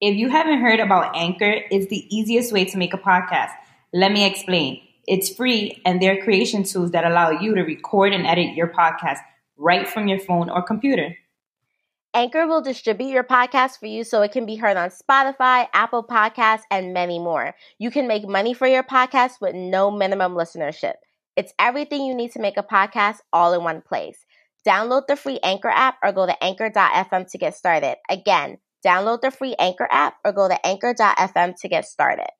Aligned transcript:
If 0.00 0.16
you 0.16 0.30
haven't 0.30 0.60
heard 0.60 0.80
about 0.80 1.14
Anchor, 1.14 1.60
it's 1.70 1.88
the 1.88 2.06
easiest 2.14 2.52
way 2.52 2.64
to 2.64 2.78
make 2.78 2.94
a 2.94 2.98
podcast. 2.98 3.50
Let 3.92 4.12
me 4.12 4.24
explain. 4.24 4.80
It's 5.06 5.28
free 5.28 5.82
and 5.84 6.00
they're 6.00 6.22
creation 6.22 6.62
tools 6.62 6.92
that 6.92 7.04
allow 7.04 7.30
you 7.30 7.54
to 7.54 7.60
record 7.60 8.14
and 8.14 8.26
edit 8.26 8.54
your 8.54 8.68
podcast 8.68 9.18
right 9.58 9.86
from 9.86 10.08
your 10.08 10.18
phone 10.18 10.48
or 10.48 10.62
computer. 10.62 11.16
Anchor 12.14 12.46
will 12.46 12.62
distribute 12.62 13.10
your 13.10 13.24
podcast 13.24 13.78
for 13.78 13.86
you 13.86 14.02
so 14.02 14.22
it 14.22 14.32
can 14.32 14.46
be 14.46 14.56
heard 14.56 14.78
on 14.78 14.88
Spotify, 14.88 15.68
Apple 15.74 16.02
Podcasts, 16.02 16.62
and 16.70 16.94
many 16.94 17.18
more. 17.18 17.54
You 17.78 17.90
can 17.90 18.08
make 18.08 18.26
money 18.26 18.54
for 18.54 18.66
your 18.66 18.82
podcast 18.82 19.40
with 19.42 19.54
no 19.54 19.90
minimum 19.90 20.32
listenership. 20.32 20.94
It's 21.36 21.52
everything 21.58 22.06
you 22.06 22.14
need 22.14 22.32
to 22.32 22.40
make 22.40 22.56
a 22.56 22.62
podcast 22.62 23.18
all 23.34 23.52
in 23.52 23.62
one 23.64 23.82
place. 23.82 24.24
Download 24.66 25.06
the 25.06 25.16
free 25.16 25.40
Anchor 25.42 25.68
app 25.68 25.98
or 26.02 26.10
go 26.12 26.24
to 26.24 26.42
anchor.fm 26.42 27.30
to 27.30 27.38
get 27.38 27.54
started. 27.54 27.96
Again, 28.08 28.58
Download 28.84 29.20
the 29.20 29.30
free 29.30 29.54
Anchor 29.58 29.88
app 29.90 30.14
or 30.24 30.32
go 30.32 30.48
to 30.48 30.66
anchor.fm 30.66 31.54
to 31.60 31.68
get 31.68 31.84
started. 31.84 32.30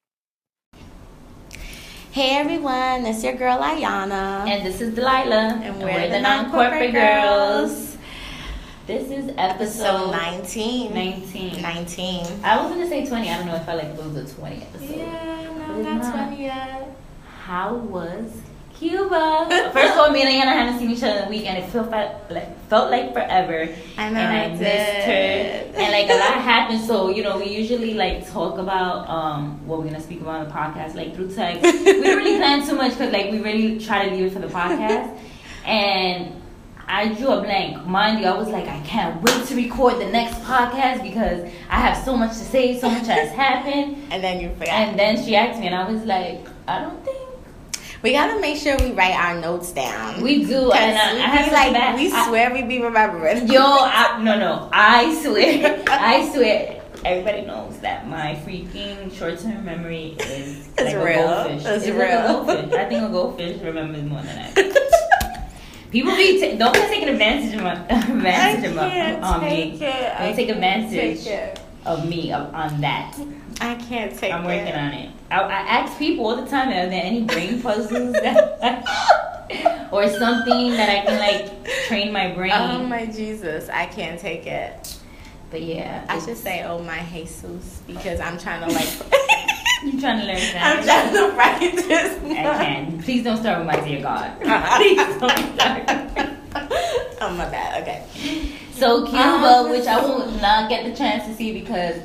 Hey 2.13 2.37
everyone, 2.37 3.07
it's 3.07 3.23
your 3.23 3.35
girl 3.35 3.59
Ayanna. 3.59 4.49
And 4.49 4.67
this 4.67 4.81
is 4.81 4.99
Delaila. 4.99 5.61
And 5.61 5.79
we're, 5.79 5.85
we're 5.85 6.07
the, 6.09 6.15
the 6.15 6.21
non 6.21 6.51
corporate 6.51 6.93
girls. 6.93 7.71
girls. 7.71 7.97
This 8.87 9.11
is 9.11 9.33
episode, 9.39 10.11
episode 10.11 10.11
19. 10.11 10.95
19. 10.95 11.63
19. 11.63 12.27
I 12.43 12.61
was 12.61 12.73
going 12.73 12.81
to 12.81 12.89
say 12.89 13.07
20. 13.07 13.31
I 13.31 13.37
don't 13.37 13.47
know 13.47 13.55
if 13.55 13.69
I 13.69 13.75
like 13.75 13.87
it 13.87 13.97
was 13.97 14.17
a 14.17 14.35
20 14.35 14.57
episode. 14.57 14.91
Yeah, 14.91 15.55
no, 15.59 15.83
not, 15.83 16.03
not 16.03 16.27
20 16.31 16.43
yet. 16.43 16.97
How 17.45 17.77
was 17.77 18.33
Cuba. 18.81 19.71
First 19.75 19.93
of 19.93 19.99
all, 19.99 20.11
me 20.11 20.23
and 20.23 20.31
Anna 20.31 20.53
haven't 20.53 20.79
seen 20.79 20.91
each 20.91 21.03
other 21.03 21.19
in 21.21 21.25
a 21.27 21.29
week, 21.29 21.45
and 21.47 21.59
it 21.63 21.69
felt 21.69 21.91
like 21.91 22.69
felt 22.69 22.91
like 22.91 23.13
forever. 23.13 23.69
I 23.99 24.09
know. 24.09 24.19
And 24.19 24.19
I 24.19 24.49
missed 24.49 25.07
her. 25.07 25.81
And 25.83 25.93
like 25.93 26.09
a 26.09 26.19
lot 26.19 26.43
happened. 26.53 26.81
So 26.81 27.11
you 27.11 27.23
know, 27.23 27.37
we 27.39 27.49
usually 27.51 27.93
like 27.93 28.27
talk 28.33 28.57
about 28.59 29.07
um 29.09 29.65
what 29.67 29.79
we're 29.81 29.85
gonna 29.85 30.01
speak 30.01 30.23
about 30.23 30.41
on 30.41 30.49
the 30.49 30.55
podcast, 30.55 30.95
like 30.95 31.15
through 31.15 31.31
text. 31.35 31.63
we 31.85 32.03
don't 32.03 32.17
really 32.17 32.39
plan 32.39 32.67
too 32.67 32.75
much 32.75 32.93
because 32.93 33.13
like 33.13 33.31
we 33.31 33.41
really 33.41 33.79
try 33.79 34.09
to 34.09 34.15
leave 34.15 34.25
it 34.25 34.33
for 34.33 34.41
the 34.41 34.49
podcast. 34.49 35.15
and 35.67 36.37
I 36.89 37.15
drew 37.15 37.29
a 37.29 37.41
blank. 37.43 37.87
Mind 37.87 38.19
you, 38.21 38.27
I 38.27 38.37
was 38.37 38.49
like, 38.49 38.67
I 38.67 38.81
can't 38.81 39.23
wait 39.23 39.47
to 39.47 39.55
record 39.55 40.01
the 40.01 40.07
next 40.11 40.41
podcast 40.41 41.03
because 41.05 41.49
I 41.69 41.77
have 41.77 42.03
so 42.05 42.17
much 42.17 42.31
to 42.31 42.45
say, 42.55 42.81
so 42.81 42.91
much 42.91 43.07
has 43.07 43.31
happened. 43.45 43.97
And 44.11 44.25
then 44.25 44.41
you 44.41 44.49
forgot. 44.55 44.71
And 44.71 44.99
then 44.99 45.23
she 45.23 45.37
asked 45.37 45.61
me, 45.61 45.67
and 45.69 45.75
I 45.77 45.89
was 45.89 46.03
like, 46.03 46.49
I 46.67 46.81
don't 46.81 47.05
think 47.05 47.30
we 48.03 48.13
gotta 48.13 48.41
make 48.41 48.57
sure 48.57 48.77
we 48.79 48.93
write 48.93 49.15
our 49.15 49.39
notes 49.41 49.73
down. 49.73 50.23
We 50.23 50.45
do, 50.45 50.73
and 50.73 50.97
uh, 50.97 51.15
we 51.15 51.21
I 51.21 51.27
have 51.27 51.53
like 51.53 51.73
back. 51.73 51.97
we 51.97 52.11
I, 52.11 52.27
swear 52.27 52.53
we 52.53 52.63
be 52.63 52.81
remembering. 52.83 53.47
Yo, 53.53 53.61
I, 53.63 54.23
no, 54.23 54.39
no, 54.39 54.69
I 54.73 55.15
swear, 55.23 55.83
I 55.89 56.31
swear. 56.33 56.77
Everybody 57.05 57.47
knows 57.47 57.79
that 57.81 58.07
my 58.09 58.35
freaking 58.45 59.11
short-term 59.15 59.65
memory 59.65 60.17
is 60.21 60.69
it's 60.69 60.81
like 60.83 60.95
real. 60.97 61.25
a 61.31 61.49
goldfish. 61.49 61.67
It's, 61.67 61.87
it's 61.87 61.97
real. 61.97 61.99
Like 61.99 62.13
a 62.13 62.29
goldfish. 62.29 62.79
I 62.79 62.85
think 62.89 63.03
a 63.03 63.09
goldfish 63.09 63.63
remembers 63.63 64.03
more 64.05 64.23
than 64.23 64.39
I. 64.39 65.41
People 65.91 66.15
be 66.15 66.41
ta- 66.41 66.57
don't 66.57 66.75
be 66.75 66.81
taking 66.81 67.09
advantage 67.09 67.55
of 67.55 67.63
my 67.63 67.73
advantage 67.89 68.71
of 68.71 68.79
on 68.79 69.45
me. 69.45 69.79
Don't 69.79 70.37
take 70.37 70.49
advantage 70.51 71.49
of 71.87 72.09
me 72.09 72.33
on 72.33 72.81
that. 72.83 73.19
I 73.61 73.75
can't 73.77 74.17
take. 74.17 74.33
I'm 74.33 74.45
working 74.45 74.67
it. 74.69 74.77
on 74.77 74.93
it. 74.93 75.11
I, 75.31 75.43
I 75.43 75.61
ask 75.61 75.97
people 75.99 76.27
all 76.27 76.37
the 76.37 76.51
time, 76.51 76.69
are 76.69 76.91
there 76.91 77.05
any 77.05 77.23
brain 77.23 77.63
puzzles 77.63 78.13
that, 78.15 79.89
or 79.93 80.09
something 80.09 80.73
that 80.73 80.89
I 80.89 81.05
can 81.07 81.19
like 81.19 81.87
train 81.87 82.13
my 82.13 82.33
brain? 82.33 82.53
Oh 82.53 82.83
my 82.83 83.07
Jesus, 83.07 83.69
I 83.69 83.87
can't 83.87 84.19
take 84.19 84.47
it. 84.47 84.97
But 85.51 85.63
yeah, 85.63 86.05
I 86.09 86.19
should 86.19 86.37
say, 86.37 86.65
oh 86.65 86.83
my 86.83 87.05
Jesus, 87.13 87.81
because 87.87 88.19
I'm 88.21 88.39
trying 88.39 88.69
to 88.69 88.75
like. 88.75 88.89
you 89.85 89.99
are 89.99 90.01
trying 90.01 90.21
to 90.21 90.27
learn 90.27 90.41
that? 90.53 90.79
I'm 90.79 90.85
trying 90.85 91.15
to 91.15 91.35
practice. 91.35 92.19
I 92.25 92.65
can. 92.65 93.03
Please 93.03 93.23
don't 93.23 93.37
start 93.37 93.59
with 93.59 93.67
my 93.69 93.81
dear 93.81 94.03
God. 94.03 94.37
Please 94.77 95.21
don't 95.21 95.55
start. 95.55 95.83
oh 97.21 97.35
my 97.37 97.49
bad. 97.49 97.83
Okay. 97.83 98.57
So 98.73 99.05
Cuba, 99.05 99.19
um, 99.19 99.71
which 99.71 99.87
I 99.87 100.01
will 100.01 100.29
not 100.41 100.69
get 100.69 100.85
the 100.85 100.97
chance 100.97 101.25
to 101.27 101.35
see 101.35 101.53
because. 101.53 102.03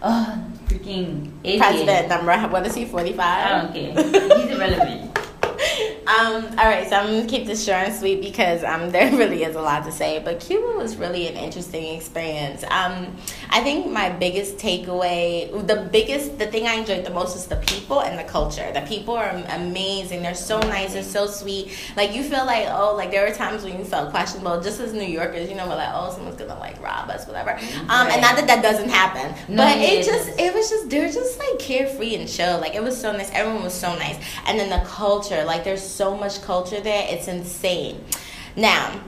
Uh, 0.00 0.38
freaking 0.68 1.32
idiot. 1.42 1.60
President 1.60 2.08
number, 2.08 2.36
what 2.48 2.66
is 2.66 2.74
he, 2.74 2.84
45? 2.84 3.18
I 3.20 3.62
don't 3.62 3.72
care. 3.72 4.38
He's 4.38 4.56
irrelevant. 4.56 5.18
Um, 6.08 6.46
all 6.58 6.64
right, 6.64 6.88
so 6.88 6.96
I'm 6.96 7.06
gonna 7.08 7.26
keep 7.28 7.46
this 7.46 7.66
short 7.66 7.80
and 7.80 7.94
sweet 7.94 8.22
because 8.22 8.64
um, 8.64 8.90
there 8.92 9.14
really 9.14 9.44
is 9.44 9.56
a 9.56 9.60
lot 9.60 9.84
to 9.84 9.92
say. 9.92 10.22
But 10.24 10.40
Cuba 10.40 10.78
was 10.78 10.96
really 10.96 11.28
an 11.28 11.36
interesting 11.36 11.94
experience. 11.96 12.64
Um, 12.64 13.14
I 13.50 13.60
think 13.62 13.90
my 13.90 14.08
biggest 14.08 14.56
takeaway, 14.56 15.50
the 15.66 15.86
biggest, 15.92 16.38
the 16.38 16.46
thing 16.46 16.66
I 16.66 16.74
enjoyed 16.74 17.04
the 17.04 17.10
most 17.10 17.36
is 17.36 17.46
the 17.46 17.56
people 17.56 18.00
and 18.00 18.18
the 18.18 18.24
culture. 18.24 18.70
The 18.72 18.80
people 18.82 19.14
are 19.14 19.28
amazing. 19.28 20.22
They're 20.22 20.34
so 20.34 20.60
nice. 20.60 20.94
They're 20.94 21.02
so 21.02 21.26
sweet. 21.26 21.76
Like 21.94 22.14
you 22.14 22.22
feel 22.22 22.46
like 22.46 22.68
oh, 22.70 22.94
like 22.96 23.10
there 23.10 23.28
were 23.28 23.34
times 23.34 23.62
when 23.62 23.78
you 23.78 23.84
felt 23.84 24.10
questionable. 24.10 24.62
Just 24.62 24.80
as 24.80 24.94
New 24.94 25.02
Yorkers, 25.02 25.50
you 25.50 25.56
know, 25.56 25.68
we're 25.68 25.76
like 25.76 25.90
oh, 25.92 26.10
someone's 26.10 26.36
gonna 26.36 26.58
like 26.58 26.82
rob 26.82 27.10
us, 27.10 27.26
whatever. 27.26 27.50
Um, 27.50 27.58
right. 27.88 28.12
and 28.12 28.22
not 28.22 28.36
that 28.36 28.46
that 28.46 28.62
doesn't 28.62 28.88
happen, 28.88 29.34
no, 29.54 29.62
but 29.62 29.76
it, 29.76 30.00
it 30.00 30.06
just 30.06 30.30
it 30.38 30.54
was 30.54 30.70
just 30.70 30.88
they're 30.88 31.12
just 31.12 31.38
like 31.38 31.58
carefree 31.58 32.14
and 32.14 32.26
chill. 32.26 32.58
Like 32.58 32.74
it 32.74 32.82
was 32.82 32.98
so 32.98 33.12
nice. 33.12 33.30
Everyone 33.32 33.62
was 33.62 33.74
so 33.74 33.94
nice, 33.96 34.16
and 34.46 34.58
then 34.58 34.70
the 34.70 34.84
culture, 34.88 35.44
like 35.48 35.64
there's 35.64 35.82
so 35.82 36.16
much 36.16 36.40
culture 36.42 36.80
there. 36.80 37.06
It's 37.10 37.26
insane. 37.26 38.04
Now, 38.54 39.00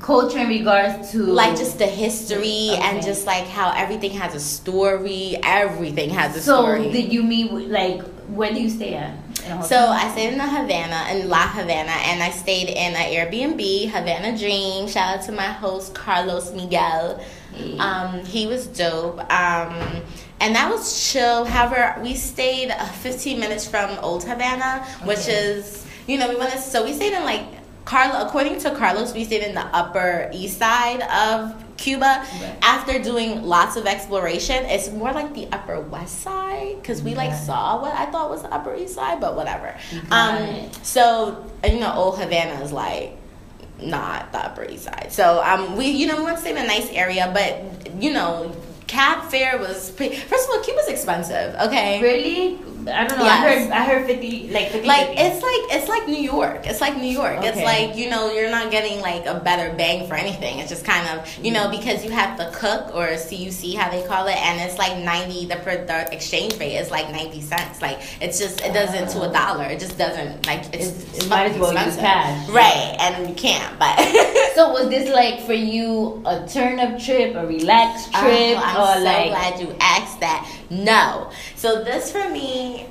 culture 0.00 0.38
in 0.38 0.48
regards 0.48 1.12
to 1.12 1.22
like 1.22 1.56
just 1.56 1.78
the 1.78 1.86
history 1.86 2.70
okay. 2.72 2.80
and 2.82 3.02
just 3.02 3.26
like 3.26 3.46
how 3.46 3.72
everything 3.74 4.12
has 4.12 4.34
a 4.34 4.40
story. 4.40 5.36
Everything 5.42 6.10
has 6.10 6.36
a 6.36 6.40
so 6.40 6.62
story. 6.62 6.84
So, 6.84 6.92
did 6.92 7.12
you 7.12 7.22
mean 7.22 7.70
like 7.70 8.02
where 8.28 8.52
do 8.52 8.60
you 8.60 8.70
stay 8.70 8.94
at? 8.94 9.16
So 9.64 9.76
I 9.76 10.10
stayed 10.10 10.32
in 10.32 10.38
the 10.38 10.44
Havana, 10.44 11.06
in 11.12 11.28
La 11.28 11.46
Havana, 11.46 11.92
and 11.92 12.20
I 12.20 12.30
stayed 12.30 12.68
in 12.68 12.94
an 12.94 12.96
Airbnb, 12.96 13.88
Havana 13.90 14.36
Dream. 14.36 14.88
Shout 14.88 15.18
out 15.18 15.24
to 15.26 15.32
my 15.32 15.46
host 15.46 15.94
Carlos 15.94 16.52
Miguel. 16.52 17.22
Hey. 17.54 17.78
Um, 17.78 18.24
he 18.24 18.48
was 18.48 18.66
dope. 18.66 19.20
Um, 19.32 20.02
and 20.40 20.54
that 20.56 20.68
was 20.68 21.12
chill. 21.12 21.44
However, 21.44 21.96
we 22.02 22.14
stayed 22.14 22.70
uh, 22.70 22.84
15 22.86 23.38
minutes 23.38 23.68
from 23.68 23.96
Old 24.00 24.24
Havana, 24.24 24.84
okay. 24.96 25.06
which 25.06 25.28
is 25.28 25.85
you 26.06 26.18
know, 26.18 26.28
we 26.28 26.36
went 26.36 26.52
to, 26.52 26.58
so 26.58 26.84
we 26.84 26.92
stayed 26.92 27.12
in 27.12 27.24
like 27.24 27.44
Carlo. 27.84 28.26
According 28.26 28.58
to 28.60 28.74
Carlos, 28.74 29.14
we 29.14 29.24
stayed 29.24 29.42
in 29.42 29.54
the 29.54 29.64
Upper 29.66 30.30
East 30.32 30.58
Side 30.58 31.02
of 31.02 31.54
Cuba. 31.76 32.04
Right. 32.04 32.56
After 32.62 33.02
doing 33.02 33.42
lots 33.42 33.76
of 33.76 33.86
exploration, 33.86 34.64
it's 34.66 34.90
more 34.90 35.12
like 35.12 35.34
the 35.34 35.46
Upper 35.52 35.80
West 35.80 36.20
Side 36.20 36.76
because 36.80 37.02
we 37.02 37.14
like 37.14 37.34
saw 37.34 37.80
what 37.80 37.92
I 37.92 38.06
thought 38.06 38.30
was 38.30 38.42
the 38.42 38.52
Upper 38.52 38.74
East 38.74 38.94
Side, 38.94 39.20
but 39.20 39.36
whatever. 39.36 39.76
Um, 40.10 40.70
so 40.82 41.46
you 41.64 41.80
know, 41.80 41.92
Old 41.94 42.18
Havana 42.18 42.62
is 42.62 42.72
like 42.72 43.16
not 43.80 44.32
the 44.32 44.38
Upper 44.38 44.64
East 44.64 44.84
Side. 44.84 45.08
So 45.10 45.42
um, 45.42 45.76
we 45.76 45.86
you 45.86 46.06
know 46.06 46.16
we 46.16 46.24
went 46.24 46.36
to 46.36 46.40
stay 46.40 46.50
in 46.50 46.58
a 46.58 46.66
nice 46.66 46.88
area, 46.90 47.30
but 47.32 48.02
you 48.02 48.12
know 48.12 48.54
cab 48.86 49.28
fare 49.30 49.58
was 49.58 49.90
pretty, 49.90 50.16
first 50.16 50.48
of 50.48 50.54
all 50.54 50.62
cuba's 50.62 50.86
expensive 50.88 51.54
okay 51.56 52.00
really 52.00 52.56
I 52.88 53.06
don't 53.06 53.18
know. 53.18 53.24
Yes. 53.24 53.40
I 53.40 53.48
heard 53.48 53.70
I 53.72 53.84
heard 53.84 54.06
fifty 54.06 54.48
like 54.48 54.70
50, 54.70 54.86
like 54.86 55.08
50. 55.08 55.22
it's 55.22 55.42
like 55.42 55.78
it's 55.78 55.88
like 55.88 56.06
New 56.06 56.22
York. 56.22 56.66
It's 56.66 56.80
like 56.80 56.96
New 56.96 57.10
York. 57.10 57.38
Okay. 57.38 57.48
It's 57.48 57.62
like 57.62 57.96
you 57.96 58.10
know 58.10 58.32
you're 58.32 58.50
not 58.50 58.70
getting 58.70 59.00
like 59.00 59.26
a 59.26 59.40
better 59.40 59.74
bang 59.76 60.06
for 60.08 60.14
anything. 60.14 60.58
It's 60.58 60.70
just 60.70 60.84
kind 60.84 61.06
of 61.08 61.44
you 61.44 61.52
know 61.52 61.66
mm-hmm. 61.66 61.78
because 61.78 62.04
you 62.04 62.10
have 62.10 62.36
to 62.38 62.50
cook 62.54 62.94
or 62.94 63.08
CUC 63.08 63.74
how 63.74 63.90
they 63.90 64.06
call 64.06 64.26
it, 64.26 64.36
and 64.36 64.60
it's 64.60 64.78
like 64.78 64.96
ninety. 65.02 65.46
The 65.46 65.56
the 65.56 66.12
exchange 66.12 66.58
rate 66.58 66.76
is 66.76 66.90
like 66.90 67.10
ninety 67.10 67.40
cents. 67.40 67.82
Like 67.82 67.98
it's 68.20 68.38
just 68.38 68.60
it 68.60 68.72
doesn't 68.72 69.08
to 69.08 69.28
a 69.28 69.32
dollar. 69.32 69.64
It 69.64 69.80
just 69.80 69.98
doesn't 69.98 70.46
like 70.46 70.72
it's, 70.74 70.88
it's 70.88 71.24
it 71.24 71.28
might 71.28 71.50
as 71.50 71.58
well 71.58 71.70
expensive. 71.70 71.94
use 71.94 72.02
cash, 72.02 72.48
right? 72.50 72.96
And 73.00 73.28
you 73.28 73.34
can't. 73.34 73.78
But 73.78 73.96
so 74.54 74.72
was 74.72 74.88
this 74.88 75.10
like 75.12 75.40
for 75.40 75.54
you 75.54 76.22
a 76.24 76.46
turn 76.48 76.78
up 76.78 76.98
trip, 77.00 77.34
a 77.34 77.46
relaxed 77.46 78.12
trip, 78.12 78.24
oh, 78.24 78.28
trip, 78.28 78.58
I'm 78.62 78.76
or 78.76 78.94
so 78.98 79.04
like? 79.04 79.28
glad 79.30 79.60
you 79.60 79.76
asked 79.80 80.20
that. 80.20 80.50
No. 80.70 81.30
So 81.56 81.82
this 81.82 82.12
for 82.12 82.28
me 82.28 82.86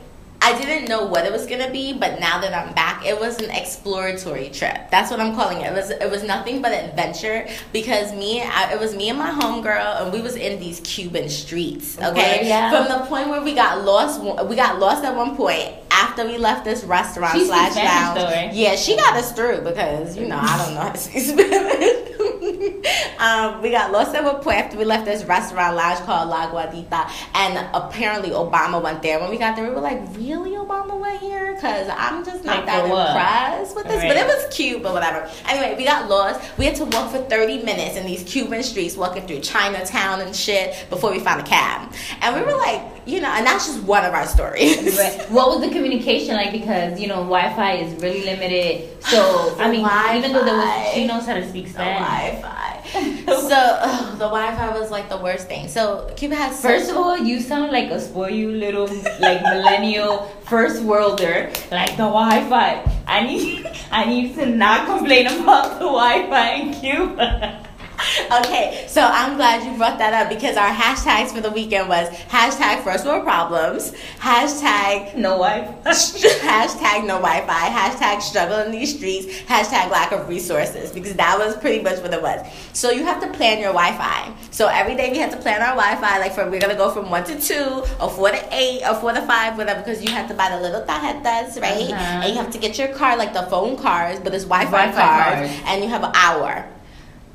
I 0.45 0.55
didn't 0.59 0.87
know 0.87 1.05
what 1.05 1.25
it 1.25 1.31
was 1.31 1.47
gonna 1.47 1.71
be, 1.71 1.91
but 1.91 2.19
now 2.19 2.39
that 2.39 2.53
I'm 2.53 2.71
back, 2.75 3.03
it 3.03 3.19
was 3.19 3.41
an 3.41 3.49
exploratory 3.49 4.49
trip. 4.49 4.91
That's 4.91 5.09
what 5.09 5.19
I'm 5.19 5.33
calling 5.33 5.61
it. 5.61 5.71
It 5.71 5.73
was 5.73 5.89
it 5.89 6.11
was 6.11 6.21
nothing 6.21 6.61
but 6.61 6.71
adventure 6.71 7.47
because 7.73 8.13
me, 8.13 8.43
I, 8.43 8.73
it 8.73 8.79
was 8.79 8.95
me 8.95 9.09
and 9.09 9.17
my 9.17 9.31
homegirl, 9.31 10.03
and 10.03 10.13
we 10.13 10.21
was 10.21 10.35
in 10.35 10.59
these 10.59 10.81
Cuban 10.81 11.29
streets. 11.29 11.97
Okay, 11.99 12.47
yeah. 12.47 12.69
from 12.69 12.87
the 12.87 13.07
point 13.07 13.29
where 13.29 13.41
we 13.41 13.55
got 13.55 13.83
lost, 13.83 14.21
we 14.21 14.55
got 14.55 14.77
lost 14.77 15.03
at 15.03 15.15
one 15.15 15.35
point 15.35 15.73
after 15.95 16.25
we 16.25 16.37
left 16.37 16.65
this 16.65 16.83
restaurant 16.83 17.37
she 17.37 17.45
slash 17.45 17.75
lounge. 17.75 18.53
Yeah, 18.53 18.75
she 18.75 18.97
got 18.97 19.15
us 19.15 19.31
through 19.31 19.61
because 19.61 20.17
you 20.17 20.27
know 20.27 20.37
I 20.39 20.57
don't 20.57 20.73
know 20.73 20.81
how 20.81 20.91
to 20.91 20.97
speak 20.97 21.23
Spanish. 21.23 22.05
um, 23.19 23.61
we 23.61 23.71
got 23.71 23.91
lost 23.91 24.13
at 24.13 24.25
in 24.25 24.41
Puerto 24.41 24.59
after 24.59 24.77
we 24.77 24.85
left 24.85 25.05
this 25.05 25.23
restaurant 25.23 25.75
lounge 25.75 25.99
called 25.99 26.29
La 26.29 26.49
Guarida, 26.51 27.09
and 27.33 27.69
apparently 27.73 28.31
Obama 28.31 28.81
went 28.81 29.01
there. 29.01 29.19
When 29.19 29.29
we 29.29 29.37
got 29.37 29.55
there, 29.55 29.67
we 29.67 29.73
were 29.73 29.81
like, 29.81 30.01
"Really, 30.17 30.51
Obama 30.51 30.99
went 30.99 31.19
here?" 31.21 31.55
Because 31.55 31.87
I'm 31.89 32.25
just 32.25 32.43
not 32.43 32.57
Like, 32.57 32.65
that 32.65 32.85
impressed 32.85 33.75
with 33.75 33.85
this. 33.87 34.03
But 34.03 34.17
it 34.17 34.27
was 34.27 34.53
cute, 34.53 34.83
but 34.83 34.93
whatever. 34.93 35.29
Anyway, 35.47 35.75
we 35.77 35.85
got 35.85 36.09
lost. 36.09 36.41
We 36.57 36.65
had 36.65 36.75
to 36.75 36.85
walk 36.85 37.11
for 37.11 37.19
30 37.19 37.63
minutes 37.63 37.95
in 37.95 38.05
these 38.05 38.23
Cuban 38.23 38.63
streets, 38.63 38.97
walking 38.97 39.25
through 39.25 39.39
Chinatown 39.39 40.21
and 40.21 40.35
shit 40.35 40.89
before 40.89 41.11
we 41.11 41.19
found 41.19 41.41
a 41.41 41.45
cab. 41.45 41.93
And 42.21 42.35
we 42.35 42.41
were 42.41 42.57
like, 42.57 42.94
you 43.05 43.21
know, 43.21 43.29
and 43.29 43.45
that's 43.45 43.67
just 43.67 43.83
one 43.83 44.03
of 44.03 44.13
our 44.13 44.25
stories. 44.25 44.97
Right. 44.97 45.25
What 45.29 45.49
was 45.49 45.67
the 45.67 45.73
communication 45.73 46.35
like? 46.35 46.51
Because 46.51 46.99
you 46.99 47.07
know 47.07 47.21
Wi-Fi 47.27 47.73
is 47.73 48.01
really 48.01 48.23
limited. 48.23 49.03
So 49.03 49.55
I 49.59 49.69
mean, 49.69 49.85
even 50.17 50.33
though 50.33 50.45
there 50.45 50.55
was, 50.55 50.93
she 50.93 51.05
knows 51.05 51.25
how 51.25 51.35
to 51.35 51.47
speak 51.49 51.67
Spanish. 51.67 52.41
Wi-Fi. 52.41 52.65
so 53.25 53.57
ugh, 53.81 54.11
the 54.13 54.29
Wi-Fi 54.29 54.79
was 54.79 54.91
like 54.91 55.09
the 55.09 55.17
worst 55.17 55.47
thing. 55.47 55.67
So 55.67 56.11
Cuba 56.15 56.35
has 56.35 56.61
First 56.61 56.89
of 56.89 56.97
all, 56.97 57.17
you 57.17 57.39
sound 57.41 57.71
like 57.71 57.89
a 57.91 57.99
spoiled 57.99 58.55
little 58.55 58.87
like 59.19 59.41
millennial 59.53 60.31
first 60.45 60.81
worlder. 60.83 61.51
Like 61.71 61.91
the 61.91 62.09
Wi-Fi. 62.09 63.03
I 63.07 63.23
need 63.25 63.69
I 63.91 64.05
need 64.05 64.35
to 64.35 64.45
not 64.45 64.87
complain 64.87 65.27
about 65.27 65.79
the 65.79 65.85
Wi-Fi 65.85 66.49
in 66.53 66.73
Cuba. 66.73 67.65
Okay, 68.45 68.85
so 68.87 69.01
I'm 69.01 69.35
glad 69.35 69.63
you 69.65 69.77
brought 69.77 69.97
that 69.99 70.13
up 70.13 70.29
because 70.29 70.57
our 70.57 70.69
hashtags 70.69 71.29
for 71.31 71.41
the 71.41 71.51
weekend 71.51 71.87
was 71.87 72.09
hashtag 72.29 72.83
first 72.83 73.05
world 73.05 73.23
problems, 73.23 73.91
hashtag 74.19 75.15
No 75.15 75.37
Wi-Fi. 75.37 75.91
hashtag 75.91 77.05
no 77.05 77.19
Wi-Fi, 77.21 77.69
hashtag 77.69 78.21
struggle 78.21 78.59
in 78.59 78.71
these 78.71 78.95
streets, 78.95 79.27
hashtag 79.43 79.91
lack 79.91 80.11
of 80.11 80.27
resources 80.27 80.91
because 80.91 81.13
that 81.15 81.37
was 81.37 81.55
pretty 81.57 81.83
much 81.83 81.99
what 81.99 82.13
it 82.13 82.21
was. 82.21 82.45
So 82.73 82.89
you 82.91 83.03
have 83.05 83.21
to 83.21 83.31
plan 83.37 83.59
your 83.59 83.73
Wi-Fi. 83.73 84.33
So 84.51 84.67
every 84.67 84.95
day 84.95 85.11
we 85.11 85.17
had 85.17 85.31
to 85.31 85.37
plan 85.37 85.61
our 85.61 85.75
Wi-Fi. 85.75 86.19
Like 86.19 86.33
from 86.33 86.51
we're 86.51 86.59
gonna 86.61 86.75
go 86.75 86.91
from 86.91 87.09
one 87.09 87.23
to 87.25 87.39
two, 87.39 87.83
or 88.01 88.09
four 88.09 88.31
to 88.31 88.47
eight, 88.51 88.83
or 88.83 88.95
four 88.95 89.13
to 89.13 89.21
five, 89.21 89.57
whatever. 89.57 89.79
Because 89.79 90.03
you 90.03 90.11
have 90.11 90.27
to 90.29 90.33
buy 90.33 90.49
the 90.49 90.61
little 90.61 90.81
tarjetas, 90.81 91.61
right? 91.61 91.91
Uh-huh. 91.91 92.21
And 92.23 92.29
you 92.29 92.35
have 92.41 92.51
to 92.51 92.57
get 92.57 92.77
your 92.77 92.89
card, 92.89 93.19
like 93.19 93.33
the 93.33 93.43
phone 93.43 93.77
cards, 93.77 94.19
but 94.19 94.33
it's 94.33 94.45
Wi-Fi, 94.45 94.71
Wi-Fi 94.71 94.99
cards, 94.99 95.51
cards. 95.51 95.63
and 95.67 95.83
you 95.83 95.89
have 95.89 96.03
an 96.03 96.11
hour 96.15 96.65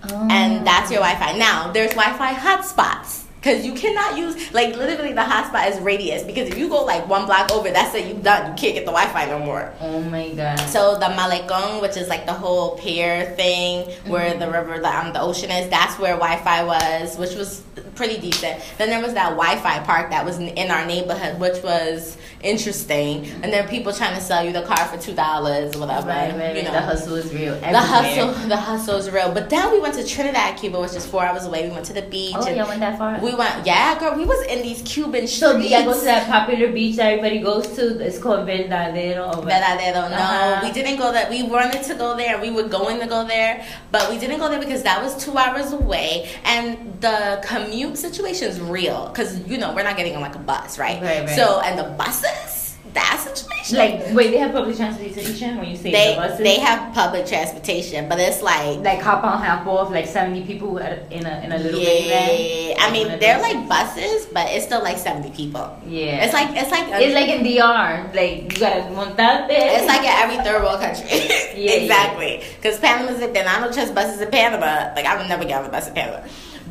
and 0.02 0.66
that's 0.66 0.90
your 0.90 1.00
Wi-Fi. 1.00 1.38
Now 1.38 1.70
there's 1.72 1.92
Wi-Fi 1.92 2.34
hotspots 2.34 3.24
because 3.40 3.64
you 3.64 3.72
cannot 3.72 4.18
use 4.18 4.52
like 4.52 4.76
literally 4.76 5.12
the 5.14 5.22
hotspot 5.22 5.70
is 5.70 5.78
radius 5.80 6.22
because 6.22 6.48
if 6.50 6.58
you 6.58 6.68
go 6.68 6.84
like 6.84 7.08
one 7.08 7.24
block 7.26 7.50
over, 7.50 7.70
that's 7.70 7.94
it. 7.94 8.06
You 8.06 8.14
done. 8.22 8.50
You 8.50 8.54
can't 8.56 8.74
get 8.74 8.84
the 8.84 8.92
Wi-Fi 8.92 9.26
no 9.26 9.38
more. 9.38 9.72
Oh 9.80 10.00
my 10.02 10.28
god. 10.34 10.58
So 10.68 10.96
the 10.98 11.06
Malecon, 11.06 11.80
which 11.80 11.96
is 11.96 12.08
like 12.08 12.26
the 12.26 12.34
whole 12.34 12.76
pier 12.78 13.32
thing 13.36 13.88
where 14.06 14.36
the 14.38 14.50
river, 14.50 14.78
the 14.78 14.88
um, 14.94 15.12
the 15.12 15.20
ocean 15.20 15.50
is, 15.50 15.70
that's 15.70 15.98
where 15.98 16.14
Wi-Fi 16.16 16.64
was, 16.64 17.16
which 17.16 17.34
was 17.34 17.62
pretty 17.94 18.18
decent. 18.18 18.62
Then 18.78 18.90
there 18.90 19.00
was 19.02 19.14
that 19.14 19.30
Wi-Fi 19.30 19.80
park 19.80 20.10
that 20.10 20.24
was 20.24 20.38
in- 20.38 20.48
in 20.48 20.70
our 20.70 20.84
neighborhood, 20.86 21.38
which 21.40 21.62
was 21.62 22.16
interesting. 22.42 23.26
And 23.42 23.52
there 23.52 23.64
are 23.64 23.68
people 23.68 23.92
trying 23.92 24.14
to 24.14 24.20
sell 24.20 24.44
you 24.44 24.52
the 24.52 24.62
car 24.62 24.84
for 24.86 24.96
two 24.98 25.14
dollars, 25.14 25.76
whatever. 25.76 26.08
Right, 26.08 26.34
right, 26.36 26.56
you 26.56 26.62
know. 26.62 26.72
The 26.72 26.80
hustle 26.80 27.14
is 27.16 27.32
real. 27.32 27.54
The 27.60 27.78
hustle, 27.78 28.32
the 28.48 28.56
hustle 28.56 28.96
is 28.96 29.10
real. 29.10 29.32
But 29.32 29.48
then 29.50 29.70
we 29.72 29.80
went 29.80 29.94
to 29.94 30.04
Trinidad, 30.06 30.58
Cuba, 30.58 30.80
which 30.80 30.94
is 30.94 31.06
four 31.06 31.24
hours 31.24 31.44
away. 31.46 31.68
We 31.68 31.74
went 31.74 31.86
to 31.86 31.92
the 31.92 32.02
beach. 32.02 32.34
Oh, 32.36 32.44
and 32.46 32.56
y'all 32.56 32.68
went 32.68 32.80
that 32.80 32.98
far? 32.98 33.18
We 33.20 33.29
went, 33.34 33.66
yeah, 33.66 33.98
girl. 33.98 34.16
We 34.16 34.24
was 34.24 34.44
in 34.46 34.62
these 34.62 34.82
Cuban 34.82 35.26
streets. 35.26 35.38
So 35.38 35.56
y'all 35.58 35.84
go 35.84 35.98
to 35.98 36.04
that 36.04 36.28
popular 36.28 36.70
beach 36.72 36.96
that 36.96 37.12
everybody 37.12 37.38
goes 37.40 37.66
to? 37.76 37.98
It's 38.04 38.18
called 38.18 38.46
Varadero. 38.46 39.36
or- 39.36 39.42
Varadero. 39.42 40.10
No, 40.10 40.16
Uh-huh. 40.16 40.60
we 40.62 40.72
didn't 40.72 40.98
go 40.98 41.12
there. 41.12 41.28
We 41.30 41.42
wanted 41.44 41.82
to 41.84 41.94
go 41.94 42.16
there. 42.16 42.40
We 42.40 42.50
were 42.50 42.68
going 42.68 43.00
to 43.00 43.06
go 43.06 43.24
there, 43.26 43.64
but 43.92 44.10
we 44.10 44.18
didn't 44.18 44.38
go 44.38 44.48
there 44.48 44.60
because 44.60 44.82
that 44.82 45.02
was 45.02 45.22
two 45.24 45.36
hours 45.36 45.72
away, 45.72 46.28
and 46.44 46.96
the 47.00 47.42
commute 47.46 47.96
situation 47.98 48.48
is 48.48 48.60
real. 48.60 49.08
Because 49.08 49.38
you 49.46 49.56
know 49.58 49.74
we're 49.74 49.82
not 49.84 49.96
getting 49.96 50.14
on 50.16 50.22
like 50.22 50.34
a 50.36 50.38
bus, 50.38 50.78
right? 50.78 51.00
Right, 51.02 51.20
right. 51.26 51.36
So 51.36 51.60
and 51.60 51.78
the 51.78 51.84
buses, 51.96 52.59
that 52.94 53.18
situation. 53.20 53.78
Like, 53.78 54.14
wait, 54.14 54.30
they 54.30 54.38
have 54.38 54.52
public 54.52 54.76
transportation 54.76 55.58
when 55.58 55.68
you 55.70 55.76
say 55.76 55.92
they 55.92 56.14
the 56.14 56.20
buses? 56.20 56.38
they 56.38 56.58
have 56.58 56.94
public 56.94 57.26
transportation, 57.26 58.08
but 58.08 58.18
it's 58.18 58.42
like 58.42 58.78
like 58.80 59.00
hop 59.00 59.22
on, 59.24 59.42
hop 59.42 59.66
off, 59.66 59.90
like 59.90 60.06
70 60.06 60.44
people 60.44 60.78
in 60.78 60.86
a, 61.26 61.40
in 61.44 61.52
a 61.52 61.58
little 61.58 61.80
yeah. 61.80 62.74
I 62.78 62.90
mean 62.92 63.08
they're 63.20 63.38
those. 63.38 63.42
like 63.42 63.68
buses, 63.68 64.26
but 64.32 64.48
it's 64.50 64.64
still 64.66 64.82
like 64.82 64.98
seventy 64.98 65.30
people. 65.30 65.78
Yeah. 65.86 66.24
It's 66.24 66.32
like 66.32 66.48
it's 66.56 66.70
like 66.70 66.88
a- 66.88 67.00
It's 67.00 67.14
like 67.14 67.28
in 67.28 67.42
DR. 67.44 68.10
Like, 68.14 68.52
you 68.52 68.60
gotta 68.60 68.82
montate. 68.90 69.46
It's 69.50 69.86
like 69.86 70.00
in 70.00 70.06
every 70.08 70.36
third 70.44 70.62
world 70.62 70.80
country. 70.80 71.06
Yeah, 71.60 71.72
exactly. 71.72 72.42
Because 72.56 72.78
Panama's 72.78 73.20
like 73.20 73.34
then 73.34 73.46
I 73.46 73.60
don't 73.60 73.74
trust 73.74 73.94
buses 73.94 74.20
in 74.20 74.30
Panama. 74.30 74.94
Like 74.94 75.04
I 75.04 75.16
would 75.18 75.28
never 75.28 75.44
get 75.44 75.60
on 75.60 75.66
a 75.66 75.68
bus 75.68 75.88
in 75.88 75.94
Panama. 75.94 76.26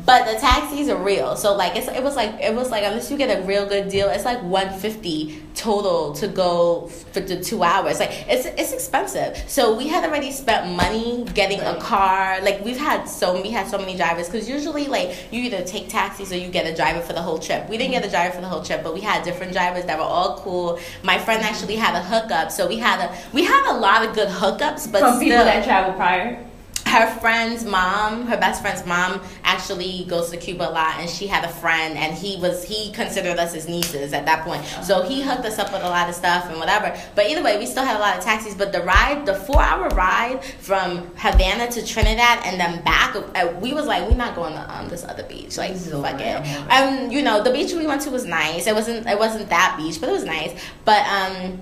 But 0.06 0.32
the 0.32 0.38
taxis 0.38 0.88
are 0.88 0.96
real. 0.96 1.36
So 1.36 1.54
like 1.54 1.76
it's 1.76 1.88
it 1.88 2.02
was 2.02 2.16
like 2.16 2.40
it 2.40 2.54
was 2.54 2.70
like 2.70 2.84
unless 2.84 3.10
you 3.10 3.16
get 3.16 3.36
a 3.38 3.42
real 3.42 3.66
good 3.66 3.88
deal, 3.88 4.08
it's 4.08 4.24
like 4.24 4.42
one 4.42 4.72
fifty 4.78 5.42
total 5.54 6.12
to 6.14 6.28
go 6.28 6.86
for 6.86 7.20
the 7.20 7.40
two 7.42 7.62
hours. 7.62 8.00
Like 8.00 8.10
it's 8.28 8.46
it's 8.46 8.72
expensive. 8.72 9.36
So 9.46 9.76
we 9.76 9.88
had 9.88 10.04
already 10.04 10.32
spent 10.32 10.74
money 10.76 11.24
getting 11.34 11.60
a 11.60 11.76
car. 11.80 12.40
Like 12.42 12.64
we've 12.64 12.78
had 12.78 13.04
so 13.04 13.40
we 13.40 13.50
had 13.50 13.68
so 13.68 13.78
many 13.78 13.96
drivers 13.96 14.28
because 14.28 14.48
usually 14.48 14.86
like 14.86 15.28
you 15.30 15.42
either 15.42 15.62
take 15.62 15.88
taxis 15.88 16.32
or 16.32 16.36
you 16.36 16.48
get 16.48 16.66
a 16.66 16.74
driver 16.74 17.00
for 17.00 17.12
the 17.12 17.22
whole 17.22 17.38
trip. 17.38 17.68
We 17.68 17.76
didn't 17.76 17.92
get 17.92 18.04
a 18.04 18.10
driver 18.10 18.34
for 18.34 18.40
the 18.40 18.48
whole 18.48 18.62
trip, 18.62 18.82
but 18.82 18.94
we 18.94 19.00
had 19.00 19.24
different 19.24 19.52
drivers 19.52 19.84
that 19.84 19.98
were 19.98 20.04
all 20.04 20.38
cool. 20.38 20.78
My 21.02 21.18
friend 21.18 21.42
actually 21.42 21.76
had 21.76 21.94
a 21.94 22.02
hookup, 22.02 22.50
so 22.50 22.66
we 22.66 22.78
had 22.78 23.00
a 23.00 23.14
we 23.32 23.44
had 23.44 23.74
a 23.74 23.76
lot 23.78 24.04
of 24.06 24.14
good 24.14 24.28
hookups. 24.28 24.90
But 24.90 25.00
From 25.00 25.16
still, 25.16 25.20
people 25.20 25.44
that 25.44 25.64
travel 25.64 25.92
prior. 25.94 26.49
Her 26.90 27.06
friend's 27.20 27.64
mom, 27.64 28.26
her 28.26 28.36
best 28.36 28.62
friend's 28.62 28.84
mom, 28.84 29.20
actually 29.44 30.04
goes 30.08 30.30
to 30.30 30.36
Cuba 30.36 30.68
a 30.68 30.72
lot, 30.72 30.98
and 30.98 31.08
she 31.08 31.28
had 31.28 31.44
a 31.44 31.48
friend, 31.48 31.96
and 31.96 32.12
he 32.12 32.36
was 32.40 32.64
he 32.64 32.92
considered 32.92 33.38
us 33.38 33.54
his 33.54 33.68
nieces 33.68 34.12
at 34.12 34.26
that 34.26 34.44
point. 34.44 34.64
So 34.82 35.02
he 35.02 35.22
hooked 35.22 35.44
us 35.44 35.58
up 35.58 35.72
with 35.72 35.82
a 35.82 35.88
lot 35.88 36.08
of 36.08 36.14
stuff 36.14 36.48
and 36.50 36.58
whatever. 36.58 36.96
But 37.14 37.26
either 37.26 37.42
way, 37.42 37.58
we 37.58 37.66
still 37.66 37.84
had 37.84 37.96
a 37.96 38.00
lot 38.00 38.18
of 38.18 38.24
taxis. 38.24 38.54
But 38.54 38.72
the 38.72 38.82
ride, 38.82 39.24
the 39.24 39.34
four 39.34 39.62
hour 39.62 39.88
ride 39.90 40.44
from 40.44 41.06
Havana 41.16 41.70
to 41.70 41.86
Trinidad 41.86 42.40
and 42.44 42.58
then 42.60 42.82
back, 42.82 43.14
uh, 43.14 43.54
we 43.60 43.72
was 43.72 43.86
like, 43.86 44.08
we're 44.08 44.16
not 44.16 44.34
going 44.34 44.54
to 44.54 44.76
um, 44.76 44.88
this 44.88 45.04
other 45.04 45.22
beach. 45.22 45.56
Like 45.56 45.72
is 45.72 45.90
fuck 45.90 46.14
over, 46.14 46.22
it. 46.22 46.66
I'm 46.68 46.94
it. 46.98 47.04
Um, 47.04 47.10
you 47.12 47.22
know, 47.22 47.42
the 47.42 47.52
beach 47.52 47.72
we 47.72 47.86
went 47.86 48.02
to 48.02 48.10
was 48.10 48.24
nice. 48.24 48.66
It 48.66 48.74
wasn't 48.74 49.06
it 49.06 49.18
wasn't 49.18 49.48
that 49.50 49.76
beach, 49.78 50.00
but 50.00 50.08
it 50.08 50.12
was 50.12 50.24
nice. 50.24 50.60
But 50.84 51.06
um. 51.06 51.60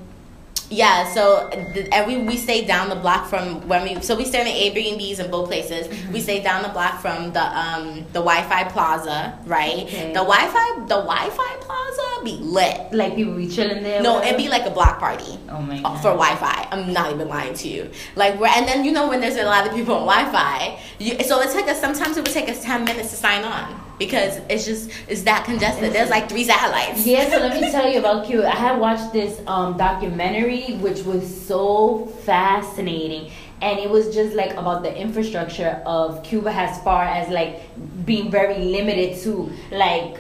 Yeah, 0.70 1.08
so 1.12 1.48
th- 1.72 1.88
and 1.92 2.06
we, 2.06 2.18
we 2.18 2.36
stayed 2.36 2.66
down 2.66 2.90
the 2.90 2.96
block 2.96 3.26
from 3.26 3.66
when 3.68 3.82
we 3.84 4.02
so 4.02 4.14
we 4.14 4.24
stay 4.26 4.40
in 4.40 4.46
the 4.46 4.80
Airbnbs 4.80 5.18
in 5.18 5.30
both 5.30 5.48
places. 5.48 5.86
Mm-hmm. 5.88 6.12
We 6.12 6.20
stay 6.20 6.42
down 6.42 6.62
the 6.62 6.68
block 6.68 7.00
from 7.00 7.32
the 7.32 7.42
um 7.58 8.04
the 8.12 8.20
Wi-Fi 8.20 8.64
Plaza, 8.64 9.38
right? 9.46 9.84
Okay. 9.84 10.08
The 10.08 10.20
Wi-Fi 10.20 10.80
the 10.80 11.00
Wi-Fi 11.08 11.56
Plaza 11.60 12.24
be 12.24 12.32
lit. 12.42 12.92
Like, 12.92 13.16
people 13.16 13.34
be 13.34 13.48
chilling 13.48 13.82
there. 13.82 14.02
No, 14.02 14.20
it'd 14.22 14.36
be 14.36 14.48
like 14.48 14.66
a 14.66 14.70
block 14.70 14.98
party 14.98 15.38
Oh 15.48 15.62
my 15.62 15.78
uh, 15.78 15.82
god. 15.82 15.96
for 16.02 16.10
Wi-Fi. 16.10 16.68
I'm 16.70 16.92
not 16.92 17.12
even 17.12 17.28
lying 17.28 17.54
to 17.54 17.68
you. 17.68 17.90
Like, 18.16 18.34
and 18.34 18.68
then 18.68 18.84
you 18.84 18.92
know 18.92 19.08
when 19.08 19.20
there's 19.20 19.36
a 19.36 19.44
lot 19.44 19.66
of 19.66 19.72
people 19.72 19.94
on 19.94 20.06
Wi-Fi, 20.06 20.78
you, 20.98 21.18
so 21.24 21.40
it 21.40 21.50
took 21.50 21.66
us. 21.68 21.80
Sometimes 21.80 22.16
it 22.18 22.24
would 22.24 22.32
take 22.32 22.48
us 22.48 22.62
ten 22.62 22.84
minutes 22.84 23.10
to 23.10 23.16
sign 23.16 23.44
on 23.44 23.87
because 23.98 24.36
it's 24.48 24.64
just 24.64 24.90
it's 25.08 25.22
that 25.22 25.44
congested. 25.44 25.92
There's 25.92 26.10
like 26.10 26.28
three 26.28 26.44
satellites. 26.44 27.04
Yeah, 27.06 27.28
so 27.30 27.38
let 27.38 27.60
me 27.60 27.70
tell 27.76 27.90
you 27.90 27.98
about 27.98 28.26
Cuba. 28.26 28.46
I 28.48 28.56
had 28.56 28.78
watched 28.80 29.12
this 29.12 29.40
um, 29.46 29.76
documentary, 29.76 30.74
which 30.76 31.02
was 31.02 31.22
so 31.46 32.06
fascinating, 32.24 33.30
and 33.60 33.78
it 33.78 33.90
was 33.90 34.14
just 34.14 34.34
like 34.34 34.52
about 34.52 34.82
the 34.82 34.96
infrastructure 34.96 35.82
of 35.84 36.22
Cuba 36.22 36.50
as 36.52 36.80
far 36.82 37.04
as 37.04 37.28
like 37.28 37.60
being 38.06 38.30
very 38.30 38.58
limited 38.58 39.18
to 39.22 39.50
like 39.72 40.18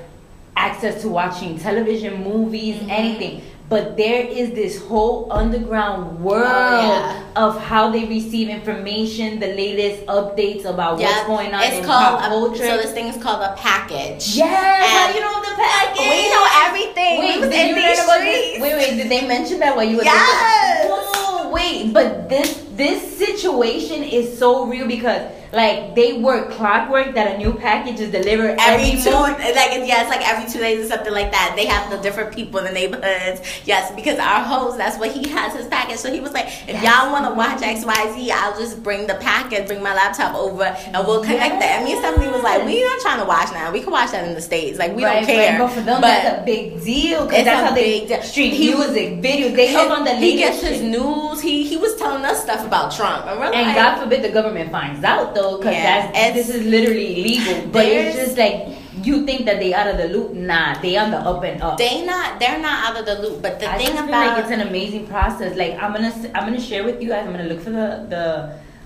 access 0.56 1.00
to 1.02 1.08
watching 1.08 1.56
television, 1.58 2.22
movies, 2.24 2.76
Mhm. 2.76 2.90
anything. 2.90 3.42
But 3.68 3.98
there 3.98 4.24
is 4.24 4.52
this 4.52 4.80
whole 4.80 5.30
underground 5.30 6.20
world 6.20 6.48
oh, 6.48 6.88
yeah. 6.88 7.22
of 7.36 7.60
how 7.60 7.90
they 7.90 8.06
receive 8.06 8.48
information, 8.48 9.40
the 9.40 9.48
latest 9.48 10.06
updates 10.06 10.64
about 10.64 10.98
what's 10.98 11.26
going 11.26 11.52
on 11.52 11.62
it's 11.62 11.76
in 11.76 11.84
called 11.84 12.18
pop 12.18 12.32
a, 12.32 12.56
so 12.56 12.76
this 12.78 12.92
thing 12.92 13.08
is 13.08 13.22
called 13.22 13.42
a 13.42 13.54
package. 13.56 14.36
yes, 14.36 14.88
how 14.88 15.14
you 15.14 15.20
know 15.20 15.40
the 15.40 15.54
package. 15.54 16.00
We 16.00 16.30
know 16.32 16.46
everything. 16.64 17.20
Wait, 17.20 17.40
we 17.42 17.48
did 17.48 17.70
in 17.70 17.76
you 17.76 17.82
learn 17.82 18.04
about 18.04 18.20
this? 18.20 18.60
Wait, 18.62 18.74
wait, 18.74 18.96
did 18.96 19.10
they 19.10 19.28
mention 19.28 19.58
that 19.60 19.76
while 19.76 19.84
you 19.84 19.98
were 19.98 20.04
Yes. 20.04 20.88
Whoa, 20.88 21.50
wait, 21.50 21.92
but 21.92 22.30
this 22.30 22.67
this 22.78 23.18
situation 23.18 24.02
is 24.04 24.38
so 24.38 24.64
real 24.66 24.86
because 24.86 25.32
like 25.50 25.94
they 25.94 26.20
work 26.20 26.50
clockwork 26.50 27.14
that 27.14 27.34
a 27.34 27.38
new 27.38 27.54
package 27.54 28.00
is 28.00 28.10
delivered 28.12 28.56
Every 28.60 28.90
every, 28.92 29.02
two, 29.02 29.10
month. 29.10 29.38
like 29.38 29.72
yeah, 29.88 30.02
it's 30.02 30.10
like 30.10 30.20
every 30.28 30.44
two 30.52 30.58
days 30.58 30.84
or 30.84 30.88
something 30.88 31.12
like 31.12 31.32
that. 31.32 31.54
They 31.56 31.64
have 31.64 31.90
the 31.90 31.96
different 31.98 32.34
people 32.34 32.58
in 32.60 32.66
the 32.66 32.72
neighborhoods. 32.72 33.40
Yes, 33.64 33.90
because 33.96 34.18
our 34.18 34.44
host, 34.44 34.76
that's 34.76 34.98
what 34.98 35.10
he 35.10 35.26
has 35.30 35.54
his 35.56 35.66
package. 35.66 35.96
So 35.96 36.12
he 36.12 36.20
was 36.20 36.32
like, 36.34 36.46
if 36.68 36.76
Yes. 36.76 36.84
y'all 36.84 37.10
want 37.10 37.24
to 37.26 37.32
watch 37.32 37.62
X 37.62 37.82
Y 37.86 38.12
Z, 38.14 38.30
I'll 38.30 38.58
just 38.60 38.82
bring 38.82 39.06
the 39.06 39.14
package, 39.14 39.66
bring 39.66 39.82
my 39.82 39.94
laptop 39.94 40.34
over, 40.34 40.64
and 40.64 40.94
we'll 41.06 41.24
connect 41.24 41.60
that. 41.60 41.76
And 41.80 41.84
me 41.86 41.92
and 41.92 42.00
Stephanie 42.00 42.28
was 42.30 42.42
like, 42.42 42.62
we're 42.66 42.84
not 42.86 43.00
trying 43.00 43.20
to 43.20 43.24
watch 43.26 43.50
now. 43.52 43.72
We 43.72 43.80
can 43.80 43.90
watch 43.90 44.10
that 44.10 44.28
in 44.28 44.34
the 44.34 44.42
states. 44.42 44.78
Like 44.78 44.94
we 44.94 45.02
Right, 45.02 45.20
don't 45.24 45.26
care. 45.34 45.50
right, 45.52 45.58
but 45.60 45.68
for 45.72 45.80
them, 45.80 46.02
that's 46.02 46.42
a 46.42 46.44
big 46.44 46.84
deal 46.84 47.24
because 47.24 47.46
that's 47.46 47.68
how 47.70 47.74
they 47.74 48.06
deal. 48.06 48.20
stream 48.22 48.52
He- 48.52 48.74
music, 48.74 49.22
videos. 49.22 49.56
They 49.56 49.72
look 49.72 49.90
on 49.90 50.04
the 50.04 50.14
he 50.14 50.36
gets 50.36 50.60
his 50.60 50.82
news. 50.82 51.40
He 51.40 51.64
he 51.66 51.78
was 51.78 51.96
telling 51.96 52.22
us 52.26 52.42
stuff 52.42 52.66
about 52.68 52.92
Trump, 52.92 53.26
and 53.26 53.38
we're 53.40 53.52
And 53.52 53.74
God 53.74 54.00
forbid 54.02 54.22
the 54.22 54.30
government 54.30 54.70
finds 54.70 55.02
out 55.04 55.34
though, 55.34 55.58
because 55.58 55.74
Yeah, 55.74 56.12
that's 56.12 56.36
this 56.36 56.48
is 56.54 56.64
literally 56.66 57.20
illegal. 57.20 57.70
But 57.74 57.86
it's 57.86 58.16
just 58.16 58.38
like 58.38 58.78
you 59.02 59.24
think 59.26 59.46
that 59.46 59.58
they 59.58 59.74
out 59.74 59.86
of 59.86 59.96
the 59.98 60.08
loop. 60.08 60.32
Nah, 60.32 60.80
they 60.80 60.96
on 60.96 61.10
the 61.10 61.18
up 61.18 61.42
and 61.44 61.62
up. 61.62 61.78
They 61.78 62.04
not 62.04 62.38
they're 62.40 62.60
not 62.60 62.78
out 62.86 62.96
of 63.00 63.06
the 63.06 63.16
loop. 63.22 63.42
But 63.42 63.60
the 63.60 63.70
I 63.70 63.78
thing 63.78 63.92
about 63.92 64.10
like 64.10 64.38
it's 64.44 64.52
an 64.52 64.62
amazing 64.62 65.06
process. 65.06 65.56
Like 65.56 65.74
I'm 65.82 65.92
gonna 65.92 66.14
I'm 66.34 66.44
gonna 66.46 66.60
share 66.60 66.84
with 66.84 67.02
you 67.02 67.08
guys. 67.08 67.26
I'm 67.26 67.32
gonna 67.32 67.48
look 67.48 67.60
for 67.60 67.70
the 67.70 68.06
the 68.08 68.24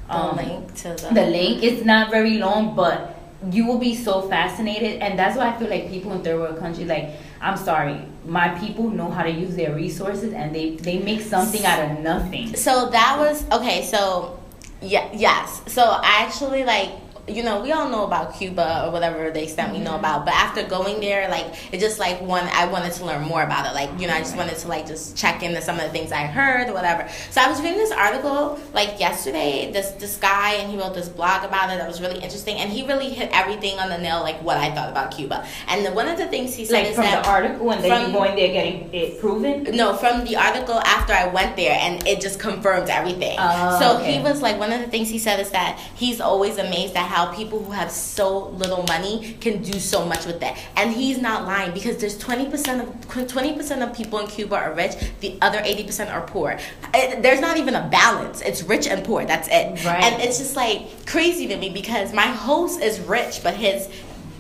the 0.08 0.14
um, 0.14 0.36
link 0.36 0.74
to 0.82 0.88
the, 0.88 1.08
the 1.14 1.26
link. 1.26 1.62
It's 1.62 1.84
not 1.84 2.10
very 2.10 2.38
long, 2.38 2.74
but 2.74 3.18
you 3.50 3.66
will 3.66 3.78
be 3.78 3.94
so 3.94 4.22
fascinated, 4.28 5.00
and 5.00 5.18
that's 5.18 5.36
why 5.36 5.48
I 5.50 5.58
feel 5.58 5.68
like 5.68 5.88
people 5.88 6.12
in 6.12 6.22
third 6.22 6.38
world 6.38 6.58
countries, 6.58 6.86
like 6.86 7.10
I'm 7.42 7.56
sorry, 7.56 8.00
my 8.24 8.48
people 8.60 8.88
know 8.88 9.10
how 9.10 9.24
to 9.24 9.30
use 9.30 9.56
their 9.56 9.74
resources, 9.74 10.32
and 10.32 10.54
they 10.54 10.76
they 10.76 10.98
make 11.00 11.20
something 11.20 11.64
out 11.64 11.90
of 11.90 11.98
nothing. 12.00 12.54
So 12.56 12.88
that 12.90 13.18
was 13.18 13.44
okay. 13.50 13.82
So 13.82 14.38
yeah, 14.80 15.10
yes. 15.12 15.62
So 15.66 15.82
I 15.82 16.22
actually 16.22 16.64
like 16.64 16.90
you 17.36 17.42
know 17.42 17.60
we 17.62 17.72
all 17.72 17.88
know 17.88 18.04
about 18.04 18.36
Cuba 18.36 18.86
or 18.86 18.90
whatever 18.92 19.30
the 19.30 19.42
extent 19.42 19.70
we 19.72 19.78
Mm-hmm. 19.78 19.84
know 19.84 19.96
about. 19.96 20.24
But 20.24 20.34
after 20.34 20.62
going 20.64 21.00
there, 21.00 21.28
like 21.28 21.46
it 21.72 21.80
just 21.80 21.98
like 21.98 22.20
one 22.20 22.44
I 22.52 22.66
wanted 22.66 22.92
to 22.94 23.04
learn 23.04 23.22
more 23.22 23.42
about 23.42 23.66
it. 23.66 23.74
Like 23.74 23.90
you 24.00 24.06
know 24.06 24.14
I 24.14 24.18
just 24.20 24.36
wanted 24.36 24.56
to 24.58 24.68
like 24.68 24.86
just 24.86 25.16
check 25.16 25.42
into 25.42 25.60
some 25.62 25.76
of 25.76 25.82
the 25.82 25.90
things 25.90 26.12
I 26.12 26.24
heard 26.26 26.68
or 26.68 26.74
whatever. 26.74 27.08
So 27.30 27.40
I 27.40 27.48
was 27.48 27.60
reading 27.62 27.78
this 27.78 27.90
article 27.92 28.58
like 28.74 29.00
yesterday. 29.00 29.70
This 29.72 29.90
this 29.92 30.16
guy 30.16 30.54
and 30.54 30.70
he 30.70 30.78
wrote 30.78 30.94
this 30.94 31.08
blog 31.08 31.44
about 31.44 31.70
it 31.72 31.78
that 31.78 31.88
was 31.88 32.00
really 32.00 32.20
interesting 32.20 32.56
and 32.56 32.70
he 32.70 32.86
really 32.86 33.08
hit 33.10 33.30
everything 33.32 33.78
on 33.78 33.88
the 33.88 33.98
nail 33.98 34.20
like 34.20 34.42
what 34.42 34.56
I 34.56 34.70
thought 34.74 34.90
about 34.90 35.10
Cuba. 35.16 35.46
And 35.68 35.84
the, 35.86 35.92
one 35.92 36.08
of 36.08 36.18
the 36.18 36.26
things 36.26 36.54
he 36.54 36.64
said 36.64 36.80
Like 36.80 36.88
is 36.90 36.94
from 36.94 37.04
that 37.04 37.24
the 37.24 37.30
article, 37.30 37.70
and 37.72 37.82
then 37.82 38.06
you 38.08 38.12
going 38.12 38.36
there 38.36 38.52
getting 38.52 38.92
it 38.92 39.20
proven. 39.20 39.64
no, 39.76 39.94
from 39.96 40.24
the 40.24 40.36
article 40.36 40.78
after 40.80 41.12
I 41.12 41.26
went 41.28 41.56
there, 41.56 41.76
and 41.80 42.06
it 42.06 42.20
just 42.20 42.38
confirmed 42.40 42.88
everything. 42.88 43.36
Oh, 43.38 43.78
so 43.80 43.98
okay. 43.98 44.14
he 44.16 44.22
was 44.22 44.42
like, 44.42 44.58
one 44.58 44.72
of 44.72 44.80
the 44.80 44.86
things 44.88 45.08
he 45.08 45.18
said 45.18 45.40
is 45.40 45.50
that 45.50 45.78
he's 45.96 46.20
always 46.20 46.58
amazed 46.58 46.94
at 46.96 47.06
how 47.08 47.21
people 47.26 47.62
who 47.62 47.72
have 47.72 47.90
so 47.90 48.48
little 48.48 48.84
money 48.84 49.36
can 49.40 49.62
do 49.62 49.78
so 49.78 50.04
much 50.04 50.26
with 50.26 50.42
it, 50.42 50.56
and 50.76 50.92
he's 50.92 51.18
not 51.18 51.44
lying 51.46 51.72
because 51.72 51.98
there's 51.98 52.18
twenty 52.18 52.48
percent 52.48 52.82
of 52.82 53.28
twenty 53.28 53.54
percent 53.54 53.82
of 53.82 53.94
people 53.94 54.18
in 54.18 54.26
Cuba 54.26 54.56
are 54.56 54.74
rich, 54.74 54.92
the 55.20 55.38
other 55.42 55.60
eighty 55.64 55.84
percent 55.84 56.10
are 56.10 56.22
poor. 56.22 56.58
It, 56.94 57.22
there's 57.22 57.40
not 57.40 57.56
even 57.56 57.74
a 57.74 57.88
balance. 57.88 58.40
It's 58.40 58.62
rich 58.62 58.86
and 58.86 59.04
poor. 59.04 59.24
That's 59.24 59.48
it. 59.48 59.84
Right. 59.84 60.02
And 60.02 60.22
it's 60.22 60.38
just 60.38 60.56
like 60.56 61.06
crazy 61.06 61.46
to 61.48 61.56
me 61.56 61.70
because 61.70 62.12
my 62.12 62.26
host 62.26 62.80
is 62.80 63.00
rich, 63.00 63.42
but 63.42 63.54
his 63.54 63.88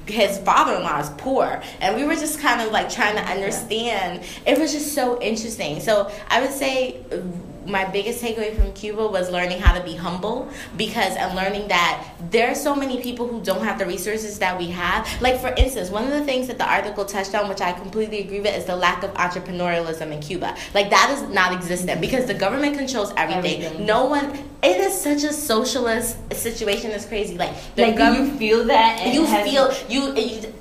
his 0.06 0.38
father-in-law 0.38 0.98
is 0.98 1.10
poor 1.10 1.62
and 1.80 1.94
we 1.96 2.04
were 2.04 2.14
just 2.14 2.40
kind 2.40 2.60
of 2.60 2.72
like 2.72 2.90
trying 2.90 3.14
to 3.14 3.22
understand 3.22 4.20
it 4.44 4.58
was 4.58 4.72
just 4.72 4.94
so 4.94 5.20
interesting 5.22 5.78
so 5.78 6.10
i 6.28 6.40
would 6.40 6.50
say 6.50 7.00
my 7.66 7.84
biggest 7.84 8.22
takeaway 8.22 8.54
from 8.56 8.72
cuba 8.72 9.06
was 9.06 9.30
learning 9.30 9.58
how 9.60 9.72
to 9.76 9.82
be 9.84 9.94
humble 9.94 10.48
because 10.76 11.14
and 11.16 11.34
learning 11.36 11.68
that 11.68 12.08
there 12.30 12.50
are 12.50 12.54
so 12.54 12.74
many 12.74 13.00
people 13.02 13.26
who 13.28 13.40
don't 13.42 13.64
have 13.64 13.78
the 13.78 13.86
resources 13.86 14.38
that 14.38 14.58
we 14.58 14.68
have 14.68 15.06
like 15.20 15.40
for 15.40 15.48
instance 15.56 15.90
one 15.90 16.04
of 16.04 16.10
the 16.10 16.24
things 16.24 16.46
that 16.48 16.58
the 16.58 16.64
article 16.68 17.04
touched 17.04 17.34
on 17.34 17.48
which 17.48 17.60
i 17.60 17.72
completely 17.72 18.20
agree 18.20 18.40
with 18.40 18.56
is 18.56 18.64
the 18.64 18.74
lack 18.76 19.02
of 19.02 19.12
entrepreneurialism 19.14 20.10
in 20.12 20.20
cuba 20.20 20.54
like 20.74 20.90
that 20.90 21.10
is 21.16 21.22
not 21.34 21.52
existent 21.52 22.00
because 22.00 22.26
the 22.26 22.34
government 22.34 22.76
controls 22.76 23.12
everything, 23.16 23.62
Everything. 23.62 23.86
no 23.86 24.06
one 24.06 24.30
it 24.62 24.76
is 24.78 24.98
such 25.00 25.24
a 25.24 25.32
socialist 25.32 26.16
situation 26.34 26.90
it's 26.90 27.04
crazy 27.06 27.36
like 27.36 27.52
the 27.76 27.82
Like, 27.88 27.98
you 28.18 28.30
feel 28.38 28.64
that? 28.64 29.12
you 29.12 29.26
feel 29.26 29.72
you, 29.88 30.14
you 30.14 30.54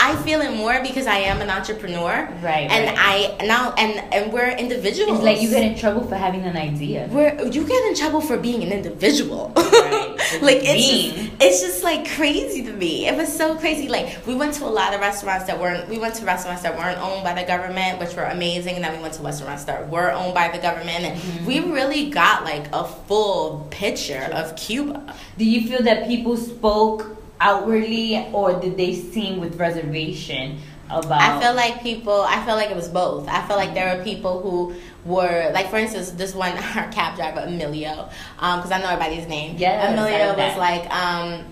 I 0.00 0.14
feel 0.22 0.40
it 0.40 0.52
more 0.54 0.80
because 0.82 1.06
I 1.06 1.18
am 1.30 1.40
an 1.40 1.50
entrepreneur, 1.50 2.28
Right, 2.42 2.70
And 2.70 2.96
right. 2.96 3.36
I 3.40 3.46
now 3.46 3.74
and 3.76 3.92
and 4.14 4.32
we're 4.32 4.48
individuals. 4.50 5.16
It's 5.18 5.24
like 5.24 5.42
you 5.42 5.50
get 5.50 5.64
in 5.64 5.76
trouble 5.76 6.06
for 6.06 6.14
having 6.14 6.42
an 6.42 6.56
idea. 6.56 7.08
We're, 7.10 7.34
you 7.56 7.66
get 7.66 7.82
in 7.88 7.94
trouble 7.96 8.20
for 8.20 8.36
being 8.36 8.62
an 8.62 8.70
individual. 8.72 9.52
Right. 9.56 10.16
like 10.42 10.60
it's 10.62 10.86
just, 10.88 11.32
it's 11.40 11.60
just 11.60 11.82
like 11.84 12.08
crazy 12.16 12.62
to 12.64 12.72
me. 12.72 13.08
It 13.08 13.16
was 13.16 13.28
so 13.34 13.56
crazy. 13.56 13.88
Like 13.88 14.24
we 14.26 14.34
went 14.34 14.54
to 14.54 14.64
a 14.64 14.72
lot 14.80 14.94
of 14.94 15.00
restaurants 15.00 15.46
that 15.46 15.58
weren't. 15.58 15.88
We 15.88 15.98
went 15.98 16.14
to 16.16 16.24
restaurants 16.24 16.62
that 16.62 16.76
weren't 16.78 16.98
owned 17.00 17.24
by 17.24 17.34
the 17.34 17.46
government, 17.46 17.98
which 17.98 18.14
were 18.14 18.24
amazing. 18.24 18.76
And 18.76 18.84
then 18.84 18.94
we 18.96 19.02
went 19.02 19.14
to 19.14 19.22
restaurants 19.22 19.64
that 19.64 19.88
were 19.90 20.12
owned 20.12 20.34
by 20.34 20.48
the 20.48 20.58
government, 20.58 21.00
and 21.04 21.18
Mm-hmm. 21.18 21.46
we 21.46 21.60
really 21.60 22.10
got 22.10 22.44
like 22.44 22.66
a 22.72 22.84
full 22.84 23.66
picture 23.70 24.28
of 24.32 24.54
Cuba. 24.56 25.14
Do 25.38 25.44
you 25.44 25.66
feel 25.68 25.82
that 25.82 26.06
people 26.06 26.36
spoke 26.36 27.17
outwardly, 27.40 28.28
or 28.32 28.58
did 28.60 28.76
they 28.76 28.94
seem 28.94 29.40
with 29.40 29.58
reservation 29.58 30.58
about? 30.90 31.20
I 31.20 31.40
feel 31.40 31.54
like 31.54 31.82
people. 31.82 32.22
I 32.22 32.44
feel 32.44 32.54
like 32.54 32.70
it 32.70 32.76
was 32.76 32.88
both. 32.88 33.28
I 33.28 33.46
feel 33.46 33.56
like 33.56 33.74
there 33.74 33.96
were 33.96 34.04
people 34.04 34.40
who 34.42 34.74
were 35.04 35.50
like, 35.52 35.70
for 35.70 35.76
instance, 35.76 36.10
this 36.12 36.34
one 36.34 36.52
our 36.76 36.88
cab 36.90 37.16
driver 37.16 37.40
Emilio, 37.40 38.08
because 38.36 38.70
I 38.70 38.80
know 38.80 38.88
everybody's 38.88 39.26
name. 39.26 39.56
Yes, 39.58 39.88
I 39.88 39.92
Emilio 39.92 40.36
was 40.36 40.56
like, 40.56 40.90
um, 40.92 41.44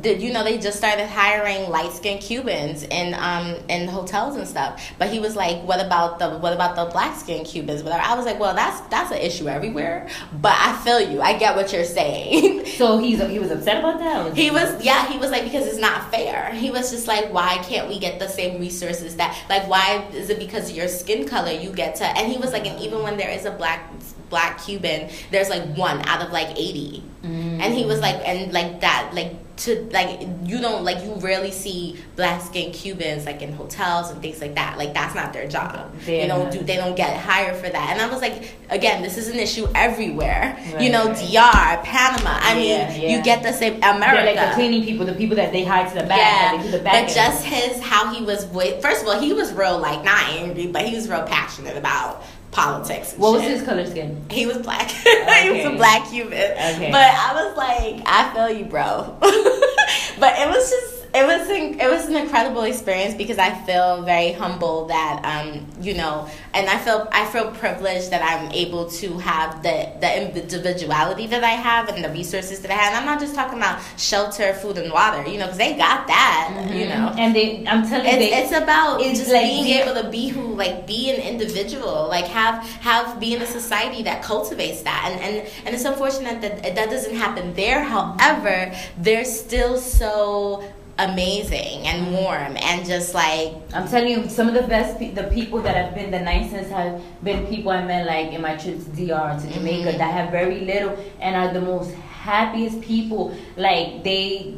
did 0.00 0.22
you 0.22 0.32
know 0.32 0.44
they 0.44 0.58
just 0.58 0.78
started 0.78 1.06
hiring 1.06 1.68
light 1.70 1.92
skinned 1.92 2.20
Cubans 2.20 2.82
in 2.84 3.14
um 3.14 3.56
in 3.68 3.88
hotels 3.88 4.36
and 4.36 4.46
stuff? 4.46 4.92
But 4.98 5.10
he 5.10 5.18
was 5.18 5.36
like, 5.36 5.62
what 5.62 5.84
about 5.84 6.18
the 6.18 6.38
what 6.38 6.52
about 6.52 6.76
the 6.76 6.86
black 6.86 7.18
skinned 7.18 7.46
Cubans? 7.46 7.82
Whatever. 7.82 8.02
I 8.02 8.14
was 8.14 8.26
like, 8.26 8.38
well, 8.38 8.54
that's 8.54 8.80
that's 8.88 9.10
an 9.10 9.18
issue 9.18 9.48
everywhere. 9.48 10.08
But 10.40 10.56
I 10.58 10.76
feel 10.84 11.00
you. 11.00 11.20
I 11.20 11.38
get 11.38 11.56
what 11.56 11.72
you're 11.72 11.84
saying. 11.84 12.66
so 12.76 12.98
he's 12.98 13.20
he 13.28 13.38
was 13.38 13.50
upset 13.50 13.78
about 13.78 13.98
that. 13.98 14.26
Or 14.26 14.34
He 14.34 14.50
was, 14.50 14.84
yeah, 14.84 15.08
he 15.10 15.18
was 15.18 15.30
like, 15.30 15.44
because 15.44 15.66
it's 15.66 15.78
not 15.78 16.10
fair. 16.10 16.52
He 16.52 16.70
was 16.70 16.90
just 16.90 17.06
like, 17.06 17.32
why 17.32 17.58
can't 17.64 17.88
we 17.88 17.98
get 17.98 18.18
the 18.18 18.28
same 18.28 18.60
resources 18.60 19.16
that, 19.16 19.36
like, 19.48 19.68
why 19.68 20.06
is 20.12 20.30
it 20.30 20.38
because 20.38 20.70
of 20.70 20.76
your 20.76 20.88
skin 20.88 21.26
color 21.26 21.52
you 21.52 21.72
get 21.72 21.96
to, 21.96 22.04
and 22.04 22.30
he 22.30 22.38
was 22.38 22.52
like, 22.52 22.66
and 22.66 22.80
even 22.80 23.02
when 23.02 23.16
there 23.16 23.30
is 23.30 23.44
a 23.44 23.50
black, 23.50 23.90
black 24.28 24.62
Cuban, 24.62 25.10
there's 25.30 25.50
like 25.50 25.64
one 25.76 26.00
out 26.08 26.24
of 26.24 26.32
like 26.32 26.56
80. 26.56 27.02
Mm. 27.22 27.60
And 27.60 27.74
he 27.74 27.84
was 27.84 28.00
like, 28.00 28.16
and 28.26 28.52
like 28.52 28.80
that, 28.80 29.10
like, 29.12 29.34
to, 29.64 29.88
like, 29.92 30.20
you 30.44 30.58
don't, 30.60 30.84
like, 30.84 31.04
you 31.04 31.12
rarely 31.16 31.50
see 31.50 31.96
black 32.16 32.40
skin 32.42 32.72
Cubans, 32.72 33.26
like, 33.26 33.42
in 33.42 33.52
hotels 33.52 34.10
and 34.10 34.20
things 34.22 34.40
like 34.40 34.54
that. 34.54 34.78
Like, 34.78 34.94
that's 34.94 35.14
not 35.14 35.32
their 35.32 35.46
job. 35.48 35.92
They're 36.00 36.22
you 36.22 36.28
don't 36.28 36.50
do, 36.50 36.60
they 36.60 36.76
don't 36.76 36.96
get 36.96 37.16
hired 37.16 37.56
for 37.56 37.68
that. 37.68 37.90
And 37.92 38.00
I 38.00 38.08
was 38.10 38.20
like, 38.22 38.54
again, 38.70 39.02
this 39.02 39.18
is 39.18 39.28
an 39.28 39.38
issue 39.38 39.66
everywhere. 39.74 40.58
you 40.80 40.90
know, 40.90 41.08
right. 41.08 41.16
DR, 41.16 41.82
Panama. 41.84 42.30
I 42.40 42.54
mean, 42.54 42.68
Yeah, 42.70 42.94
yeah. 42.96 43.16
you 43.16 43.22
get 43.22 43.42
the 43.42 43.52
same, 43.52 43.80
They're 43.80 43.94
America. 43.96 44.34
like 44.40 44.48
the 44.50 44.54
cleaning 44.54 44.84
people, 44.84 45.04
the 45.06 45.12
people 45.14 45.36
that 45.36 45.52
they 45.52 45.64
hide 45.64 45.88
to 45.88 45.94
the 45.94 46.06
back, 46.08 46.56
they 46.56 46.62
do 46.64 46.70
the 46.70 46.78
back. 46.82 47.06
but 47.06 47.14
just 47.14 47.44
his 47.44 47.80
how 47.82 48.12
he 48.14 48.24
was 48.24 48.46
with. 48.46 48.80
First 48.80 49.02
of 49.02 49.08
all, 49.08 49.20
he 49.20 49.32
was 49.32 49.52
real 49.52 49.78
like 49.78 50.04
not 50.04 50.22
angry, 50.30 50.66
but 50.68 50.82
he 50.86 50.94
was 50.96 51.08
real 51.08 51.22
passionate 51.24 51.76
about 51.76 52.22
politics. 52.50 53.14
What 53.16 53.32
was 53.32 53.42
his 53.42 53.62
color 53.62 53.86
skin? 53.86 54.24
He 54.30 54.46
was 54.46 54.58
black. 54.58 54.90
he 54.90 55.50
was 55.50 55.64
a 55.64 55.76
black 55.76 56.08
Cuban. 56.08 56.32
Okay. 56.32 56.90
But 56.90 57.14
I 57.14 57.32
was 57.34 57.56
like, 57.56 58.02
I 58.06 58.32
feel 58.34 58.50
you, 58.58 58.64
bro. 58.64 59.16
but 59.20 60.38
it 60.38 60.48
was 60.48 60.70
just. 60.70 60.99
It 61.12 61.26
was 61.26 61.48
an, 61.48 61.80
it 61.80 61.90
was 61.90 62.06
an 62.06 62.16
incredible 62.16 62.62
experience 62.62 63.14
because 63.14 63.38
I 63.38 63.50
feel 63.66 64.02
very 64.02 64.32
humble 64.32 64.86
that 64.86 65.20
um 65.24 65.66
you 65.80 65.94
know 65.94 66.28
and 66.54 66.68
I 66.68 66.78
feel 66.78 67.08
I 67.10 67.26
feel 67.26 67.50
privileged 67.50 68.10
that 68.10 68.22
I'm 68.22 68.50
able 68.52 68.88
to 68.90 69.18
have 69.18 69.62
the 69.62 69.92
the 70.00 70.10
individuality 70.22 71.26
that 71.28 71.42
I 71.42 71.50
have 71.50 71.88
and 71.88 72.04
the 72.04 72.10
resources 72.10 72.60
that 72.60 72.70
I 72.70 72.74
have. 72.74 72.94
And 72.94 72.96
I'm 72.98 73.06
not 73.06 73.20
just 73.20 73.34
talking 73.34 73.58
about 73.58 73.80
shelter, 73.96 74.54
food, 74.54 74.78
and 74.78 74.92
water, 74.92 75.28
you 75.28 75.38
know, 75.38 75.46
because 75.46 75.58
they 75.58 75.76
got 75.76 76.06
that, 76.06 76.70
you 76.72 76.86
know. 76.86 77.12
and 77.18 77.34
they, 77.34 77.64
I'm 77.66 77.86
telling 77.86 78.06
you, 78.06 78.12
It's, 78.12 78.30
they, 78.30 78.42
it's 78.42 78.52
about 78.52 79.00
it's 79.00 79.18
just 79.18 79.32
like 79.32 79.42
being 79.44 79.66
able 79.66 79.94
to 80.00 80.08
be 80.10 80.28
who 80.28 80.54
like 80.54 80.86
be 80.86 81.10
an 81.10 81.20
individual 81.20 82.06
like 82.08 82.26
have 82.26 82.62
have 82.80 83.18
be 83.18 83.34
in 83.34 83.42
a 83.42 83.46
society 83.46 84.02
that 84.04 84.22
cultivates 84.22 84.82
that 84.82 85.08
and 85.10 85.20
and, 85.20 85.48
and 85.64 85.74
it's 85.74 85.84
unfortunate 85.84 86.40
that 86.40 86.62
that 86.76 86.90
doesn't 86.90 87.14
happen 87.14 87.52
there 87.54 87.82
however 87.84 88.72
they're 88.98 89.24
still 89.24 89.76
so 89.76 90.62
amazing 91.08 91.86
and 91.86 92.12
warm 92.12 92.56
and 92.56 92.84
just 92.86 93.14
like 93.14 93.54
I'm 93.74 93.86
telling 93.88 94.08
you, 94.08 94.28
some 94.28 94.48
of 94.48 94.54
the 94.54 94.62
best, 94.62 94.98
pe- 94.98 95.12
the 95.12 95.24
people 95.24 95.60
that 95.62 95.74
have 95.76 95.94
been 95.94 96.10
the 96.10 96.20
nicest 96.20 96.70
have 96.70 97.00
been 97.24 97.46
people 97.46 97.70
I 97.72 97.82
met 97.84 98.06
like 98.06 98.32
in 98.32 98.40
my 98.42 98.56
trips 98.56 98.84
to 98.84 98.90
DR 98.90 99.38
to 99.40 99.46
Jamaica 99.54 99.92
Mhm. 99.92 99.98
that 99.98 100.12
have 100.12 100.30
very 100.30 100.60
little 100.60 100.96
and 101.20 101.36
are 101.36 101.52
the 101.52 101.60
most 101.60 101.94
happiest 101.94 102.80
people. 102.80 103.34
Like 103.56 104.04
they, 104.04 104.54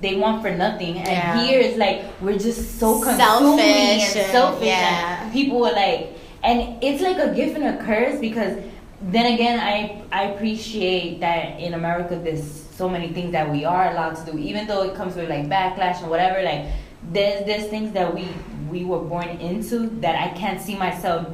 they 0.00 0.16
want 0.16 0.42
for 0.42 0.50
nothing, 0.50 0.98
and 0.98 1.08
Yeah. 1.08 1.44
here 1.44 1.60
it's 1.60 1.76
like 1.76 2.02
we're 2.20 2.38
just 2.38 2.78
so 2.78 3.00
consuming 3.00 3.18
Selfish 3.18 4.16
and 4.16 4.20
and- 4.24 4.32
selfish. 4.32 4.66
yeah. 4.66 5.22
And 5.24 5.32
people 5.32 5.64
are 5.66 5.72
like, 5.74 6.16
and 6.42 6.82
it's 6.82 7.02
like 7.02 7.18
a 7.18 7.34
gift 7.34 7.56
and 7.58 7.66
a 7.66 7.84
curse 7.84 8.18
because 8.20 8.56
then 9.02 9.26
again, 9.34 9.58
I 9.60 10.02
I 10.12 10.22
appreciate 10.32 11.20
that 11.20 11.58
in 11.60 11.74
America 11.74 12.16
there's 12.22 12.64
so 12.80 12.88
many 12.88 13.12
things 13.12 13.32
that 13.32 13.48
we 13.50 13.64
are 13.66 13.90
allowed 13.92 14.16
to 14.16 14.32
do, 14.32 14.38
even 14.38 14.66
though 14.66 14.82
it 14.82 14.94
comes 14.94 15.14
with 15.14 15.28
like 15.28 15.46
backlash 15.48 16.00
and 16.00 16.10
whatever. 16.10 16.42
Like 16.42 16.66
there's 17.12 17.44
there's 17.46 17.66
things 17.68 17.92
that 17.92 18.14
we 18.14 18.26
we 18.70 18.84
were 18.84 19.04
born 19.12 19.28
into 19.28 19.78
that 20.00 20.16
I 20.16 20.36
can't 20.36 20.60
see 20.60 20.76
myself 20.76 21.26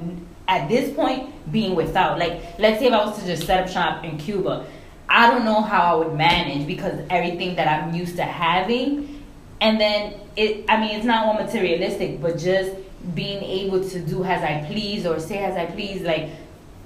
at 0.48 0.68
this 0.68 0.94
point 0.94 1.30
being 1.52 1.76
without. 1.76 2.18
Like 2.18 2.42
let's 2.58 2.80
say 2.80 2.88
if 2.88 2.92
I 2.92 3.06
was 3.06 3.18
to 3.20 3.24
just 3.24 3.46
set 3.46 3.62
up 3.62 3.68
shop 3.70 4.04
in 4.04 4.18
Cuba, 4.18 4.66
I 5.08 5.30
don't 5.30 5.44
know 5.44 5.62
how 5.62 5.82
I 5.94 5.94
would 6.00 6.16
manage 6.16 6.66
because 6.66 7.00
everything 7.10 7.54
that 7.56 7.68
I'm 7.68 7.94
used 7.94 8.16
to 8.16 8.24
having, 8.24 9.22
and 9.60 9.80
then 9.80 10.14
it. 10.34 10.64
I 10.68 10.80
mean, 10.80 10.96
it's 10.96 11.06
not 11.06 11.26
all 11.26 11.34
materialistic, 11.34 12.20
but 12.20 12.38
just 12.38 12.72
being 13.14 13.40
able 13.44 13.88
to 13.88 14.00
do 14.00 14.24
as 14.24 14.42
I 14.42 14.66
please 14.66 15.06
or 15.06 15.20
say 15.20 15.38
as 15.38 15.56
I 15.56 15.66
please, 15.66 16.02
like 16.02 16.30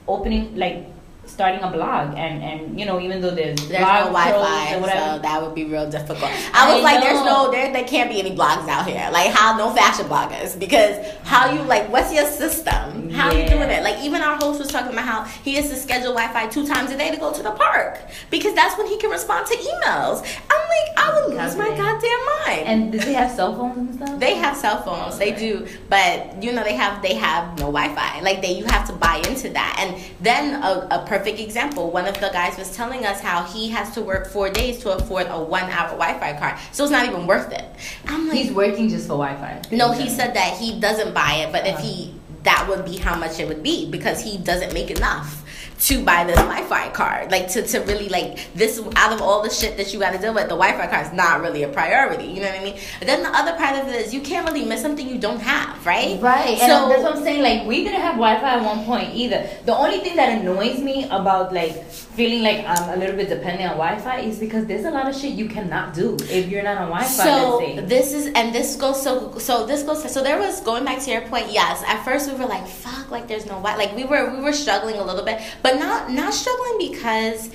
opening 0.07 0.55
like 0.55 0.85
starting 1.31 1.63
a 1.63 1.71
blog 1.71 2.15
and 2.17 2.43
and 2.43 2.79
you 2.79 2.85
know 2.85 3.01
even 3.01 3.21
though 3.21 3.31
there's 3.31 3.57
There's 3.69 3.81
no 3.81 4.11
Wi-Fi, 4.13 4.77
whatever, 4.79 5.17
so 5.17 5.19
that 5.23 5.37
would 5.43 5.55
be 5.55 5.65
real 5.65 5.89
difficult. 5.89 6.31
I 6.53 6.75
was 6.75 6.81
I 6.81 6.89
like, 6.89 7.01
"There's 7.05 7.25
no, 7.25 7.51
there, 7.51 7.73
there 7.73 7.85
can't 7.85 8.11
be 8.11 8.19
any 8.21 8.35
blogs 8.37 8.67
out 8.69 8.87
here. 8.87 9.09
Like, 9.13 9.31
how 9.31 9.57
no 9.57 9.71
fashion 9.75 10.07
bloggers? 10.07 10.59
Because 10.59 10.95
how 11.25 11.53
you 11.53 11.63
like, 11.63 11.91
what's 11.91 12.13
your 12.13 12.27
system? 12.27 13.11
How 13.11 13.29
are 13.29 13.35
you 13.39 13.49
doing 13.49 13.71
it? 13.71 13.83
Like, 13.83 13.99
even 14.05 14.21
our 14.23 14.37
host 14.37 14.59
was 14.61 14.69
talking 14.69 14.93
about 14.93 15.05
how 15.05 15.23
he 15.47 15.55
has 15.55 15.69
to 15.71 15.77
schedule 15.77 16.13
Wi-Fi 16.15 16.47
two 16.49 16.67
times 16.67 16.91
a 16.91 16.97
day 16.97 17.11
to 17.11 17.17
go 17.17 17.33
to 17.33 17.43
the 17.43 17.53
park 17.53 17.99
because 18.31 18.55
that's 18.55 18.77
when 18.79 18.87
he 18.87 18.97
can 18.99 19.11
respond 19.11 19.47
to 19.47 19.55
emails. 19.57 20.19
I'm 20.51 20.63
like, 20.75 20.89
I 20.97 21.07
would 21.15 21.31
lose 21.35 21.57
my 21.57 21.69
Goddamn. 21.69 22.23
mind. 22.47 22.67
and 22.71 22.93
did 22.93 23.03
they 23.03 23.13
have 23.15 23.31
cell 23.31 23.55
phones 23.57 23.79
and 23.79 23.95
stuff? 23.95 24.21
They 24.21 24.35
have 24.35 24.57
cell 24.57 24.83
phones, 24.83 25.19
they 25.19 25.33
do, 25.33 25.67
but 25.89 26.43
you 26.43 26.53
know 26.53 26.63
they 26.65 26.75
have 26.75 27.03
they 27.03 27.15
have 27.15 27.59
no 27.59 27.67
Wi-Fi. 27.67 28.21
Like 28.21 28.41
they, 28.43 28.53
you 28.53 28.65
have 28.67 28.87
to 28.87 28.93
buy 28.93 29.17
into 29.29 29.49
that. 29.51 29.77
And 29.81 30.01
then 30.21 30.63
a, 30.63 30.89
a 30.91 31.05
perfect 31.21 31.39
example, 31.39 31.91
one 31.91 32.07
of 32.07 32.15
the 32.15 32.31
guys 32.33 32.57
was 32.57 32.75
telling 32.75 33.05
us 33.05 33.21
how 33.21 33.45
he 33.45 33.69
has 33.69 33.93
to 33.93 34.01
work 34.01 34.27
four 34.27 34.49
days 34.49 34.79
to 34.79 34.91
afford 34.91 35.27
a 35.29 35.39
one-hour 35.39 35.91
Wi-Fi 35.91 36.39
card, 36.39 36.59
so 36.73 36.83
it's 36.85 36.91
not 36.91 37.07
even 37.07 37.27
worth 37.27 37.53
it. 37.53 37.65
I'm 38.07 38.27
like, 38.27 38.39
He's 38.39 38.51
working 38.51 38.89
just 38.89 39.07
for 39.07 39.19
Wi-Fi. 39.19 39.77
no, 39.77 39.93
he 39.93 40.09
said 40.09 40.35
that 40.35 40.57
he 40.57 40.81
doesn't 40.81 41.13
buy 41.13 41.45
it, 41.47 41.53
but 41.53 41.67
if 41.67 41.79
he 41.81 42.15
that 42.43 42.67
would 42.71 42.87
be 42.87 42.97
how 42.97 43.19
much 43.19 43.39
it 43.39 43.47
would 43.47 43.63
be 43.63 43.91
because 43.91 44.23
he 44.23 44.39
doesn't 44.39 44.73
make 44.73 44.91
enough 44.91 45.40
to 45.81 46.05
buy 46.05 46.25
this 46.25 46.37
Wi-Fi 46.37 46.91
card. 46.91 47.31
Like 47.31 47.49
to, 47.49 47.67
to 47.67 47.81
really 47.81 48.09
like 48.09 48.53
this 48.55 48.81
out 48.97 49.13
of 49.13 49.23
all 49.23 49.43
the 49.43 49.51
shit 49.51 49.77
that 49.79 49.93
you 49.93 49.99
got 49.99 50.13
to 50.13 50.19
deal 50.19 50.35
with, 50.35 50.45
the 50.45 50.57
Wi-Fi 50.57 50.87
card 50.87 51.07
is 51.07 51.13
not 51.13 51.41
really 51.41 51.63
a 51.63 51.69
priority. 51.69 52.27
You 52.27 52.41
know 52.41 52.51
what 52.51 52.61
I 52.61 52.65
mean? 52.65 52.79
But 52.99 53.09
then 53.09 53.23
the 53.23 53.31
other 53.31 53.57
part 53.57 53.77
of 53.77 53.89
it 53.89 53.95
is 53.95 54.13
you 54.13 54.21
can't 54.21 54.47
really 54.47 54.65
miss 54.65 54.83
something 54.83 55.09
you 55.09 55.19
don't 55.19 55.41
have, 55.41 55.85
right? 55.87 56.21
Right, 56.21 56.59
So 56.59 56.65
and 56.65 56.91
that's 56.91 57.03
what 57.03 57.17
I'm 57.17 57.23
saying. 57.23 57.43
Like, 57.43 57.67
we 57.67 57.85
didn't 57.85 58.01
have 58.01 58.15
Wi-Fi 58.15 58.59
at 58.59 58.65
one 58.65 58.85
point 58.85 59.15
either. 59.15 59.49
The 59.65 59.77
only 59.77 60.01
thing 60.01 60.17
that 60.17 60.41
annoys 60.41 60.81
me 60.81 61.05
about 61.05 61.53
like 61.53 61.85
feeling 61.91 62.43
like 62.43 62.65
I'm 62.67 62.91
a 62.91 62.97
little 62.97 63.17
bit 63.17 63.29
dependent 63.29 63.71
on 63.71 63.77
Wi-Fi 63.79 64.21
is 64.21 64.39
because 64.39 64.67
there's 64.67 64.85
a 64.85 64.91
lot 64.91 65.09
of 65.09 65.17
shit 65.17 65.33
you 65.33 65.49
cannot 65.49 65.95
do 65.95 66.17
if 66.29 66.49
you're 66.49 66.63
not 66.63 66.77
on 66.79 66.89
Wi-Fi. 66.89 67.25
So 67.25 67.81
this 67.87 68.13
is 68.13 68.27
and 68.35 68.55
this 68.55 68.77
goes 68.77 69.03
so 69.03 69.39
so 69.39 69.65
this 69.67 69.83
goes 69.83 70.13
so 70.13 70.23
there 70.23 70.39
was 70.39 70.61
going 70.61 70.85
back 70.85 71.01
to 71.05 71.11
your 71.11 71.23
point. 71.23 71.51
Yes, 71.51 71.83
at 71.87 72.05
first 72.05 72.31
we 72.31 72.37
were 72.37 72.47
like 72.47 72.67
fuck 72.67 73.11
like 73.11 73.29
there's 73.29 73.47
no 73.47 73.55
Wi 73.63 73.77
like 73.77 73.95
we 73.97 74.05
were 74.05 74.35
we 74.37 74.43
were 74.43 74.53
struggling 74.53 74.97
a 74.97 75.05
little 75.05 75.25
bit, 75.25 75.41
but 75.63 75.70
not 75.79 76.11
not 76.11 76.33
struggling 76.35 76.77
because 76.79 77.51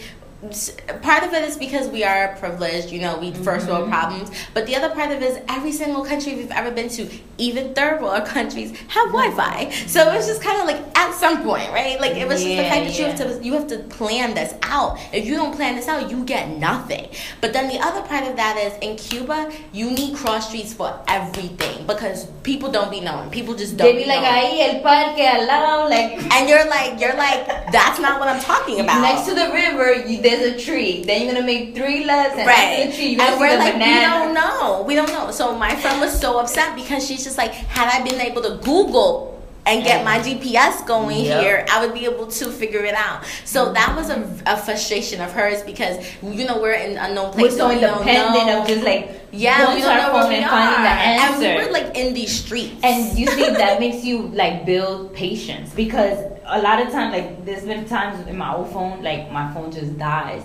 part 1.01 1.23
of 1.23 1.33
it 1.33 1.43
is 1.43 1.57
because 1.57 1.87
we 1.87 2.03
are 2.03 2.35
privileged, 2.37 2.91
you 2.91 3.01
know, 3.01 3.17
we 3.17 3.31
1st 3.31 3.67
world 3.67 3.81
mm-hmm. 3.83 3.91
problems. 3.91 4.31
But 4.53 4.65
the 4.65 4.75
other 4.75 4.93
part 4.93 5.11
of 5.11 5.21
it 5.21 5.23
is 5.23 5.39
every 5.49 5.71
single 5.71 6.05
country 6.05 6.35
we've 6.35 6.51
ever 6.51 6.71
been 6.71 6.89
to, 6.89 7.09
even 7.37 7.73
third 7.73 8.01
world 8.01 8.25
countries, 8.37 8.71
have 8.89 9.07
Wi-Fi. 9.07 9.69
So 9.87 10.11
it's 10.13 10.27
just 10.27 10.41
kind 10.41 10.59
of 10.61 10.67
like 10.67 10.97
at 10.97 11.13
some 11.13 11.43
point, 11.43 11.69
right? 11.71 11.99
Like 11.99 12.15
it 12.15 12.27
was 12.27 12.43
just 12.43 12.55
the 12.55 12.63
fact 12.63 12.85
that 12.85 12.97
you 12.97 13.05
have 13.05 13.17
to 13.17 13.43
you 13.43 13.53
have 13.53 13.67
to 13.67 13.79
plan 13.95 14.33
this 14.33 14.53
out. 14.63 14.99
If 15.13 15.25
you 15.25 15.35
don't 15.35 15.55
plan 15.55 15.75
this 15.75 15.87
out, 15.87 16.09
you 16.09 16.23
get 16.25 16.49
nothing. 16.49 17.09
But 17.41 17.53
then 17.53 17.67
the 17.67 17.79
other 17.79 18.01
part 18.07 18.27
of 18.27 18.35
that 18.35 18.57
is 18.57 18.73
in 18.81 18.95
Cuba, 18.97 19.51
you 19.71 19.91
need 19.91 20.15
cross 20.15 20.47
streets 20.49 20.73
for 20.73 20.99
everything 21.07 21.85
because 21.85 22.25
people 22.43 22.71
don't 22.71 22.91
be 22.91 22.99
knowing. 22.99 23.29
People 23.29 23.55
just 23.55 23.77
don't 23.77 23.95
they 23.95 24.03
be 24.03 24.07
like, 24.07 24.21
knowing. 24.21 24.45
ahí 24.45 24.75
el 24.75 24.81
parque 24.81 25.19
al 25.19 25.45
lado, 25.45 25.89
like 25.89 26.21
And 26.33 26.49
you're 26.49 26.67
like, 26.67 26.99
you're 26.99 27.15
like, 27.15 27.47
that's 27.71 27.99
not 27.99 28.19
what 28.19 28.29
I'm 28.29 28.41
talking 28.41 28.79
about. 28.83 29.01
next 29.01 29.27
to 29.27 29.35
the 29.35 29.51
river. 29.51 29.93
You, 30.07 30.21
there's 30.39 30.55
a 30.61 30.65
tree. 30.65 31.03
Then 31.03 31.25
you're 31.25 31.33
gonna 31.33 31.45
make 31.45 31.75
three 31.75 32.05
lefts, 32.05 32.37
and 32.37 32.47
Right. 32.47 32.87
the 32.89 32.95
tree, 32.95 33.09
you're 33.09 33.21
And 33.21 33.39
we're 33.39 33.57
like, 33.57 33.75
we 33.75 33.79
don't 34.01 34.33
know. 34.33 34.83
We 34.87 34.95
don't 34.95 35.09
know. 35.09 35.31
So 35.31 35.55
my 35.55 35.75
friend 35.75 35.99
was 36.01 36.17
so 36.19 36.39
upset 36.39 36.75
because 36.75 37.05
she's 37.07 37.23
just 37.23 37.37
like, 37.37 37.53
had 37.53 37.89
I 37.89 38.03
been 38.03 38.19
able 38.21 38.41
to 38.43 38.57
Google 38.63 39.34
and 39.65 39.83
get 39.83 40.05
my 40.05 40.19
GPS 40.19 40.85
going 40.85 41.25
Yep. 41.25 41.41
here, 41.41 41.65
I 41.71 41.83
would 41.83 41.93
be 41.93 42.05
able 42.05 42.27
to 42.27 42.51
figure 42.51 42.83
it 42.85 42.93
out. 42.93 43.25
So 43.45 43.65
mm-hmm. 43.65 43.73
that 43.73 43.95
was 43.95 44.09
a, 44.09 44.43
a 44.45 44.57
frustration 44.57 45.21
of 45.21 45.31
hers 45.31 45.63
because 45.63 46.05
you 46.21 46.45
know 46.45 46.61
we're 46.61 46.73
in 46.73 46.97
unknown 46.97 47.35
We're 47.35 47.49
so 47.49 47.71
independent 47.71 48.49
of 48.49 48.67
just 48.67 48.83
like 48.83 49.21
yeah, 49.31 49.65
going 49.65 49.77
we 49.77 49.81
to 49.81 49.89
our 49.89 50.11
phone 50.11 50.33
and 50.33 50.45
finding 50.45 50.83
the 50.83 50.89
answer. 50.89 51.45
And 51.45 51.59
we 51.59 51.65
were 51.65 51.71
like 51.71 51.97
in 51.97 52.13
these 52.13 52.31
streets. 52.31 52.79
And 52.83 53.17
you 53.17 53.27
see, 53.27 53.49
that 53.49 53.79
makes 53.85 54.03
you 54.03 54.27
like 54.29 54.65
build 54.65 55.13
patience 55.13 55.73
because 55.73 56.17
a 56.45 56.61
lot 56.61 56.81
of 56.81 56.91
times, 56.91 57.13
like 57.13 57.45
there's 57.45 57.65
been 57.65 57.85
times 57.85 58.27
in 58.27 58.37
my 58.37 58.53
old 58.53 58.71
phone, 58.71 59.01
like 59.03 59.31
my 59.31 59.53
phone 59.53 59.71
just 59.71 59.97
dies. 59.97 60.43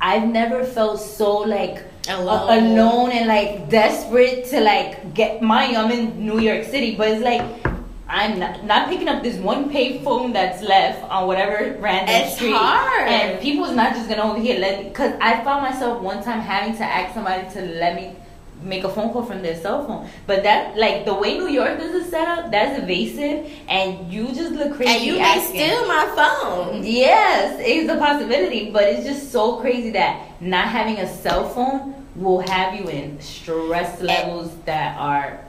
I've 0.00 0.26
never 0.26 0.64
felt 0.64 1.00
so 1.00 1.38
like 1.38 1.84
Alone. 2.08 2.64
alone 2.64 3.10
and 3.12 3.28
like 3.28 3.70
desperate 3.70 4.46
to 4.46 4.60
like 4.60 5.14
get 5.14 5.42
my. 5.42 5.66
I'm 5.76 5.90
in 5.92 6.26
New 6.26 6.40
York 6.40 6.64
City, 6.64 6.96
but 6.96 7.08
it's 7.08 7.22
like 7.22 7.42
I'm 8.08 8.38
not, 8.38 8.64
not 8.64 8.88
picking 8.88 9.08
up 9.08 9.22
this 9.22 9.36
one 9.38 9.70
pay 9.70 10.02
phone 10.02 10.32
that's 10.32 10.62
left 10.62 11.02
on 11.04 11.26
whatever 11.26 11.76
random 11.80 12.14
It's 12.14 12.34
street. 12.36 12.52
hard. 12.54 13.08
And 13.08 13.40
people's 13.40 13.74
not 13.74 13.94
just 13.94 14.08
gonna 14.08 14.22
over 14.30 14.40
here 14.40 14.58
let 14.58 14.84
me. 14.84 14.90
Cause 14.90 15.14
I 15.20 15.42
found 15.44 15.62
myself 15.62 16.02
one 16.02 16.22
time 16.22 16.40
having 16.40 16.76
to 16.76 16.84
ask 16.84 17.14
somebody 17.14 17.48
to 17.54 17.62
let 17.62 17.94
me 17.96 18.16
make 18.62 18.84
a 18.84 18.88
phone 18.88 19.12
call 19.12 19.24
from 19.24 19.42
their 19.42 19.56
cell 19.56 19.86
phone. 19.86 20.08
But 20.26 20.42
that, 20.44 20.76
like 20.76 21.04
the 21.04 21.14
way 21.14 21.38
New 21.38 21.48
Yorkers 21.48 21.92
is 21.94 22.10
set 22.10 22.28
up, 22.28 22.50
that's 22.50 22.80
evasive, 22.82 23.50
and 23.68 24.12
you 24.12 24.28
just 24.28 24.52
look 24.52 24.74
crazy. 24.76 24.92
and 24.92 25.02
you 25.04 25.12
may 25.14 25.20
asking. 25.38 25.60
steal 25.60 25.86
my 25.88 26.06
phone. 26.14 26.84
Yes, 26.84 27.60
it's 27.64 27.90
a 27.90 27.96
possibility, 27.96 28.70
but 28.70 28.84
it's 28.84 29.04
just 29.06 29.32
so 29.32 29.56
crazy 29.56 29.90
that 29.92 30.40
not 30.40 30.68
having 30.68 30.98
a 30.98 31.08
cell 31.08 31.48
phone 31.48 32.06
will 32.14 32.40
have 32.40 32.74
you 32.78 32.84
in 32.88 33.20
stress 33.20 34.00
levels 34.00 34.54
that 34.66 34.96
are 34.98 35.40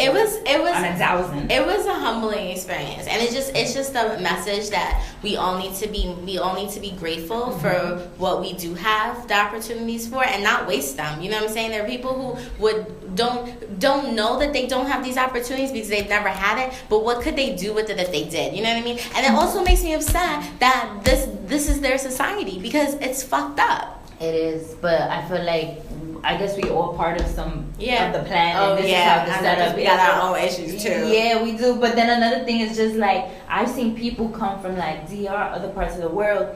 It 0.00 0.12
was 0.12 0.36
it 0.46 0.60
was 0.60 0.74
on 0.74 0.84
a 0.84 0.96
thousand. 0.96 1.50
It 1.52 1.64
was 1.66 1.84
a 1.86 1.94
humbling 1.94 2.48
experience, 2.50 3.06
and 3.06 3.20
it's 3.22 3.34
just 3.34 3.54
it's 3.54 3.74
just 3.74 3.94
a 3.94 4.18
message 4.20 4.70
that 4.70 5.04
we 5.22 5.36
all 5.36 5.58
need 5.58 5.74
to 5.74 5.86
be 5.88 6.14
we 6.24 6.38
all 6.38 6.54
need 6.54 6.70
to 6.70 6.80
be 6.80 6.92
grateful 6.92 7.40
Mm-hmm. 7.40 7.60
for 7.60 7.98
what 8.18 8.40
we 8.40 8.52
do 8.54 8.74
have 8.74 9.26
the 9.28 9.34
opportunities 9.34 10.06
for, 10.08 10.24
and 10.24 10.42
not 10.42 10.66
waste 10.66 10.96
them. 10.96 11.20
You 11.20 11.30
know 11.30 11.36
what 11.40 11.48
I'm 11.48 11.52
saying? 11.52 11.70
There 11.70 11.84
are 11.84 11.88
people 11.88 12.12
who 12.20 12.62
would 12.62 13.14
don't 13.14 13.78
don't 13.78 14.14
know 14.14 14.38
that 14.38 14.52
they 14.52 14.66
don't 14.66 14.86
have 14.86 15.02
these 15.04 15.16
opportunities 15.16 15.72
because 15.72 15.88
they've 15.88 16.08
never 16.08 16.28
had 16.28 16.56
it. 16.64 16.74
But 16.88 17.04
what 17.04 17.22
could 17.22 17.36
they 17.36 17.54
do 17.56 17.72
with 17.74 17.90
it 17.90 17.98
if 17.98 18.10
they 18.10 18.24
did? 18.28 18.54
You 18.56 18.62
know 18.62 18.70
what 18.72 18.78
I 18.82 18.84
mean? 18.84 18.98
And 19.14 19.26
it 19.26 19.32
also 19.32 19.62
makes 19.64 19.82
me 19.82 19.94
upset 19.94 20.44
that 20.60 21.00
this 21.04 21.28
this 21.46 21.68
is 21.68 21.80
their 21.80 21.98
society 21.98 22.58
because 22.58 22.94
it's 22.94 23.22
fucked 23.22 23.60
up. 23.60 23.96
It 24.20 24.34
is, 24.34 24.74
but 24.80 25.00
I 25.00 25.26
feel 25.28 25.42
like 25.44 25.80
I 26.22 26.36
guess 26.36 26.56
we 26.56 26.64
all 26.70 26.94
part 26.94 27.20
of 27.20 27.26
some 27.26 27.64
Yeah. 27.78 28.06
of 28.08 28.12
the 28.12 28.28
plan. 28.28 28.56
Oh, 28.58 28.74
and 28.74 28.84
this 28.84 28.90
yeah. 28.90 28.98
is 28.98 29.08
how 29.10 29.24
the 29.26 29.32
'cause 29.32 29.40
setup 29.58 29.76
we 29.76 29.84
got 29.84 30.00
our 30.00 30.30
own 30.36 30.42
issues, 30.44 30.82
too. 30.82 31.08
Yeah, 31.08 31.42
we 31.42 31.52
do. 31.52 31.76
But 31.76 31.96
then 31.96 32.10
another 32.10 32.44
thing 32.44 32.60
is 32.60 32.76
just 32.76 32.96
like 32.96 33.26
I've 33.48 33.68
seen 33.68 33.96
people 33.96 34.28
come 34.28 34.60
from 34.60 34.76
like 34.76 35.08
DR, 35.08 35.50
other 35.54 35.68
parts 35.68 35.94
of 35.96 36.02
the 36.02 36.08
world, 36.08 36.46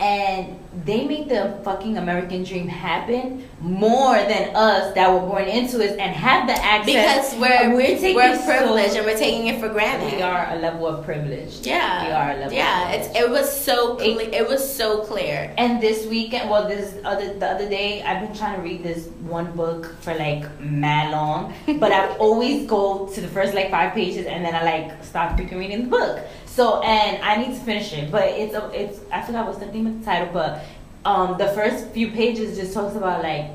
and 0.00 0.58
they 0.84 1.04
make 1.06 1.28
the 1.28 1.58
fucking 1.64 1.98
American 1.98 2.44
dream 2.44 2.68
happen 2.68 3.44
more 3.60 4.14
than 4.14 4.54
us 4.54 4.94
that 4.94 5.12
were 5.12 5.26
born 5.26 5.44
into 5.44 5.80
it 5.84 5.98
and 5.98 6.14
have 6.14 6.46
the 6.46 6.52
access. 6.52 7.34
Because 7.34 7.40
we're 7.40 7.74
we're, 7.74 7.86
taking 7.98 8.14
we're 8.14 8.34
it 8.34 8.40
so- 8.40 8.46
privileged 8.46 8.94
and 8.94 9.04
we're 9.04 9.18
taking 9.18 9.48
it 9.48 9.58
for 9.60 9.68
granted. 9.68 10.14
We 10.14 10.22
are 10.22 10.46
a 10.52 10.56
level 10.56 10.86
of 10.86 11.04
privilege. 11.04 11.66
Yeah, 11.66 12.06
we 12.06 12.12
are 12.12 12.30
a 12.30 12.36
level. 12.36 12.52
Yeah, 12.52 12.92
of 12.92 13.00
it's 13.00 13.18
it 13.18 13.28
was 13.28 13.50
so 13.50 13.96
It- 13.98 14.32
it 14.34 14.46
was 14.46 14.62
so 14.62 15.00
clear. 15.02 15.52
And 15.58 15.80
this 15.80 16.06
weekend, 16.06 16.48
well, 16.48 16.68
this 16.68 16.94
other 17.04 17.34
the 17.34 17.46
other 17.46 17.68
day, 17.68 18.02
I've 18.02 18.20
been 18.24 18.36
trying 18.36 18.54
to 18.56 18.62
read 18.62 18.84
this 18.84 19.08
one 19.26 19.50
book 19.56 19.96
for 20.00 20.14
like 20.14 20.44
mad 20.60 21.10
long, 21.10 21.54
but 21.80 21.90
I 21.90 22.06
always 22.18 22.66
go 22.66 23.06
to 23.14 23.20
the 23.20 23.28
first 23.28 23.52
like 23.54 23.70
five 23.72 23.94
pages 23.94 24.26
and 24.26 24.44
then 24.44 24.54
I 24.54 24.62
like 24.62 25.02
stop 25.04 25.36
freaking 25.36 25.58
reading 25.58 25.82
the 25.84 25.88
book. 25.90 26.20
So 26.58 26.82
and 26.82 27.22
I 27.22 27.36
need 27.36 27.54
to 27.54 27.60
finish 27.60 27.92
it, 27.92 28.10
but 28.10 28.24
it's 28.24 28.52
a, 28.52 28.68
it's 28.74 28.98
I 29.12 29.22
forgot 29.22 29.46
what's 29.46 29.60
the 29.60 29.66
name 29.66 29.86
of 29.86 30.00
the 30.00 30.04
title, 30.04 30.30
but 30.32 30.64
um 31.04 31.38
the 31.38 31.46
first 31.58 31.90
few 31.90 32.10
pages 32.10 32.56
just 32.58 32.74
talks 32.74 32.96
about 32.96 33.22
like 33.22 33.52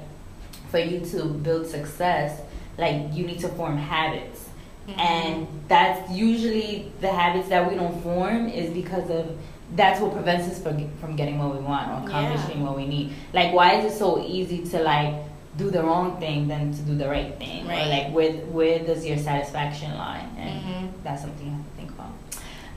for 0.71 0.79
you 0.79 1.01
to 1.07 1.25
build 1.25 1.67
success, 1.67 2.39
like 2.77 3.13
you 3.13 3.25
need 3.25 3.39
to 3.39 3.49
form 3.49 3.75
habits. 3.75 4.47
And 4.97 5.47
that's 5.67 6.09
usually 6.11 6.93
the 7.01 7.11
habits 7.11 7.49
that 7.49 7.69
we 7.69 7.75
don't 7.75 8.01
form 8.03 8.47
is 8.47 8.69
because 8.69 9.09
of 9.09 9.37
that's 9.75 9.99
what 9.99 10.13
prevents 10.13 10.47
us 10.47 10.63
from, 10.63 10.75
from 10.99 11.17
getting 11.17 11.37
what 11.39 11.53
we 11.57 11.59
want 11.61 11.89
or 11.91 12.07
accomplishing 12.07 12.63
what 12.63 12.77
we 12.77 12.85
need. 12.85 13.11
Like, 13.33 13.53
why 13.53 13.73
is 13.79 13.91
it 13.91 13.97
so 13.97 14.23
easy 14.23 14.63
to 14.71 14.79
like 14.81 15.15
do 15.57 15.69
the 15.69 15.83
wrong 15.83 16.19
thing 16.21 16.47
than 16.47 16.73
to 16.73 16.81
do 16.83 16.95
the 16.95 17.09
right 17.09 17.37
thing? 17.37 17.67
Right. 17.67 17.81
Or 17.81 17.89
like, 17.95 18.07
where 18.15 18.31
where 18.57 18.79
does 18.79 19.05
your 19.05 19.17
satisfaction 19.17 19.91
lie? 19.97 20.25
And 20.37 20.55
Mhm. 20.63 21.03
that's 21.03 21.21
something 21.23 21.45
you 21.45 21.51
have 21.59 21.65
to 21.69 21.75
think 21.79 21.91
about. 21.91 22.13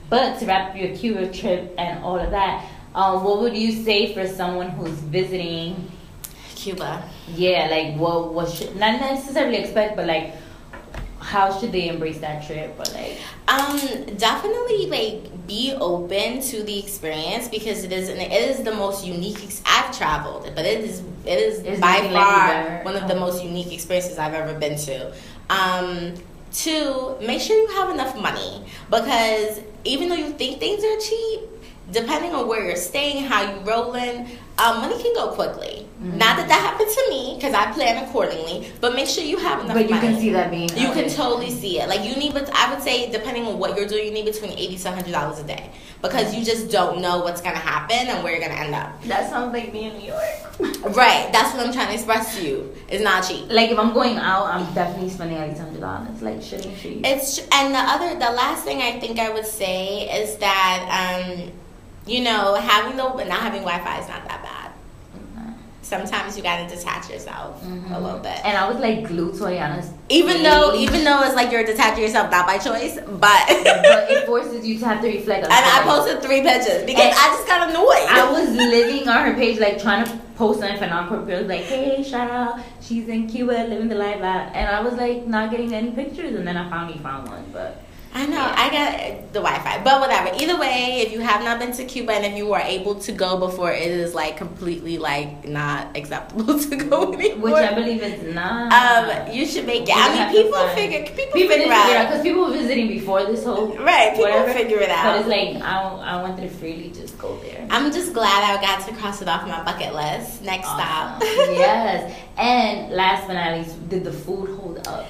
But 0.09 0.39
to 0.39 0.45
wrap 0.45 0.71
up 0.71 0.77
your 0.77 0.95
Cuba 0.95 1.31
trip 1.31 1.73
and 1.77 2.03
all 2.03 2.17
of 2.19 2.31
that, 2.31 2.65
um, 2.95 3.23
what 3.23 3.41
would 3.41 3.55
you 3.55 3.71
say 3.83 4.13
for 4.13 4.27
someone 4.27 4.69
who's 4.71 4.91
visiting? 4.91 5.91
Cuba. 6.55 7.03
Yeah, 7.35 7.67
like 7.69 7.95
what 7.97 8.33
what 8.33 8.49
should 8.49 8.75
not 8.75 8.99
necessarily 8.99 9.57
expect, 9.57 9.95
but 9.95 10.07
like 10.07 10.33
how 11.19 11.57
should 11.59 11.71
they 11.71 11.89
embrace 11.89 12.19
that 12.19 12.45
trip? 12.45 12.75
But 12.77 12.93
like 12.93 13.17
Um, 13.47 13.79
definitely 14.17 14.87
like 14.87 15.47
be 15.47 15.73
open 15.79 16.41
to 16.41 16.63
the 16.63 16.79
experience 16.79 17.47
because 17.47 17.83
it 17.83 17.91
is 17.91 18.09
an, 18.09 18.17
it 18.19 18.31
is 18.49 18.63
the 18.63 18.73
most 18.73 19.05
unique. 19.05 19.41
Ex- 19.43 19.61
I've 19.65 19.95
traveled, 19.97 20.51
but 20.55 20.65
it 20.65 20.83
is 20.83 21.01
it 21.25 21.39
is 21.39 21.59
It's 21.59 21.79
by 21.79 22.09
far 22.11 22.83
one 22.83 22.95
of 22.95 23.07
the 23.07 23.15
most 23.15 23.43
unique 23.43 23.71
experiences 23.71 24.17
I've 24.17 24.33
ever 24.33 24.57
been 24.57 24.77
to. 24.79 25.13
Um, 25.49 26.13
two, 26.51 27.15
make 27.21 27.41
sure 27.41 27.57
you 27.57 27.67
have 27.75 27.89
enough 27.89 28.19
money. 28.19 28.63
Because 28.89 29.61
even 29.83 30.09
though 30.09 30.15
you 30.15 30.31
think 30.33 30.59
things 30.59 30.83
are 30.83 30.99
cheap, 30.99 31.41
depending 31.91 32.33
on 32.33 32.47
where 32.47 32.65
you're 32.65 32.75
staying, 32.75 33.23
how 33.25 33.41
you 33.43 33.59
rolling, 33.61 34.27
um, 34.59 34.81
money 34.81 35.01
can 35.01 35.13
go 35.13 35.29
quickly. 35.29 35.87
Mhm. 36.01 36.15
Not 36.17 36.37
that 36.37 36.47
that 36.47 36.59
happened 36.59 36.89
to 36.91 37.09
me 37.09 37.35
because 37.35 37.53
I 37.53 37.71
plan 37.71 38.03
accordingly, 38.03 38.71
but 38.81 38.93
make 38.95 39.07
sure 39.07 39.23
you 39.23 39.37
have 39.37 39.59
enough 39.63 39.75
But 39.75 39.87
you 39.89 39.95
money. 39.95 40.07
can 40.07 40.19
see 40.19 40.29
that 40.31 40.51
being. 40.51 40.69
You 40.75 40.91
can 40.91 41.09
totally 41.09 41.49
see 41.51 41.79
it. 41.79 41.87
Like 41.89 42.03
you 42.03 42.15
need, 42.15 42.33
but 42.33 42.49
I 42.53 42.71
would 42.73 42.83
say 42.83 43.09
depending 43.11 43.45
on 43.47 43.57
what 43.59 43.77
you're 43.77 43.87
doing, 43.87 44.05
you 44.05 44.11
need 44.11 44.25
between 44.25 44.51
eighty 44.51 44.77
to 44.77 44.91
hundred 44.91 45.11
dollars 45.11 45.39
a 45.39 45.43
day 45.43 45.69
because 46.01 46.35
you 46.35 46.43
just 46.43 46.69
don't 46.71 47.01
know 47.01 47.19
what's 47.23 47.41
gonna 47.41 47.57
happen 47.57 47.97
and 48.07 48.23
where 48.23 48.33
you're 48.33 48.41
gonna 48.47 48.59
end 48.59 48.75
up. 48.75 49.01
That 49.05 49.29
sounds 49.29 49.53
like 49.53 49.71
me 49.73 49.85
in 49.85 49.97
New 49.97 50.07
York. 50.07 50.23
Right. 50.95 51.29
That's 51.31 51.53
what 51.53 51.65
I'm 51.65 51.71
trying 51.73 51.87
to 51.89 51.93
express 51.93 52.35
to 52.37 52.43
you. 52.43 52.73
It's 52.89 53.03
not 53.03 53.21
cheap. 53.27 53.45
Like 53.49 53.69
if 53.71 53.77
I'm 53.77 53.93
going 53.93 54.17
out, 54.17 54.47
I'm 54.47 54.65
definitely 54.73 55.09
spending 55.09 55.37
at 55.37 55.49
least 55.49 55.61
hundred 55.61 55.81
dollars. 55.81 56.21
Like 56.21 56.37
shitting 56.37 56.79
trees. 56.81 57.01
It's 57.03 57.39
and 57.51 57.73
the 57.75 57.79
other, 57.79 58.13
the 58.15 58.31
last 58.31 58.63
thing 58.65 58.81
I 58.81 58.99
think 58.99 59.19
I 59.19 59.29
would 59.29 59.45
say 59.45 60.09
is 60.21 60.35
that, 60.37 61.21
um, 61.23 61.51
you 62.07 62.21
know, 62.23 62.55
having 62.55 62.97
the 62.97 63.03
not 63.25 63.39
having 63.41 63.61
Wi-Fi 63.61 63.99
is 63.99 64.07
not 64.07 64.27
that 64.27 64.43
bad. 64.43 64.71
Sometimes 65.81 66.35
you 66.35 66.43
gotta 66.43 66.67
detach 66.67 67.09
yourself 67.09 67.63
Mhm. 67.63 67.95
a 67.95 67.99
little 67.99 68.19
bit. 68.19 68.37
And 68.43 68.57
I 68.57 68.67
was 68.67 68.77
like 68.77 69.07
glued 69.07 69.35
to 69.35 69.43
Ayanna's. 69.43 69.89
Even 70.09 70.43
though, 70.43 70.75
even 70.75 71.05
though 71.05 71.21
it's 71.23 71.33
like 71.33 71.49
you're 71.49 71.63
detaching 71.63 72.03
yourself 72.03 72.29
not 72.29 72.45
by 72.45 72.57
choice, 72.57 72.97
but. 73.07 73.43
but 73.47 74.11
it 74.11 74.25
forces 74.25 74.67
you 74.67 74.77
to 74.79 74.85
have 74.85 74.99
to 74.99 75.07
reflect. 75.07 75.45
on 75.45 75.51
And 75.53 75.65
I 75.65 75.83
posted 75.83 76.21
three 76.21 76.41
pictures 76.41 76.83
because 76.83 77.05
And 77.05 77.13
I 77.15 77.27
just 77.29 77.47
got 77.47 77.69
annoyed. 77.69 78.05
I 78.09 78.29
was 78.29 78.49
living 78.53 79.07
on 79.07 79.27
her 79.27 79.33
page, 79.33 79.59
like 79.59 79.81
trying 79.81 80.03
to 80.03 80.11
post 80.35 80.59
something 80.59 80.77
for 80.77 80.87
non-corporate. 80.87 81.47
Like, 81.47 81.61
hey, 81.61 82.03
shout 82.03 82.29
out, 82.29 82.59
she's 82.81 83.07
in 83.07 83.29
Cuba, 83.29 83.53
living 83.69 83.87
the 83.87 83.95
life. 83.95 84.21
Out. 84.21 84.53
And 84.55 84.67
I 84.67 84.81
was 84.81 84.95
like, 84.95 85.25
not 85.25 85.51
getting 85.51 85.73
any 85.73 85.91
pictures, 85.91 86.35
and 86.35 86.45
then 86.45 86.57
I 86.57 86.69
finally 86.69 86.97
found 86.99 87.29
one. 87.29 87.45
But 87.53 87.81
I 88.13 88.25
know, 88.25 88.41
I 88.41 88.69
got 88.71 89.33
the 89.33 89.39
Wi 89.41 89.59
Fi. 89.59 89.83
But 89.83 89.99
whatever. 90.01 90.31
Either 90.41 90.59
way, 90.59 91.01
if 91.05 91.11
you 91.11 91.19
have 91.21 91.43
not 91.43 91.59
been 91.59 91.71
to 91.73 91.85
Cuba 91.85 92.13
and 92.13 92.25
if 92.25 92.35
you 92.35 92.51
are 92.53 92.61
able 92.61 92.95
to 92.95 93.11
go 93.11 93.37
before 93.37 93.71
it 93.71 93.91
is 93.91 94.15
like 94.15 94.37
completely 94.37 94.97
like 94.97 95.47
not 95.47 95.95
acceptable 95.95 96.57
to 96.69 96.75
go 96.77 97.13
anymore. 97.13 97.51
which 97.51 97.53
I 97.55 97.73
believe 97.75 98.01
is 98.01 98.33
not. 98.33 98.73
um, 98.73 99.31
you 99.31 99.45
should 99.45 99.65
make 99.67 99.83
it. 99.83 99.95
I 99.95 100.31
mean, 100.33 100.43
people 100.43 100.67
figure 100.69 101.03
people, 101.05 101.33
people 101.33 101.55
figure 101.57 101.71
out. 101.73 102.07
because 102.07 102.23
people 102.23 102.45
were 102.47 102.53
visiting 102.53 102.87
before 102.87 103.23
this 103.25 103.43
whole 103.43 103.67
Right, 103.77 104.11
people 104.15 104.23
whatever. 104.31 104.53
figure 104.53 104.79
it 104.79 104.89
out. 104.89 105.03
But 105.03 105.19
it's 105.19 105.29
like 105.29 105.63
I, 105.63 105.81
I 106.17 106.21
wanted 106.23 106.49
to 106.49 106.55
freely 106.57 106.89
just 106.89 107.17
go 107.19 107.37
there. 107.41 107.67
I'm 107.69 107.91
just 107.91 108.13
glad 108.13 108.43
I 108.57 108.59
got 108.61 108.87
to 108.87 108.95
cross 108.95 109.21
it 109.21 109.27
off 109.27 109.45
my 109.47 109.63
bucket 109.63 109.93
list. 109.93 110.41
Next 110.41 110.67
stop. 110.67 111.21
Yes. 111.21 112.17
And 112.37 112.91
last 112.93 113.27
but 113.27 113.33
not 113.33 113.57
least, 113.57 113.89
did 113.89 114.03
the 114.03 114.11
food 114.13 114.57
hold 114.59 114.87
up? 114.87 115.07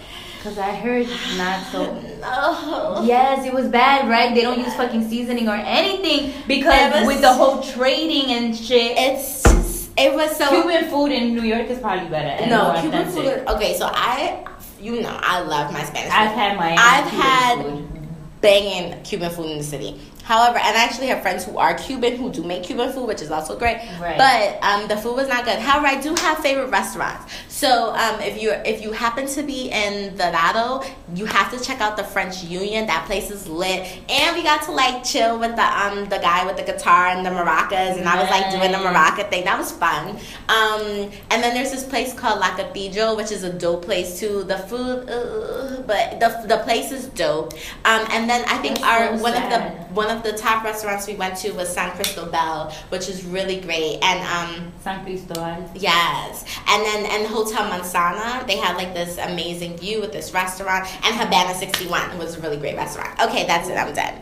Because 0.48 0.60
I 0.64 0.76
heard 0.76 1.08
not 1.38 1.66
so. 1.74 1.94
no. 2.22 3.04
Yes, 3.04 3.46
it 3.46 3.54
was 3.54 3.68
bad, 3.68 4.08
right? 4.10 4.34
They 4.34 4.42
don't 4.44 4.58
use 4.60 4.74
fucking 4.76 5.10
seasoning 5.10 5.50
or 5.50 5.56
anything 5.56 6.32
because 6.48 7.06
with 7.06 7.20
the 7.20 7.34
whole 7.34 7.62
trading 7.62 8.32
and 8.32 8.56
shit, 8.56 8.96
It's 8.98 9.44
just, 9.44 9.90
it 9.98 10.14
was 10.14 10.38
so 10.38 10.50
Cuban 10.50 10.90
food 10.90 11.12
in 11.12 11.36
New 11.36 11.42
York 11.44 11.68
is 11.70 11.80
probably 11.80 12.08
better. 12.08 12.30
And 12.30 12.50
no 12.50 12.78
Cuban 12.80 13.08
authentic. 13.08 13.40
food. 13.40 13.48
Okay, 13.56 13.76
so 13.78 13.90
I, 13.92 14.46
you 14.80 15.02
know, 15.02 15.20
I 15.22 15.42
love 15.42 15.74
my 15.74 15.84
Spanish. 15.84 16.14
I've 16.14 16.32
had 16.32 16.56
my. 16.56 16.76
I've 16.80 17.10
Cuban 17.10 17.22
had 17.22 17.62
food. 17.66 18.08
banging 18.40 19.04
Cuban 19.04 19.30
food 19.32 19.52
in 19.52 19.58
the 19.58 19.64
city. 19.66 20.00
However, 20.28 20.58
and 20.58 20.76
I 20.76 20.84
actually 20.84 21.08
have 21.08 21.22
friends 21.22 21.46
who 21.46 21.58
are 21.58 21.74
Cuban 21.74 22.18
who 22.18 22.30
do 22.30 22.44
make 22.44 22.64
Cuban 22.64 22.92
food, 22.92 23.08
which 23.08 23.22
is 23.22 23.32
also 23.32 23.58
great. 23.58 23.78
Right. 23.98 24.18
But 24.18 24.62
um, 24.62 24.90
the 24.90 24.98
food 24.98 25.16
was 25.16 25.30
not 25.30 25.46
good. 25.46 25.58
However, 25.58 25.88
I 25.88 26.02
do 26.02 26.14
have 26.16 26.40
favorite 26.40 26.68
restaurants. 26.68 27.32
So 27.48 27.96
um, 27.96 28.20
if 28.20 28.42
you 28.42 28.52
if 28.52 28.82
you 28.82 28.92
happen 28.92 29.26
to 29.28 29.42
be 29.42 29.70
in 29.72 30.18
the 30.18 30.26
Dorado, 30.26 30.84
you 31.16 31.26
have 31.28 31.50
to 31.58 31.64
check 31.64 31.80
out 31.80 31.96
the 31.96 32.04
French 32.04 32.44
Union. 32.44 32.88
That 32.88 33.06
place 33.06 33.32
is 33.32 33.48
lit, 33.48 33.88
and 34.10 34.36
we 34.36 34.44
got 34.44 34.64
to 34.64 34.74
like 34.74 35.06
chill 35.06 35.40
with 35.40 35.56
the 35.56 35.64
um 35.64 36.10
the 36.10 36.18
guy 36.18 36.46
with 36.46 36.58
the 36.58 36.64
guitar 36.64 37.08
and 37.08 37.26
the 37.26 37.30
maracas, 37.30 37.98
and 37.98 38.06
I 38.06 38.22
was 38.22 38.30
like 38.30 38.52
doing 38.52 38.74
the 38.74 38.80
maraca 38.80 39.30
thing. 39.30 39.46
That 39.46 39.58
was 39.58 39.72
fun. 39.72 40.18
Um, 40.50 41.10
and 41.32 41.42
then 41.42 41.54
there's 41.54 41.72
this 41.72 41.86
place 41.86 42.14
called 42.14 42.42
La 42.42 42.54
Cathedral, 42.58 43.16
which 43.16 43.32
is 43.32 43.44
a 43.44 43.54
dope 43.54 43.86
place 43.86 44.20
too. 44.20 44.44
The 44.44 44.58
food, 44.58 45.10
uh, 45.10 45.82
but 45.88 46.20
the 46.20 46.48
the 46.48 46.58
place 46.66 46.92
is 46.92 47.08
dope. 47.08 47.54
Um, 47.86 48.06
and 48.12 48.30
then 48.30 48.44
I 48.50 48.58
think 48.58 48.80
That's 48.80 49.14
our 49.14 49.18
so 49.18 49.24
one 49.24 49.34
of 49.34 49.50
the 49.50 49.60
one 49.94 50.10
of 50.10 50.17
the 50.24 50.34
top 50.34 50.64
restaurants 50.64 51.08
we 51.08 51.16
went 51.16 51.38
to 51.38 51.52
was 51.54 51.70
San 51.74 51.92
Cristobal, 51.96 52.72
which 52.90 53.10
is 53.10 53.24
really 53.26 53.60
great. 53.62 54.00
And 54.02 54.20
um, 54.60 54.72
San 54.82 55.04
Cristobal. 55.04 55.70
yes, 55.76 56.46
and 56.68 56.84
then 56.86 57.06
and 57.06 57.28
Hotel 57.28 57.70
Manzana, 57.70 58.46
they 58.48 58.58
had 58.58 58.78
like 58.78 58.94
this 58.94 59.18
amazing 59.18 59.78
view 59.78 60.02
with 60.02 60.12
this 60.12 60.34
restaurant. 60.34 60.86
And 61.06 61.16
Habana 61.16 61.54
61 61.54 62.18
was 62.18 62.36
a 62.38 62.42
really 62.42 62.58
great 62.58 62.76
restaurant. 62.76 63.20
Okay, 63.22 63.46
that's 63.46 63.68
it. 63.70 63.78
I'm 63.78 63.94
done. 63.94 64.14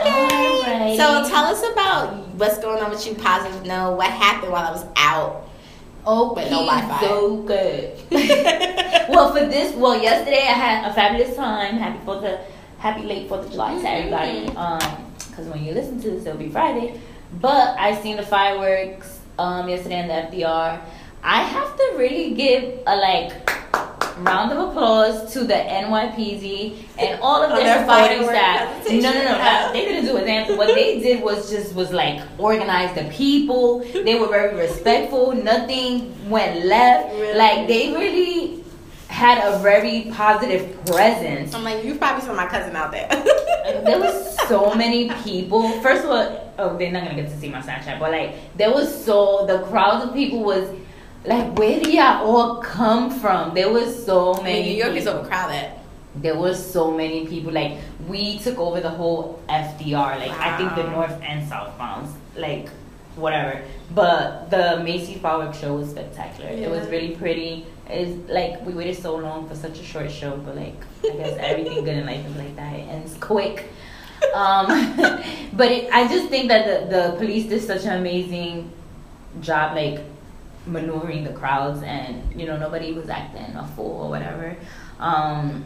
Okay. 0.00 0.96
So 0.98 1.28
tell 1.28 1.44
us 1.44 1.62
about 1.72 2.26
what's 2.34 2.58
going 2.58 2.82
on 2.82 2.90
with 2.90 3.06
you. 3.06 3.14
Positive. 3.14 3.64
No, 3.66 3.92
what 3.92 4.10
happened 4.10 4.52
while 4.52 4.66
I 4.66 4.72
was 4.72 4.84
out. 4.96 5.44
Oh, 6.08 6.34
With 6.34 6.50
no 6.50 6.64
Wi-Fi. 6.64 7.00
so 7.00 7.36
good. 7.42 7.98
well, 9.08 9.32
for 9.32 9.40
this, 9.40 9.74
well, 9.74 10.00
yesterday 10.00 10.38
I 10.42 10.52
had 10.52 10.90
a 10.90 10.94
fabulous 10.94 11.34
time. 11.36 11.78
Happy 11.78 11.98
Fourth 12.04 12.22
of, 12.24 12.38
happy 12.78 13.02
late 13.02 13.28
Fourth 13.28 13.46
of 13.46 13.50
July 13.50 13.80
to 13.80 13.88
everybody. 13.90 14.46
Um, 14.56 15.05
because 15.36 15.52
when 15.52 15.62
you 15.64 15.72
listen 15.72 16.00
to 16.00 16.10
this, 16.10 16.24
it'll 16.24 16.38
be 16.38 16.48
Friday. 16.48 16.98
But 17.40 17.78
I 17.78 18.00
seen 18.00 18.16
the 18.16 18.22
fireworks 18.24 19.20
um 19.38 19.68
yesterday 19.68 20.00
in 20.00 20.08
the 20.08 20.14
FDR. 20.14 20.80
I 21.22 21.42
have 21.42 21.76
to 21.76 21.94
really 21.98 22.34
give 22.34 22.80
a 22.86 22.96
like 22.96 23.50
round 24.20 24.50
of 24.50 24.70
applause 24.70 25.30
to 25.34 25.40
the 25.40 25.52
NYPD 25.52 26.76
and 26.98 27.20
all 27.20 27.42
of 27.42 27.50
their 27.56 27.64
their 27.64 27.86
firework 27.86 28.30
staff. 28.30 28.86
No, 28.88 28.94
no, 28.94 29.00
no, 29.02 29.12
presentation. 29.12 29.38
not- 29.38 29.72
they 29.74 29.84
didn't 29.84 30.04
do 30.06 30.16
a 30.16 30.22
it. 30.24 30.56
What 30.56 30.74
they 30.74 31.00
did 31.00 31.22
was 31.22 31.50
just 31.50 31.74
was 31.74 31.92
like 31.92 32.22
organize 32.38 32.94
the 32.94 33.04
people. 33.10 33.80
They 33.80 34.18
were 34.18 34.28
very 34.28 34.56
respectful. 34.56 35.32
Nothing 35.32 36.30
went 36.30 36.64
left. 36.64 37.12
Really? 37.14 37.36
Like 37.36 37.68
they 37.68 37.92
really 37.92 38.64
had 39.16 39.38
a 39.50 39.58
very 39.60 40.10
positive 40.12 40.62
presence. 40.84 41.54
I'm 41.54 41.64
like, 41.64 41.82
you 41.82 41.94
probably 41.94 42.22
saw 42.22 42.34
my 42.34 42.46
cousin 42.46 42.76
out 42.76 42.90
there. 42.92 43.08
There 43.08 43.98
was 43.98 44.38
so 44.48 44.74
many 44.74 45.08
people. 45.24 45.80
First 45.80 46.04
of 46.04 46.10
all, 46.10 46.52
oh, 46.58 46.76
they're 46.76 46.92
not 46.92 47.04
gonna 47.04 47.14
get 47.22 47.30
to 47.30 47.38
see 47.38 47.48
my 47.48 47.62
Snapchat, 47.62 47.98
but 47.98 48.10
like 48.12 48.34
there 48.58 48.70
was 48.70 48.88
so 49.06 49.46
the 49.46 49.60
crowd 49.70 50.06
of 50.06 50.12
people 50.14 50.44
was 50.44 50.68
like, 51.24 51.58
where 51.58 51.80
do 51.80 51.90
y'all 51.90 52.26
all 52.30 52.62
come 52.62 53.10
from? 53.10 53.54
There 53.54 53.72
was 53.72 54.04
so 54.04 54.34
I 54.34 54.42
many. 54.42 54.62
mean, 54.62 54.72
New 54.72 54.84
York 54.84 54.96
is 54.96 55.04
people. 55.04 55.20
overcrowded. 55.20 55.70
There 56.16 56.36
was 56.38 56.56
so 56.72 56.90
many 56.90 57.26
people. 57.26 57.52
Like 57.52 57.78
we 58.06 58.38
took 58.38 58.58
over 58.58 58.80
the 58.82 58.90
whole 58.90 59.42
FDR. 59.48 60.18
Like 60.18 60.32
I 60.32 60.58
think 60.58 60.74
the 60.74 60.90
north 60.90 61.18
and 61.22 61.48
south 61.48 61.76
bounds. 61.78 62.12
Like 62.36 62.68
whatever. 63.16 63.62
But 63.94 64.50
the 64.50 64.82
Macy's 64.84 65.18
fireworks 65.18 65.58
show 65.58 65.74
was 65.76 65.88
spectacular. 65.90 66.50
It 66.50 66.70
was 66.70 66.86
really 66.88 67.16
pretty. 67.16 67.64
It's 67.88 68.28
like 68.28 68.64
we 68.66 68.74
waited 68.74 69.00
so 69.00 69.16
long 69.16 69.48
for 69.48 69.54
such 69.54 69.78
a 69.78 69.84
short 69.84 70.10
show, 70.10 70.36
but 70.36 70.56
like 70.56 70.74
I 71.04 71.16
guess 71.16 71.36
everything 71.38 71.84
good 71.84 71.96
in 71.96 72.06
life 72.06 72.26
is 72.26 72.36
like 72.36 72.56
that, 72.56 72.74
and 72.74 73.04
it's 73.04 73.16
quick. 73.18 73.70
Um, 74.34 74.66
but 75.52 75.70
it, 75.70 75.92
I 75.92 76.08
just 76.08 76.28
think 76.28 76.48
that 76.48 76.90
the, 76.90 76.96
the 76.96 77.16
police 77.16 77.46
did 77.46 77.62
such 77.62 77.84
an 77.84 77.98
amazing 77.98 78.72
job, 79.40 79.76
like 79.76 80.00
maneuvering 80.66 81.24
the 81.24 81.32
crowds, 81.32 81.82
and 81.82 82.38
you 82.38 82.46
know 82.46 82.56
nobody 82.56 82.92
was 82.92 83.08
acting 83.08 83.54
a 83.54 83.66
fool 83.76 84.02
or 84.02 84.10
whatever. 84.10 84.56
Um, 84.98 85.64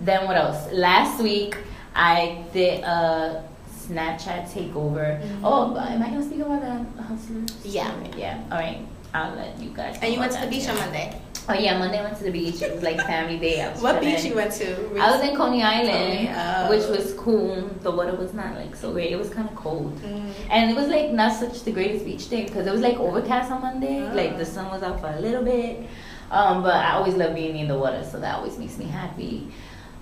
then 0.00 0.26
what 0.26 0.36
else? 0.36 0.72
Last 0.72 1.22
week 1.22 1.56
I 1.94 2.44
did 2.52 2.82
a 2.82 3.44
Snapchat 3.70 4.50
takeover. 4.50 5.20
Oh, 5.42 5.76
am 5.76 6.02
I 6.02 6.10
gonna 6.10 6.24
speak 6.24 6.40
about 6.40 6.60
the 6.96 7.02
hustlers? 7.02 7.64
Yeah. 7.64 7.94
Yeah. 8.16 8.42
All 8.50 8.58
right. 8.58 8.84
I'll 9.14 9.34
let 9.34 9.58
you 9.60 9.70
guys. 9.70 9.98
And 10.02 10.12
you 10.12 10.18
went 10.18 10.32
to 10.32 10.40
the 10.40 10.46
beach 10.46 10.68
on 10.68 10.76
Monday. 10.76 11.18
Oh 11.48 11.54
yeah, 11.54 11.78
Monday 11.78 12.00
I 12.00 12.02
went 12.02 12.16
to 12.18 12.24
the 12.24 12.32
beach. 12.32 12.60
It 12.60 12.74
was 12.74 12.82
like 12.82 12.96
family 12.96 13.38
day. 13.38 13.62
I 13.62 13.70
was 13.70 13.80
What 13.80 14.00
beach 14.00 14.24
you 14.24 14.34
went 14.34 14.52
to? 14.54 14.98
I 15.00 15.12
was 15.16 15.20
in 15.28 15.36
Coney 15.36 15.62
Island, 15.62 16.26
Coney, 16.26 16.30
oh. 16.34 16.70
which 16.70 16.86
was 16.88 17.14
cool. 17.14 17.68
The 17.82 17.90
water 17.90 18.16
was 18.16 18.34
not 18.34 18.56
like 18.56 18.74
so 18.74 18.92
great. 18.92 19.12
It 19.12 19.16
was 19.18 19.30
kind 19.30 19.48
of 19.48 19.54
cold, 19.54 19.94
Mm. 20.00 20.32
and 20.50 20.70
it 20.70 20.74
was 20.76 20.88
like 20.88 21.10
not 21.12 21.32
such 21.32 21.62
the 21.62 21.70
greatest 21.70 22.04
beach 22.04 22.28
day 22.28 22.44
because 22.46 22.66
it 22.66 22.72
was 22.72 22.80
like 22.80 22.96
overcast 22.98 23.52
on 23.52 23.62
Monday. 23.62 24.02
Oh. 24.02 24.12
Like 24.14 24.38
the 24.38 24.44
sun 24.44 24.70
was 24.72 24.82
out 24.82 25.00
for 25.00 25.06
a 25.08 25.20
little 25.20 25.44
bit. 25.44 25.86
Um, 26.32 26.64
but 26.64 26.74
I 26.74 26.94
always 26.94 27.14
love 27.14 27.36
being 27.36 27.56
in 27.56 27.68
the 27.68 27.78
water, 27.78 28.02
so 28.04 28.18
that 28.18 28.34
always 28.34 28.58
makes 28.58 28.76
me 28.78 28.86
happy. 28.86 29.46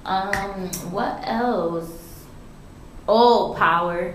Um, 0.06 0.70
what 0.90 1.20
else? 1.24 2.24
Oh, 3.06 3.54
power. 3.58 4.14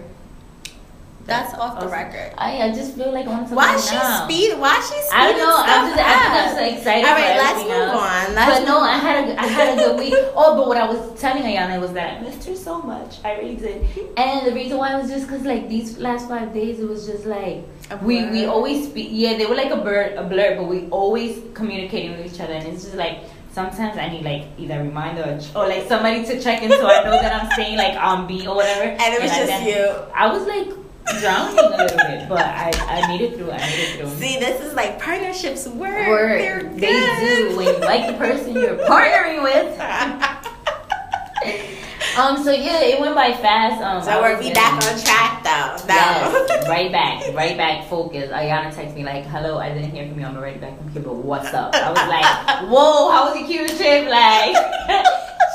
That's 1.30 1.54
off 1.56 1.80
the 1.80 1.88
record. 1.88 2.34
I 2.38 2.62
I 2.66 2.72
just 2.74 2.96
feel 2.96 3.12
like 3.14 3.26
I 3.28 3.30
want 3.30 3.48
to. 3.50 3.56
Why 3.56 3.76
is 3.76 3.88
she 3.88 3.96
now. 3.96 4.26
speed? 4.26 4.58
Why 4.60 4.78
is 4.78 4.86
she 4.90 5.00
speeding 5.02 5.20
I 5.20 5.24
don't 5.32 5.38
know. 5.38 5.56
I'm 5.58 5.86
just. 5.90 6.00
I 6.00 6.14
think 6.20 6.34
I'm 6.42 6.56
so 6.58 6.64
excited. 6.78 7.06
All 7.06 7.16
right, 7.16 7.38
let's 7.38 7.62
move 7.64 7.72
else. 7.72 8.02
on. 8.02 8.36
Let's 8.36 8.60
but 8.60 8.66
no, 8.68 8.80
I 8.82 8.98
had 8.98 9.30
a 9.30 9.40
I 9.42 9.46
had 9.46 9.68
a 9.74 9.82
good 9.82 10.00
week. 10.00 10.14
Oh, 10.42 10.56
but 10.56 10.68
what 10.68 10.78
I 10.78 10.88
was 10.90 11.20
telling 11.20 11.44
Ayanna 11.44 11.80
was 11.82 11.92
that 11.94 12.18
I 12.18 12.22
missed 12.22 12.48
her 12.48 12.56
so 12.56 12.82
much. 12.82 13.18
I 13.26 13.38
really 13.40 13.56
did. 13.56 13.82
Mm-hmm. 13.84 14.14
And 14.18 14.48
the 14.48 14.54
reason 14.54 14.78
why 14.78 14.96
was 15.00 15.10
just 15.10 15.28
because 15.28 15.44
like 15.46 15.68
these 15.70 15.98
last 15.98 16.28
five 16.30 16.54
days, 16.54 16.80
it 16.80 16.88
was 16.88 17.06
just 17.06 17.26
like 17.26 17.64
we 18.02 18.26
we 18.30 18.46
always 18.46 18.88
speak. 18.90 19.10
Yeah, 19.12 19.38
they 19.38 19.46
were 19.46 19.56
like 19.56 19.72
a 19.72 19.82
bird, 19.90 20.18
a 20.18 20.24
blur, 20.24 20.56
but 20.56 20.64
we 20.68 20.88
always 20.90 21.42
communicating 21.54 22.12
with 22.18 22.34
each 22.34 22.40
other, 22.40 22.54
and 22.54 22.68
it's 22.68 22.84
just 22.86 22.96
like. 22.96 23.20
Sometimes 23.52 23.98
I 23.98 24.08
need 24.10 24.24
like 24.24 24.46
either 24.60 24.80
a 24.80 24.84
reminder 24.84 25.24
or, 25.24 25.38
ch- 25.42 25.54
or 25.56 25.68
like 25.68 25.88
somebody 25.88 26.24
to 26.24 26.40
check 26.40 26.62
in 26.62 26.70
so 26.70 26.86
I 26.88 27.04
know 27.04 27.18
that 27.20 27.34
I'm 27.34 27.52
staying 27.52 27.78
like 27.78 27.98
on 27.98 28.28
beat 28.28 28.46
or 28.48 28.56
whatever. 28.56 28.84
And 28.84 29.14
it 29.16 29.20
was 29.20 29.32
I 29.32 29.36
just 29.38 29.48
then- 29.48 29.68
you. 29.68 29.84
I 30.14 30.32
was 30.32 30.46
like 30.46 30.70
drowning 31.20 31.58
a 31.58 31.70
little 31.70 31.98
bit, 31.98 32.30
but 32.30 32.40
I, 32.42 32.72
I 32.88 33.08
made 33.08 33.22
it 33.22 33.36
through. 33.36 33.52
I 33.52 33.58
made 33.58 33.80
it 33.80 33.98
through. 33.98 34.10
See, 34.16 34.40
this 34.40 34.62
is 34.62 34.74
like 34.74 35.00
partnerships 35.02 35.68
work. 35.68 36.08
Work. 36.08 36.40
They're 36.40 36.64
good. 36.64 36.80
They 36.80 37.50
do 37.50 37.58
when 37.58 37.68
you 37.68 37.80
like 37.80 38.08
the 38.08 38.18
person 38.18 38.54
you're 38.54 38.78
partnering 38.78 39.44
with. 39.44 39.80
Um. 42.18 42.44
So 42.44 42.52
yeah, 42.52 42.82
it 42.82 43.00
went 43.00 43.16
by 43.16 43.32
fast. 43.32 43.82
Um. 43.82 44.04
So 44.04 44.12
I 44.12 44.20
we're 44.20 44.40
we 44.40 44.52
back 44.52 44.74
on 44.74 45.00
track 45.00 45.44
though. 45.44 45.88
No. 45.88 45.96
Yes, 45.96 46.68
right 46.68 46.92
back, 46.92 47.34
right 47.34 47.56
back, 47.56 47.88
focus. 47.88 48.30
Ayanna 48.32 48.74
texted 48.74 48.96
me 48.96 49.06
like, 49.06 49.26
"Hello, 49.26 49.58
I 49.58 49.70
didn't 49.74 49.92
hear 49.92 50.08
from 50.10 50.20
you. 50.20 50.26
I'm 50.26 50.36
already 50.36 50.60
back 50.60 50.78
from 50.78 50.92
Cuba. 50.92 51.14
What's 51.14 51.54
up?" 51.54 51.74
I 51.76 51.90
was 51.92 52.08
like, 52.10 52.70
"Whoa, 52.70 53.10
how 53.12 53.30
was 53.30 53.40
your 53.40 53.48
Cuba 53.48 53.68
trip? 53.78 54.10
Like, 54.10 54.56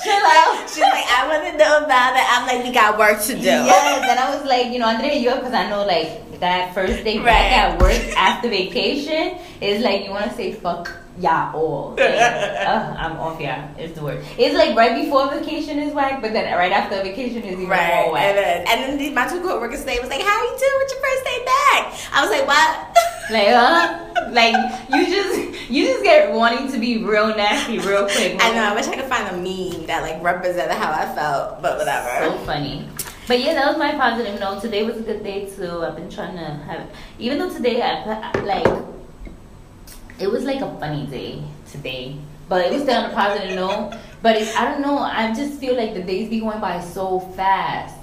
chill 0.04 0.26
out." 0.38 0.68
She's 0.68 0.78
like, 0.84 1.06
I 1.08 1.26
want 1.26 1.42
to 1.50 1.56
know 1.58 1.84
about 1.84 2.14
it. 2.16 2.24
I'm 2.28 2.46
like, 2.46 2.64
we 2.64 2.72
got 2.72 2.98
work 2.98 3.20
to 3.22 3.34
do. 3.34 3.40
Yes, 3.42 4.04
and 4.08 4.18
I 4.20 4.36
was 4.36 4.44
like, 4.46 4.66
you 4.72 4.78
know, 4.78 4.86
Andrea, 4.88 5.14
you 5.14 5.30
up 5.30 5.40
because 5.40 5.54
I 5.54 5.68
know 5.68 5.84
like 5.84 6.38
that 6.40 6.74
first 6.74 7.02
day 7.04 7.18
back 7.18 7.26
Right. 7.26 7.52
at 7.52 7.80
work 7.80 8.16
after 8.16 8.48
vacation 8.48 9.38
is 9.60 9.82
like 9.82 10.04
you 10.04 10.10
want 10.10 10.28
to 10.30 10.34
say 10.36 10.52
fuck 10.52 10.90
y'all 11.18 11.54
all. 11.54 11.90
Like, 11.96 12.10
uh, 12.10 12.94
I'm 12.98 13.16
off 13.18 13.40
yeah, 13.40 13.68
it's 13.78 13.94
the 13.98 14.02
word. 14.02 14.24
It's 14.38 14.54
like 14.56 14.76
right 14.76 14.94
before 15.04 15.30
vacation 15.30 15.78
is 15.78 15.92
whack, 15.94 16.20
but 16.22 16.32
then 16.32 16.52
right 16.56 16.72
after 16.72 17.02
vacation 17.02 17.42
is 17.42 17.52
even 17.54 17.68
Right, 17.68 18.04
more 18.04 18.12
whack. 18.14 18.24
and 18.24 18.38
then, 18.38 18.66
and 18.68 18.82
then 18.82 18.98
these, 18.98 19.12
my 19.14 19.28
two 19.28 19.40
coworkers 19.40 19.80
today 19.80 19.98
was 20.00 20.10
like, 20.10 20.22
"How 20.22 20.38
are 20.38 20.44
you 20.44 20.56
doing 20.58 20.78
with 20.78 20.92
your 20.92 21.00
first 21.00 21.24
day 21.24 21.44
back?" 21.44 21.80
I 22.12 22.22
was 22.22 22.30
like, 22.30 22.46
"What?" 22.46 22.96
Like, 23.30 23.48
huh? 23.48 24.30
Like 24.32 24.54
you 24.92 25.06
just 25.06 25.70
you 25.70 25.86
just 25.86 26.04
get 26.04 26.30
wanting 26.30 26.70
to 26.72 26.78
be 26.78 27.02
real 27.02 27.28
nasty 27.34 27.78
real 27.78 28.04
quick. 28.04 28.36
I 28.38 28.52
know. 28.54 28.62
I 28.64 28.74
wish 28.74 28.86
I 28.86 28.94
could 28.96 29.06
find 29.06 29.26
a 29.28 29.32
meme 29.32 29.86
that 29.86 30.02
like 30.02 30.22
represented 30.22 30.76
how 30.76 30.92
I 30.92 31.06
felt, 31.14 31.62
but 31.62 31.78
whatever. 31.78 32.08
So 32.32 32.38
funny. 32.44 32.86
But 33.26 33.40
yeah, 33.40 33.54
that 33.54 33.66
was 33.68 33.78
my 33.78 33.92
positive 33.92 34.38
note. 34.38 34.60
Today 34.60 34.82
was 34.84 34.98
a 34.98 35.00
good 35.02 35.24
day 35.24 35.46
too. 35.48 35.82
I've 35.82 35.96
been 35.96 36.10
trying 36.10 36.36
to 36.36 36.44
have, 36.44 36.86
even 37.18 37.38
though 37.38 37.48
today 37.50 37.80
I 37.80 38.04
like, 38.42 38.66
it 40.18 40.30
was 40.30 40.44
like 40.44 40.60
a 40.60 40.78
funny 40.78 41.06
day 41.06 41.42
today, 41.70 42.16
but 42.48 42.64
it 42.66 42.72
was 42.72 42.82
still 42.82 42.96
on 43.02 43.10
a 43.10 43.14
positive 43.14 43.54
note. 43.56 43.96
But 44.22 44.36
it, 44.36 44.56
I 44.56 44.70
don't 44.70 44.80
know. 44.82 44.98
I 44.98 45.34
just 45.34 45.58
feel 45.60 45.76
like 45.76 45.94
the 45.94 46.02
days 46.02 46.28
be 46.30 46.40
going 46.40 46.60
by 46.60 46.80
so 46.80 47.20
fast. 47.20 47.96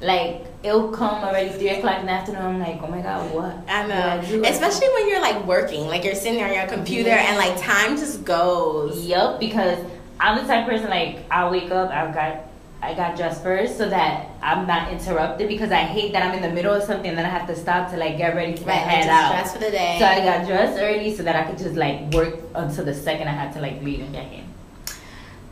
Like 0.00 0.44
it'll 0.62 0.88
come 0.90 1.24
already 1.24 1.48
three 1.50 1.70
o'clock 1.70 2.00
in 2.00 2.06
the 2.06 2.12
afternoon. 2.12 2.42
I'm 2.42 2.58
like, 2.60 2.80
oh 2.82 2.86
my 2.88 3.00
god, 3.00 3.32
what? 3.34 3.56
I 3.68 3.80
What 3.80 3.88
know, 3.88 4.28
do? 4.28 4.44
especially 4.44 4.88
when 4.94 5.08
you're 5.08 5.20
like 5.22 5.44
working, 5.46 5.86
like 5.86 6.04
you're 6.04 6.14
sitting 6.14 6.34
there 6.38 6.48
on 6.48 6.54
your 6.54 6.66
computer 6.66 7.08
Yeah. 7.10 7.28
and 7.28 7.38
like 7.38 7.58
time 7.60 7.96
just 7.96 8.24
goes. 8.24 9.04
Yup, 9.06 9.40
because 9.40 9.78
I'm 10.20 10.36
the 10.38 10.44
type 10.46 10.64
of 10.66 10.70
person 10.70 10.90
like 10.90 11.24
I 11.30 11.48
wake 11.50 11.70
up, 11.70 11.90
I've 11.90 12.14
got 12.14 12.45
I 12.86 12.94
got 12.94 13.16
dressed 13.16 13.42
first 13.42 13.76
so 13.76 13.88
that 13.88 14.28
I'm 14.42 14.66
not 14.66 14.92
interrupted 14.92 15.48
because 15.48 15.72
I 15.72 15.82
hate 15.82 16.12
that 16.12 16.22
I'm 16.22 16.34
in 16.34 16.42
the 16.42 16.50
middle 16.54 16.72
of 16.72 16.82
something 16.84 17.08
and 17.08 17.18
then 17.18 17.26
I 17.26 17.28
have 17.28 17.46
to 17.48 17.56
stop 17.56 17.90
to 17.90 17.96
like 17.96 18.16
get 18.16 18.34
ready 18.36 18.54
to 18.54 18.64
Right, 18.64 18.76
head 18.78 19.08
out. 19.08 19.32
dress 19.32 19.52
for 19.52 19.58
the 19.58 19.70
day. 19.70 19.96
So 19.98 20.06
I 20.06 20.20
got 20.24 20.46
dressed 20.46 20.78
early 20.80 21.14
so 21.16 21.22
that 21.24 21.34
I 21.36 21.42
could 21.50 21.58
just 21.58 21.74
like 21.74 22.12
work 22.12 22.36
until 22.54 22.84
the 22.84 22.94
second 22.94 23.28
I 23.28 23.32
had 23.32 23.52
to 23.54 23.60
like 23.60 23.82
leave 23.82 24.00
and 24.00 24.12
get 24.12 24.32
in. 24.32 24.44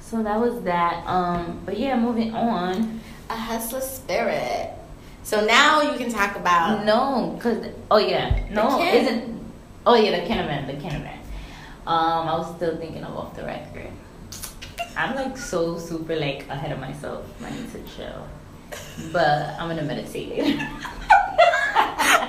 So 0.00 0.22
that 0.22 0.38
was 0.38 0.62
that. 0.62 1.04
Um, 1.06 1.60
but 1.66 1.76
yeah, 1.78 1.98
moving 1.98 2.34
on. 2.34 3.00
a 3.30 3.34
hustler 3.36 3.80
spirit. 3.80 4.70
So 5.24 5.44
now 5.44 5.80
you 5.82 5.96
can 5.98 6.10
talk 6.12 6.36
about 6.36 6.84
No, 6.84 7.36
cause 7.42 7.56
oh 7.90 7.96
yeah, 7.98 8.44
no, 8.50 8.80
isn't. 8.82 9.42
Oh 9.86 9.94
yeah, 9.96 10.20
the 10.20 10.26
Kennerman, 10.28 10.66
the 10.66 10.74
Kennerman. 10.74 11.16
Um, 11.86 12.28
I 12.28 12.36
was 12.38 12.54
still 12.56 12.76
thinking 12.76 13.02
of 13.04 13.16
off 13.16 13.34
the 13.34 13.42
record. 13.44 13.90
I'm 14.96 15.14
like 15.16 15.36
so 15.36 15.78
super 15.78 16.14
like 16.16 16.48
ahead 16.48 16.72
of 16.72 16.78
myself. 16.78 17.26
I 17.42 17.50
need 17.50 17.70
to 17.72 17.80
chill, 17.96 18.28
but 19.12 19.56
I'm 19.58 19.68
gonna 19.68 19.82
meditate 19.82 20.28
later. 20.30 20.58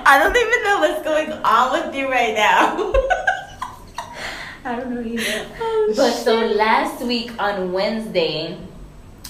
I 0.08 0.18
don't 0.18 0.36
even 0.36 0.62
know 0.64 0.80
what's 0.80 1.02
going 1.04 1.32
on 1.44 1.72
with 1.72 1.94
you 1.94 2.10
right 2.10 2.34
now. 2.34 2.92
I 4.64 4.76
don't 4.76 4.90
know 4.90 5.00
either. 5.00 5.46
Oh, 5.60 5.92
But 5.96 6.12
so 6.12 6.34
last 6.34 7.04
week 7.04 7.30
on 7.40 7.72
Wednesday, 7.72 8.58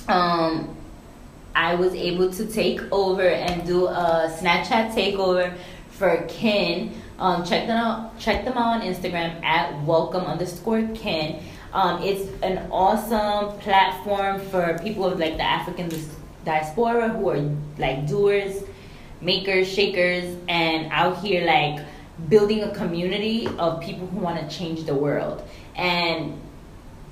um, 0.09 0.75
I 1.55 1.75
was 1.75 1.95
able 1.95 2.33
to 2.33 2.47
take 2.47 2.81
over 2.91 3.29
and 3.29 3.67
do 3.67 3.87
a 3.87 4.35
Snapchat 4.39 4.93
takeover 4.95 5.55
for 5.91 6.25
Kin. 6.29 6.95
Um, 7.19 7.45
check 7.45 7.67
them 7.67 7.77
out. 7.77 8.19
Check 8.19 8.45
them 8.45 8.55
out 8.57 8.81
on 8.81 8.83
Instagram 8.83 9.43
at 9.43 9.83
welcome 9.85 10.25
underscore 10.25 10.87
Kin. 10.95 11.43
Um, 11.77 12.03
it's 12.03 12.27
an 12.43 12.71
awesome 12.71 13.59
platform 13.59 14.41
for 14.41 14.79
people 14.83 15.05
of 15.05 15.19
like 15.19 15.37
the 15.37 15.43
African 15.43 15.91
diaspora 16.43 17.11
who 17.11 17.29
are 17.29 17.51
like 17.77 18.07
doers, 18.07 18.63
makers, 19.21 19.69
shakers, 19.69 20.39
and 20.49 20.91
out 20.91 21.19
here 21.19 21.45
like 21.45 21.85
building 22.31 22.63
a 22.63 22.75
community 22.75 23.47
of 23.59 23.83
people 23.83 24.07
who 24.07 24.21
want 24.21 24.41
to 24.41 24.57
change 24.57 24.85
the 24.85 24.95
world. 24.95 25.47
And 25.77 26.41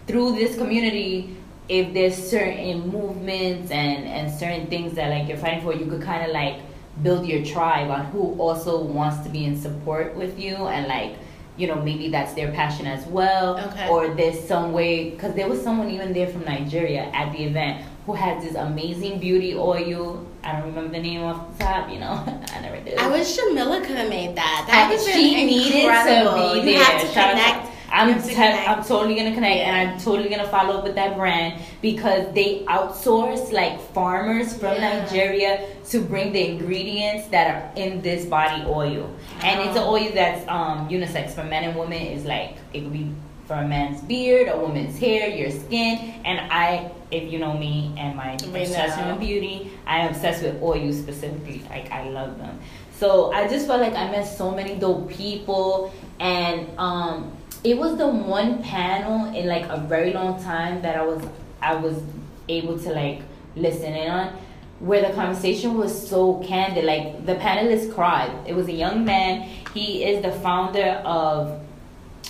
through 0.07 0.35
this 0.37 0.57
community, 0.57 1.37
if 1.69 1.93
there's 1.93 2.17
certain 2.17 2.89
movements 2.89 3.71
and 3.71 4.07
and 4.07 4.33
certain 4.33 4.69
things 4.69 4.95
that 4.95 5.11
like 5.11 5.29
you're 5.29 5.37
fighting 5.37 5.61
for, 5.61 5.75
you 5.75 5.85
could 5.85 6.01
kind 6.01 6.25
of 6.25 6.31
like 6.31 6.57
build 7.03 7.27
your 7.27 7.45
tribe 7.45 7.91
on 7.91 8.07
who 8.07 8.35
also 8.41 8.83
wants 8.83 9.23
to 9.25 9.29
be 9.29 9.45
in 9.45 9.61
support 9.61 10.15
with 10.15 10.41
you 10.41 10.55
and 10.57 10.87
like 10.87 11.17
you 11.57 11.67
know 11.67 11.77
maybe 11.77 12.09
that's 12.09 12.35
their 12.35 12.51
passion 12.53 12.87
as 12.87 13.07
well 13.07 13.59
Okay. 13.69 13.89
or 13.89 14.09
there's 14.15 14.41
some 14.47 14.73
way 14.73 15.11
because 15.11 15.35
there 15.35 15.49
was 15.49 15.63
someone 15.63 15.89
even 15.91 16.13
there 16.13 16.27
from 16.27 16.43
nigeria 16.45 17.05
at 17.13 17.31
the 17.33 17.45
event 17.45 17.85
who 18.07 18.13
had 18.13 18.43
this 18.43 18.55
amazing 18.57 19.19
beauty 19.21 19.55
oil 19.55 20.27
i 20.43 20.53
don't 20.53 20.67
remember 20.67 20.91
the 20.93 21.01
name 21.03 21.23
off 21.23 21.57
the 21.57 21.65
top 21.65 21.89
you 21.91 21.99
know 22.01 22.13
i 22.55 22.61
never 22.61 22.81
did 22.81 22.99
I 22.99 23.09
wish 23.11 23.37
Jamila 23.37 23.81
could 23.81 23.97
have 23.97 24.09
made 24.09 24.37
that. 24.37 24.65
That 24.69 24.89
I- 24.89 24.93
was 24.95 25.05
she 25.07 25.47
needed 25.47 25.85
incredible. 25.85 26.55
to 26.55 26.63
be 26.63 26.73
You 26.73 26.79
have 26.83 27.01
to 27.01 27.07
Shout 27.09 27.35
out 27.35 27.63
connect. 27.63 27.74
I'm 27.91 28.09
You 28.09 28.15
have 28.15 28.25
to 28.25 28.29
te- 28.31 28.37
I'm 28.43 28.85
totally 28.85 29.15
gonna 29.15 29.35
connect, 29.35 29.57
Yeah. 29.57 29.75
and 29.77 29.91
I'm 29.91 29.99
totally 30.01 30.29
gonna 30.29 30.49
follow 30.49 30.79
up 30.79 30.85
with 30.85 30.95
that 30.97 31.17
brand 31.17 31.61
because 31.83 32.33
they 32.35 32.61
outsource 32.67 33.53
like 33.53 33.81
farmers 33.93 34.57
from 34.57 34.75
Yeah. 34.75 35.01
Nigeria 35.01 35.61
to 35.91 36.01
bring 36.01 36.33
the 36.33 36.49
ingredients 36.49 37.29
that 37.29 37.47
are 37.55 37.71
in 37.83 38.01
this 38.03 38.25
body 38.25 38.63
oil, 38.67 39.09
and 39.43 39.61
it's 39.61 39.77
an 39.77 39.85
oil 39.85 40.09
that's 40.15 40.45
um, 40.49 40.89
unisex 40.89 41.31
for 41.33 41.45
men 41.45 41.65
and 41.65 41.79
women. 41.79 42.01
Is 42.01 42.25
like 42.25 42.57
it 42.73 42.81
could 42.81 42.93
be 42.93 43.07
for 43.47 43.55
a 43.57 43.67
man's 43.69 44.01
beard, 44.01 44.49
a 44.49 44.57
woman's 44.59 44.99
hair, 44.99 45.29
your 45.29 45.51
skin, 45.51 46.15
and 46.25 46.41
I. 46.51 46.91
If 47.11 47.31
you 47.33 47.39
know 47.39 47.53
me 47.57 47.93
and 47.97 48.17
my 48.17 48.33
obsession 48.33 49.07
with 49.09 49.21
beauty, 49.21 49.71
I 49.87 50.01
am 50.01 50.09
obsessed 50.09 50.43
with 50.43 50.61
oils 50.61 50.97
specifically. 50.99 51.63
Like 51.71 51.93
I 51.93 52.09
love 52.09 52.39
them. 52.39 52.59
So 52.99 53.33
I 53.33 53.47
just 53.47 53.69
felt 53.69 53.81
like 53.81 53.95
I 53.95 54.11
met 54.11 54.25
so 54.27 54.51
many 54.51 54.75
dope 54.75 55.09
people, 55.11 55.93
and 56.19 56.67
um, 56.77 57.31
it 57.65 57.79
was 57.79 57.97
the 57.97 58.07
one 58.07 58.63
panel 58.63 59.35
in 59.35 59.47
like 59.47 59.65
a 59.71 59.79
very 59.79 60.13
long 60.13 60.43
time 60.43 60.83
that 60.83 60.97
I 60.97 61.03
was 61.03 61.25
I 61.63 61.75
was 61.75 62.01
able 62.47 62.79
to 62.79 62.91
like 62.91 63.23
listen 63.57 63.95
in 63.95 64.11
on, 64.11 64.37
where 64.81 65.01
the 65.01 65.15
conversation 65.15 65.79
was 65.79 66.09
so 66.09 66.43
candid. 66.47 66.85
Like 66.85 67.25
the 67.25 67.37
panelists 67.37 67.93
cried. 67.93 68.31
It 68.47 68.55
was 68.55 68.69
a 68.69 68.73
young 68.73 69.05
man. 69.07 69.49
He 69.73 70.05
is 70.05 70.23
the 70.23 70.31
founder 70.31 71.03
of 71.07 71.61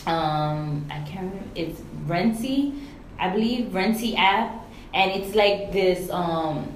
um 0.06 0.86
I 0.88 1.00
can't 1.00 1.32
remember. 1.32 1.50
It's 1.56 1.80
Renty, 2.06 2.74
I 3.18 3.30
believe 3.30 3.74
Renty 3.74 4.14
app, 4.16 4.64
and 4.94 5.10
it's 5.10 5.34
like 5.34 5.72
this 5.72 6.08
um 6.10 6.70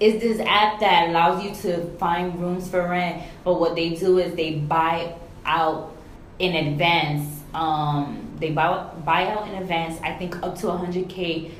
is 0.00 0.20
this 0.20 0.38
app 0.40 0.80
that 0.80 1.08
allows 1.08 1.42
you 1.42 1.54
to 1.62 1.86
find 1.96 2.38
rooms 2.38 2.68
for 2.68 2.86
rent. 2.86 3.22
But 3.42 3.58
what 3.58 3.74
they 3.74 3.94
do 3.94 4.18
is 4.18 4.34
they 4.34 4.56
buy 4.56 5.14
out 5.46 5.96
in 6.38 6.54
advance. 6.54 7.37
Um, 7.54 8.30
they 8.38 8.50
buy 8.50 8.84
buy 9.04 9.26
out 9.28 9.48
in 9.48 9.54
advance. 9.54 9.98
I 10.02 10.12
think 10.12 10.42
up 10.42 10.56
to 10.58 10.66
100k, 10.66 11.50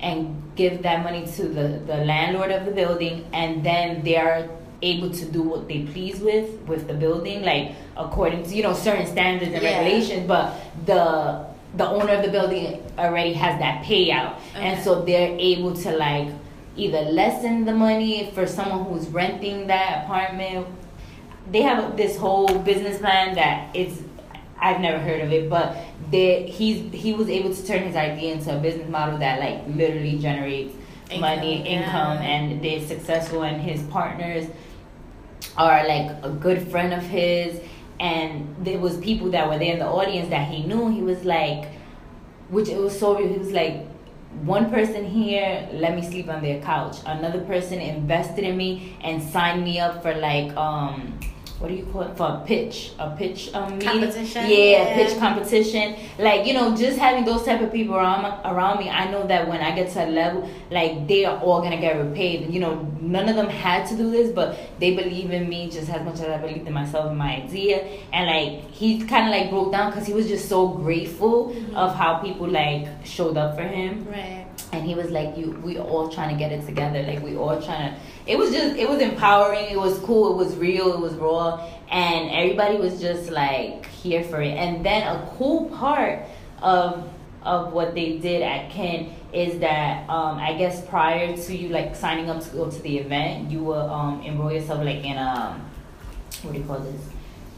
and 0.00 0.42
give 0.56 0.82
that 0.82 1.02
money 1.02 1.26
to 1.36 1.42
the 1.48 1.80
the 1.86 2.04
landlord 2.04 2.50
of 2.50 2.64
the 2.66 2.72
building, 2.72 3.24
and 3.32 3.64
then 3.64 4.02
they 4.04 4.16
are 4.16 4.48
able 4.82 5.10
to 5.10 5.24
do 5.24 5.42
what 5.42 5.66
they 5.66 5.82
please 5.82 6.20
with 6.20 6.50
with 6.68 6.86
the 6.86 6.94
building, 6.94 7.42
like 7.42 7.72
according 7.96 8.44
to 8.44 8.54
you 8.54 8.62
know 8.62 8.74
certain 8.74 9.06
standards 9.06 9.52
and 9.52 9.62
Yeah. 9.62 9.78
regulations. 9.78 10.26
But 10.28 10.52
the 10.86 11.46
the 11.76 11.86
owner 11.88 12.12
of 12.14 12.22
the 12.24 12.30
building 12.30 12.82
already 12.98 13.32
has 13.32 13.58
that 13.58 13.84
payout, 13.84 14.36
and 14.54 14.82
so 14.82 15.02
they're 15.02 15.34
able 15.38 15.74
to 15.74 15.96
like 15.96 16.28
either 16.76 17.00
lessen 17.10 17.64
the 17.64 17.72
money 17.74 18.30
for 18.34 18.46
someone 18.46 18.84
who's 18.84 19.08
renting 19.08 19.66
that 19.66 20.04
apartment. 20.04 20.66
They 21.50 21.62
have 21.62 21.96
this 21.96 22.16
whole 22.18 22.58
business 22.60 22.98
plan 22.98 23.34
that 23.34 23.74
it's 23.74 24.00
I've 24.60 24.80
never 24.80 24.98
heard 24.98 25.20
of 25.20 25.32
it, 25.32 25.48
but 25.48 25.76
they 26.10 26.46
he's 26.46 26.92
he 26.92 27.14
was 27.14 27.28
able 27.28 27.54
to 27.54 27.66
turn 27.66 27.82
his 27.82 27.96
idea 27.96 28.34
into 28.34 28.56
a 28.56 28.60
business 28.60 28.88
model 28.88 29.18
that 29.18 29.40
like 29.40 29.66
literally 29.76 30.18
generates 30.18 30.74
Income, 31.10 31.20
money, 31.20 31.58
yeah. 31.58 31.84
income, 31.84 32.18
and 32.18 32.62
they're 32.62 32.86
successful. 32.86 33.42
And 33.42 33.60
his 33.62 33.82
partners 33.84 34.46
are 35.56 35.86
like 35.86 36.10
a 36.22 36.30
good 36.30 36.68
friend 36.70 36.92
of 36.92 37.02
his, 37.02 37.60
and 37.98 38.54
there 38.60 38.78
was 38.78 38.98
people 38.98 39.30
that 39.30 39.48
were 39.48 39.58
there 39.58 39.72
in 39.72 39.78
the 39.78 39.86
audience 39.86 40.28
that 40.28 40.48
he 40.48 40.64
knew. 40.64 40.88
He 40.90 41.00
was 41.02 41.24
like, 41.24 41.70
which 42.50 42.68
it 42.68 42.78
was 42.78 42.98
so 42.98 43.16
real. 43.16 43.28
He 43.28 43.38
was 43.38 43.52
like, 43.52 43.86
one 44.42 44.70
person 44.70 45.06
here 45.06 45.66
let 45.72 45.94
me 45.94 46.02
sleep 46.02 46.28
on 46.28 46.42
their 46.42 46.60
couch 46.60 46.96
another 47.06 47.40
person 47.46 47.80
invested 47.80 48.44
in 48.44 48.58
me 48.58 48.94
and 49.02 49.22
signed 49.22 49.64
me 49.64 49.80
up 49.80 50.02
for 50.02 50.14
like 50.14 50.54
um 50.54 51.18
what 51.58 51.68
do 51.68 51.74
you 51.74 51.84
call 51.92 52.02
it 52.02 52.16
for 52.16 52.26
a 52.26 52.42
pitch 52.46 52.92
a 53.00 53.10
pitch 53.16 53.52
um 53.54 53.78
meeting? 53.78 53.88
Competition? 53.88 54.42
yeah, 54.48 54.54
Yeah. 54.56 54.94
pitch 54.96 55.18
competition 55.18 55.96
like 56.18 56.46
you 56.46 56.54
know 56.54 56.76
just 56.76 56.98
having 56.98 57.24
those 57.24 57.44
type 57.44 57.60
of 57.60 57.72
people 57.72 57.96
around 57.96 58.24
around 58.44 58.78
me 58.78 58.88
i 58.88 59.10
know 59.10 59.26
that 59.26 59.48
when 59.48 59.60
i 59.60 59.74
get 59.74 59.90
to 59.92 60.04
a 60.04 60.08
level 60.08 60.48
like 60.70 61.08
they 61.08 61.24
are 61.24 61.36
all 61.40 61.60
gonna 61.60 61.80
get 61.80 61.96
repaid 61.96 62.52
you 62.54 62.60
know 62.60 62.74
none 63.00 63.28
of 63.28 63.34
them 63.36 63.48
had 63.48 63.86
to 63.88 63.96
do 63.96 64.10
this 64.10 64.30
but 64.32 64.56
they 64.78 64.94
believe 64.94 65.30
in 65.32 65.48
me 65.48 65.68
just 65.70 65.88
as 65.90 66.04
much 66.04 66.14
as 66.20 66.28
i 66.28 66.38
believed 66.38 66.66
in 66.66 66.72
myself 66.72 67.06
and 67.10 67.18
my 67.18 67.36
idea 67.42 67.78
and 68.12 68.26
like 68.26 68.70
he 68.70 69.04
kind 69.04 69.26
of 69.26 69.32
like 69.40 69.50
broke 69.50 69.72
down 69.72 69.90
because 69.90 70.06
he 70.06 70.12
was 70.12 70.28
just 70.28 70.48
so 70.48 70.68
grateful 70.68 71.54
of 71.74 71.94
how 71.94 72.18
people 72.18 72.46
like 72.48 72.86
showed 73.04 73.36
up 73.36 73.56
for 73.56 73.62
him 73.62 74.06
Right. 74.08 74.46
And 74.72 74.86
he 74.86 74.94
was 74.94 75.10
like 75.10 75.36
you 75.36 75.52
we 75.64 75.78
all 75.78 76.08
trying 76.08 76.36
to 76.36 76.38
get 76.38 76.52
it 76.52 76.66
together. 76.66 77.02
Like 77.02 77.22
we 77.22 77.36
all 77.36 77.60
trying 77.60 77.94
to 77.94 78.00
it 78.26 78.38
was 78.38 78.50
just 78.52 78.76
it 78.76 78.88
was 78.88 79.00
empowering. 79.00 79.66
It 79.70 79.78
was 79.78 79.98
cool. 80.00 80.32
It 80.32 80.44
was 80.44 80.56
real. 80.56 80.92
It 80.92 81.00
was 81.00 81.14
raw. 81.14 81.66
And 81.90 82.30
everybody 82.30 82.76
was 82.76 83.00
just 83.00 83.30
like 83.30 83.86
here 83.86 84.22
for 84.24 84.42
it. 84.42 84.52
And 84.52 84.84
then 84.84 85.02
a 85.06 85.30
cool 85.36 85.66
part 85.70 86.24
of 86.60 87.08
of 87.42 87.72
what 87.72 87.94
they 87.94 88.18
did 88.18 88.42
at 88.42 88.70
Kin 88.70 89.14
is 89.32 89.60
that 89.60 90.08
um 90.08 90.38
i 90.38 90.54
guess 90.54 90.84
prior 90.86 91.36
to 91.36 91.56
you 91.56 91.68
like 91.68 91.94
signing 91.94 92.28
up 92.30 92.42
to 92.42 92.48
go 92.48 92.68
to 92.68 92.82
the 92.82 92.96
event 92.96 93.50
you 93.50 93.62
will 93.62 93.88
um 93.90 94.22
enroll 94.22 94.50
yourself 94.50 94.82
like 94.82 95.04
in 95.04 95.16
a 95.18 95.60
what 96.42 96.52
do 96.52 96.58
you 96.58 96.64
call 96.64 96.78
this? 96.78 97.00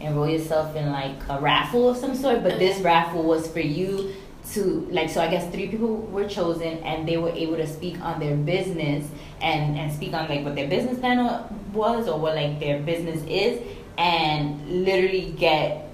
Enroll 0.01 0.29
yourself 0.29 0.75
in 0.77 0.91
like 0.91 1.17
a 1.29 1.39
raffle 1.41 1.91
of 1.91 1.97
some 1.97 2.15
sort. 2.15 2.43
But 2.43 2.59
this 2.59 2.81
raffle 2.81 3.23
was 3.23 3.49
for 3.49 3.61
you 3.61 4.15
to 4.53 4.87
like 4.91 5.09
so 5.09 5.21
i 5.21 5.29
guess 5.29 5.51
three 5.53 5.69
people 5.69 5.97
were 5.97 6.29
chosen 6.29 6.79
and 6.79 7.07
they 7.07 7.17
were 7.17 7.31
able 7.31 7.57
to 7.57 7.67
speak 7.67 8.01
on 8.01 8.19
their 8.19 8.37
business 8.37 9.07
and 9.41 9.79
and 9.79 9.93
speak 9.93 10.13
on 10.13 10.29
like 10.29 10.45
what 10.45 10.55
their 10.55 10.69
business 10.69 10.99
plan 10.99 11.19
was 11.73 12.09
or 12.09 12.19
what 12.19 12.35
like 12.35 12.59
their 12.59 12.81
business 12.83 13.23
is 13.27 13.61
and 13.99 14.85
literally 14.85 15.33
get 15.33 15.89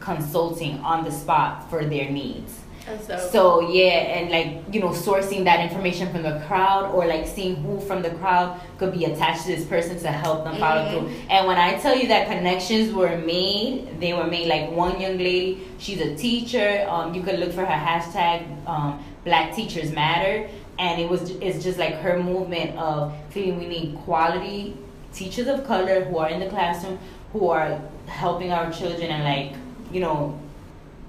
consulting 0.00 0.78
on 0.80 1.04
the 1.04 1.10
spot 1.10 1.68
for 1.70 1.84
their 1.84 2.10
needs 2.10 2.60
so. 3.06 3.18
so 3.32 3.60
yeah, 3.70 4.16
and 4.16 4.30
like 4.30 4.74
you 4.74 4.80
know, 4.80 4.88
sourcing 4.90 5.44
that 5.44 5.60
information 5.60 6.10
from 6.12 6.22
the 6.22 6.42
crowd 6.46 6.92
or 6.94 7.06
like 7.06 7.26
seeing 7.26 7.56
who 7.56 7.80
from 7.80 8.02
the 8.02 8.10
crowd 8.10 8.60
could 8.78 8.92
be 8.92 9.04
attached 9.04 9.42
to 9.42 9.48
this 9.56 9.64
person 9.64 9.98
to 10.00 10.08
help 10.08 10.44
them 10.44 10.56
follow 10.58 10.82
Mhm. 10.82 10.90
through. 10.90 11.10
And 11.30 11.46
when 11.46 11.56
I 11.58 11.74
tell 11.78 11.96
you 11.96 12.08
that 12.08 12.26
connections 12.28 12.92
were 12.92 13.16
made, 13.16 14.00
they 14.00 14.12
were 14.12 14.26
made. 14.26 14.48
Like 14.48 14.70
one 14.70 15.00
young 15.00 15.18
lady, 15.18 15.66
she's 15.78 16.00
a 16.00 16.14
teacher. 16.14 16.86
Um, 16.88 17.14
you 17.14 17.22
could 17.22 17.38
look 17.38 17.52
for 17.52 17.64
her 17.64 17.78
hashtag 17.88 18.42
um, 18.66 19.02
Black 19.24 19.54
Teachers 19.54 19.90
Matter, 19.92 20.48
and 20.78 21.00
it 21.00 21.08
was 21.08 21.30
it's 21.40 21.62
just 21.64 21.78
like 21.78 21.94
her 22.00 22.22
movement 22.22 22.76
of 22.78 23.14
feeling 23.30 23.58
we 23.58 23.66
need 23.66 23.98
quality 24.04 24.76
teachers 25.12 25.46
of 25.46 25.64
color 25.66 26.02
who 26.04 26.18
are 26.18 26.28
in 26.28 26.40
the 26.40 26.48
classroom 26.48 26.98
who 27.32 27.48
are 27.48 27.80
helping 28.06 28.52
our 28.52 28.70
children 28.72 29.10
and 29.10 29.22
like 29.24 29.52
you 29.92 30.00
know 30.00 30.36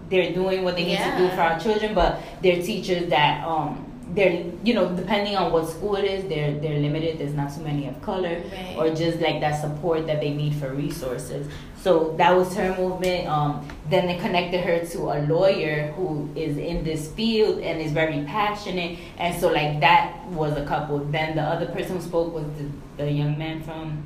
they're 0.10 0.34
doing 0.34 0.64
what 0.64 0.76
they 0.76 0.86
need 0.86 0.98
to 1.00 1.18
do 1.18 1.30
for 1.30 1.42
our 1.42 1.60
children, 1.60 1.94
but 1.94 2.22
they're 2.42 2.62
teachers 2.62 3.10
that 3.10 3.46
um 3.46 3.82
they're 4.14 4.46
you 4.64 4.74
know 4.74 4.96
depending 4.96 5.36
on 5.36 5.52
what 5.52 5.68
school 5.68 5.96
it 5.96 6.06
is, 6.06 6.26
they're 6.30 6.54
they're 6.60 6.80
limited. 6.80 7.18
There's 7.18 7.34
not 7.34 7.52
so 7.52 7.62
many 7.62 7.88
of 7.88 8.02
color, 8.02 8.42
Right. 8.52 8.76
or 8.78 8.94
just 8.96 9.20
like 9.20 9.40
that 9.42 9.60
support 9.60 10.06
that 10.08 10.22
they 10.22 10.34
need 10.34 10.54
for 10.56 10.70
resources. 10.74 11.48
So 11.82 12.16
that 12.18 12.36
was 12.36 12.56
her 12.56 12.76
movement. 12.78 13.28
Um, 13.28 13.68
then 13.92 14.08
they 14.08 14.18
connected 14.18 14.62
her 14.62 14.84
to 14.94 15.00
a 15.12 15.22
lawyer 15.28 15.92
who 15.96 16.30
is 16.36 16.58
in 16.58 16.84
this 16.84 17.12
field 17.12 17.60
and 17.60 17.80
is 17.82 17.92
very 17.92 18.24
passionate, 18.26 18.98
and 19.18 19.40
so 19.40 19.50
like 19.52 19.80
that 19.82 20.26
was 20.30 20.56
a 20.58 20.66
couple. 20.66 21.00
Then 21.00 21.36
the 21.36 21.44
other 21.44 21.66
person 21.68 21.98
who 21.98 22.02
spoke 22.02 22.34
was 22.34 22.46
the, 22.58 23.04
the 23.04 23.12
young 23.12 23.38
man 23.38 23.62
from 23.64 24.04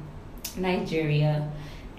Nigeria 0.57 1.49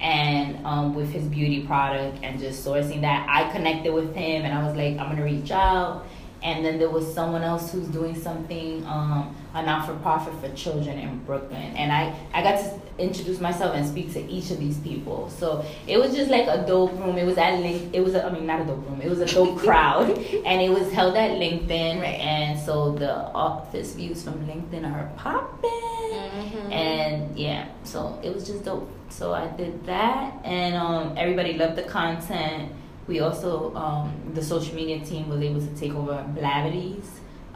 and 0.00 0.64
um, 0.66 0.94
with 0.94 1.10
his 1.10 1.24
beauty 1.24 1.66
product 1.66 2.18
and 2.22 2.40
just 2.40 2.64
sourcing 2.66 3.00
that 3.02 3.26
i 3.28 3.50
connected 3.52 3.92
with 3.92 4.14
him 4.14 4.44
and 4.44 4.54
i 4.54 4.66
was 4.66 4.76
like 4.76 4.98
i'm 4.98 5.10
gonna 5.10 5.22
reach 5.22 5.50
out 5.50 6.06
and 6.42 6.64
then 6.64 6.78
there 6.78 6.90
was 6.90 7.12
someone 7.12 7.42
else 7.42 7.72
who's 7.72 7.86
doing 7.88 8.14
something 8.14 8.84
um, 8.86 9.34
a 9.54 9.62
not-for-profit 9.62 10.32
for 10.40 10.48
children 10.56 10.98
in 10.98 11.18
brooklyn. 11.24 11.76
And 11.76 11.92
i 11.92 12.14
i 12.32 12.42
got 12.42 12.58
to 12.60 12.80
introduce 12.98 13.40
myself 13.40 13.74
and 13.74 13.86
speak 13.86 14.12
to 14.12 14.20
each 14.30 14.50
of 14.50 14.58
these 14.58 14.78
people. 14.78 15.30
So 15.30 15.64
it 15.86 15.98
was 15.98 16.14
just 16.14 16.30
like 16.30 16.46
a 16.46 16.64
dope 16.66 16.92
room. 16.92 17.16
It 17.16 17.24
was 17.24 17.38
at 17.38 17.58
link 17.60 17.94
it 17.94 18.00
was 18.00 18.14
a, 18.14 18.24
i 18.24 18.30
mean 18.30 18.46
not 18.46 18.60
a 18.60 18.64
dope 18.64 18.86
room. 18.88 19.00
It 19.00 19.08
was 19.08 19.20
a 19.20 19.26
dope 19.26 19.58
crowd. 19.64 20.10
And 20.10 20.62
it 20.62 20.70
was 20.70 20.92
held 20.92 21.16
at 21.16 21.32
linkedin. 21.32 22.00
Right. 22.00 22.20
and 22.20 22.58
so 22.58 22.92
the 22.92 23.14
office 23.14 23.94
views 23.94 24.22
from 24.22 24.46
linkedin 24.46 24.84
are 24.90 25.10
popping. 25.16 25.70
Mm-hmm. 26.10 26.72
and 26.72 27.38
yeah 27.38 27.68
so 27.84 28.18
it 28.22 28.34
was 28.34 28.46
just 28.46 28.64
dope. 28.64 28.90
So 29.08 29.32
i 29.32 29.48
did 29.48 29.84
that. 29.86 30.34
And 30.44 30.76
um, 30.76 31.14
everybody 31.16 31.54
loved 31.54 31.76
the 31.76 31.82
content 31.82 32.72
we 33.10 33.18
also 33.18 33.74
um, 33.74 34.12
the 34.34 34.42
social 34.42 34.74
media 34.74 35.04
team 35.04 35.28
was 35.28 35.40
able 35.42 35.60
to 35.60 35.74
take 35.74 35.92
over 35.94 36.24
blavity's 36.34 37.08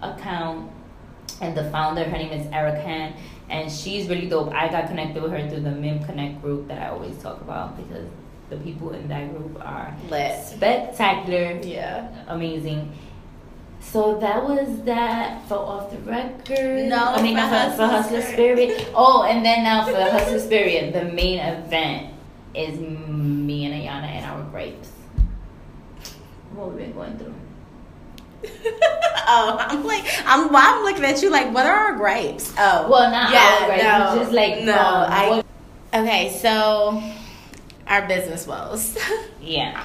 account 0.02 0.68
and 1.40 1.56
the 1.56 1.64
founder 1.70 2.02
her 2.04 2.18
name 2.18 2.32
is 2.32 2.46
Erica 2.52 2.82
han 2.82 3.14
and 3.48 3.70
she's 3.70 4.08
really 4.08 4.28
dope 4.28 4.52
i 4.52 4.68
got 4.68 4.88
connected 4.88 5.22
with 5.22 5.30
her 5.30 5.48
through 5.48 5.60
the 5.60 5.70
mim 5.70 6.02
connect 6.04 6.42
group 6.42 6.66
that 6.68 6.82
i 6.82 6.88
always 6.88 7.16
talk 7.18 7.40
about 7.40 7.76
because 7.76 8.06
the 8.50 8.56
people 8.58 8.90
in 8.92 9.06
that 9.08 9.30
group 9.34 9.54
are 9.64 9.96
Lit. 10.10 10.44
spectacular 10.44 11.58
Yeah. 11.62 12.08
amazing. 12.28 12.92
So 13.80 14.18
that 14.18 14.42
was 14.42 14.82
that 14.84 15.46
for 15.46 15.56
off 15.56 15.90
the 15.90 15.98
record. 15.98 16.88
No, 16.88 17.12
I 17.16 17.22
mean 17.22 17.34
for 17.34 17.42
not 17.42 17.76
for, 17.76 17.86
Hustler 17.86 18.20
Hustler 18.20 18.22
Spirit. 18.22 18.88
Oh, 18.94 19.24
and 19.24 19.44
then 19.44 19.62
now 19.62 19.84
for 19.86 19.92
Hustler 19.94 20.40
Spirit, 20.40 20.92
the 20.92 21.04
main 21.12 21.38
event 21.38 22.14
is 22.54 22.78
me 22.78 23.66
and 23.66 23.74
Ayanna 23.74 24.08
and 24.16 24.24
our 24.24 24.42
grapes. 24.50 24.90
What 26.54 26.68
we've 26.70 26.78
been 26.78 26.92
going 26.92 27.16
through. 27.18 27.34
oh, 29.26 29.56
I'm 29.58 29.84
like, 29.84 30.04
I'm, 30.26 30.54
I'm 30.54 30.84
looking 30.84 31.04
at 31.04 31.22
you 31.22 31.30
like, 31.30 31.52
what 31.54 31.66
are 31.66 31.72
our 31.74 31.96
grapes? 31.96 32.52
Oh, 32.58 32.88
Well, 32.90 33.10
not 33.10 33.32
yeah, 33.32 33.58
our 33.60 33.66
grapes, 33.66 33.82
no, 33.82 34.22
just 34.22 34.32
like 34.32 34.64
no. 34.64 34.72
um, 34.74 35.10
I, 35.12 35.28
what- 35.30 35.46
okay, 35.94 36.38
so 36.40 37.02
our 37.86 38.06
business 38.06 38.46
woes. 38.46 38.98
yeah. 39.42 39.84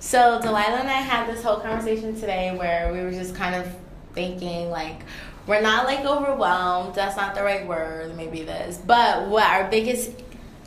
So 0.00 0.38
Delaila 0.42 0.80
and 0.80 0.88
I 0.88 1.00
had 1.00 1.28
this 1.28 1.42
whole 1.42 1.56
conversation 1.60 2.14
today 2.14 2.54
where 2.56 2.92
we 2.92 3.00
were 3.00 3.10
just 3.10 3.34
kind 3.34 3.54
of 3.54 3.66
thinking 4.14 4.70
like 4.70 5.02
we're 5.46 5.60
not 5.60 5.84
like 5.86 6.04
overwhelmed. 6.04 6.94
That's 6.94 7.16
not 7.16 7.34
the 7.34 7.42
right 7.42 7.66
word. 7.66 8.16
Maybe 8.16 8.42
this, 8.44 8.76
But 8.78 9.28
what 9.28 9.44
our 9.44 9.68
biggest 9.70 10.10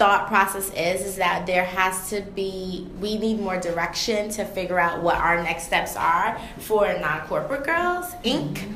thought 0.02 0.28
process 0.28 0.72
is 0.74 1.06
is 1.06 1.16
that 1.18 1.46
there 1.46 1.64
has 1.64 2.10
to 2.10 2.22
be 2.34 2.88
we 3.00 3.20
need 3.20 3.40
more 3.40 3.60
direction 3.60 4.32
to 4.32 4.44
figure 4.44 4.80
out 4.80 5.04
what 5.04 5.16
our 5.16 5.44
next 5.44 5.66
steps 5.68 5.96
are 5.96 6.42
for 6.58 6.92
non-corporate 7.00 7.64
girls 7.64 8.08
inc 8.24 8.68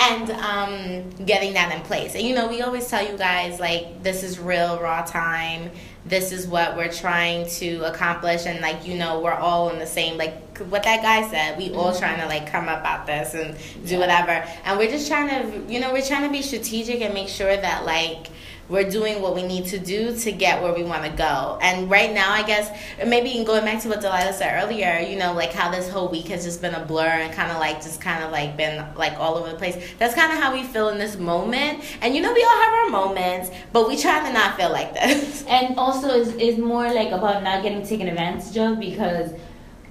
and 0.00 0.30
um, 0.30 1.10
getting 1.26 1.52
that 1.52 1.76
in 1.76 1.82
place. 1.82 2.14
And 2.14 2.26
you 2.26 2.34
know, 2.34 2.48
we 2.48 2.62
always 2.62 2.88
tell 2.88 3.06
you 3.06 3.16
guys 3.18 3.60
like 3.60 4.02
this 4.02 4.22
is 4.22 4.38
real 4.38 4.80
raw 4.80 5.02
time. 5.02 5.70
This 6.06 6.32
is 6.32 6.46
what 6.46 6.74
we're 6.74 6.90
trying 6.90 7.46
to 7.60 7.82
accomplish, 7.82 8.46
and 8.46 8.60
like 8.60 8.86
you 8.86 8.96
know, 8.96 9.20
we're 9.20 9.30
all 9.34 9.68
in 9.70 9.78
the 9.78 9.86
same 9.86 10.16
like 10.16 10.58
what 10.58 10.82
that 10.84 11.02
guy 11.02 11.28
said. 11.30 11.58
We 11.58 11.72
all 11.74 11.94
trying 11.94 12.18
to 12.20 12.26
like 12.26 12.50
come 12.50 12.68
up 12.68 12.82
out 12.84 13.06
this 13.06 13.34
and 13.34 13.56
do 13.86 13.98
whatever, 13.98 14.32
and 14.64 14.78
we're 14.78 14.90
just 14.90 15.06
trying 15.06 15.28
to 15.28 15.72
you 15.72 15.78
know 15.80 15.92
we're 15.92 16.02
trying 16.02 16.26
to 16.26 16.32
be 16.32 16.40
strategic 16.40 17.02
and 17.02 17.12
make 17.12 17.28
sure 17.28 17.54
that 17.54 17.84
like 17.84 18.28
we're 18.72 18.88
doing 18.88 19.20
what 19.20 19.34
we 19.34 19.42
need 19.42 19.66
to 19.66 19.78
do 19.78 20.16
to 20.16 20.32
get 20.32 20.62
where 20.62 20.72
we 20.72 20.82
want 20.82 21.04
to 21.04 21.10
go. 21.10 21.58
And 21.60 21.90
right 21.90 22.10
now, 22.10 22.32
I 22.32 22.42
guess 22.42 22.70
maybe 23.06 23.44
going 23.44 23.66
back 23.66 23.82
to 23.82 23.88
what 23.90 24.00
Delaila 24.00 24.32
said 24.32 24.64
earlier, 24.64 24.98
you 24.98 25.16
know, 25.16 25.34
like 25.34 25.52
how 25.52 25.70
this 25.70 25.90
whole 25.90 26.08
week 26.08 26.28
has 26.28 26.42
just 26.42 26.62
been 26.62 26.74
a 26.74 26.82
blur 26.82 27.04
and 27.04 27.30
kind 27.34 27.52
of 27.52 27.58
like 27.58 27.82
just 27.82 28.00
kind 28.00 28.24
of 28.24 28.32
like 28.32 28.56
been 28.56 28.82
like 28.96 29.12
all 29.18 29.34
over 29.34 29.50
the 29.50 29.58
place. 29.58 29.76
That's 29.98 30.14
kind 30.14 30.32
of 30.32 30.38
how 30.38 30.54
we 30.54 30.62
feel 30.62 30.88
in 30.88 30.96
this 30.96 31.18
moment. 31.18 31.84
And 32.00 32.16
you 32.16 32.22
know, 32.22 32.32
we 32.32 32.42
all 32.42 32.62
have 32.62 32.72
our 32.72 32.88
moments, 32.88 33.50
but 33.74 33.86
we 33.86 33.98
try 33.98 34.26
to 34.26 34.32
not 34.32 34.56
feel 34.56 34.72
like 34.72 34.94
this. 34.94 35.44
and 35.48 35.78
also 35.78 36.08
is 36.08 36.34
is 36.36 36.56
more 36.56 36.90
like 36.94 37.10
about 37.10 37.42
not 37.42 37.62
getting 37.62 37.86
taken 37.86 38.08
advantage 38.08 38.56
of 38.56 38.80
because 38.80 39.32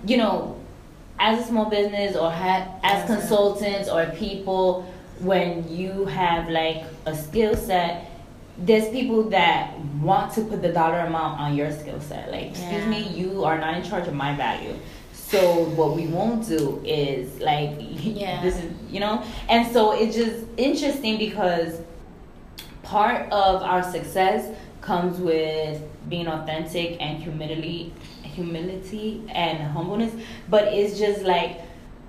you 0.07 0.17
know 0.17 0.59
as 1.19 1.39
a 1.39 1.47
small 1.47 1.69
business 1.69 2.15
or 2.15 2.31
ha- 2.31 2.67
as 2.81 3.05
consultants 3.05 3.87
or 3.87 4.07
people 4.07 4.91
when 5.19 5.69
you 5.69 6.05
have 6.05 6.49
like 6.49 6.83
a 7.05 7.15
skill 7.15 7.55
set 7.55 8.10
there's 8.61 8.89
people 8.89 9.23
that 9.23 9.77
want 10.01 10.33
to 10.33 10.41
put 10.41 10.61
the 10.61 10.71
dollar 10.71 10.99
amount 10.99 11.39
on 11.39 11.55
your 11.55 11.71
skill 11.71 11.99
set 11.99 12.31
like 12.31 12.47
excuse 12.51 12.85
me 12.87 13.07
you 13.09 13.43
are 13.43 13.57
not 13.59 13.75
in 13.75 13.83
charge 13.83 14.07
of 14.07 14.13
my 14.13 14.35
value 14.35 14.73
so 15.13 15.63
what 15.79 15.95
we 15.95 16.07
won't 16.07 16.47
do 16.47 16.81
is 16.85 17.39
like 17.39 17.71
Yeah. 17.79 18.41
this 18.41 18.55
is 18.57 18.71
you 18.89 18.99
know 18.99 19.23
and 19.49 19.71
so 19.71 19.91
it's 19.93 20.15
just 20.15 20.45
interesting 20.57 21.17
because 21.17 21.79
part 22.83 23.31
of 23.31 23.61
our 23.61 23.83
success 23.83 24.55
comes 24.81 25.19
with 25.19 25.81
being 26.09 26.27
authentic 26.27 26.99
and 27.01 27.21
humility 27.21 27.93
humility 28.23 29.23
and 29.29 29.59
humbleness 29.59 30.13
but 30.49 30.65
it's 30.73 30.97
just 30.99 31.21
like 31.23 31.61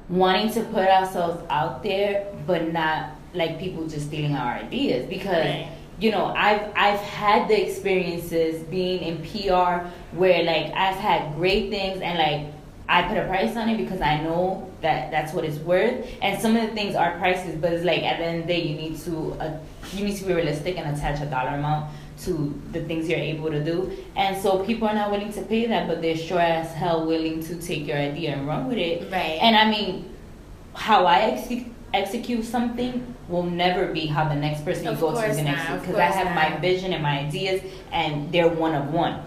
wanting 0.09 0.51
to 0.53 0.63
put 0.65 0.89
ourselves 0.89 1.43
out 1.49 1.83
there, 1.83 2.27
but 2.47 2.71
not 2.73 3.11
like 3.35 3.59
people 3.59 3.87
just 3.89 4.07
stealing 4.09 4.35
our 4.35 4.55
ideas 4.55 5.07
because. 5.09 5.29
Right. 5.45 5.69
You 6.03 6.11
know, 6.11 6.27
I've 6.27 6.73
I've 6.75 6.99
had 6.99 7.47
the 7.49 7.59
experiences 7.65 8.63
being 8.65 9.03
in 9.03 9.17
PR 9.19 9.87
where 10.17 10.43
like 10.43 10.73
I've 10.75 10.97
had 10.97 11.37
great 11.37 11.71
things 11.71 12.01
and 12.01 12.19
like 12.19 12.53
I 12.89 13.03
put 13.09 13.17
a 13.17 13.27
price 13.29 13.57
on 13.57 13.69
it 13.69 13.77
because 13.77 14.01
I 14.01 14.21
know 14.21 14.69
that 14.81 15.13
that's 15.13 15.33
what 15.33 15.45
it's 15.45 15.59
worth. 15.59 16.05
And 16.21 16.41
some 16.43 16.57
of 16.57 16.63
the 16.69 16.75
things 16.75 16.97
are 16.97 17.17
prices, 17.19 17.55
but 17.55 17.73
it's 17.73 17.85
like 17.85 18.03
at 18.03 18.19
the 18.19 18.25
end 18.25 18.41
of 18.41 18.47
the 18.49 18.53
day, 18.53 18.63
you 18.63 18.75
need 18.75 18.99
to 19.03 19.33
uh, 19.41 19.59
you 19.93 20.05
need 20.07 20.17
to 20.17 20.25
be 20.25 20.35
realistic 20.35 20.77
and 20.77 20.97
attach 20.97 21.23
a 21.23 21.27
dollar 21.27 21.57
amount 21.57 21.91
to 22.25 22.61
the 22.73 22.83
things 22.85 23.09
you're 23.09 23.19
able 23.19 23.51
to 23.51 23.63
do. 23.65 23.97
And 24.17 24.41
so 24.43 24.65
people 24.65 24.89
are 24.89 24.95
not 24.95 25.13
willing 25.13 25.33
to 25.33 25.43
pay 25.43 25.67
that, 25.67 25.89
but 25.89 26.03
they're 26.03 26.17
sure 26.17 26.41
as 26.41 26.73
hell 26.73 27.07
willing 27.07 27.43
to 27.45 27.61
take 27.61 27.87
your 27.87 27.97
idea 27.97 28.35
and 28.35 28.47
run 28.47 28.67
with 28.67 28.79
it. 28.79 29.11
Right. 29.11 29.39
And 29.41 29.57
I 29.57 29.71
mean, 29.71 30.13
how 30.75 31.07
I 31.07 31.21
execute 31.21 31.72
execute 31.95 32.45
something 32.45 33.15
will 33.29 33.43
never 33.43 33.93
be 33.93 34.07
how 34.07 34.29
the 34.29 34.35
next 34.35 34.65
person 34.65 34.85
you 34.85 34.95
go 34.95 35.13
to 35.13 35.27
is 35.27 35.37
going 35.37 35.47
to 35.47 35.53
execute 35.53 35.81
because 35.83 35.97
I 35.97 36.05
have 36.05 36.35
not. 36.35 36.53
my 36.53 36.57
vision 36.59 36.93
and 36.93 37.03
my 37.03 37.21
ideas 37.21 37.63
and 37.93 38.33
they're 38.33 38.49
one 38.49 38.75
of 38.75 38.93
one. 38.93 39.23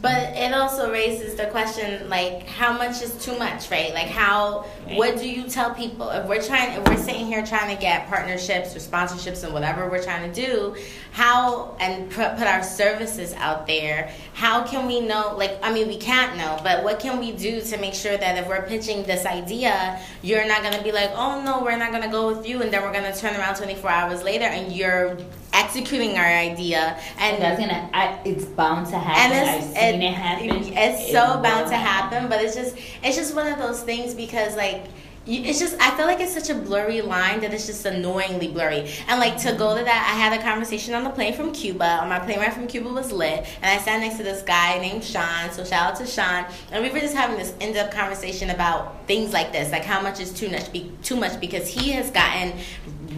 But 0.00 0.36
it 0.36 0.54
also 0.54 0.92
raises 0.92 1.34
the 1.34 1.46
question, 1.46 2.08
like, 2.08 2.46
how 2.46 2.72
much 2.72 3.02
is 3.02 3.16
too 3.24 3.36
much, 3.36 3.68
right? 3.68 3.92
Like, 3.92 4.06
how, 4.06 4.64
what 4.90 5.18
do 5.18 5.28
you 5.28 5.48
tell 5.48 5.74
people 5.74 6.08
if 6.10 6.24
we're 6.26 6.42
trying, 6.42 6.78
if 6.78 6.86
we're 6.86 6.96
sitting 6.96 7.26
here 7.26 7.44
trying 7.44 7.74
to 7.74 7.80
get 7.80 8.06
partnerships 8.06 8.76
or 8.76 8.78
sponsorships 8.78 9.42
and 9.42 9.52
whatever 9.52 9.90
we're 9.90 10.02
trying 10.02 10.32
to 10.32 10.46
do, 10.46 10.76
how 11.10 11.76
and 11.80 12.08
put, 12.10 12.38
our 12.38 12.62
services 12.62 13.32
out 13.34 13.66
there? 13.66 14.12
How 14.34 14.64
can 14.64 14.86
we 14.86 15.00
know? 15.00 15.34
Like, 15.36 15.58
I 15.62 15.72
mean, 15.72 15.88
we 15.88 15.96
can't 15.96 16.36
know, 16.36 16.60
but 16.62 16.84
what 16.84 17.00
can 17.00 17.18
we 17.18 17.32
do 17.32 17.60
to 17.60 17.76
make 17.78 17.94
sure 17.94 18.16
that 18.16 18.38
if 18.38 18.46
we're 18.46 18.62
pitching 18.62 19.02
this 19.02 19.26
idea, 19.26 20.00
you're 20.22 20.46
not 20.46 20.62
gonna 20.62 20.82
be 20.82 20.92
like, 20.92 21.10
oh 21.14 21.42
no, 21.42 21.62
we're 21.62 21.76
not 21.76 21.90
gonna 21.90 22.10
go 22.10 22.32
with 22.32 22.46
you, 22.46 22.62
and 22.62 22.72
then 22.72 22.82
we're 22.82 22.92
gonna 22.92 23.14
turn 23.14 23.34
around 23.34 23.56
24 23.56 23.90
hours 23.90 24.22
later 24.22 24.44
and 24.44 24.72
you're 24.72 25.18
executing 25.52 26.16
our 26.18 26.26
idea, 26.26 26.98
and 27.18 27.42
that's 27.42 27.58
gonna, 27.58 27.90
I, 27.92 28.18
it's 28.24 28.44
bound 28.44 28.86
to 28.88 28.98
happen. 28.98 29.36
And 29.36 29.62
it's, 29.62 29.76
it, 29.76 30.02
it 30.02 30.12
happen. 30.12 30.72
It's 30.76 31.12
so 31.12 31.40
bound 31.42 31.68
to 31.70 31.76
happen, 31.76 32.28
but 32.28 32.42
it's 32.42 32.54
just 32.54 32.76
it's 33.02 33.16
just 33.16 33.34
one 33.34 33.46
of 33.46 33.58
those 33.58 33.82
things 33.82 34.14
because 34.14 34.56
like 34.56 34.84
it's 35.30 35.58
just 35.58 35.76
I 35.78 35.94
feel 35.96 36.06
like 36.06 36.20
it's 36.20 36.32
such 36.32 36.48
a 36.48 36.54
blurry 36.54 37.02
line 37.02 37.40
that 37.40 37.52
it's 37.52 37.66
just 37.66 37.84
annoyingly 37.84 38.48
blurry. 38.48 38.90
And 39.08 39.20
like 39.20 39.36
to 39.42 39.52
go 39.52 39.76
to 39.76 39.84
that, 39.84 40.14
I 40.14 40.18
had 40.18 40.38
a 40.38 40.42
conversation 40.42 40.94
on 40.94 41.04
the 41.04 41.10
plane 41.10 41.34
from 41.34 41.52
Cuba. 41.52 42.00
On 42.00 42.08
my 42.08 42.18
plane 42.18 42.38
ride 42.38 42.54
from 42.54 42.66
Cuba 42.66 42.88
was 42.88 43.12
lit, 43.12 43.46
and 43.60 43.66
I 43.66 43.82
sat 43.82 44.00
next 44.00 44.16
to 44.16 44.22
this 44.22 44.42
guy 44.42 44.78
named 44.78 45.04
Sean. 45.04 45.50
So 45.52 45.64
shout 45.64 45.92
out 45.92 45.96
to 45.96 46.06
Sean, 46.06 46.46
and 46.72 46.82
we 46.82 46.90
were 46.90 47.00
just 47.00 47.14
having 47.14 47.36
this 47.36 47.52
in-depth 47.60 47.94
conversation 47.94 48.50
about 48.50 49.06
things 49.06 49.32
like 49.32 49.52
this, 49.52 49.70
like 49.70 49.84
how 49.84 50.00
much 50.00 50.18
is 50.18 50.32
too 50.32 50.48
much, 50.48 50.72
be, 50.72 50.92
too 51.02 51.16
much 51.16 51.38
because 51.40 51.68
he 51.68 51.90
has 51.90 52.10
gotten 52.10 52.54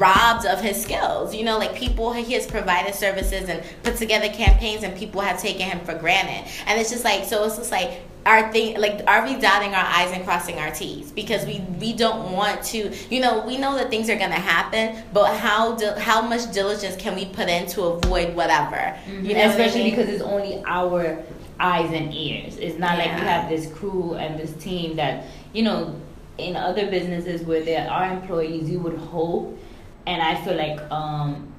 robbed 0.01 0.47
of 0.47 0.61
his 0.61 0.83
skills. 0.83 1.35
You 1.35 1.45
know, 1.45 1.59
like 1.59 1.75
people 1.75 2.13
he 2.13 2.33
has 2.33 2.47
provided 2.47 2.95
services 2.95 3.49
and 3.49 3.63
put 3.83 3.97
together 3.97 4.29
campaigns, 4.29 4.83
and 4.83 4.97
people 4.97 5.21
have 5.21 5.41
taken 5.41 5.69
him 5.69 5.81
for 5.85 5.95
granted. 5.95 6.51
And 6.67 6.81
it's 6.81 6.91
just 6.91 7.05
like 7.05 7.25
so. 7.25 7.45
It's 7.45 7.57
just 7.57 7.71
like 7.71 8.01
our 8.27 8.53
thing 8.53 8.79
like 8.79 9.01
are 9.07 9.25
we 9.25 9.35
dotting 9.37 9.75
our 9.75 9.85
i's 9.87 10.13
and 10.13 10.25
crossing 10.25 10.59
our 10.59 10.71
t's 10.73 11.11
because 11.11 11.47
we 11.47 11.61
we 11.81 11.95
don't 11.95 12.33
want 12.33 12.63
to 12.63 12.95
you 13.09 13.21
know 13.21 13.45
we 13.47 13.57
know 13.57 13.75
that 13.77 13.89
things 13.89 14.11
are 14.11 14.17
going 14.17 14.31
to 14.31 14.37
happen 14.37 15.03
but 15.13 15.35
how 15.37 15.75
do, 15.77 15.91
how 15.93 16.21
much 16.21 16.53
diligence 16.53 16.97
can 16.97 17.15
we 17.15 17.25
put 17.25 17.49
in 17.49 17.67
to 17.67 17.83
avoid 17.83 18.35
whatever 18.35 18.77
mm-hmm. 18.77 19.25
you 19.25 19.35
know 19.35 19.49
especially 19.49 19.81
I 19.81 19.85
mean? 19.85 19.97
because 19.97 20.09
it's 20.13 20.23
only 20.23 20.63
our 20.67 21.23
eyes 21.59 21.91
and 21.93 22.13
ears 22.15 22.59
it's 22.59 22.79
not 22.79 22.99
yeah. 22.99 23.05
like 23.05 23.21
we 23.21 23.27
have 23.27 23.49
this 23.49 23.73
crew 23.73 24.15
and 24.15 24.39
this 24.39 24.53
team 24.63 24.97
that 24.97 25.25
you 25.55 25.63
know 25.63 25.99
in 26.37 26.57
other 26.57 26.91
businesses 26.91 27.43
where 27.43 27.65
there 27.65 27.91
are 27.91 28.13
employees 28.13 28.69
you 28.69 28.81
would 28.81 28.99
hope 28.99 29.59
and 30.07 30.23
i 30.23 30.35
feel 30.45 30.57
like 30.57 30.81
um 30.91 31.53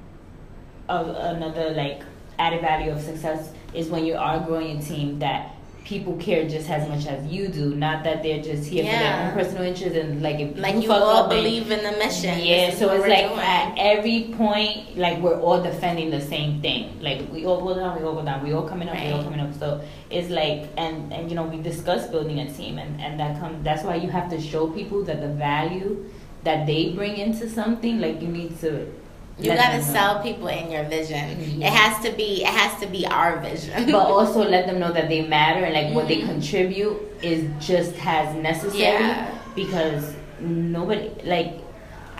of 0.88 1.08
another 1.08 1.70
like 1.70 2.02
added 2.38 2.60
value 2.60 2.90
of 2.90 3.00
success 3.00 3.52
is 3.74 3.88
when 3.88 4.04
you 4.04 4.14
are 4.14 4.40
growing 4.40 4.78
a 4.78 4.82
team 4.82 5.18
that 5.18 5.54
people 5.84 6.16
care 6.16 6.48
just 6.48 6.70
as 6.70 6.88
much 6.88 7.06
as 7.06 7.24
you 7.26 7.48
do. 7.48 7.74
Not 7.74 8.04
that 8.04 8.22
they're 8.22 8.42
just 8.42 8.68
here 8.68 8.84
yeah. 8.84 8.92
for 8.92 9.04
their 9.04 9.26
own 9.26 9.32
personal 9.34 9.62
interest 9.64 9.96
and 9.96 10.22
like 10.22 10.38
if 10.38 10.56
like 10.56 10.76
you, 10.76 10.82
you 10.82 10.92
all 10.92 11.28
believe 11.28 11.70
in 11.70 11.82
the 11.82 11.92
mission. 11.98 12.38
Yeah, 12.38 12.74
so 12.74 12.90
it's 12.92 13.06
like 13.06 13.28
doing. 13.28 13.40
at 13.40 13.74
every 13.76 14.32
point, 14.36 14.96
like 14.96 15.18
we're 15.18 15.40
all 15.40 15.62
defending 15.62 16.10
the 16.10 16.20
same 16.20 16.60
thing. 16.60 17.00
Like 17.00 17.30
we 17.32 17.44
all 17.44 17.60
go 17.60 17.74
down, 17.74 17.98
we 17.98 18.06
all 18.06 18.14
go 18.14 18.24
down, 18.24 18.42
we 18.42 18.52
all 18.52 18.68
coming 18.68 18.88
up, 18.88 18.94
right. 18.94 19.06
we 19.06 19.12
all 19.12 19.24
coming 19.24 19.40
up. 19.40 19.54
So 19.54 19.82
it's 20.10 20.30
like 20.30 20.68
and 20.76 21.12
and 21.12 21.28
you 21.28 21.36
know 21.36 21.44
we 21.44 21.60
discuss 21.60 22.06
building 22.08 22.38
a 22.38 22.52
team 22.52 22.78
and 22.78 23.00
and 23.00 23.18
that 23.18 23.40
comes. 23.40 23.64
That's 23.64 23.82
why 23.82 23.96
you 23.96 24.10
have 24.10 24.30
to 24.30 24.40
show 24.40 24.68
people 24.68 25.02
that 25.04 25.20
the 25.20 25.28
value 25.28 26.08
that 26.44 26.66
they 26.66 26.92
bring 26.92 27.16
into 27.16 27.48
something. 27.48 28.00
Like 28.00 28.20
you 28.20 28.28
need 28.28 28.58
to 28.60 28.92
you 29.38 29.54
got 29.54 29.72
to 29.72 29.82
sell 29.82 30.22
people 30.22 30.48
in 30.48 30.70
your 30.70 30.84
vision. 30.84 31.16
Mm-hmm. 31.16 31.62
It 31.62 31.72
has 31.72 32.04
to 32.04 32.12
be. 32.12 32.42
It 32.42 32.48
has 32.48 32.80
to 32.80 32.86
be 32.86 33.06
our 33.06 33.40
vision. 33.40 33.90
but 33.90 34.06
also 34.06 34.42
let 34.42 34.66
them 34.66 34.78
know 34.78 34.92
that 34.92 35.08
they 35.08 35.26
matter 35.26 35.64
and 35.64 35.74
like 35.74 35.86
mm-hmm. 35.86 35.94
what 35.94 36.08
they 36.08 36.18
mm-hmm. 36.18 36.32
contribute 36.32 37.00
is 37.22 37.48
just 37.64 37.94
as 38.04 38.34
necessary. 38.36 38.82
Yeah. 38.82 39.38
Because 39.54 40.14
nobody 40.40 41.10
like 41.24 41.61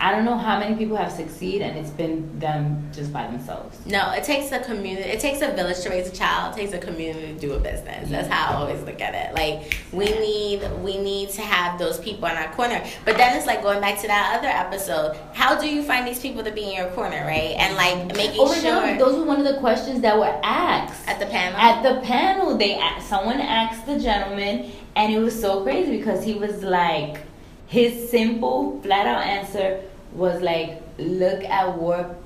I 0.03 0.11
don't 0.11 0.25
know 0.25 0.37
how 0.37 0.59
many 0.59 0.75
people 0.75 0.97
have 0.97 1.13
succeeded 1.13 1.61
and 1.61 1.77
it's 1.77 1.89
been 1.89 2.37
them 2.37 2.89
just 2.91 3.13
by 3.13 3.25
themselves. 3.25 3.79
No, 3.85 4.11
it 4.11 4.25
takes 4.25 4.51
a 4.51 4.59
community. 4.59 5.07
It 5.07 5.21
takes 5.21 5.41
a 5.41 5.53
village 5.53 5.79
to 5.83 5.89
raise 5.89 6.09
a 6.09 6.11
child. 6.11 6.53
It 6.53 6.59
takes 6.59 6.73
a 6.73 6.77
community 6.77 7.27
to 7.33 7.39
do 7.39 7.53
a 7.53 7.59
business. 7.59 8.09
That's 8.09 8.27
how 8.27 8.51
I 8.51 8.55
always 8.57 8.83
look 8.83 8.99
at 8.99 9.15
it. 9.15 9.33
Like 9.33 9.79
we 9.93 10.03
need 10.03 10.69
we 10.81 10.97
need 10.97 11.29
to 11.29 11.41
have 11.41 11.79
those 11.79 12.01
people 12.01 12.27
in 12.27 12.35
our 12.35 12.51
corner. 12.51 12.83
But 13.05 13.15
then 13.15 13.37
it's 13.37 13.45
like 13.45 13.61
going 13.63 13.79
back 13.79 14.01
to 14.01 14.07
that 14.07 14.37
other 14.37 14.49
episode. 14.49 15.15
How 15.31 15.57
do 15.57 15.73
you 15.73 15.81
find 15.81 16.05
these 16.05 16.19
people 16.19 16.43
to 16.43 16.51
be 16.51 16.63
in 16.63 16.75
your 16.75 16.89
corner, 16.89 17.23
right? 17.25 17.55
And 17.57 17.77
like 17.77 18.13
making 18.17 18.41
oh, 18.41 18.53
sure. 18.53 18.85
No, 18.85 18.97
those 18.97 19.17
were 19.17 19.25
one 19.25 19.39
of 19.39 19.45
the 19.45 19.57
questions 19.61 20.01
that 20.01 20.17
were 20.17 20.37
asked 20.43 21.07
at 21.07 21.17
the 21.21 21.27
panel. 21.27 21.57
At 21.57 21.81
the 21.81 22.01
panel, 22.01 22.57
they 22.57 22.75
asked, 22.75 23.07
someone 23.07 23.39
asked 23.39 23.85
the 23.85 23.97
gentleman, 23.97 24.69
and 24.97 25.13
it 25.13 25.19
was 25.19 25.39
so 25.39 25.63
crazy 25.63 25.95
because 25.97 26.25
he 26.25 26.33
was 26.33 26.61
like 26.61 27.19
his 27.67 28.09
simple, 28.09 28.81
flat 28.81 29.07
out 29.07 29.23
answer 29.23 29.81
was 30.13 30.41
like, 30.41 30.81
look 30.97 31.43
at 31.43 31.77
what 31.77 32.21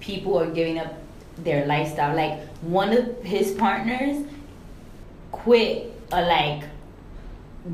people 0.00 0.38
are 0.38 0.50
giving 0.50 0.78
up 0.78 0.94
their 1.38 1.66
lifestyle. 1.66 2.14
Like 2.16 2.40
one 2.62 2.92
of 2.92 3.22
his 3.22 3.52
partners 3.52 4.26
quit 5.30 5.92
a 6.12 6.22
like 6.22 6.64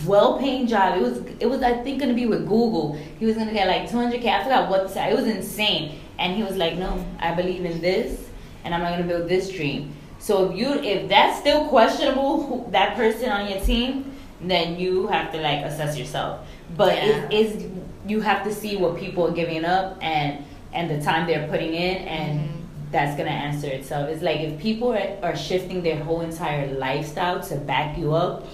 well 0.06 0.38
paying 0.38 0.66
job. 0.66 0.98
It 0.98 1.02
was 1.02 1.18
it 1.40 1.46
was 1.46 1.62
I 1.62 1.82
think 1.82 2.00
gonna 2.00 2.14
be 2.14 2.26
with 2.26 2.48
Google. 2.48 2.98
He 3.18 3.26
was 3.26 3.36
gonna 3.36 3.52
get 3.52 3.68
like 3.68 3.90
200k. 3.90 4.26
I 4.26 4.42
forgot 4.42 4.70
what 4.70 4.96
it 4.96 5.16
was 5.16 5.26
insane. 5.26 6.00
And 6.18 6.36
he 6.36 6.42
was 6.42 6.56
like, 6.56 6.76
no, 6.76 7.04
I 7.18 7.34
believe 7.34 7.64
in 7.64 7.80
this, 7.80 8.28
and 8.62 8.72
I'm 8.74 8.82
not 8.82 8.90
gonna 8.92 9.08
build 9.08 9.28
this 9.28 9.50
dream. 9.50 9.94
So 10.18 10.50
if 10.50 10.56
you 10.56 10.72
if 10.74 11.08
that's 11.08 11.40
still 11.40 11.68
questionable, 11.68 12.68
that 12.70 12.96
person 12.96 13.30
on 13.30 13.50
your 13.50 13.60
team, 13.60 14.12
then 14.40 14.78
you 14.78 15.06
have 15.08 15.32
to 15.32 15.40
like 15.40 15.64
assess 15.64 15.98
yourself. 15.98 16.46
But 16.76 16.96
yeah. 16.96 17.28
is 17.30 17.66
you 18.06 18.20
have 18.20 18.44
to 18.44 18.52
see 18.52 18.76
what 18.76 18.98
people 18.98 19.26
are 19.26 19.32
giving 19.32 19.64
up 19.64 19.98
and 20.02 20.44
and 20.72 20.90
the 20.90 21.00
time 21.02 21.26
they're 21.26 21.48
putting 21.48 21.72
in 21.74 21.96
and 22.08 22.40
mm-hmm. 22.40 22.90
that's 22.90 23.16
gonna 23.16 23.30
answer 23.30 23.68
itself. 23.68 24.08
It's 24.08 24.22
like 24.22 24.40
if 24.40 24.60
people 24.60 24.92
are, 24.92 25.18
are 25.22 25.36
shifting 25.36 25.82
their 25.82 26.02
whole 26.02 26.20
entire 26.20 26.72
lifestyle 26.74 27.40
to 27.42 27.56
back 27.56 27.96
you 27.96 28.12
up, 28.12 28.46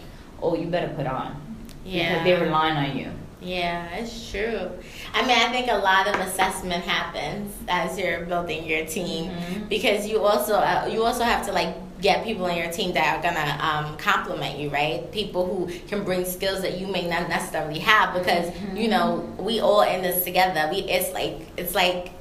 oh 0.43 0.55
you 0.55 0.67
better 0.67 0.93
put 0.95 1.07
on. 1.07 1.41
Yeah. 1.85 2.11
Because 2.11 2.25
they're 2.25 2.45
relying 2.45 2.77
on 2.77 2.97
you. 2.97 3.11
Yeah, 3.43 3.89
it's 3.95 4.31
true. 4.31 4.71
I 5.15 5.23
mean, 5.23 5.39
I 5.39 5.51
think 5.51 5.71
a 5.71 5.79
lot 5.79 6.07
of 6.07 6.15
assessment 6.21 6.85
happens 6.85 7.55
as 7.69 7.99
you're 7.99 8.27
building 8.27 8.67
your 8.67 8.85
team 8.85 9.31
mm-hmm. 9.31 9.65
because 9.65 10.07
you 10.07 10.21
also 10.21 10.57
uh, 10.57 10.89
you 10.93 11.03
also 11.03 11.25
have 11.25 11.47
to 11.47 11.53
like 11.53 11.75
get 12.01 12.25
people 12.25 12.47
in 12.47 12.57
your 12.57 12.71
team 12.71 12.93
that 12.95 13.19
are 13.19 13.23
gonna 13.23 13.59
um, 13.63 13.97
complement 13.97 14.59
you, 14.59 14.71
right? 14.71 15.11
People 15.13 15.47
who 15.47 15.79
can 15.89 16.05
bring 16.05 16.25
skills 16.25 16.63
that 16.63 16.79
you 16.79 16.87
may 16.87 17.09
not 17.09 17.29
necessarily 17.29 17.79
have 17.81 18.15
because 18.15 18.51
mm-hmm. 18.51 18.77
you 18.77 18.89
know 18.89 19.35
we 19.39 19.61
all 19.61 19.83
in 19.83 20.03
this 20.03 20.25
together. 20.25 20.69
We 20.71 20.79
it's 20.83 21.13
like 21.13 21.47
it's 21.57 21.75
like 21.75 22.13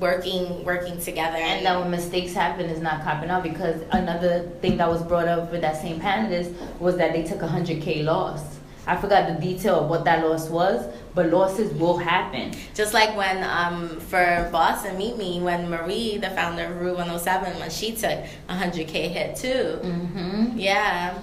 working 0.00 0.64
working 0.66 1.00
together 1.00 1.38
and 1.38 1.64
then 1.64 1.80
when 1.80 1.90
mistakes 1.90 2.34
happen 2.34 2.66
is 2.66 2.78
not 2.78 3.02
copping 3.02 3.30
out 3.30 3.42
because 3.42 3.80
another 3.92 4.42
thing 4.60 4.76
that 4.76 4.86
was 4.86 5.02
brought 5.02 5.26
up 5.26 5.50
with 5.50 5.62
that 5.62 5.80
same 5.80 5.98
panelist 5.98 6.52
was 6.78 6.98
that 6.98 7.14
they 7.14 7.22
took 7.22 7.40
a 7.40 7.48
100k 7.48 8.04
loss 8.04 8.58
I 8.88 8.96
forgot 8.96 9.28
the 9.28 9.34
detail 9.34 9.80
of 9.80 9.90
what 9.90 10.04
that 10.06 10.26
loss 10.26 10.48
was, 10.48 10.82
but 11.18 11.30
losses 11.32 11.72
will 11.74 11.98
happen. 11.98 12.52
Just 12.76 12.94
like 12.94 13.16
when 13.16 13.42
um, 13.42 13.98
for 13.98 14.48
Boston 14.52 14.96
Meet 14.96 15.16
Me, 15.18 15.40
when 15.40 15.68
Marie, 15.68 16.16
the 16.16 16.30
founder 16.30 16.66
of 16.66 16.80
Rue 16.80 16.94
107, 16.94 17.58
when 17.58 17.70
she 17.70 17.90
took 17.90 18.04
a 18.12 18.28
100K 18.48 19.10
hit 19.10 19.34
too. 19.34 19.80
Mm-hmm. 19.82 20.56
Yeah. 20.56 21.18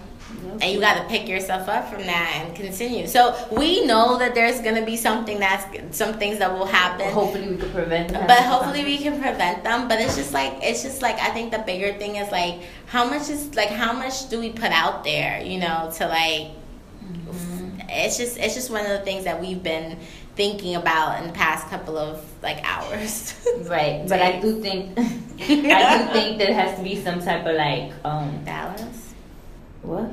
And 0.60 0.64
you 0.64 0.82
got 0.82 1.02
to 1.02 1.08
pick 1.08 1.30
yourself 1.30 1.70
up 1.70 1.88
from 1.90 2.02
that 2.02 2.42
and 2.44 2.54
continue. 2.54 3.08
So 3.08 3.38
we 3.54 3.86
know 3.86 4.18
that 4.18 4.36
there's 4.36 4.60
gonna 4.60 4.86
be 4.86 4.98
something 4.98 5.40
that's 5.40 5.98
some 5.98 6.16
things 6.16 6.40
that 6.40 6.52
will 6.52 6.66
happen. 6.66 7.10
Hopefully 7.14 7.48
we 7.48 7.56
can 7.56 7.72
prevent 7.72 8.10
them. 8.10 8.28
But 8.28 8.44
hopefully 8.44 8.84
we 8.84 8.98
can 8.98 9.22
prevent 9.22 9.64
them. 9.64 9.88
But 9.88 10.02
it's 10.02 10.18
just 10.18 10.34
like 10.34 10.56
it's 10.62 10.84
just 10.84 11.02
like 11.02 11.18
I 11.22 11.30
think 11.30 11.52
the 11.52 11.60
bigger 11.60 11.98
thing 11.98 12.18
is 12.18 12.30
like 12.32 12.64
how 12.88 13.06
much 13.10 13.30
is 13.30 13.56
like 13.56 13.70
how 13.70 13.94
much 13.94 14.28
do 14.30 14.42
we 14.42 14.50
put 14.50 14.72
out 14.72 15.06
there, 15.06 15.42
you 15.42 15.58
know, 15.58 15.90
to 15.96 16.08
like 16.08 16.48
it's 17.96 18.18
just 18.18 18.38
it's 18.38 18.54
just 18.56 18.70
one 18.70 18.82
of 18.82 18.90
the 18.92 19.00
things 19.00 19.24
that 19.24 19.40
we've 19.42 19.62
been 19.64 19.98
thinking 20.36 20.76
about 20.76 21.20
in 21.22 21.28
the 21.28 21.34
past 21.34 21.68
couple 21.70 21.98
of 21.98 22.24
like 22.44 22.60
hours. 22.64 23.34
Right, 23.66 24.06
but 24.08 24.22
I 24.22 24.40
do 24.42 24.62
think 24.62 24.98
I 25.00 25.04
do 25.98 26.14
think 26.14 26.38
there 26.38 26.54
has 26.54 26.78
to 26.78 26.84
be 26.84 26.96
some 27.02 27.20
type 27.22 27.46
of 27.46 27.56
like 27.56 27.92
um 28.04 28.44
balance. 28.44 29.14
what? 29.82 30.12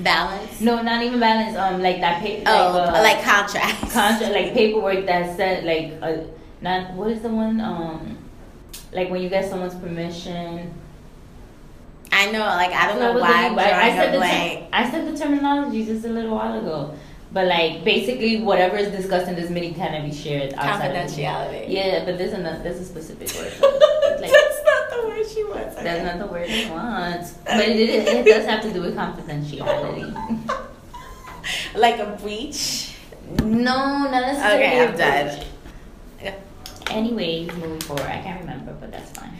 Balance. 0.00 0.60
No, 0.60 0.82
not 0.82 1.02
even 1.02 1.18
balance. 1.20 1.56
Um, 1.56 1.82
like 1.82 2.00
that 2.00 2.22
paper. 2.22 2.44
Oh, 2.46 2.72
like, 2.76 2.88
uh, 2.88 3.02
like 3.02 3.22
contracts. 3.24 3.92
contract, 3.92 4.32
like 4.32 4.52
paperwork 4.54 5.06
that 5.06 5.36
said 5.36 5.64
like 5.64 5.94
uh, 6.02 6.22
not 6.60 6.92
what 6.94 7.10
is 7.10 7.22
the 7.22 7.28
one 7.30 7.60
um 7.60 8.16
like 8.92 9.10
when 9.10 9.20
you 9.22 9.28
get 9.28 9.48
someone's 9.48 9.74
permission. 9.74 10.72
I 12.12 12.30
know, 12.30 12.38
like 12.40 12.72
I 12.72 12.86
don't 12.88 12.98
What 13.00 13.14
know 13.14 13.20
why 13.20 13.54
I, 13.58 13.90
said 13.96 14.14
the 14.14 14.20
ter- 14.20 14.68
I 14.72 14.90
said 14.90 15.12
the 15.12 15.18
terminology 15.18 15.84
just 15.84 16.04
a 16.04 16.08
little 16.08 16.34
while 16.36 16.58
ago, 16.58 16.94
but 17.32 17.46
like 17.46 17.84
basically 17.84 18.40
whatever 18.40 18.76
is 18.76 18.90
discussed 18.92 19.28
in 19.28 19.34
this 19.34 19.50
meeting 19.50 19.74
cannot 19.74 20.08
be 20.08 20.14
shared 20.14 20.54
outside. 20.54 20.94
Of 20.94 21.10
Confidentiality. 21.10 21.66
yeah, 21.68 22.04
but 22.04 22.18
there's 22.18 22.32
a 22.32 22.60
there's 22.62 22.80
a 22.80 22.84
specific 22.84 23.28
word. 23.36 23.52
Like, 24.18 24.30
That's 24.30 24.64
not 24.64 24.90
the 24.90 25.08
word 25.08 25.26
she 25.28 25.44
wants. 25.44 25.74
That's 25.76 26.02
not 26.02 26.18
the 26.26 26.32
word 26.32 26.48
I 26.48 26.70
want. 26.70 27.34
But 27.44 27.68
it, 27.68 27.78
it, 27.78 28.08
it 28.08 28.24
does 28.24 28.46
have 28.46 28.62
to 28.62 28.72
do 28.72 28.80
with 28.80 28.96
confidentiality. 28.96 30.08
like 31.74 31.98
a 31.98 32.16
breach. 32.22 32.94
No, 33.42 34.08
not 34.08 34.10
necessarily. 34.10 34.64
Okay, 34.64 34.86
I'm 34.86 34.96
done. 34.96 35.36
breach. 36.20 36.34
Anyways, 36.88 37.52
moving 37.56 37.80
forward, 37.80 38.06
I 38.06 38.22
can't 38.22 38.40
remember, 38.40 38.72
but 38.80 38.90
that's 38.90 39.10
fine. 39.10 39.32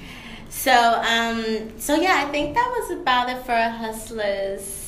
So, 0.50 0.72
um, 0.72 1.78
so 1.78 1.94
yeah, 1.94 2.24
I 2.26 2.30
think 2.30 2.54
that 2.54 2.68
was 2.78 2.98
about 2.98 3.30
it 3.30 3.38
for 3.46 3.54
Hustler's 3.54 4.85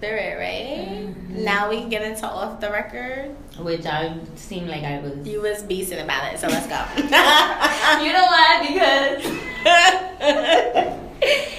Spirit, 0.00 0.38
right? 0.38 0.88
Mhm. 0.88 1.44
Now 1.44 1.68
we 1.68 1.76
can 1.80 1.90
get 1.90 2.00
into 2.00 2.26
off 2.26 2.58
the 2.58 2.70
record. 2.70 3.36
Which 3.58 3.84
I 3.84 4.14
seem 4.34 4.66
like 4.66 4.82
I 4.82 4.98
was. 5.00 5.28
You 5.28 5.42
was 5.42 5.62
beasting 5.64 6.02
about 6.02 6.32
it, 6.32 6.38
so 6.40 6.48
let's 6.48 6.66
go. 6.66 6.80
You 8.02 8.12
know 8.14 8.24
why? 8.24 8.64
Because 8.66 9.20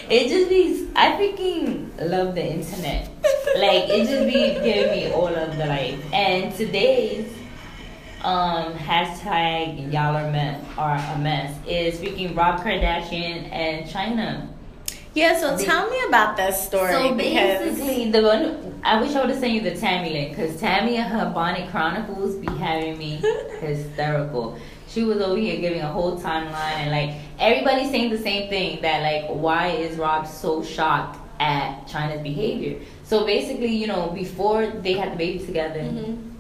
it 0.09 0.27
just 0.27 0.49
be. 0.49 0.89
I 0.95 1.11
freaking 1.11 1.91
love 2.09 2.33
the 2.33 2.43
internet. 2.43 3.07
Like 3.57 3.89
it 3.89 4.07
just 4.07 4.25
be 4.25 4.55
giving 4.65 4.89
me 4.91 5.11
all 5.13 5.27
of 5.27 5.55
the 5.55 5.65
life. 5.67 5.99
And 6.11 6.51
today's 6.55 7.27
um 8.23 8.73
hashtag 8.73 9.91
y'all 9.91 10.15
are 10.15 10.31
mess 10.31 10.63
are 10.77 10.95
a 10.95 11.17
mess 11.19 11.55
is 11.67 11.99
freaking 11.99 12.35
Rob 12.35 12.59
Kardashian 12.61 13.51
and 13.51 13.85
Chyna. 13.87 14.47
Yeah, 15.13 15.37
so 15.37 15.57
tell 15.57 15.89
me 15.89 15.97
about 16.07 16.37
that 16.37 16.51
story 16.55 16.93
So 16.93 17.13
because 17.13 17.77
basically, 17.77 18.11
the 18.11 18.21
one 18.21 18.79
I 18.83 19.01
wish 19.01 19.13
I 19.13 19.21
would 19.21 19.29
have 19.29 19.39
sent 19.39 19.51
you 19.51 19.61
the 19.61 19.75
Tammy 19.75 20.09
link 20.11 20.29
because 20.35 20.59
Tammy 20.59 20.95
and 20.97 21.11
her 21.11 21.29
Bonnet 21.33 21.69
Chronicles 21.69 22.35
be 22.35 22.47
having 22.57 22.97
me 22.97 23.21
hysterical. 23.59 24.57
She 24.87 25.03
was 25.03 25.19
over 25.21 25.37
here 25.37 25.59
giving 25.59 25.81
a 25.81 25.87
whole 25.87 26.17
timeline 26.19 26.77
and 26.83 26.91
like 26.91 27.15
everybody's 27.39 27.89
saying 27.91 28.09
the 28.11 28.17
same 28.17 28.49
thing 28.49 28.81
that 28.81 29.01
like 29.03 29.29
why 29.29 29.67
is 29.67 29.97
Rob 29.97 30.25
so 30.27 30.63
shocked 30.63 31.17
at 31.41 31.85
Chyna's 31.87 32.21
behavior? 32.21 32.79
So 33.03 33.25
basically, 33.25 33.75
you 33.75 33.87
know, 33.87 34.11
before 34.11 34.67
they 34.67 34.93
had 34.93 35.11
the 35.13 35.17
baby 35.17 35.45
together, 35.45 35.79
Mhm. 35.81 36.30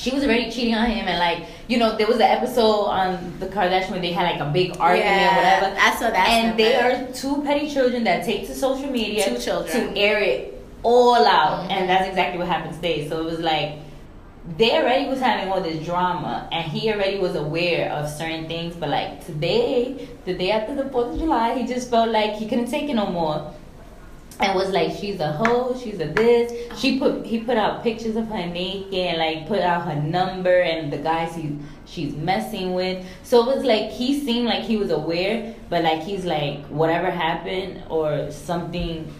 She 0.00 0.10
was 0.14 0.22
already 0.24 0.50
cheating 0.50 0.74
on 0.74 0.86
him 0.96 1.06
and 1.06 1.18
like 1.26 1.40
you 1.68 1.76
know 1.80 1.88
there 1.98 2.06
was 2.06 2.16
an 2.16 2.30
episode 2.36 2.84
on 3.00 3.10
the 3.40 3.46
Kardashian 3.54 3.90
where 3.90 4.00
they 4.06 4.12
had 4.12 4.24
like 4.32 4.40
a 4.40 4.50
big 4.50 4.68
argument, 4.80 5.10
yeah, 5.20 5.36
whatever 5.60 5.76
I 5.88 5.90
saw 6.00 6.08
that. 6.10 6.28
and 6.28 6.58
they 6.58 6.74
are 6.84 6.92
two 7.12 7.42
petty 7.42 7.68
children 7.74 8.04
that 8.04 8.24
take 8.24 8.46
to 8.46 8.54
social 8.54 8.90
media 8.90 9.24
Two 9.28 9.38
children. 9.38 9.72
to 9.94 10.00
air 10.00 10.18
it 10.32 10.40
all 10.82 11.22
out 11.26 11.56
Mhm. 11.68 11.72
and 11.74 11.82
that's 11.90 12.08
exactly 12.08 12.38
what 12.38 12.48
happened 12.48 12.74
today 12.80 13.06
so 13.08 13.20
it 13.20 13.24
was 13.32 13.40
like 13.40 13.72
they 14.56 14.70
already 14.78 15.06
was 15.06 15.20
having 15.20 15.52
all 15.52 15.60
this 15.60 15.84
drama 15.84 16.48
and 16.50 16.64
he 16.72 16.90
already 16.90 17.18
was 17.18 17.34
aware 17.36 17.92
of 17.92 18.08
certain 18.08 18.48
things 18.48 18.74
but 18.74 18.88
like 18.88 19.24
today 19.26 20.08
the 20.24 20.32
day 20.32 20.50
after 20.50 20.74
the 20.74 20.84
4th 20.84 21.12
of 21.12 21.18
july 21.18 21.48
he 21.58 21.66
just 21.66 21.90
felt 21.90 22.08
like 22.10 22.32
he 22.32 22.48
couldn't 22.48 22.70
take 22.70 22.88
it 22.88 22.94
no 22.94 23.06
more 23.06 23.52
and 24.42 24.54
was 24.54 24.70
like 24.70 24.90
she's 24.96 25.20
a 25.20 25.32
hoe 25.32 25.78
she's 25.82 26.00
a 26.00 26.06
this 26.06 26.52
she 26.78 26.98
put 26.98 27.24
he 27.26 27.40
put 27.40 27.56
out 27.56 27.82
pictures 27.82 28.16
of 28.16 28.26
her 28.28 28.46
naked 28.46 28.94
and 28.94 29.18
like 29.18 29.46
put 29.46 29.60
out 29.60 29.82
her 29.86 30.00
number 30.02 30.60
and 30.60 30.92
the 30.92 30.96
guys 30.98 31.34
he 31.34 31.56
she's 31.86 32.14
messing 32.14 32.72
with 32.74 33.04
so 33.22 33.48
it 33.50 33.56
was 33.56 33.64
like 33.64 33.90
he 33.90 34.18
seemed 34.24 34.46
like 34.46 34.62
he 34.62 34.76
was 34.76 34.90
aware 34.90 35.54
but 35.68 35.82
like 35.84 36.00
he's 36.02 36.24
like 36.24 36.64
whatever 36.66 37.10
happened 37.10 37.82
or 37.90 38.30
something 38.30 39.12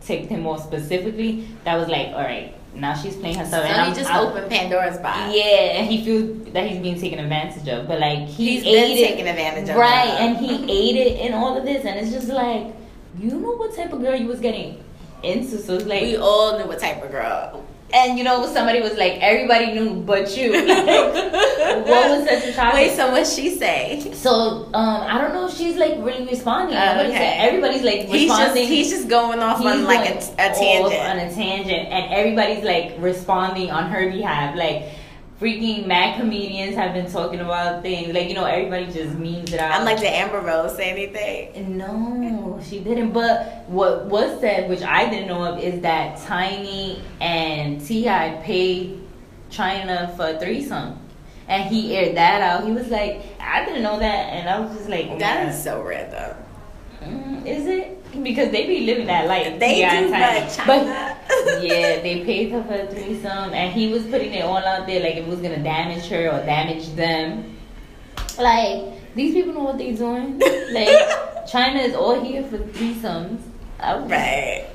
ticked 0.00 0.28
him 0.30 0.42
more 0.42 0.58
specifically 0.58 1.48
that 1.64 1.76
was 1.76 1.88
like 1.88 2.08
all 2.08 2.22
right 2.22 2.54
now 2.74 2.94
she's 2.94 3.16
playing 3.16 3.36
herself 3.38 3.64
So 3.64 3.68
and 3.72 3.80
he 3.82 3.88
I'm, 3.88 3.94
just 3.94 4.10
I'm- 4.10 4.26
opened 4.26 4.50
Pandora's 4.50 4.98
box. 4.98 5.34
yeah 5.34 5.78
and 5.78 5.86
he 5.90 6.04
feels 6.04 6.52
that 6.52 6.68
he's 6.68 6.80
being 6.80 7.00
taken 7.00 7.18
advantage 7.18 7.66
of 7.68 7.88
but 7.88 7.98
like 8.00 8.28
he 8.28 8.58
He's 8.60 8.64
been 8.64 8.74
ate 8.92 8.98
it 9.00 9.08
taken 9.08 9.26
advantage 9.26 9.70
of. 9.70 9.76
right 9.76 10.08
and 10.20 10.36
he 10.36 10.50
ate 10.70 10.96
it 10.96 11.20
and 11.24 11.34
all 11.34 11.56
of 11.56 11.64
this 11.64 11.84
and 11.84 11.98
it's 11.98 12.12
just 12.12 12.28
like 12.28 12.66
you 13.18 13.30
know 13.30 13.52
what 13.52 13.74
type 13.74 13.92
of 13.92 14.00
girl 14.00 14.14
you 14.14 14.26
was 14.26 14.40
getting 14.40 14.82
into 15.22 15.58
so 15.58 15.74
it's 15.74 15.86
like 15.86 16.02
we 16.02 16.16
all 16.16 16.58
knew 16.58 16.66
what 16.66 16.78
type 16.78 17.02
of 17.02 17.10
girl. 17.10 17.64
and 17.94 18.18
you 18.18 18.24
know 18.24 18.44
somebody 18.52 18.80
was 18.80 18.94
like 18.94 19.14
everybody 19.20 19.72
knew 19.72 19.94
but 20.02 20.36
you 20.36 20.50
what 20.52 22.10
was 22.10 22.28
such 22.28 22.44
a 22.48 22.52
shock 22.52 22.74
Wait, 22.74 22.94
so 22.96 23.10
what 23.10 23.26
she 23.26 23.50
say? 23.56 24.10
so 24.14 24.66
um 24.74 25.00
i 25.02 25.16
don't 25.18 25.32
know 25.32 25.46
if 25.48 25.54
she's 25.54 25.76
like 25.76 25.94
really 25.98 26.26
responding 26.26 26.76
Oh, 26.76 27.00
okay. 27.06 27.36
everybody's 27.38 27.82
like 27.82 28.00
He's 28.06 28.28
just 28.28 28.40
responding 28.40 28.68
he's 28.68 28.90
just 28.90 29.08
going 29.08 29.38
off 29.40 29.58
He's 29.58 29.66
on 29.66 29.84
like 29.84 30.08
a, 30.10 30.18
a 30.18 30.48
tangent. 30.54 31.00
on 31.10 31.18
a 31.18 31.32
tangent 31.34 31.88
and 31.88 32.12
everybody's 32.12 32.64
like 32.64 32.96
responding 32.98 33.70
on 33.70 33.88
her 33.90 34.10
behalf 34.10 34.56
like 34.56 34.84
freaking 35.40 35.86
mad 35.86 36.18
comedians 36.18 36.74
have 36.76 36.94
been 36.94 37.10
talking 37.10 37.40
about 37.40 37.82
things 37.82 38.14
like 38.14 38.28
you 38.28 38.34
know 38.34 38.44
everybody 38.44 38.86
just 38.86 39.18
memes 39.18 39.52
it 39.52 39.60
out 39.60 39.72
I'm 39.72 39.84
like, 39.84 39.98
did 39.98 40.06
Amber 40.06 40.40
Rose 40.40 40.76
say 40.76 40.90
anything? 40.90 41.76
No, 41.76 42.58
she 42.64 42.80
didn't. 42.80 43.12
But 43.12 43.64
what 43.68 44.06
was 44.06 44.40
said, 44.40 44.70
which 44.70 44.82
I 44.82 45.08
didn't 45.10 45.28
know 45.28 45.44
of, 45.44 45.62
is 45.62 45.80
that 45.82 46.18
Tiny 46.22 47.02
and 47.20 47.84
T.I. 47.84 48.40
paid 48.42 49.02
Chyna 49.50 50.16
for 50.16 50.28
a 50.28 50.38
threesome, 50.38 50.98
and 51.48 51.68
he 51.68 51.96
aired 51.96 52.16
that 52.16 52.40
out. 52.40 52.64
He 52.64 52.72
was 52.72 52.88
like, 52.88 53.22
I 53.40 53.64
didn't 53.64 53.82
know 53.82 53.98
that, 53.98 54.32
and 54.32 54.48
I 54.48 54.60
was 54.60 54.76
just 54.76 54.88
like, 54.88 55.06
oh 55.10 55.18
That 55.18 55.44
my 55.44 55.52
is 55.52 55.62
so 55.62 55.82
random. 55.82 56.36
Mm, 57.06 57.46
is 57.46 57.66
it? 57.66 58.22
Because 58.22 58.50
they 58.50 58.66
be 58.66 58.86
living 58.86 59.06
that 59.06 59.26
life. 59.26 59.58
They 59.58 59.76
do, 59.76 60.10
but 60.10 60.48
Chyna. 60.48 61.16
yeah, 61.62 62.00
they 62.00 62.22
paid 62.24 62.50
her 62.52 62.62
for 62.64 62.74
a 62.74 62.86
threesome, 62.86 63.52
and 63.52 63.72
he 63.72 63.88
was 63.88 64.04
putting 64.04 64.32
it 64.32 64.44
all 64.44 64.58
out 64.58 64.86
there 64.86 65.02
like 65.02 65.16
it 65.16 65.26
was 65.26 65.40
gonna 65.40 65.62
damage 65.62 66.06
her 66.08 66.28
or 66.28 66.44
damage 66.46 66.94
them. 66.94 67.56
Like 68.38 69.14
these 69.14 69.34
people 69.34 69.54
know 69.54 69.64
what 69.64 69.78
they're 69.78 69.96
doing. 69.96 70.38
Like 70.38 70.88
Chyna 71.48 71.84
is 71.84 71.94
all 71.94 72.22
here 72.22 72.42
for 72.44 72.58
threesomes. 72.58 73.40
Right, 73.80 74.66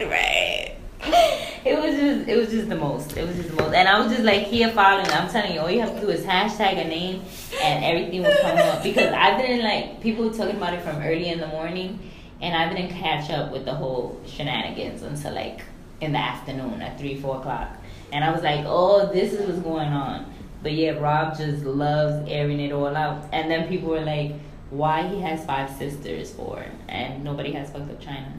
right. 0.00 0.76
It 1.64 1.78
was 1.78 1.94
just, 1.94 2.28
it 2.28 2.36
was 2.36 2.50
just 2.50 2.68
the 2.68 2.74
most. 2.74 3.16
It 3.16 3.24
was 3.24 3.36
just 3.36 3.50
the 3.50 3.62
most, 3.62 3.72
and 3.72 3.88
I 3.88 4.00
was 4.00 4.10
just 4.10 4.24
like 4.24 4.42
here 4.48 4.68
following. 4.72 5.06
I'm 5.06 5.28
telling 5.28 5.54
you, 5.54 5.60
all 5.60 5.70
you 5.70 5.80
have 5.80 5.94
to 5.94 6.00
do 6.00 6.08
is 6.08 6.24
hashtag 6.24 6.72
a 6.72 6.88
name, 6.88 7.22
and 7.62 7.84
everything 7.84 8.22
will 8.22 8.36
come 8.42 8.58
up. 8.58 8.82
Because 8.82 9.12
I 9.12 9.40
didn't 9.40 9.62
like 9.62 10.00
people 10.00 10.28
were 10.28 10.34
talking 10.34 10.56
about 10.56 10.74
it 10.74 10.82
from 10.82 10.96
early 10.96 11.28
in 11.28 11.38
the 11.38 11.46
morning, 11.46 12.00
and 12.40 12.56
I 12.56 12.72
didn't 12.72 12.90
catch 12.90 13.30
up 13.30 13.52
with 13.52 13.64
the 13.64 13.74
whole 13.74 14.20
shenanigans 14.26 15.02
until 15.02 15.34
like 15.34 15.60
in 16.00 16.10
the 16.10 16.18
afternoon 16.18 16.82
at 16.82 16.98
three, 16.98 17.20
four 17.20 17.38
o'clock. 17.38 17.76
And 18.10 18.24
I 18.24 18.32
was 18.32 18.42
like, 18.42 18.64
oh, 18.66 19.12
this 19.12 19.32
is 19.32 19.46
what's 19.46 19.60
going 19.60 19.92
on. 19.92 20.34
But 20.64 20.72
yeah, 20.72 20.98
Rob 20.98 21.36
just 21.38 21.64
loves 21.64 22.28
airing 22.28 22.58
it 22.58 22.72
all 22.72 22.94
out. 22.96 23.28
And 23.32 23.48
then 23.48 23.68
people 23.68 23.90
were 23.90 24.00
like, 24.00 24.32
why 24.70 25.06
he 25.06 25.20
has 25.20 25.44
five 25.44 25.70
sisters 25.76 26.32
for, 26.32 26.64
and 26.88 27.22
nobody 27.22 27.52
has 27.52 27.70
fucked 27.70 27.90
up 27.90 28.02
Chyna. 28.02 28.32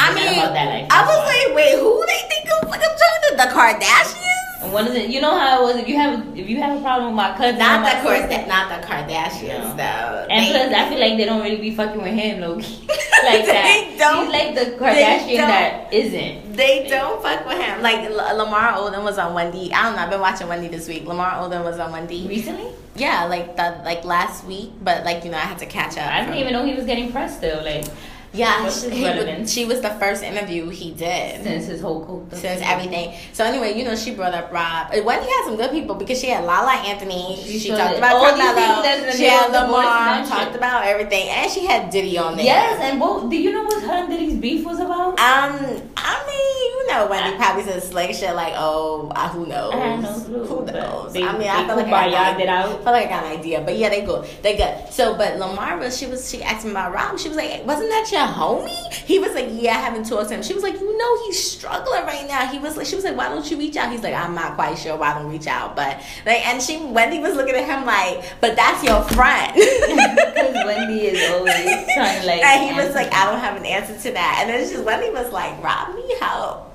I 0.00 0.14
mean, 0.14 0.32
about 0.38 0.54
that 0.54 0.68
life. 0.68 0.86
I 0.90 1.00
was 1.04 1.20
like, 1.28 1.56
wait, 1.56 1.78
who 1.78 2.04
they 2.06 2.20
think 2.28 2.46
of 2.62 2.68
like 2.70 2.80
I'm 2.80 2.96
trying 2.96 3.22
to 3.28 3.36
the 3.36 3.48
Kardashians? 3.54 4.26
And 4.62 4.72
One 4.74 4.86
of 4.86 4.92
the, 4.92 5.08
you 5.10 5.20
know 5.22 5.38
how 5.38 5.60
it 5.60 5.62
was. 5.64 5.76
If 5.82 5.88
you 5.88 5.96
have, 5.96 6.36
if 6.36 6.48
you 6.48 6.58
have 6.60 6.76
a 6.76 6.80
problem 6.82 7.06
with 7.12 7.16
my 7.16 7.34
cousin, 7.36 7.58
Not 7.58 7.80
the 7.80 8.02
course, 8.02 8.28
not 8.46 8.68
the 8.68 8.86
Kardashians 8.86 9.70
No. 9.70 9.76
though. 9.76 10.26
And 10.28 10.44
They- 10.46 10.50
plus, 10.52 10.72
I 10.74 10.88
feel 10.90 11.00
like 11.00 11.16
they 11.16 11.24
don't 11.24 11.42
really 11.42 11.56
be 11.60 11.74
fucking 11.74 12.00
with 12.02 12.12
him, 12.12 12.40
low 12.40 12.58
key. 12.58 12.86
like 13.24 13.46
that. 13.46 13.64
They 13.64 13.96
don't. 13.98 14.24
He's 14.26 14.32
like 14.32 14.54
the 14.54 14.76
Kardashian 14.76 15.36
that 15.48 15.92
isn't. 15.92 16.52
They 16.56 16.88
don't 16.88 17.22
fuck 17.22 17.46
with 17.46 17.58
him. 17.58 17.80
Like 17.82 18.00
L- 18.10 18.36
Lamar 18.36 18.72
Odom 18.74 19.02
was 19.04 19.16
on 19.18 19.32
Wendy. 19.34 19.72
I 19.72 19.84
don't 19.84 19.96
know. 19.96 20.02
I've 20.02 20.10
been 20.10 20.20
watching 20.20 20.48
Wendy 20.48 20.68
this 20.68 20.88
week. 20.88 21.06
Lamar 21.06 21.32
Odom 21.42 21.64
was 21.64 21.78
on 21.78 21.90
Wendy. 21.92 22.26
Recently, 22.28 22.70
Yeah, 22.96 23.24
like 23.24 23.56
the 23.56 23.80
like 23.84 24.04
last 24.04 24.44
week. 24.44 24.72
But 24.82 25.04
like 25.04 25.24
you 25.24 25.30
know, 25.30 25.38
I 25.38 25.42
had 25.52 25.58
to 25.60 25.66
catch 25.66 25.96
up. 25.96 26.06
I 26.12 26.20
didn't 26.20 26.36
even 26.36 26.52
know 26.52 26.66
he 26.66 26.74
was 26.74 26.84
getting 26.84 27.10
pressed 27.12 27.38
still. 27.38 27.62
Like 27.64 27.86
Yeah, 28.32 28.62
What's 28.62 28.84
she, 28.84 28.90
he 28.90 29.02
was, 29.02 29.52
she 29.52 29.64
was 29.64 29.80
the 29.80 29.90
first 29.90 30.22
interview 30.22 30.68
he 30.68 30.92
did. 30.92 31.42
since 31.42 31.66
his 31.66 31.80
whole 31.80 32.04
coke. 32.06 32.28
since 32.38 32.62
everything. 32.62 33.12
So 33.32 33.42
anyway, 33.44 33.76
you 33.76 33.84
know, 33.84 33.96
she 33.96 34.14
brought 34.14 34.34
up 34.34 34.52
Rob. 34.52 34.88
Uh, 34.94 35.02
Wendy 35.02 35.26
had 35.28 35.44
some 35.46 35.56
good 35.56 35.72
people 35.72 35.96
because 35.96 36.20
she 36.20 36.28
had 36.28 36.44
La 36.44 36.60
La 36.60 36.72
Anthony. 36.86 37.36
She 37.42 37.58
She, 37.58 37.68
talked 37.70 37.98
about 37.98 38.12
Carmelo. 38.36 39.12
She 39.16 39.24
had 39.24 39.50
middle 39.50 39.56
of 39.56 39.66
divorce 39.66 39.84
Lamar. 39.84 40.26
Talked 40.26 40.54
about 40.54 40.84
everything, 40.84 41.28
and 41.28 41.50
she 41.50 41.66
had 41.66 41.90
Diddy 41.90 42.16
on 42.18 42.36
there. 42.36 42.44
Yes, 42.46 42.78
and 42.80 43.00
what 43.00 43.28
do 43.30 43.36
you 43.36 43.52
know 43.52 43.64
what 43.64 43.82
her 43.82 43.92
and 43.92 44.08
Diddy's 44.10 44.36
beef 44.38 44.64
was 44.64 44.78
about? 44.78 45.18
Um, 45.18 45.82
I 45.96 46.24
mean, 46.26 46.70
you 46.70 46.86
know, 46.86 47.08
Wendy 47.10 47.36
probably 47.36 47.64
said 47.64 47.82
slick 47.82 48.14
shit 48.14 48.34
like, 48.36 48.54
"Oh, 48.56 49.10
uh, 49.14 49.28
who 49.30 49.46
knows? 49.46 49.74
I 49.74 49.96
no 49.96 50.12
clue, 50.12 50.44
who 50.44 50.64
knows?" 50.66 51.12
they- 51.12 51.24
I 51.24 51.36
mean, 51.36 51.48
I 51.48 51.66
feel 51.66 51.76
like 51.76 51.86
I 51.86 52.10
got, 52.10 52.40
it 52.40 52.48
out. 52.48 52.66
I 52.66 52.74
feel 52.74 52.92
like 52.92 53.06
I 53.06 53.08
got 53.08 53.24
an 53.24 53.38
idea, 53.38 53.60
but 53.60 53.76
yeah, 53.76 53.88
they 53.88 54.02
go, 54.02 54.22
they 54.42 54.56
good. 54.56 54.92
So, 54.92 55.16
but 55.16 55.36
Lamar 55.38 55.78
was, 55.78 55.98
she 55.98 56.06
was, 56.06 56.30
she 56.30 56.42
asked 56.44 56.64
me 56.64 56.70
about 56.70 56.92
Rob. 56.94 57.18
She 57.18 57.28
was 57.28 57.36
like, 57.36 57.66
"Wasn't 57.66 57.88
that 57.90 58.08
your 58.12 58.19
homie?" 58.26 58.92
He 58.92 59.18
was 59.18 59.34
like, 59.34 59.48
"Yeah, 59.50 59.72
I 59.72 59.80
haven't 59.80 60.08
talked 60.08 60.28
to 60.28 60.34
him." 60.34 60.42
She 60.42 60.54
was 60.54 60.62
like, 60.62 60.74
"You 60.80 60.96
know, 60.96 61.24
he's 61.26 61.42
struggling 61.42 62.04
right 62.04 62.26
now." 62.26 62.46
He 62.46 62.58
was 62.58 62.76
like, 62.76 62.86
she 62.86 62.96
was 62.96 63.04
like, 63.04 63.16
"Why 63.16 63.28
don't 63.28 63.48
you 63.50 63.58
reach 63.58 63.76
out?" 63.76 63.90
He's 63.90 64.02
like, 64.02 64.14
"I'm 64.14 64.34
not 64.34 64.54
quite 64.54 64.78
sure 64.78 64.96
why 64.96 65.12
I 65.12 65.18
don't 65.18 65.30
reach 65.30 65.46
out," 65.46 65.76
but 65.76 66.00
like, 66.26 66.46
and 66.46 66.62
she, 66.62 66.78
Wendy 66.84 67.18
was 67.18 67.34
looking 67.34 67.54
at 67.54 67.64
him 67.64 67.84
like, 67.84 68.24
"But 68.40 68.56
that's 68.56 68.82
your 68.84 69.02
friend." 69.02 69.52
Because 70.40 70.64
Wendy 70.64 71.06
is 71.06 71.30
always 71.30 71.54
trying 71.94 72.26
like. 72.26 72.42
And 72.42 72.70
he 72.70 72.74
was 72.74 72.94
like, 72.94 73.12
I 73.12 73.30
don't 73.30 73.40
have 73.40 73.56
an 73.56 73.66
answer 73.66 73.96
to 73.96 74.14
that. 74.14 74.38
And 74.40 74.50
then 74.50 74.68
just 74.68 74.84
Wendy 74.84 75.10
was 75.10 75.32
like, 75.32 75.62
Rob 75.62 75.94
me 75.94 76.14
help. 76.20 76.69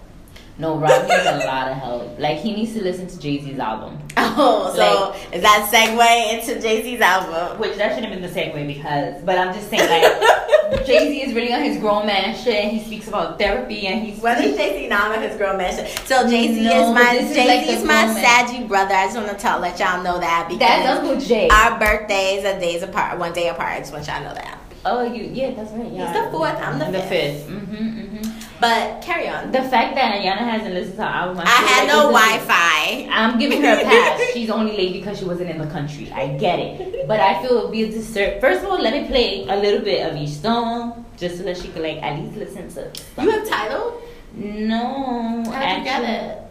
No, 0.58 0.78
Rob 0.78 1.02
needs 1.08 1.26
a 1.26 1.46
lot 1.46 1.68
of 1.68 1.78
help. 1.78 2.18
Like 2.20 2.38
he 2.38 2.54
needs 2.54 2.74
to 2.74 2.82
listen 2.84 3.08
to 3.08 3.20
Jay 3.20 3.42
Z's 3.42 3.60
album. 3.60 4.00
Oh, 4.38 4.74
so 4.76 5.14
is 5.34 5.42
that 5.44 5.70
segue 5.72 6.34
into 6.34 6.62
Jay 6.62 6.82
Z's 6.84 7.00
album? 7.00 7.58
Which 7.58 7.78
that 7.78 7.94
should 7.96 8.04
have 8.04 8.12
been 8.14 8.22
the 8.22 8.28
segue 8.28 8.68
because, 8.68 9.22
but 9.24 9.38
I'm 9.38 9.54
just 9.54 9.70
saying 9.70 9.90
like 9.90 10.86
Jay 10.86 11.08
Z 11.10 11.22
is 11.22 11.34
really 11.34 11.54
on 11.54 11.62
his 11.62 11.78
grown 11.80 12.06
man 12.06 12.36
shit. 12.36 12.66
And 12.66 12.72
he 12.78 12.84
speaks 12.84 13.08
about 13.08 13.40
therapy 13.40 13.88
and 13.88 14.02
he's 14.06 14.18
is 14.18 14.58
Jay 14.58 14.80
Z 14.80 14.88
not 14.90 15.16
on 15.16 15.22
his 15.24 15.38
girl 15.38 15.58
shit. 15.58 15.88
So 16.06 16.28
Jay 16.30 16.54
Z 16.54 16.64
No, 16.64 16.90
is 16.90 16.94
my 16.94 17.04
but 17.04 17.12
this 17.14 17.30
is 17.30 17.36
Jay 17.36 17.48
like 17.48 17.66
Z 17.66 17.74
is 17.76 17.82
the 17.82 17.88
my 17.88 18.04
grown 18.06 18.16
saggy 18.16 18.64
brother. 18.66 18.94
I 18.94 19.06
just 19.06 19.16
want 19.18 19.30
to 19.30 19.36
tell 19.38 19.60
let 19.60 19.80
y'all 19.80 20.04
know 20.04 20.20
that 20.20 20.48
because 20.50 20.60
that's 20.60 21.00
Uncle 21.00 21.20
Jay. 21.22 21.48
our 21.50 21.80
birthdays 21.80 22.44
are 22.44 22.60
days 22.60 22.84
apart, 22.84 23.18
one 23.18 23.32
day 23.32 23.48
apart. 23.48 23.70
I 23.72 23.80
just 23.80 23.94
want 23.94 24.06
y'all 24.08 24.18
to 24.20 24.28
know 24.28 24.34
that. 24.34 24.60
oh, 24.86 25.04
you 25.04 25.24
yeah, 25.32 25.52
that's 25.52 25.72
right. 25.72 25.92
Yeah, 25.92 26.12
He's 26.14 26.26
the 26.26 26.32
fourth, 26.32 26.56
I'm 26.60 26.78
the 26.80 26.86
the 26.92 27.00
fifth. 27.04 27.10
fifth. 27.46 27.48
Mm-hmm, 27.50 27.76
mm-hmm. 27.76 28.15
But 28.60 29.02
carry 29.02 29.28
on. 29.28 29.52
The 29.52 29.64
fact 29.64 29.96
that 29.96 30.16
Ayanna 30.16 30.38
hasn't 30.38 30.74
listened 30.74 30.96
to 30.96 31.04
her 31.04 31.10
album, 31.10 31.40
I 31.40 31.46
feel 31.46 31.68
had 31.68 31.80
like 31.80 31.88
no 31.88 32.02
Wi-Fi. 32.12 33.10
I'm 33.12 33.38
giving 33.38 33.62
her 33.62 33.74
a 33.80 33.84
pass. 33.84 34.22
She's 34.34 34.50
only 34.50 34.78
late 34.78 34.94
because 34.94 35.20
she 35.20 35.26
wasn't 35.26 35.50
in 35.50 35.58
the 35.58 35.68
country. 35.68 36.10
I 36.12 36.38
get 36.38 36.60
it. 36.60 37.08
But 37.08 37.20
I 37.20 37.42
feel 37.42 37.58
it 37.58 37.64
would 37.64 37.72
be 37.72 37.84
a 37.84 37.92
disservice. 37.92 38.40
First 38.40 38.64
of 38.64 38.70
all, 38.70 38.82
let 38.82 38.94
me 38.94 39.08
play 39.08 39.46
a 39.48 39.56
little 39.58 39.82
bit 39.82 40.10
of 40.10 40.16
each 40.18 40.30
song 40.32 41.06
just 41.18 41.38
so 41.38 41.44
that 41.44 41.58
she 41.58 41.68
could 41.68 41.82
like 41.82 42.02
at 42.02 42.20
least 42.20 42.38
listen 42.38 42.70
to. 42.70 42.92
You 43.22 43.30
have 43.32 43.48
title? 43.48 44.02
No, 44.34 45.44
How'd 45.52 45.78
you 45.80 45.84
get 45.84 46.04
it? 46.04 46.45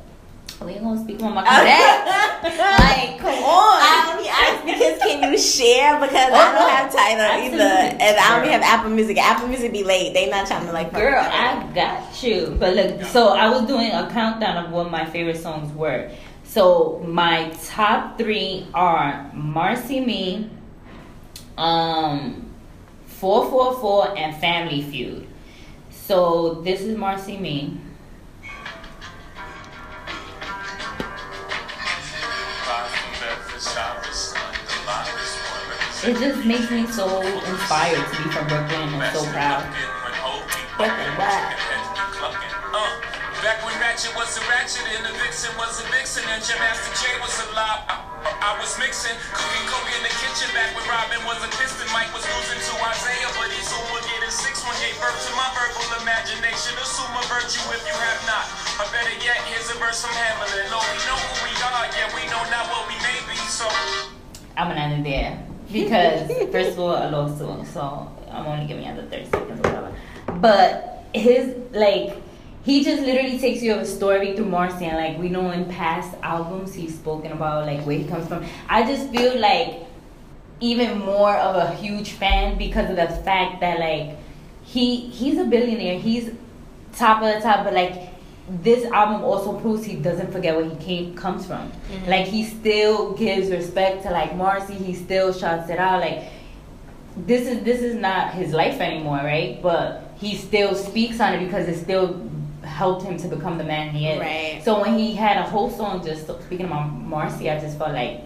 We 0.64 0.72
ain't 0.72 0.82
gonna 0.82 1.00
speak 1.02 1.22
on 1.22 1.34
my 1.34 1.42
connect. 1.42 2.06
like, 2.44 3.18
come 3.18 3.34
on. 3.44 3.78
I 3.82 4.12
only 4.14 4.28
asked 4.28 4.64
because 4.64 4.98
can 5.02 5.32
you 5.32 5.38
share 5.38 6.00
because 6.00 6.30
Oh, 6.30 6.34
I 6.34 6.52
don't 6.54 6.70
have 6.70 6.92
title 6.92 7.20
Absolutely. 7.20 7.56
either, 7.60 7.96
and 8.00 8.16
I 8.18 8.34
only 8.36 8.48
Girl. 8.48 8.52
have 8.60 8.62
Apple 8.62 8.90
Music. 8.90 9.18
Apple 9.18 9.48
Music 9.48 9.72
be 9.72 9.84
late. 9.84 10.14
They 10.14 10.28
not 10.30 10.46
trying 10.46 10.66
to 10.66 10.72
like. 10.72 10.92
Girl, 10.92 11.14
I 11.20 11.70
got 11.74 12.22
you. 12.22 12.56
But 12.58 12.74
look, 12.74 13.02
so 13.04 13.28
I 13.28 13.48
was 13.50 13.66
doing 13.66 13.90
a 13.92 14.08
countdown 14.10 14.64
of 14.64 14.70
what 14.72 14.90
my 14.90 15.04
favorite 15.04 15.36
songs 15.38 15.72
were. 15.74 16.10
So 16.44 17.02
my 17.06 17.50
top 17.64 18.16
three 18.16 18.66
are 18.74 19.30
Marcy 19.34 20.00
Me, 20.00 20.50
um, 21.58 22.50
444, 23.06 24.16
and 24.18 24.36
Family 24.36 24.82
Feud. 24.82 25.26
So 25.90 26.54
this 26.62 26.80
is 26.82 26.96
Marcy 26.96 27.36
Me. 27.38 27.78
It 36.04 36.20
just 36.20 36.44
makes 36.44 36.68
me 36.68 36.84
so 36.92 37.24
inspired 37.24 37.96
to 37.96 38.16
be 38.20 38.28
from 38.28 38.44
Brooklyn 38.44 38.92
and 38.92 39.08
so 39.16 39.24
proud. 39.32 39.64
Brooklyn? 40.76 41.16
Uh, 41.16 41.40
Back 43.40 43.64
when 43.64 43.72
Ratchet 43.80 44.12
was 44.12 44.36
a 44.36 44.44
ratchet 44.44 44.84
and 44.84 45.00
the 45.00 45.16
vixen 45.16 45.48
was 45.56 45.80
a 45.80 45.86
vixen 45.88 46.20
and 46.28 46.44
Jam 46.44 46.60
Master 46.60 46.92
Jay 47.00 47.16
was 47.24 47.32
alive, 47.48 47.88
I, 47.88 48.04
I 48.36 48.52
was 48.60 48.76
mixing, 48.76 49.16
cooking 49.32 49.64
Kobe 49.64 49.96
in 49.96 50.04
the 50.04 50.12
kitchen. 50.20 50.52
Back 50.52 50.76
when 50.76 50.84
Robin 50.92 51.24
was 51.24 51.40
a 51.40 51.48
piston, 51.56 51.88
Mike 51.96 52.12
was 52.12 52.28
losing 52.36 52.60
to 52.60 52.72
Isiah, 52.84 53.32
but 53.40 53.48
he 53.48 53.64
soon 53.64 53.80
would 53.96 54.04
get 54.04 54.20
his 54.28 54.36
six 54.36 54.60
one 54.60 54.76
gave 54.84 55.00
birth 55.00 55.16
to 55.24 55.32
my 55.32 55.48
verbal 55.56 55.88
imagination. 56.04 56.76
Assume 56.84 57.16
a 57.16 57.24
virtue 57.32 57.64
if 57.72 57.80
you 57.88 57.96
have 57.96 58.20
not. 58.28 58.44
Or 58.76 58.84
better 58.92 59.16
yet, 59.24 59.40
here's 59.48 59.72
a 59.72 59.76
verse 59.80 60.04
from 60.04 60.12
Hamlet. 60.12 60.68
Lord, 60.68 60.84
we 60.84 61.00
know 61.08 61.16
who 61.16 61.48
we 61.48 61.52
are, 61.64 61.88
yeah, 61.96 62.12
we 62.12 62.28
know 62.28 62.44
not 62.52 62.68
what 62.68 62.84
we 62.92 62.96
may 63.00 63.16
be. 63.24 63.40
So 63.48 63.64
I'm 64.60 64.68
gonna 64.68 64.84
end 64.84 65.00
it 65.00 65.08
there 65.08 65.53
because 65.72 66.28
first 66.52 66.72
of 66.72 66.80
all, 66.80 66.96
I 66.96 67.08
love 67.08 67.38
song, 67.38 67.64
so 67.64 68.10
I'm 68.30 68.46
only 68.46 68.66
giving 68.66 68.84
you 68.84 68.94
the 68.94 69.02
30 69.02 69.24
seconds 69.26 69.60
or 69.60 69.70
whatever. 69.70 69.96
But 70.40 71.04
his 71.14 71.54
like 71.72 72.16
he 72.64 72.82
just 72.82 73.02
literally 73.02 73.38
takes 73.38 73.62
you 73.62 73.74
of 73.74 73.80
a 73.80 73.86
story 73.86 74.34
through 74.34 74.46
Marcy, 74.46 74.86
and 74.86 74.96
like 74.96 75.18
we 75.18 75.28
know 75.28 75.50
in 75.50 75.66
past 75.66 76.16
albums 76.22 76.74
he's 76.74 76.94
spoken 76.94 77.32
about 77.32 77.66
like 77.66 77.84
where 77.84 77.98
he 77.98 78.04
comes 78.04 78.26
from. 78.26 78.44
I 78.68 78.84
just 78.84 79.10
feel 79.10 79.38
like 79.38 79.80
even 80.60 80.98
more 80.98 81.36
of 81.36 81.56
a 81.56 81.74
huge 81.74 82.12
fan 82.12 82.56
because 82.56 82.88
of 82.88 82.96
the 82.96 83.08
fact 83.22 83.60
that 83.60 83.78
like 83.78 84.16
he 84.62 85.08
he's 85.08 85.38
a 85.38 85.44
billionaire, 85.44 85.98
he's 85.98 86.30
top 86.94 87.22
of 87.22 87.34
the 87.34 87.40
top, 87.40 87.64
but 87.64 87.74
like 87.74 88.13
this 88.48 88.84
album 88.92 89.22
also 89.22 89.58
proves 89.58 89.84
he 89.84 89.96
doesn't 89.96 90.30
forget 90.30 90.54
where 90.54 90.68
he 90.68 90.76
came 90.76 91.14
comes 91.14 91.46
from. 91.46 91.70
Mm-hmm. 91.70 92.10
Like 92.10 92.26
he 92.26 92.44
still 92.44 93.12
gives 93.14 93.50
respect 93.50 94.02
to 94.02 94.10
like 94.10 94.36
Marcy, 94.36 94.74
he 94.74 94.94
still 94.94 95.32
shouts 95.32 95.70
it 95.70 95.78
out 95.78 96.00
like 96.00 96.28
this 97.16 97.46
is 97.46 97.64
this 97.64 97.80
is 97.80 97.94
not 97.94 98.34
his 98.34 98.52
life 98.52 98.80
anymore, 98.80 99.16
right? 99.18 99.62
But 99.62 100.10
he 100.16 100.36
still 100.36 100.74
speaks 100.74 101.20
on 101.20 101.34
it 101.34 101.44
because 101.44 101.68
it 101.68 101.82
still 101.82 102.28
helped 102.62 103.04
him 103.04 103.16
to 103.18 103.28
become 103.28 103.56
the 103.58 103.64
man 103.64 103.90
he 103.90 104.08
is. 104.08 104.20
Right. 104.20 104.62
So 104.64 104.80
when 104.80 104.98
he 104.98 105.14
had 105.14 105.38
a 105.38 105.42
whole 105.42 105.70
song 105.70 106.04
just 106.04 106.26
speaking 106.42 106.66
about 106.66 106.88
Marcy, 106.88 107.50
I 107.50 107.60
just 107.60 107.78
felt 107.78 107.92
like 107.92 108.22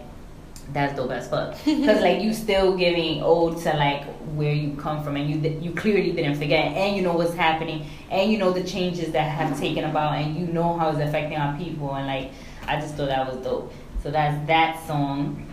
that's 0.72 0.94
dope 0.96 1.10
as 1.10 1.28
fuck. 1.28 1.52
Cause 1.64 2.00
like 2.00 2.20
you 2.22 2.34
still 2.34 2.76
giving 2.76 3.22
ode 3.22 3.58
to 3.62 3.72
like 3.74 4.04
where 4.34 4.52
you 4.52 4.76
come 4.76 5.02
from, 5.02 5.16
and 5.16 5.30
you 5.30 5.50
you 5.60 5.72
clearly 5.72 6.12
didn't 6.12 6.36
forget, 6.36 6.72
and 6.76 6.96
you 6.96 7.02
know 7.02 7.14
what's 7.14 7.34
happening, 7.34 7.86
and 8.10 8.30
you 8.30 8.38
know 8.38 8.52
the 8.52 8.62
changes 8.62 9.12
that 9.12 9.30
have 9.30 9.58
taken 9.58 9.84
about, 9.84 10.14
and 10.14 10.36
you 10.36 10.46
know 10.46 10.76
how 10.76 10.90
it's 10.90 11.00
affecting 11.00 11.38
our 11.38 11.56
people, 11.56 11.94
and 11.94 12.06
like 12.06 12.32
I 12.66 12.80
just 12.80 12.94
thought 12.96 13.08
that 13.08 13.26
was 13.26 13.42
dope. 13.44 13.72
So 14.02 14.10
that's 14.10 14.46
that 14.46 14.86
song. 14.86 15.46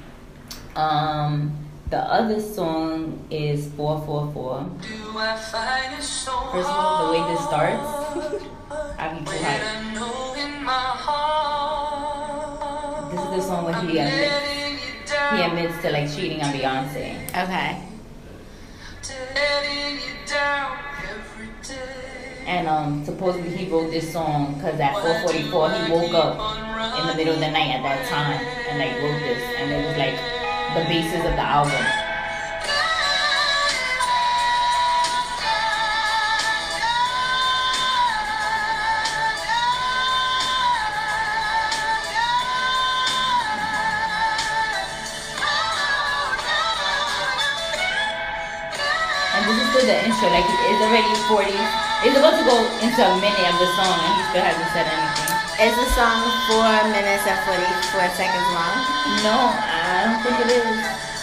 Um, 0.76 1.58
the 1.90 2.00
other 2.00 2.42
song 2.42 3.26
is 3.30 3.70
four 3.70 4.02
four 4.06 4.30
four. 4.34 4.70
First 4.82 5.56
of 5.56 6.66
all, 6.68 7.06
the 7.06 7.12
way 7.14 7.34
this 7.34 7.44
starts, 7.46 7.84
I 9.00 9.14
be 9.14 9.26
too 9.26 9.32
hyped. 9.32 9.86
This 13.12 13.22
is 13.24 13.30
the 13.30 13.42
song 13.42 13.66
where 13.66 13.82
he 13.82 13.98
admits 14.00 14.65
he 15.34 15.42
admits 15.42 15.82
to 15.82 15.92
like 15.92 16.14
cheating 16.14 16.42
on 16.42 16.54
Beyonce. 16.54 17.28
Okay. 17.30 17.82
And 22.48 22.68
um, 22.68 23.04
supposedly 23.04 23.50
he 23.50 23.72
wrote 23.72 23.90
this 23.90 24.12
song 24.14 24.54
because 24.56 24.80
at 24.80 24.94
4:44 24.94 25.86
he 25.86 25.92
woke 25.92 26.14
up 26.14 27.00
in 27.00 27.08
the 27.08 27.16
middle 27.16 27.34
of 27.34 27.40
the 27.40 27.50
night 27.50 27.74
at 27.74 27.82
that 27.82 28.08
time 28.08 28.40
and 28.70 28.78
like 28.78 28.94
wrote 29.02 29.20
this, 29.20 29.42
and 29.58 29.72
it 29.72 29.88
was 29.88 29.98
like 29.98 30.16
the 30.76 30.86
basis 30.90 31.26
of 31.26 31.34
the 31.34 31.42
album. 31.42 32.05
Is 50.16 50.24
still 50.24 50.32
the 50.32 50.40
intro, 50.40 50.48
like 50.48 50.48
it's 50.72 50.84
already 50.84 51.12
40. 51.28 51.52
It's 52.08 52.16
about 52.16 52.36
to 52.40 52.46
go 52.48 52.56
into 52.80 53.02
a 53.04 53.16
minute 53.20 53.48
of 53.52 53.58
the 53.60 53.68
song, 53.76 53.96
and 54.00 54.12
he 54.16 54.24
still 54.32 54.46
hasn't 54.48 54.72
said 54.72 54.88
anything. 54.88 55.32
Is 55.56 55.76
the 55.76 55.88
song 55.96 56.20
four 56.52 56.72
minutes 56.92 57.24
and 57.28 57.40
forty 57.44 57.68
four 57.92 58.08
seconds 58.16 58.48
long? 58.52 58.76
No, 59.24 59.36
I 59.56 60.08
don't 60.08 60.20
think 60.24 60.36
it 60.48 60.52
is. 60.52 60.68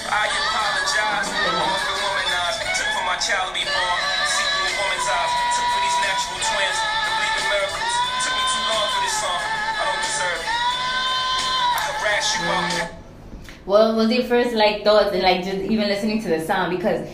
I 0.09 0.28
apologize. 0.28 1.28
Woman's 1.28 1.84
been 1.84 2.01
womanized. 2.01 2.61
Took 2.76 2.88
for 2.97 3.05
my 3.09 3.16
child 3.20 3.53
to 3.53 3.55
be 3.57 3.64
born. 3.64 4.01
See 4.28 4.45
through 4.57 4.72
a 4.72 4.76
woman's 4.76 5.09
eyes. 5.09 5.32
Took 5.53 5.68
for 5.68 5.80
these 5.84 5.99
natural 6.01 6.40
twins. 6.43 6.78
To 6.80 7.09
believe 7.12 7.36
in 7.36 7.45
miracles. 7.49 7.95
Took 8.24 8.34
me 8.36 8.45
too 8.45 8.62
long 8.72 8.86
for 8.88 9.01
this 9.05 9.16
song. 9.20 9.40
I 9.40 9.82
don't 9.84 10.01
deserve 10.01 10.40
it. 10.40 10.53
I 11.76 11.80
harass 11.93 12.26
you 12.32 12.43
out 12.49 12.64
here. 12.72 12.88
Mm-hmm. 12.88 13.68
What 13.68 13.84
was 13.97 14.09
your 14.11 14.24
first 14.24 14.53
like 14.57 14.80
thoughts 14.84 15.12
and 15.12 15.22
like 15.22 15.45
just 15.45 15.61
even 15.61 15.86
listening 15.93 16.20
to 16.24 16.28
the 16.32 16.40
sound? 16.40 16.72
Because 16.72 17.05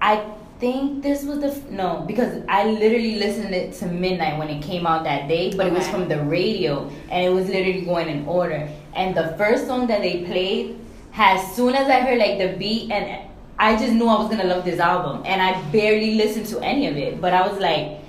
I 0.00 0.22
think 0.60 1.02
this 1.02 1.24
was 1.24 1.40
the 1.40 1.48
f- 1.48 1.68
no 1.70 2.04
because 2.06 2.42
I 2.48 2.64
literally 2.66 3.16
listened 3.16 3.54
it 3.54 3.72
to 3.80 3.86
midnight 3.86 4.38
when 4.38 4.48
it 4.48 4.62
came 4.62 4.86
out 4.86 5.04
that 5.04 5.26
day, 5.28 5.52
but 5.56 5.66
it 5.66 5.72
was 5.72 5.88
from 5.88 6.08
the 6.08 6.22
radio 6.24 6.88
and 7.10 7.24
it 7.24 7.30
was 7.30 7.48
literally 7.48 7.82
going 7.82 8.08
in 8.08 8.26
order. 8.26 8.68
And 8.94 9.16
the 9.16 9.34
first 9.38 9.66
song 9.66 9.86
that 9.88 10.02
they 10.02 10.24
played, 10.24 10.78
as 11.14 11.54
soon 11.56 11.74
as 11.74 11.88
I 11.88 12.00
heard 12.00 12.18
like 12.18 12.38
the 12.38 12.56
beat 12.58 12.90
and 12.90 13.28
I 13.58 13.76
just 13.76 13.92
knew 13.92 14.06
I 14.06 14.18
was 14.20 14.30
gonna 14.30 14.44
love 14.44 14.64
this 14.64 14.80
album, 14.80 15.22
and 15.26 15.42
I 15.42 15.60
barely 15.70 16.14
listened 16.14 16.46
to 16.46 16.60
any 16.60 16.86
of 16.86 16.96
it. 16.96 17.20
But 17.20 17.34
I 17.34 17.46
was 17.46 17.58
like, 17.60 18.00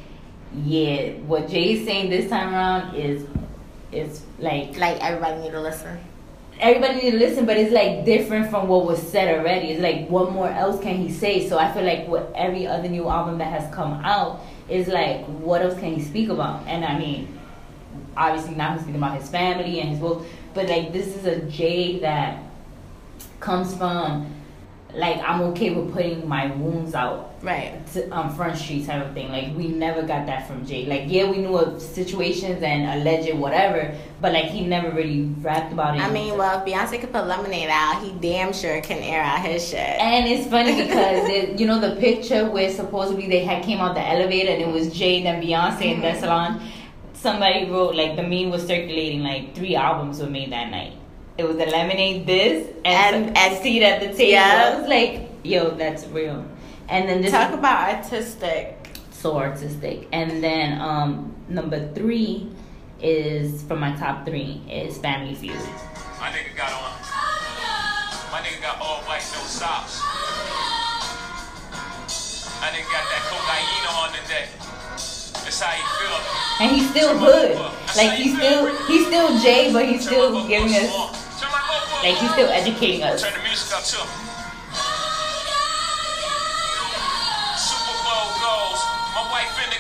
yeah, 0.64 1.14
what 1.28 1.50
Jay's 1.50 1.86
saying 1.86 2.10
this 2.10 2.30
time 2.30 2.54
around 2.54 2.96
is 2.96 3.26
is 3.92 4.24
like 4.40 4.78
Like 4.78 5.02
everybody 5.02 5.42
need 5.42 5.52
to 5.52 5.62
listen. 5.62 6.00
Everybody 6.62 7.02
need 7.02 7.12
to 7.12 7.18
listen, 7.18 7.46
but 7.46 7.58
it's 7.58 7.74
like 7.74 8.06
different 8.06 8.50
from 8.50 8.68
what 8.68 8.86
was 8.86 9.02
said 9.02 9.40
already. 9.40 9.72
It's 9.72 9.82
like 9.82 10.08
what 10.08 10.32
more 10.32 10.48
else 10.50 10.82
can 10.82 10.96
he 10.96 11.12
say? 11.12 11.50
So 11.50 11.58
I 11.58 11.74
feel 11.74 11.84
like 11.84 12.08
with 12.08 12.26
every 12.36 12.68
other 12.68 12.88
new 12.88 13.10
album 13.10 13.40
that 13.40 13.52
has 13.52 13.74
come 13.74 13.94
out 14.06 14.42
is 14.70 14.88
like 14.88 15.26
what 15.26 15.62
else 15.62 15.78
can 15.80 15.96
he 15.96 16.02
speak 16.02 16.30
about? 16.30 16.66
And 16.68 16.86
I 16.86 16.98
mean, 16.98 17.40
obviously 18.16 18.56
now 18.56 18.74
he's 18.74 18.82
speaking 18.82 19.02
about 19.02 19.20
his 19.20 19.30
family 19.30 19.82
and 19.82 19.90
his 19.90 20.00
work, 20.00 20.20
but 20.54 20.70
like 20.70 20.94
this 20.94 21.08
is 21.08 21.26
a 21.26 21.42
Jay 21.42 22.00
that 22.00 22.44
comes 23.40 23.76
from 23.76 24.34
like 24.94 25.18
I'm 25.18 25.42
okay 25.42 25.72
with 25.72 25.94
putting 25.94 26.28
my 26.28 26.48
wounds 26.56 26.94
out 26.94 27.31
Right. 27.44 27.74
to, 27.94 28.08
um, 28.16 28.36
front 28.36 28.58
street 28.58 28.86
type 28.86 29.04
of 29.06 29.14
thing. 29.14 29.30
Like 29.32 29.56
we 29.56 29.68
never 29.68 30.02
got 30.04 30.28
that 30.28 30.48
from 30.48 30.66
Jay. 30.66 30.86
Like 30.86 31.04
yeah, 31.08 31.30
we 31.30 31.38
knew 31.38 31.58
of 31.58 31.82
situations 31.82 32.62
and 32.62 33.02
alleged 33.02 33.34
whatever, 33.36 33.96
but 34.22 34.32
like 34.34 34.46
he 34.46 34.66
never 34.66 34.92
really 34.92 35.24
rapped 35.42 35.74
about 35.74 35.96
it. 35.96 36.02
I 36.02 36.12
mean, 36.12 36.38
well, 36.38 36.60
if 36.60 36.66
Beyonce 36.72 37.00
could 37.02 37.12
put 37.12 37.26
Lemonade 37.26 37.70
out, 37.72 38.04
he 38.04 38.12
damn 38.22 38.54
sure 38.54 38.80
can 38.82 39.00
air 39.00 39.22
out 39.24 39.44
his 39.46 39.68
shit. 39.68 39.80
and 39.80 40.28
it's 40.28 40.48
funny 40.50 40.76
because 40.84 41.28
it, 41.30 41.60
you 41.60 41.66
know 41.66 41.80
the 41.80 41.96
picture 42.00 42.50
where 42.50 42.70
supposedly 42.72 43.28
they 43.28 43.44
had 43.44 43.64
came 43.64 43.80
out 43.80 43.96
the 43.96 44.08
elevator 44.08 44.52
and 44.52 44.62
it 44.62 44.68
was 44.68 44.94
Jay 44.94 45.24
and 45.26 45.44
Beyonce 45.44 45.94
in 45.96 46.02
that 46.02 46.20
salon. 46.20 46.62
Somebody 47.14 47.66
wrote 47.70 47.96
like 47.96 48.16
the 48.16 48.24
meme 48.24 48.50
was 48.50 48.62
circulating 48.66 49.22
like 49.22 49.56
three 49.56 49.76
albums 49.76 50.20
were 50.20 50.30
made 50.30 50.52
that 50.52 50.70
night. 50.72 50.94
It 51.38 51.44
was 51.46 51.56
the 51.58 51.66
lemonade, 51.66 52.28
this, 52.28 52.68
and, 52.86 53.16
And- 53.28 53.38
and 53.38 53.64
seat 53.64 53.82
at 53.84 54.00
the 54.02 54.08
table. 54.08 54.32
Yeah. 54.32 54.74
I 54.76 54.80
was 54.80 54.88
like, 54.90 55.30
yo, 55.44 55.72
that's 55.72 56.06
real. 56.08 56.46
And 56.90 57.08
then 57.08 57.22
this 57.22 57.32
Talk 57.32 57.54
about 57.54 57.90
artistic. 57.96 58.78
so 59.12 59.38
artistic. 59.38 60.08
And 60.12 60.44
then 60.44 60.80
um 60.82 61.34
number 61.50 61.92
three 61.94 62.50
is 63.02 63.64
from 63.64 63.80
my 63.80 63.96
top 63.96 64.26
three 64.26 64.62
is 64.70 64.98
Family 64.98 65.36
Feud. 65.36 65.56
My 66.20 66.30
nigga 66.30 66.56
got 66.56 66.72
on. 66.74 66.92
My 68.32 68.40
nigga 68.40 68.62
got 68.62 68.80
all 68.80 69.02
white, 69.04 69.26
no 69.34 69.42
socks. 69.44 70.00
My 72.62 72.68
nigga 72.70 72.86
got 72.94 73.06
that 73.10 73.24
cocaine 73.28 73.86
on 73.90 74.10
today. 74.22 74.48
That's 75.44 75.60
how 75.60 75.72
he 75.74 75.84
feel. 75.98 76.18
And 76.62 76.76
he's 76.76 76.90
still 76.92 77.18
hood. 77.18 77.56
Like 77.98 78.18
he's 78.20 78.36
still 78.38 78.76
he's 78.86 79.08
still 79.08 79.40
Jay, 79.40 79.74
but 79.74 79.86
he's 79.86 80.06
still 80.06 80.48
giving 80.48 80.70
us 80.76 80.92
like 82.04 82.16
he's 82.18 82.32
still 82.32 82.50
educating 82.50 83.04
us. 83.04 83.22
Turn 83.22 83.34
the 83.34 83.44
music 83.44 83.74
up 83.76 83.84
too. 83.84 84.31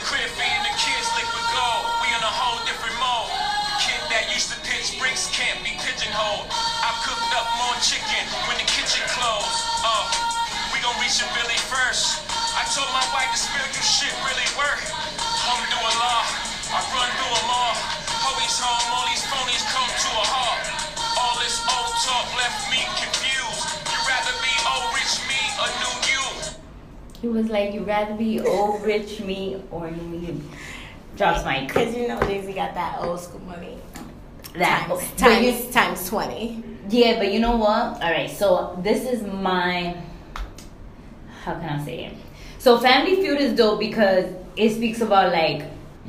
Crib 0.07 0.29
feeding 0.33 0.65
the 0.65 0.75
kids 0.77 1.07
liquid 1.13 1.45
gold. 1.53 1.83
We 2.01 2.09
in 2.09 2.21
a 2.23 2.33
whole 2.33 2.57
different 2.65 2.95
mode. 2.97 3.29
The 3.29 3.77
kid 3.81 4.01
that 4.09 4.29
used 4.33 4.49
to 4.49 4.57
pitch 4.65 4.97
bricks 4.97 5.29
can't 5.29 5.57
be 5.61 5.77
pigeonholed. 5.77 6.49
I 6.51 6.91
cooked 7.05 7.31
up 7.37 7.47
more 7.61 7.77
chicken 7.83 8.23
when 8.49 8.57
the 8.57 8.67
kitchen 8.67 9.03
closed. 9.13 9.55
Uh, 9.85 10.05
we 10.73 10.81
gon' 10.81 10.95
reach 10.97 11.21
a 11.21 11.27
Billy 11.37 11.59
first. 11.69 12.25
I 12.57 12.65
told 12.73 12.89
my 12.93 13.05
wife 13.13 13.29
the 13.29 13.41
spiritual 13.41 13.85
shit 13.85 14.13
really 14.25 14.47
work. 14.57 14.81
Home 15.45 15.63
do 15.69 15.77
a 15.77 15.93
law. 16.01 16.21
I 16.71 16.79
run 16.97 17.09
through 17.17 17.35
them 17.37 17.49
all. 17.51 17.75
Police 18.31 18.57
home, 18.57 18.85
all 18.95 19.05
these 19.09 19.25
phonies 19.29 19.63
come 19.69 19.89
to 19.89 20.09
a 20.17 20.25
halt. 20.25 20.61
All 21.19 21.35
this 21.41 21.61
old 21.67 21.93
talk 22.05 22.27
left 22.37 22.69
me 22.73 22.81
confused. 22.97 23.65
You'd 23.85 24.05
rather 24.07 24.33
be 24.41 24.53
old 24.65 24.87
rich 24.97 25.13
me 25.29 25.41
or 25.61 25.69
new? 25.81 26.10
He 27.21 27.27
was 27.27 27.49
like, 27.49 27.73
"You 27.73 27.81
rather 27.83 28.13
be 28.15 28.39
old 28.41 28.83
rich 28.83 29.19
me 29.21 29.61
or 29.71 29.87
you?" 29.89 30.41
Drops 31.17 31.45
mic. 31.45 31.67
Because 31.67 31.95
you 31.95 32.07
know 32.07 32.19
Z 32.21 32.51
got 32.53 32.73
that 32.73 32.99
old 33.01 33.19
school 33.19 33.41
money. 33.41 33.77
That 34.55 34.87
times, 34.89 35.11
but 35.19 35.41
you- 35.43 35.51
times, 35.51 35.73
times 35.73 36.09
20. 36.09 36.63
Yeah, 36.89 37.17
but 37.19 37.31
you 37.31 37.39
know 37.39 37.57
what? 37.57 38.01
All 38.03 38.11
right, 38.11 38.29
so 38.29 38.77
this 38.81 39.05
is 39.05 39.21
my. 39.23 39.95
How 41.43 41.53
can 41.55 41.79
I 41.79 41.83
say 41.85 42.05
it? 42.05 42.13
So 42.59 42.77
Family 42.79 43.15
Feud 43.15 43.39
is 43.39 43.53
dope 43.55 43.79
because 43.79 44.25
it 44.55 44.71
speaks 44.71 45.01
about 45.01 45.31
like 45.31 45.63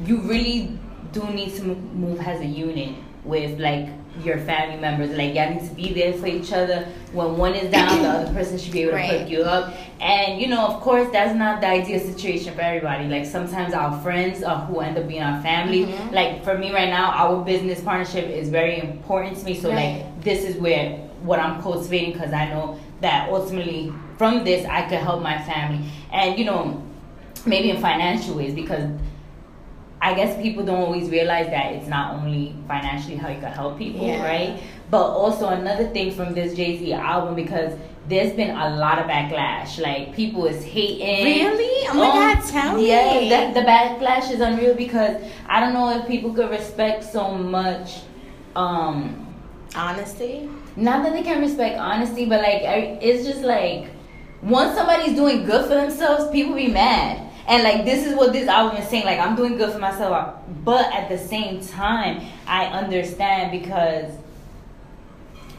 you 0.04 0.20
really 0.22 0.78
do 1.12 1.24
need 1.30 1.54
to 1.56 1.62
move 1.64 2.20
as 2.20 2.40
a 2.40 2.44
unit 2.46 2.94
with 3.24 3.58
like 3.60 3.88
your 4.22 4.38
family 4.38 4.78
members. 4.80 5.10
Like 5.16 5.34
y'all 5.34 5.50
need 5.50 5.66
to 5.68 5.74
be 5.74 5.92
there 5.94 6.12
for 6.12 6.26
each 6.26 6.52
other. 6.52 6.86
When 7.12 7.36
one 7.36 7.54
is 7.54 7.70
down, 7.70 8.02
the 8.02 8.08
other 8.08 8.32
person 8.32 8.58
should 8.58 8.72
be 8.72 8.82
able 8.82 8.92
to 8.92 8.96
Right. 8.98 9.10
pick 9.10 9.30
you 9.30 9.42
up. 9.42 9.74
And 10.00 10.40
you 10.40 10.48
know, 10.48 10.66
of 10.66 10.80
course, 10.80 11.08
that's 11.12 11.34
not 11.36 11.60
the 11.60 11.68
ideal 11.68 11.98
situation 12.00 12.54
for 12.54 12.60
everybody. 12.60 13.08
Like 13.08 13.26
sometimes 13.26 13.72
our 13.74 13.98
friends 14.02 14.42
are 14.42 14.60
who 14.66 14.80
end 14.80 14.98
up 14.98 15.08
being 15.08 15.22
our 15.22 15.40
family. 15.42 15.86
Mhm. 15.86 16.12
Like 16.12 16.44
for 16.44 16.56
me 16.58 16.72
right 16.72 16.88
now, 16.90 17.10
our 17.12 17.42
business 17.44 17.80
partnership 17.80 18.28
is 18.28 18.48
very 18.50 18.78
important 18.80 19.38
to 19.38 19.44
me. 19.44 19.54
So 19.54 19.70
Right. 19.70 20.02
like 20.04 20.22
this 20.22 20.44
is 20.44 20.56
where 20.56 20.98
what 21.22 21.38
I'm 21.38 21.62
cultivating 21.62 22.12
because 22.12 22.32
I 22.32 22.48
know 22.48 22.76
that 23.00 23.28
ultimately 23.30 23.92
from 24.18 24.44
this 24.44 24.66
I 24.66 24.82
could 24.82 24.98
help 24.98 25.22
my 25.22 25.38
family 25.38 25.80
and 26.12 26.38
you 26.38 26.44
know 26.44 26.82
maybe 27.46 27.70
in 27.70 27.76
financial 27.78 28.34
ways 28.36 28.54
because 28.54 28.84
I 30.04 30.14
guess 30.14 30.40
people 30.42 30.64
don't 30.64 30.80
always 30.80 31.08
realize 31.10 31.46
that 31.46 31.72
it's 31.74 31.86
not 31.86 32.14
only 32.16 32.54
financially 32.66 33.14
how 33.16 33.28
you 33.28 33.40
can 33.40 33.52
help 33.52 33.78
people, 33.78 34.04
Yeah. 34.06 34.24
right? 34.24 34.60
But 34.90 35.04
also 35.06 35.48
another 35.48 35.86
thing 35.88 36.10
from 36.10 36.34
this 36.34 36.54
Jay 36.54 36.76
Z 36.78 36.92
album 36.92 37.36
because 37.36 37.78
there's 38.08 38.32
been 38.32 38.50
a 38.50 38.76
lot 38.76 38.98
of 38.98 39.06
backlash. 39.06 39.78
Like 39.80 40.12
people 40.14 40.44
is 40.46 40.64
hating. 40.64 41.24
Really? 41.24 41.86
Oh 41.88 41.94
my 41.94 42.34
God, 42.34 42.44
tell 42.48 42.76
me. 42.76 42.88
Yeah, 42.88 43.28
that, 43.30 43.54
the 43.54 43.60
backlash 43.60 44.32
is 44.32 44.40
unreal 44.40 44.74
because 44.74 45.22
I 45.48 45.60
don't 45.60 45.72
know 45.72 45.96
if 45.96 46.06
people 46.08 46.34
could 46.34 46.50
respect 46.50 47.04
so 47.04 47.30
much. 47.38 48.00
Um, 48.56 49.26
Honesty? 49.76 50.50
not 50.76 51.02
that 51.04 51.12
they 51.12 51.22
can't 51.22 51.40
respect 51.40 51.78
honesty, 51.78 52.24
but 52.26 52.40
like 52.42 52.62
it's 53.02 53.24
just 53.26 53.42
like 53.42 53.86
once 54.42 54.74
somebody's 54.76 55.14
doing 55.14 55.44
good 55.44 55.62
for 55.68 55.74
themselves, 55.74 56.30
people 56.32 56.54
be 56.54 56.68
mad. 56.68 57.28
And 57.48 57.62
like 57.64 57.84
this 57.84 58.06
is 58.06 58.14
what 58.14 58.32
this 58.32 58.48
album 58.48 58.76
is 58.80 58.88
saying. 58.88 59.04
Like 59.04 59.18
I'm 59.18 59.34
doing 59.36 59.56
good 59.56 59.72
for 59.72 59.78
myself, 59.78 60.12
uh, 60.12 60.32
but 60.64 60.92
at 60.94 61.08
the 61.08 61.18
same 61.18 61.60
time, 61.60 62.22
I 62.46 62.66
understand 62.66 63.50
because 63.50 64.12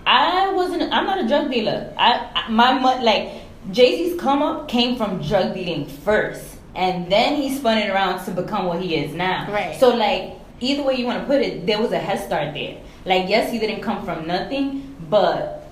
I 0.05 0.51
wasn't. 0.53 0.91
I'm 0.93 1.05
not 1.05 1.19
a 1.23 1.27
drug 1.27 1.51
dealer. 1.51 1.93
I 1.97 2.29
I- 2.35 2.49
my 2.49 2.79
like 3.01 3.31
Jay 3.71 3.97
Z's 4.09 4.19
come 4.19 4.41
up 4.41 4.67
came 4.67 4.95
from 4.97 5.21
drug 5.21 5.53
dealing 5.53 5.85
first, 5.87 6.57
and 6.75 7.11
then 7.11 7.35
he 7.35 7.53
spun 7.55 7.77
it 7.77 7.89
around 7.89 8.23
to 8.25 8.31
become 8.31 8.65
what 8.65 8.81
he 8.81 8.95
is 8.95 9.13
now. 9.13 9.51
Right. 9.51 9.79
So 9.79 9.89
like 9.95 10.33
either 10.59 10.83
way 10.83 10.95
you 10.95 11.05
want 11.05 11.19
to 11.21 11.25
put 11.25 11.41
it, 11.41 11.65
there 11.65 11.81
was 11.81 11.91
a 11.91 11.99
head 11.99 12.19
start 12.19 12.53
there. 12.53 12.77
Like 13.05 13.29
yes, 13.29 13.51
he 13.51 13.59
didn't 13.59 13.81
come 13.81 14.03
from 14.05 14.27
nothing, 14.27 14.95
but 15.09 15.69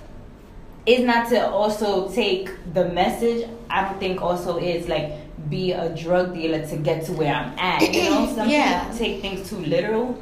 it's 0.86 1.02
not 1.02 1.28
to 1.30 1.46
also 1.50 2.10
take 2.12 2.50
the 2.74 2.88
message. 2.90 3.48
I 3.70 3.84
don't 3.84 3.98
think 3.98 4.20
also 4.20 4.58
is 4.58 4.88
like 4.88 5.12
be 5.48 5.72
a 5.72 5.88
drug 5.94 6.34
dealer 6.34 6.64
to 6.66 6.76
get 6.76 7.04
to 7.06 7.12
where 7.12 7.34
I'm 7.34 7.58
at. 7.58 7.82
You 7.92 8.10
know, 8.10 8.32
some 8.36 8.48
Yeah. 8.48 8.84
people 8.84 8.98
take 8.98 9.20
things 9.22 9.48
too 9.48 9.56
literal, 9.58 10.20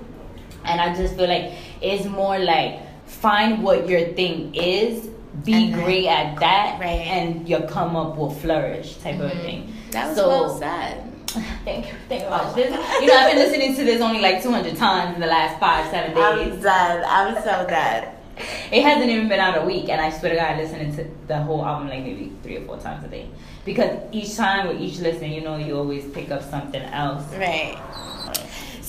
and 0.64 0.80
I 0.80 0.94
just 0.94 1.16
feel 1.16 1.28
like 1.28 1.52
it's 1.80 2.06
more 2.06 2.38
like 2.38 2.80
find 3.06 3.62
what 3.62 3.88
your 3.88 4.08
thing 4.14 4.54
is, 4.54 5.08
be 5.44 5.52
And 5.54 5.74
then- 5.74 5.84
great 5.84 6.06
at 6.06 6.36
that, 6.40 6.80
Right. 6.80 7.06
and 7.06 7.48
your 7.48 7.62
come 7.62 7.96
up 7.96 8.16
will 8.16 8.30
flourish 8.30 8.96
type 8.96 9.20
of 9.20 9.30
Mhm. 9.30 9.42
thing. 9.42 9.72
That 9.92 10.08
was 10.08 10.16
So- 10.16 10.28
well 10.28 10.48
said. 10.58 11.04
Thank 11.64 11.86
you, 11.86 11.92
thank 12.08 12.22
you. 12.22 12.28
Oh. 12.28 12.52
This, 12.56 12.70
you 13.00 13.06
know, 13.06 13.16
I've 13.16 13.30
been 13.30 13.38
listening 13.38 13.76
to 13.76 13.84
this 13.84 14.00
only 14.00 14.20
like 14.20 14.42
200 14.42 14.76
times 14.76 15.14
in 15.14 15.20
the 15.20 15.28
last 15.28 15.60
five, 15.60 15.88
seven 15.90 16.12
days. 16.12 16.24
I'm 16.24 16.60
done. 16.60 17.04
I'm 17.06 17.34
so 17.36 17.66
done. 17.68 18.04
It 18.72 18.82
hasn't 18.82 19.08
even 19.10 19.28
been 19.28 19.38
out 19.38 19.56
a 19.62 19.64
week, 19.64 19.88
and 19.90 20.00
I 20.00 20.10
swear 20.10 20.32
to 20.32 20.36
God, 20.36 20.54
I 20.54 20.62
listening 20.62 20.96
to 20.96 21.06
the 21.28 21.36
whole 21.38 21.64
album 21.64 21.88
like 21.88 22.02
maybe 22.02 22.32
three 22.42 22.56
or 22.56 22.62
four 22.62 22.78
times 22.78 23.04
a 23.04 23.08
day. 23.08 23.28
Because 23.64 23.98
each 24.12 24.36
time 24.36 24.68
with 24.68 24.80
each 24.80 24.98
listen, 24.98 25.30
you 25.30 25.42
know, 25.42 25.56
you 25.56 25.76
always 25.76 26.04
pick 26.06 26.30
up 26.30 26.42
something 26.42 26.82
else. 26.82 27.24
Right. 27.34 27.78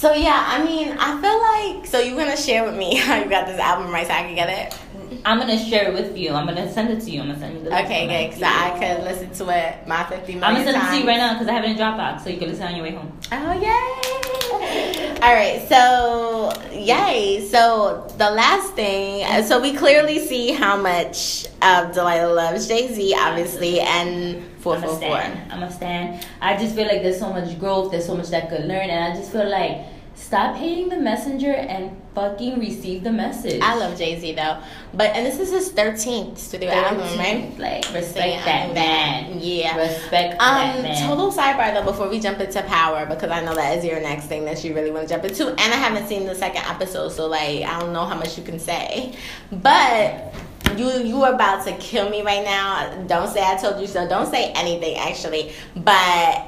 So 0.02 0.14
yeah, 0.14 0.46
I 0.48 0.64
mean, 0.64 0.98
I 0.98 1.22
feel 1.22 1.76
like 1.78 1.86
so 1.86 2.00
you're 2.00 2.18
gonna 2.18 2.36
share 2.36 2.66
with 2.66 2.76
me 2.76 2.96
how 2.98 3.20
you 3.20 3.30
got 3.30 3.46
this 3.46 3.60
album 3.60 3.92
right 3.92 4.08
so 4.08 4.14
I 4.14 4.24
can 4.24 4.36
get 4.36 4.50
it. 4.50 4.78
I'm 5.24 5.38
gonna 5.38 5.60
share 5.60 5.90
it 5.90 5.94
with 5.94 6.18
you. 6.18 6.32
I'm 6.32 6.48
gonna 6.48 6.72
send 6.72 6.90
it 6.90 7.02
to 7.02 7.12
you. 7.12 7.22
I'm 7.22 7.28
gonna 7.28 7.40
send 7.40 7.58
you 7.58 7.64
the 7.66 7.84
Okay, 7.84 8.30
good. 8.30 8.40
So 8.40 8.46
I 8.46 8.72
could 8.80 9.04
listen 9.04 9.32
to 9.46 9.50
it 9.56 9.88
my 9.88 10.04
50 10.06 10.36
million 10.36 10.44
I'm 10.44 10.54
gonna 10.56 10.72
send 10.72 10.88
it 10.88 10.90
to 10.90 11.02
you 11.02 11.08
right 11.08 11.18
now 11.18 11.34
because 11.34 11.48
I 11.48 11.54
have 11.54 11.64
it 11.64 11.72
in 11.72 11.78
Dropbox, 11.78 12.22
so 12.22 12.30
you 12.30 12.40
can 12.40 12.50
listen 12.50 12.66
on 12.66 12.76
your 12.76 12.84
way 12.84 12.92
home. 12.92 13.16
Oh 13.32 13.54
yay! 13.54 15.18
All 15.22 15.36
right, 15.36 15.64
so 15.70 16.52
yay! 16.72 17.48
So 17.52 18.12
the 18.18 18.32
last 18.32 18.74
thing, 18.74 19.44
so 19.44 19.62
we 19.62 19.74
clearly 19.74 20.18
see 20.18 20.52
how 20.52 20.78
much 20.78 21.46
Delaila 21.62 22.36
loves 22.36 22.68
Jay 22.68 22.92
Z, 22.92 23.16
obviously, 23.20 23.82
and 23.82 24.44
four 24.62 24.76
I'm 24.76 24.84
a 24.84 24.88
four 24.88 24.96
four. 24.98 25.20
stand. 25.20 25.52
I'm 25.52 25.64
a 25.64 25.72
stand. 25.72 26.26
I 26.42 26.58
just 26.58 26.76
feel 26.76 26.88
like 26.88 27.02
there's 27.04 27.20
so 27.20 27.32
much 27.34 27.60
growth. 27.60 27.92
There's 27.92 28.06
so 28.06 28.16
much 28.16 28.30
that 28.30 28.50
could 28.50 28.62
learn, 28.66 28.90
and 28.90 29.14
I 29.14 29.18
just 29.18 29.32
feel 29.32 29.50
like 29.50 29.86
Stop 30.14 30.56
hating 30.58 30.90
the 30.90 30.98
messenger 30.98 31.52
and 31.54 32.00
fucking 32.14 32.60
receive 32.60 33.02
the 33.04 33.12
message. 33.12 33.60
I 33.64 33.76
love 33.78 33.98
Jay 33.98 34.20
Z 34.20 34.34
though, 34.34 34.58
but 34.94 35.16
and 35.16 35.26
this 35.26 35.40
is 35.40 35.50
his 35.52 35.72
thirteenth 35.72 36.38
studio 36.38 36.70
album, 36.70 37.18
right? 37.18 37.58
Like 37.58 37.86
respect 37.94 38.28
Yeah, 38.28 38.44
that 38.46 38.74
man. 38.74 39.40
Yeah. 39.42 39.76
Respect 39.78 40.38
that 40.38 40.76
Um, 40.76 40.84
man. 40.84 41.08
total 41.08 41.32
sidebar 41.32 41.74
though 41.74 41.86
before 41.90 42.10
we 42.10 42.20
jump 42.20 42.40
into 42.42 42.62
power 42.64 43.06
because 43.06 43.32
I 43.32 43.42
know 43.44 43.56
that 43.56 43.78
is 43.78 43.86
your 43.86 44.02
next 44.02 44.26
thing 44.26 44.44
that 44.46 44.64
you 44.64 44.76
really 44.76 44.92
want 44.92 45.08
to 45.08 45.14
jump 45.14 45.24
into, 45.26 45.48
and 45.48 45.60
I 45.60 45.78
haven't 45.78 46.08
seen 46.08 46.26
the 46.28 46.36
second 46.36 46.66
episode, 46.68 47.10
so 47.14 47.28
like 47.28 47.64
I 47.64 47.80
don't 47.80 47.94
know 47.94 48.06
how 48.06 48.16
much 48.16 48.38
you 48.38 48.44
can 48.44 48.60
say, 48.60 49.14
but 49.50 50.34
you 50.78 50.90
you 51.04 51.24
are 51.24 51.34
about 51.34 51.66
to 51.66 51.74
kill 51.78 52.10
me 52.10 52.22
right 52.22 52.44
now. 52.44 53.04
Don't 53.08 53.28
say 53.28 53.44
I 53.44 53.56
told 53.56 53.80
you 53.82 53.88
so. 53.88 54.08
Don't 54.08 54.30
say 54.32 54.52
anything 54.54 54.96
actually, 54.98 55.52
but 55.76 56.46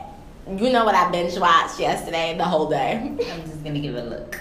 you 0.48 0.72
know 0.72 0.86
what 0.86 0.96
I 0.96 1.10
binge 1.12 1.38
watched 1.38 1.80
yesterday 1.80 2.36
the 2.38 2.44
whole 2.46 2.70
day, 2.70 2.98
I'm 3.02 3.18
just 3.44 3.64
gonna 3.64 3.80
give 3.80 3.96
it 3.96 4.06
a 4.06 4.10
look. 4.10 4.40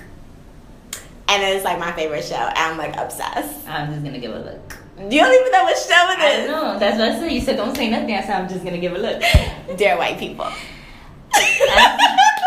and 1.29 1.43
it's 1.43 1.65
like 1.65 1.79
my 1.79 1.93
favorite 1.93 2.25
show. 2.25 2.51
I'm 2.55 2.77
like 2.77 2.97
obsessed. 2.97 3.67
I'm 3.69 3.91
just 3.93 4.05
gonna 4.05 4.19
give 4.19 4.33
it 4.33 4.47
a 4.47 4.51
look. 4.53 4.79
You 4.99 5.21
don't 5.21 5.33
even 5.35 5.53
know 5.53 5.65
what 5.65 5.79
show 5.79 6.11
it 6.11 6.41
is. 6.41 6.49
know. 6.49 6.79
That's 6.79 6.99
what 6.99 7.09
I 7.09 7.19
said. 7.19 7.33
You 7.33 7.41
said 7.41 7.57
don't 7.57 7.75
say 7.75 7.89
nothing. 7.91 8.15
I 8.15 8.21
said 8.23 8.41
I'm 8.41 8.49
just 8.49 8.65
gonna 8.65 8.79
give 8.79 8.93
it 8.93 8.99
a 8.99 9.03
look. 9.03 9.79
Dear 9.79 9.97
white 9.97 10.19
people. 10.19 10.47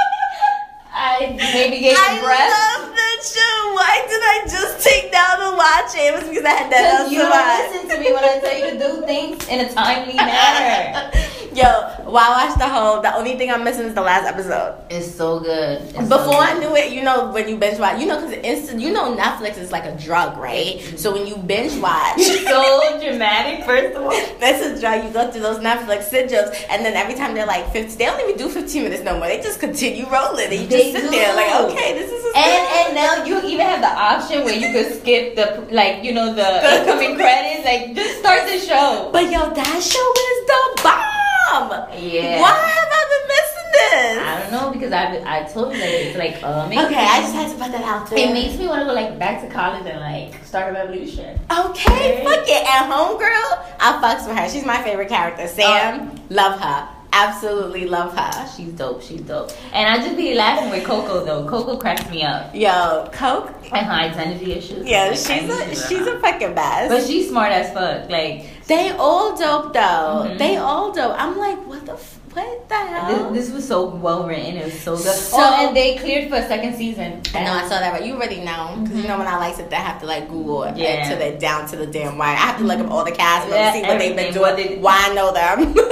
I 1.06 1.38
maybe 1.54 1.80
gave 1.86 1.96
I 1.98 2.18
breath. 2.20 2.50
I 2.50 2.82
love 2.82 2.96
that 2.98 3.20
show. 3.22 3.56
Why 3.78 3.94
did 4.10 4.22
I 4.26 4.38
just 4.50 4.82
take 4.84 5.12
down 5.12 5.38
and 5.38 5.54
watch 5.56 5.94
it? 5.94 6.10
It 6.10 6.14
was 6.18 6.26
because 6.28 6.46
I 6.46 6.50
had 6.50 6.72
that 6.74 7.06
else 7.06 7.12
you 7.12 7.20
don't 7.22 7.30
listen 7.30 7.90
to 7.94 7.96
me 8.02 8.10
when 8.12 8.24
I 8.26 8.40
tell 8.42 8.58
you 8.58 8.74
to 8.74 8.78
do 8.82 9.06
things 9.06 9.48
in 9.48 9.62
a 9.62 9.70
timely 9.72 10.16
manner. 10.18 11.12
Yo, 11.56 11.64
well, 12.12 12.18
I 12.18 12.46
watched 12.48 12.60
the 12.60 12.68
whole. 12.68 13.02
The 13.02 13.16
only 13.16 13.38
thing 13.38 13.50
I'm 13.50 13.64
missing 13.64 13.86
is 13.86 13.94
the 13.94 14.02
last 14.02 14.28
episode. 14.28 14.76
It's 14.90 15.10
so 15.16 15.40
good. 15.40 15.80
It's 15.84 15.94
so 15.94 16.18
Before 16.18 16.36
I 16.36 16.60
knew 16.60 16.76
it, 16.76 16.92
you 16.92 17.02
know, 17.02 17.32
when 17.32 17.48
you 17.48 17.56
binge 17.56 17.80
watch, 17.80 17.98
you 17.98 18.08
know, 18.08 18.20
because 18.20 18.34
instant, 18.44 18.82
you 18.82 18.92
know, 18.92 19.16
Netflix 19.16 19.58
is 19.58 19.72
like 19.72 19.86
a 19.86 19.96
drug, 19.96 20.38
right? 20.38 20.80
Mm-hmm. 20.84 20.98
So 20.98 21.14
when 21.14 21.26
you 21.26 21.38
binge 21.38 21.72
watch, 21.80 22.20
so 22.20 23.00
dramatic. 23.02 23.64
First 23.66 23.96
of 23.96 24.04
all, 24.04 24.12
that's 24.42 24.66
a 24.66 24.78
drug. 24.82 25.06
You 25.06 25.12
go 25.12 25.32
through 25.32 25.44
those 25.44 25.60
Netflix 25.60 26.10
syndromes, 26.12 26.52
and 26.70 26.84
then 26.84 26.94
every 26.98 27.16
time 27.16 27.34
they're 27.34 27.46
like 27.48 27.72
50, 27.72 27.96
they 27.96 28.04
don't 28.06 28.20
even 28.20 28.36
do 28.38 28.50
15 28.50 28.84
minutes 28.84 29.04
no 29.04 29.18
more. 29.18 29.28
They 29.28 29.40
just 29.42 29.62
continue 29.62 30.06
rolling, 30.12 30.52
and 30.52 30.60
you 30.60 30.68
They 30.68 30.92
just 30.92 31.04
sit 31.06 31.12
do. 31.12 31.18
there 31.18 31.34
like, 31.38 31.72
okay, 31.72 31.94
this 31.94 32.12
is. 32.12 32.26
a 32.26 32.38
and 32.38 32.68
and 32.84 32.96
now 32.96 33.24
you 33.24 33.40
even 33.48 33.66
have 33.66 33.80
the 33.80 33.88
option 33.96 34.44
where 34.44 34.60
you 34.60 34.74
could 34.76 35.00
skip 35.00 35.38
the 35.38 35.66
like 35.72 36.04
you 36.04 36.12
know 36.12 36.36
the 36.36 36.44
The- 36.68 36.82
incoming 36.84 37.16
credits. 37.24 37.64
Like 37.64 37.96
just 37.96 38.20
start 38.20 38.44
the 38.46 38.60
show. 38.60 39.10
But 39.14 39.32
yo, 39.32 39.54
that 39.56 39.80
show 39.82 40.08
is 40.28 40.38
the 40.52 40.84
bomb. 40.84 41.25
Yeah. 41.50 42.42
Why 42.42 42.50
have 42.50 42.90
I 42.92 43.06
been 43.12 43.28
missing 43.28 43.68
this? 43.72 44.18
I 44.28 44.40
don't 44.42 44.52
know 44.52 44.72
because 44.72 44.92
I 44.92 45.22
I 45.26 45.44
told 45.44 45.74
you 45.74 45.80
that 45.80 45.90
it's 45.90 46.18
like 46.18 46.44
uh, 46.44 46.64
amazing. 46.66 46.86
Okay, 46.86 46.96
I 46.98 47.22
just 47.22 47.34
had 47.36 47.50
to 47.52 47.56
put 47.64 47.72
that 47.72 47.84
out 47.84 48.10
there. 48.10 48.20
It 48.20 48.34
makes 48.34 48.58
me 48.58 48.68
want 48.68 48.82
to 48.82 48.86
go 48.86 48.94
like 48.94 49.18
back 49.20 49.42
to 49.42 49.50
college 49.54 49.86
and 49.86 50.00
like 50.00 50.44
start 50.44 50.72
a 50.72 50.74
revolution. 50.74 51.40
Okay, 51.52 52.24
fuck 52.24 52.44
it. 52.48 52.64
At 52.68 52.88
home, 52.92 53.18
girl, 53.20 53.66
I 53.80 54.00
fucks 54.02 54.28
with 54.28 54.38
her. 54.38 54.50
She's 54.50 54.66
my 54.66 54.82
favorite 54.82 55.10
character. 55.10 55.48
Sam, 55.48 56.20
love 56.30 56.60
her. 56.60 56.90
Absolutely 57.14 57.88
love 57.88 58.14
her. 58.18 58.48
She's 58.58 58.74
dope. 58.74 59.02
She's 59.02 59.22
dope. 59.22 59.50
And 59.72 59.88
I 59.88 60.04
just 60.04 60.18
be 60.18 60.34
laughing 60.36 60.70
with 60.70 60.84
Coco 60.84 61.24
though. 61.24 61.48
Coco 61.48 61.78
cracks 61.78 62.10
me 62.10 62.24
up. 62.24 62.54
Yo, 62.54 63.10
Coke. 63.14 63.54
And 63.72 63.86
her 63.86 63.94
identity 63.94 64.52
issues. 64.52 64.86
Yeah, 64.86 65.08
Like, 65.08 65.18
she's 65.18 65.50
a 65.50 65.88
she's 65.88 66.06
a 66.08 66.20
fucking 66.20 66.54
best. 66.56 66.90
But 66.90 67.06
she's 67.08 67.30
smart 67.30 67.54
as 67.54 67.72
fuck. 67.74 68.10
Like 68.10 68.46
they 68.68 68.92
all 68.92 69.36
dope 69.38 69.74
though. 69.74 70.26
Mhm. 70.26 70.38
They 70.38 70.58
all 70.58 70.92
dope. 70.92 71.16
I'm 71.18 71.38
like, 71.38 71.58
what 71.68 71.86
the 71.86 71.94
f- 71.94 72.20
what 72.34 72.68
the 72.68 72.76
hell? 72.76 73.32
this, 73.32 73.46
this 73.48 73.56
was 73.56 73.66
so 73.68 73.86
well 73.88 74.28
written. 74.28 74.58
It 74.58 74.66
was 74.66 74.80
so 74.82 74.96
good. 74.98 75.06
So- 75.16 75.38
oh, 75.40 75.68
and 75.68 75.76
they 75.76 75.96
cleared 75.96 76.30
for 76.30 76.36
a 76.36 76.48
second 76.48 76.76
season. 76.76 77.22
I 77.34 77.44
know 77.46 77.54
I 77.54 77.64
saw 77.64 77.80
that, 77.80 77.94
but 77.94 78.06
you 78.06 78.14
already 78.16 78.42
know 78.42 78.76
because 78.82 78.98
you 78.98 79.08
know 79.08 79.18
when 79.18 79.28
I 79.28 79.38
like 79.38 79.58
it, 79.60 79.72
I 79.72 79.76
have 79.76 80.00
to 80.02 80.06
like 80.06 80.28
Google 80.30 80.64
it 80.64 80.76
Yeah. 80.78 81.10
to 81.10 81.16
the 81.16 81.32
down 81.38 81.68
to 81.70 81.76
the 81.78 81.86
damn 81.88 82.18
wire. 82.18 82.34
I 82.34 82.40
have 82.50 82.58
to 82.58 82.64
look 82.66 82.80
up 82.80 82.92
all 82.92 83.06
the 83.06 83.12
cast 83.12 83.50
members, 83.50 83.60
Yeah, 83.60 83.74
see 83.74 83.82
what 83.88 84.00
they've 84.00 84.16
been 84.16 84.34
doing, 84.34 84.56
they- 84.58 84.78
why 84.80 84.98
I 85.10 85.14
know 85.14 85.32
them. 85.32 85.76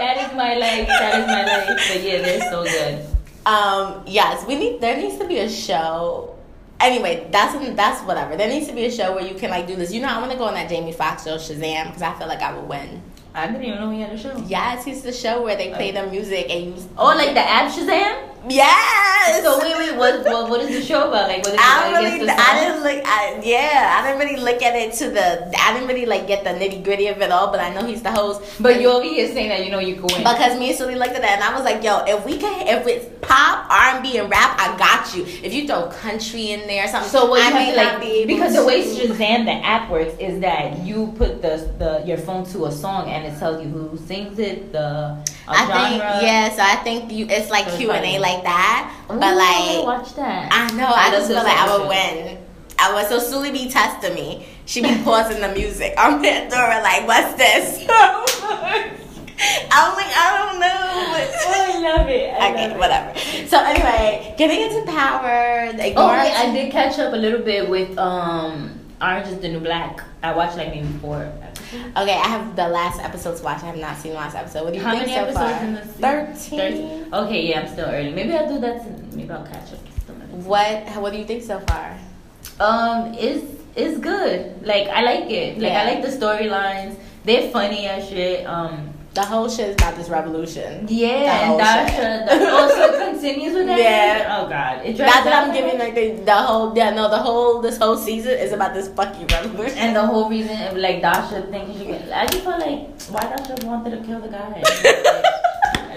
That 0.00 0.16
is 0.16 0.34
my 0.34 0.54
life. 0.54 0.86
That 0.88 1.20
is 1.20 1.26
my 1.26 1.44
life. 1.44 1.88
But 1.92 2.02
yeah, 2.02 2.22
they're 2.22 2.50
so 2.50 2.64
good. 2.64 3.04
Um, 3.44 4.02
yes, 4.06 4.46
we 4.46 4.54
need. 4.56 4.80
There 4.80 4.96
needs 4.96 5.18
to 5.18 5.26
be 5.26 5.40
a 5.40 5.48
show. 5.50 6.34
Anyway, 6.80 7.28
that's 7.30 7.54
that's 7.76 8.02
whatever. 8.02 8.36
There 8.36 8.48
needs 8.48 8.66
to 8.68 8.74
be 8.74 8.86
a 8.86 8.90
show 8.90 9.14
where 9.14 9.24
you 9.24 9.34
can 9.34 9.50
like 9.50 9.66
do 9.66 9.76
this. 9.76 9.92
You 9.92 10.00
know, 10.00 10.08
I 10.08 10.18
want 10.18 10.32
to 10.32 10.38
go 10.38 10.44
on 10.44 10.54
that 10.54 10.68
Jamie 10.68 10.92
Foxx 10.92 11.24
show, 11.24 11.36
Shazam, 11.36 11.86
because 11.86 12.02
I 12.02 12.18
feel 12.18 12.26
like 12.26 12.40
I 12.40 12.56
would 12.56 12.68
win. 12.68 13.02
I 13.34 13.46
didn't 13.46 13.62
even 13.62 13.78
know 13.78 13.90
he 13.90 14.00
had 14.00 14.12
a 14.12 14.18
show. 14.18 14.36
Yes, 14.46 14.86
it's 14.86 15.02
the 15.02 15.12
show 15.12 15.42
where 15.42 15.56
they 15.56 15.70
play 15.70 15.92
the 15.92 16.06
music 16.06 16.50
and 16.50 16.76
you. 16.76 16.88
Oh, 16.96 17.08
like 17.08 17.34
the 17.34 17.40
app 17.40 17.70
Shazam. 17.70 18.39
Yes. 18.48 19.42
So 19.42 19.58
wait, 19.60 19.76
wait, 19.76 19.96
what, 19.96 20.24
what, 20.24 20.50
what 20.50 20.60
is 20.62 20.68
the 20.80 20.82
show 20.84 21.08
about? 21.08 21.28
Like, 21.28 21.38
what 21.44 21.48
is 21.48 21.54
it 21.54 21.60
I 21.60 21.88
about? 21.88 22.00
don't 22.02 22.04
really, 22.12 22.26
the 22.26 22.32
I 22.32 22.60
didn't 22.60 22.82
look, 22.82 23.06
I, 23.06 23.40
yeah, 23.44 23.98
I 23.98 24.06
didn't 24.06 24.26
really 24.28 24.42
look 24.42 24.62
at 24.62 24.74
it 24.76 24.92
to 24.94 25.10
the, 25.10 25.52
I 25.58 25.72
didn't 25.74 25.88
really 25.88 26.06
like 26.06 26.26
get 26.26 26.44
the 26.44 26.50
nitty 26.50 26.82
gritty 26.84 27.06
of 27.08 27.20
it 27.20 27.30
all, 27.30 27.50
but 27.50 27.60
I 27.60 27.72
know 27.74 27.84
he's 27.86 28.02
the 28.02 28.10
host. 28.10 28.42
But 28.60 28.80
you 28.80 28.88
over 28.90 29.04
here 29.04 29.28
saying 29.32 29.48
that 29.50 29.64
you 29.64 29.70
know 29.70 29.78
you 29.78 29.94
can 29.94 30.04
win. 30.04 30.18
Because 30.18 30.58
me 30.58 30.70
and 30.70 30.78
Sully 30.78 30.94
looked 30.94 31.12
at 31.14 31.22
that 31.22 31.32
and 31.40 31.44
I 31.44 31.54
was 31.54 31.64
like, 31.64 31.82
yo, 31.82 32.04
if 32.06 32.24
we 32.24 32.38
can, 32.38 32.66
if 32.66 32.86
it's 32.86 33.06
pop, 33.20 33.70
R&B, 33.70 34.18
and 34.18 34.30
rap, 34.30 34.56
I 34.58 34.76
got 34.78 35.14
you. 35.14 35.24
If 35.44 35.52
you 35.52 35.66
throw 35.66 35.88
country 35.88 36.50
in 36.52 36.66
there 36.66 36.84
or 36.84 36.88
something, 36.88 37.10
So 37.10 37.26
what 37.26 37.42
I 37.42 37.48
you 37.48 37.54
may 37.54 37.64
have 37.66 37.74
to 37.74 37.82
not 37.82 37.92
like 37.94 38.02
be 38.02 38.26
because 38.26 38.54
the 38.54 38.64
way 38.64 38.82
to- 38.82 38.90
Shazam 39.12 39.44
the 39.44 39.52
app 39.64 39.90
works 39.90 40.14
is 40.18 40.40
that 40.40 40.78
you 40.84 41.12
put 41.16 41.40
the 41.42 41.70
the 41.78 42.02
your 42.06 42.18
phone 42.18 42.44
to 42.46 42.66
a 42.66 42.72
song 42.72 43.08
and 43.08 43.26
it 43.26 43.38
tells 43.38 43.62
you 43.62 43.68
who 43.70 43.96
sings 44.06 44.38
it, 44.38 44.72
the 44.72 45.16
I 45.50 45.66
genre. 45.66 45.88
think 46.10 46.22
yeah, 46.22 46.50
so 46.50 46.62
I 46.62 46.76
think 46.82 47.12
you 47.12 47.26
it's 47.28 47.50
like 47.50 47.68
So 47.68 47.76
Q 47.76 47.90
and 47.92 48.04
A 48.04 48.18
like 48.18 48.42
that, 48.44 48.94
Ooh, 49.10 49.18
but 49.18 49.36
like 49.36 49.84
watch 49.84 50.14
that. 50.14 50.48
I 50.52 50.70
know 50.76 50.86
I 50.86 51.08
I 51.08 51.10
just 51.10 51.30
love 51.30 51.42
feel 51.42 51.52
like 51.52 51.58
I 51.58 51.78
would 51.78 51.88
win. 51.88 52.38
I 52.78 52.92
was 52.94 53.08
so 53.08 53.18
Sully 53.18 53.50
be 53.52 53.68
testing 53.68 54.14
me. 54.14 54.46
She 54.66 54.80
be 54.82 54.96
pausing 55.04 55.40
the 55.40 55.48
music 55.52 55.94
on 55.98 56.22
Pandora 56.22 56.80
like, 56.82 57.06
what's 57.06 57.34
this? 57.34 57.84
I'm 59.72 59.94
like, 59.96 60.12
I 60.16 60.48
don't 60.50 60.60
know. 60.60 60.66
I 61.86 61.96
love 61.96 62.08
it. 62.08 62.30
I 62.34 62.52
okay, 62.52 62.68
love 62.68 62.76
it. 62.76 62.78
whatever. 62.78 63.18
So 63.48 63.58
anyway, 63.58 64.34
getting 64.36 64.60
into 64.60 64.90
power. 64.90 65.72
The 65.72 65.82
Oh, 65.82 65.86
ignore- 65.86 66.08
wait, 66.18 66.32
I 66.36 66.52
did 66.52 66.70
catch 66.72 66.98
up 66.98 67.12
a 67.12 67.16
little 67.16 67.40
bit 67.40 67.68
with 67.68 67.96
um 67.98 68.78
Orange 69.00 69.28
is 69.28 69.38
the 69.38 69.48
New 69.48 69.60
Black. 69.60 70.02
I 70.22 70.32
watched 70.34 70.56
like 70.56 70.68
maybe 70.74 70.86
four. 71.00 71.32
Okay, 71.72 72.14
I 72.14 72.26
have 72.26 72.56
the 72.56 72.68
last 72.68 73.00
episode 73.00 73.36
to 73.36 73.42
watch. 73.44 73.62
I 73.62 73.66
have 73.66 73.76
not 73.76 73.96
seen 73.98 74.12
the 74.12 74.18
last 74.18 74.34
episode. 74.34 74.64
What 74.64 74.72
do 74.72 74.78
you 74.78 74.84
How 74.84 74.90
think 74.92 75.06
many 75.06 75.14
so 75.14 75.24
episodes 75.24 75.52
far? 75.52 75.64
in 75.64 75.74
the 75.74 76.34
season? 76.36 76.60
Thirteen. 76.70 77.14
Okay, 77.14 77.46
yeah, 77.48 77.60
I'm 77.60 77.68
still 77.68 77.88
early. 77.88 78.12
Maybe 78.12 78.32
I'll 78.34 78.48
do 78.52 78.58
that. 78.60 78.82
To, 78.82 79.16
maybe 79.16 79.30
I'll 79.30 79.46
catch 79.46 79.72
up. 79.72 79.78
some 80.06 80.16
of 80.16 80.22
it. 80.22 80.36
What? 80.46 80.86
What 81.00 81.12
do 81.12 81.18
you 81.18 81.24
think 81.24 81.42
so 81.44 81.60
far? 81.60 81.96
Um, 82.58 83.14
it's 83.14 83.44
it's 83.76 83.98
good. 83.98 84.66
Like 84.66 84.88
I 84.88 85.02
like 85.02 85.30
it. 85.30 85.58
Like 85.58 85.72
Yeah. 85.72 85.82
I 85.82 85.84
like 85.94 86.02
the 86.02 86.08
storylines. 86.08 86.96
They're 87.24 87.50
funny 87.50 87.86
as 87.86 88.08
shit. 88.08 88.46
Um, 88.46 88.90
The 89.12 89.22
whole 89.24 89.48
shit 89.48 89.70
is 89.70 89.74
about 89.74 89.96
this 89.96 90.08
revolution. 90.08 90.86
yeah, 90.88 91.50
and 91.50 91.58
that 91.58 91.88
Dasha. 91.90 91.96
shit. 91.98 92.40
The, 92.40 92.46
oh, 92.46 93.10
continues 93.10 93.54
with 93.54 93.66
that. 93.66 93.78
Yeah. 93.78 94.38
Oh 94.38 94.48
God, 94.48 94.86
it 94.86 94.96
drags 94.96 95.14
Not 95.14 95.24
that 95.24 95.34
I'm 95.42 95.52
giving 95.52 95.78
like 95.80 95.94
the, 95.96 96.22
the 96.24 96.34
whole 96.34 96.76
yeah 96.76 96.90
no 96.90 97.10
the 97.10 97.18
whole 97.18 97.60
this 97.60 97.76
whole 97.76 97.96
season 97.96 98.38
is 98.38 98.52
about 98.52 98.72
this 98.72 98.86
fucking 98.88 99.26
revolution. 99.26 99.78
And 99.78 99.96
the 99.96 100.06
whole 100.06 100.30
reason, 100.30 100.80
like 100.80 101.02
Dasha 101.02 101.42
thinking 101.50 101.76
she 101.76 101.86
get, 101.86 102.06
I 102.12 102.26
just 102.26 102.44
felt 102.44 102.60
like 102.62 102.86
why 103.10 103.22
Dasha 103.34 103.66
wanted 103.66 103.98
to 103.98 104.06
kill 104.06 104.20
the 104.20 104.28
guy. 104.28 104.62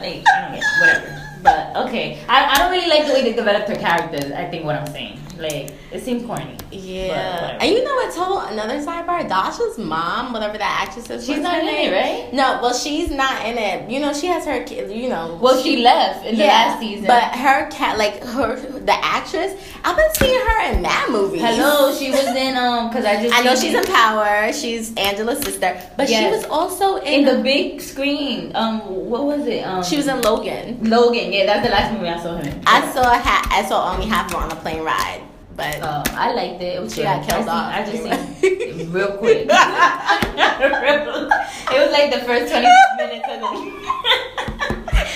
like 0.02 0.24
I 0.26 0.50
don't 0.50 0.54
get 0.58 0.64
whatever. 0.82 1.20
But 1.44 1.76
okay, 1.86 2.18
I, 2.28 2.56
I 2.56 2.58
don't 2.58 2.72
really 2.72 2.90
like 2.90 3.06
the 3.06 3.14
way 3.14 3.22
they 3.22 3.34
developed 3.34 3.70
her 3.70 3.76
characters. 3.76 4.32
I 4.32 4.50
think 4.50 4.66
what 4.66 4.76
I'm 4.76 4.88
saying, 4.88 5.20
like 5.38 5.74
it 5.92 6.02
seemed 6.04 6.26
corny. 6.28 6.56
yeah, 6.72 7.58
and 7.60 7.70
you 7.72 7.84
know 7.84 7.94
what? 7.96 8.14
Total 8.14 8.40
another 8.40 8.76
sidebar. 8.80 9.28
Dasha's 9.28 9.78
mom, 9.78 10.34
whatever 10.34 10.58
that 10.58 10.88
actress 10.88 11.10
is, 11.10 11.26
She's 11.26 11.40
not 11.40 11.60
in 11.60 11.68
it, 11.68 11.92
right? 11.92 12.34
No, 12.34 12.60
well 12.62 12.74
she's 12.74 13.10
not 13.12 13.46
in 13.46 13.58
it. 13.58 13.90
You 13.90 14.00
know 14.00 14.14
she 14.14 14.28
has 14.28 14.46
her 14.46 14.64
kid. 14.64 14.92
You 14.92 15.10
know. 15.10 15.38
Well, 15.42 15.62
she 15.62 15.84
left 15.84 16.26
in 16.26 16.36
the 16.38 16.44
last 16.46 16.80
season. 16.80 17.06
but 17.08 17.24
her 17.36 17.70
cat, 17.70 17.98
like 17.98 18.24
her, 18.24 18.56
the 18.86 18.94
actress, 19.06 19.54
I've 19.84 19.96
been 19.96 20.14
seeing 20.16 20.40
her 20.40 20.62
in 20.74 20.82
that 20.84 21.08
movie. 21.10 21.40
hello, 21.40 21.94
she 21.96 22.12
was 22.12 22.26
in 22.26 22.56
um 22.58 22.90
because 22.90 23.06
I 23.06 23.22
just 23.24 23.34
I 23.34 23.42
know 23.44 23.56
she's 23.56 23.74
it. 23.74 23.86
in 23.88 23.94
Power. 23.94 24.52
She's 24.54 24.94
Angela's 24.98 25.40
sister, 25.40 25.80
but 25.98 26.08
she 26.10 26.26
was 26.30 26.44
also 26.46 26.98
in. 26.98 27.28
in 27.28 27.38
the 27.38 27.42
big 27.44 27.82
screen. 27.82 28.52
Um, 28.56 28.82
what 29.10 29.24
was 29.26 29.46
it? 29.48 29.62
Um, 29.66 29.84
she 29.84 29.96
was 29.98 30.08
in 30.08 30.22
Logan. 30.22 30.78
Logan. 30.90 31.32
Yeah, 31.32 31.46
that's 31.46 31.66
the 31.66 31.72
last 31.72 31.94
movie 31.94 32.10
I 32.10 32.20
saw 32.22 32.36
him 32.38 32.48
in. 32.48 32.62
I 32.68 32.92
saw 32.92 33.04
ha- 33.04 33.48
I 33.52 33.64
saw 33.68 33.94
only 33.94 34.08
half 34.08 34.28
of 34.28 34.34
her 34.40 34.46
on 34.46 34.52
a 34.52 34.56
plane 34.58 34.84
ride, 34.84 35.22
but 35.56 35.82
Um, 35.82 36.04
I 36.12 36.34
liked 36.34 36.62
it. 36.62 36.76
It 36.78 36.82
was 36.82 36.94
She 36.96 37.04
got 37.04 37.24
killed 37.28 37.48
I 37.48 37.52
off. 37.52 37.74
I 37.74 37.86
just 37.90 38.04
seen 38.42 38.92
real 38.96 39.14
quick. 39.18 39.48
it 39.50 39.52
was 41.80 41.92
like 41.92 42.12
the 42.12 42.20
first 42.26 42.52
twenty 42.52 42.68
minutes 42.98 43.28
of 43.30 43.40
the. 43.40 43.48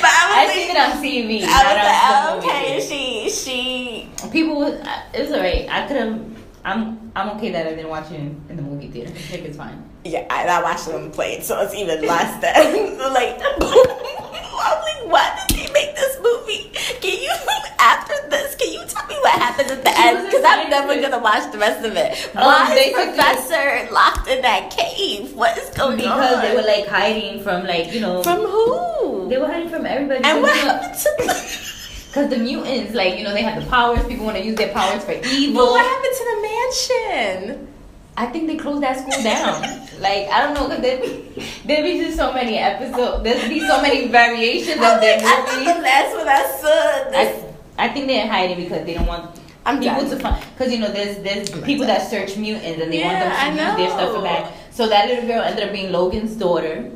But 0.01 0.09
I 0.09 0.27
I 0.29 0.45
was 0.45 0.53
seen 0.53 0.67
like, 0.69 0.77
it 0.77 0.95
on 0.95 1.03
TV. 1.03 1.43
I 1.43 1.61
was 1.67 1.77
like, 1.83 2.01
oh, 2.09 2.37
okay, 2.39 2.79
she 2.79 3.29
she 3.29 4.09
People, 4.31 4.63
uh, 4.63 5.03
it 5.13 5.21
was 5.21 5.31
alright. 5.31 5.67
I 5.69 5.87
could 5.87 5.97
have. 5.97 6.21
I'm 6.65 7.11
I'm 7.15 7.29
okay 7.37 7.51
that 7.51 7.65
I 7.67 7.69
didn't 7.71 7.89
watch 7.89 8.11
it 8.11 8.19
in, 8.19 8.41
in 8.49 8.57
the 8.57 8.61
movie 8.61 8.87
theater. 8.87 9.11
I 9.11 9.17
think 9.17 9.45
it's 9.45 9.57
fine. 9.57 9.86
Yeah. 10.07 10.25
I, 10.29 10.47
I 10.47 10.61
watched 10.63 10.85
them 10.87 11.11
play, 11.11 11.41
so 11.41 11.59
it's 11.61 11.73
even 11.75 12.01
less 12.05 12.41
than 12.41 12.97
like. 13.13 13.39
I'm 14.59 14.81
like, 14.81 15.11
why 15.11 15.45
did 15.47 15.57
they 15.57 15.71
make 15.71 15.95
this 15.95 16.17
movie? 16.21 16.71
Can 16.99 17.21
you 17.21 17.29
after 17.79 18.15
this? 18.29 18.55
Can 18.55 18.73
you 18.73 18.83
tell 18.87 19.05
me 19.07 19.15
what 19.21 19.33
happens 19.39 19.69
at 19.71 19.83
the 19.83 19.91
she 19.91 20.07
end? 20.07 20.25
Because 20.25 20.43
I'm 20.45 20.69
never 20.69 20.99
gonna 20.99 21.19
watch 21.19 21.51
the 21.51 21.59
rest 21.59 21.85
of 21.85 21.95
it. 21.95 22.35
Um, 22.35 22.43
Why 22.45 22.63
is 22.63 22.75
basically- 22.75 23.03
Professor 23.13 23.93
locked 23.93 24.27
in 24.27 24.41
that 24.41 24.71
cave? 24.71 25.33
What 25.35 25.57
is 25.57 25.69
going 25.77 25.97
because 25.97 26.09
on? 26.11 26.19
Because 26.19 26.41
they 26.41 26.55
were 26.55 26.67
like 26.67 26.87
hiding 26.87 27.43
from 27.43 27.65
like 27.67 27.93
you 27.93 28.01
know 28.01 28.23
from 28.23 28.39
who? 28.41 29.29
they 29.29 29.37
were 29.37 29.47
hiding 29.47 29.69
from 29.69 29.85
everybody. 29.85 30.23
and 30.23 30.41
what 30.41 30.57
happened 30.57 30.97
to 30.97 31.09
the? 31.19 31.67
Because 32.07 32.29
the 32.31 32.37
mutants, 32.37 32.93
like 32.95 33.17
you 33.19 33.23
know, 33.23 33.33
they 33.33 33.43
have 33.43 33.63
the 33.63 33.69
powers. 33.69 34.03
People 34.07 34.25
want 34.25 34.37
to 34.37 34.43
use 34.43 34.55
their 34.57 34.73
powers 34.73 35.03
for 35.03 35.13
But 35.13 35.25
evil. 35.27 35.67
what 35.67 35.85
happened 35.85 36.15
to 36.17 36.23
the 36.31 36.41
mansion? 37.53 37.67
I 38.19 38.25
think 38.25 38.47
they 38.47 38.57
closed 38.57 38.81
that 38.81 38.97
school 38.97 39.23
down. 39.23 39.61
like 40.01 40.27
I 40.29 40.41
don't 40.43 40.53
know, 40.55 40.67
cause 40.67 40.81
there 40.81 40.99
be 40.99 41.45
there 41.65 41.83
be 41.83 41.99
just 41.99 42.17
so 42.17 42.33
many 42.33 42.57
episodes. 42.57 43.23
There's 43.23 43.47
be 43.47 43.59
so 43.61 43.79
many 43.81 44.07
variations 44.07 44.81
I'm 44.81 44.95
of 44.95 45.01
their 45.01 45.17
like, 45.17 45.25
I 45.25 45.73
the 45.75 45.81
last 45.81 46.15
one 46.17 46.27
I 46.27 46.43
saw. 46.61 47.11
this- 47.11 47.43
I, 47.77 47.85
I 47.85 47.89
think 47.89 48.07
they're 48.07 48.27
hiding 48.27 48.57
because 48.63 48.85
they 48.87 48.95
don't 48.95 49.05
want 49.05 49.39
I'm 49.67 49.79
people 49.79 50.01
done. 50.01 50.09
to 50.09 50.19
find. 50.19 50.43
Because 50.57 50.73
you 50.73 50.79
know, 50.79 50.91
there's 50.91 51.19
there's 51.23 51.51
I'm 51.53 51.61
people 51.61 51.85
done. 51.85 51.97
that 51.99 52.09
search 52.09 52.35
mutants 52.37 52.81
and 52.81 52.91
they 52.91 52.99
Yeah, 52.99 53.13
want 53.13 53.57
them 53.57 53.57
to 53.57 53.63
use 53.63 53.77
their 53.77 53.89
stuff 53.91 54.15
for 54.15 54.21
back. 54.23 54.51
So 54.71 54.87
that 54.87 55.07
little 55.09 55.27
girl 55.27 55.41
ended 55.43 55.63
up 55.67 55.71
being 55.71 55.91
Logan's 55.91 56.35
daughter. 56.35 56.89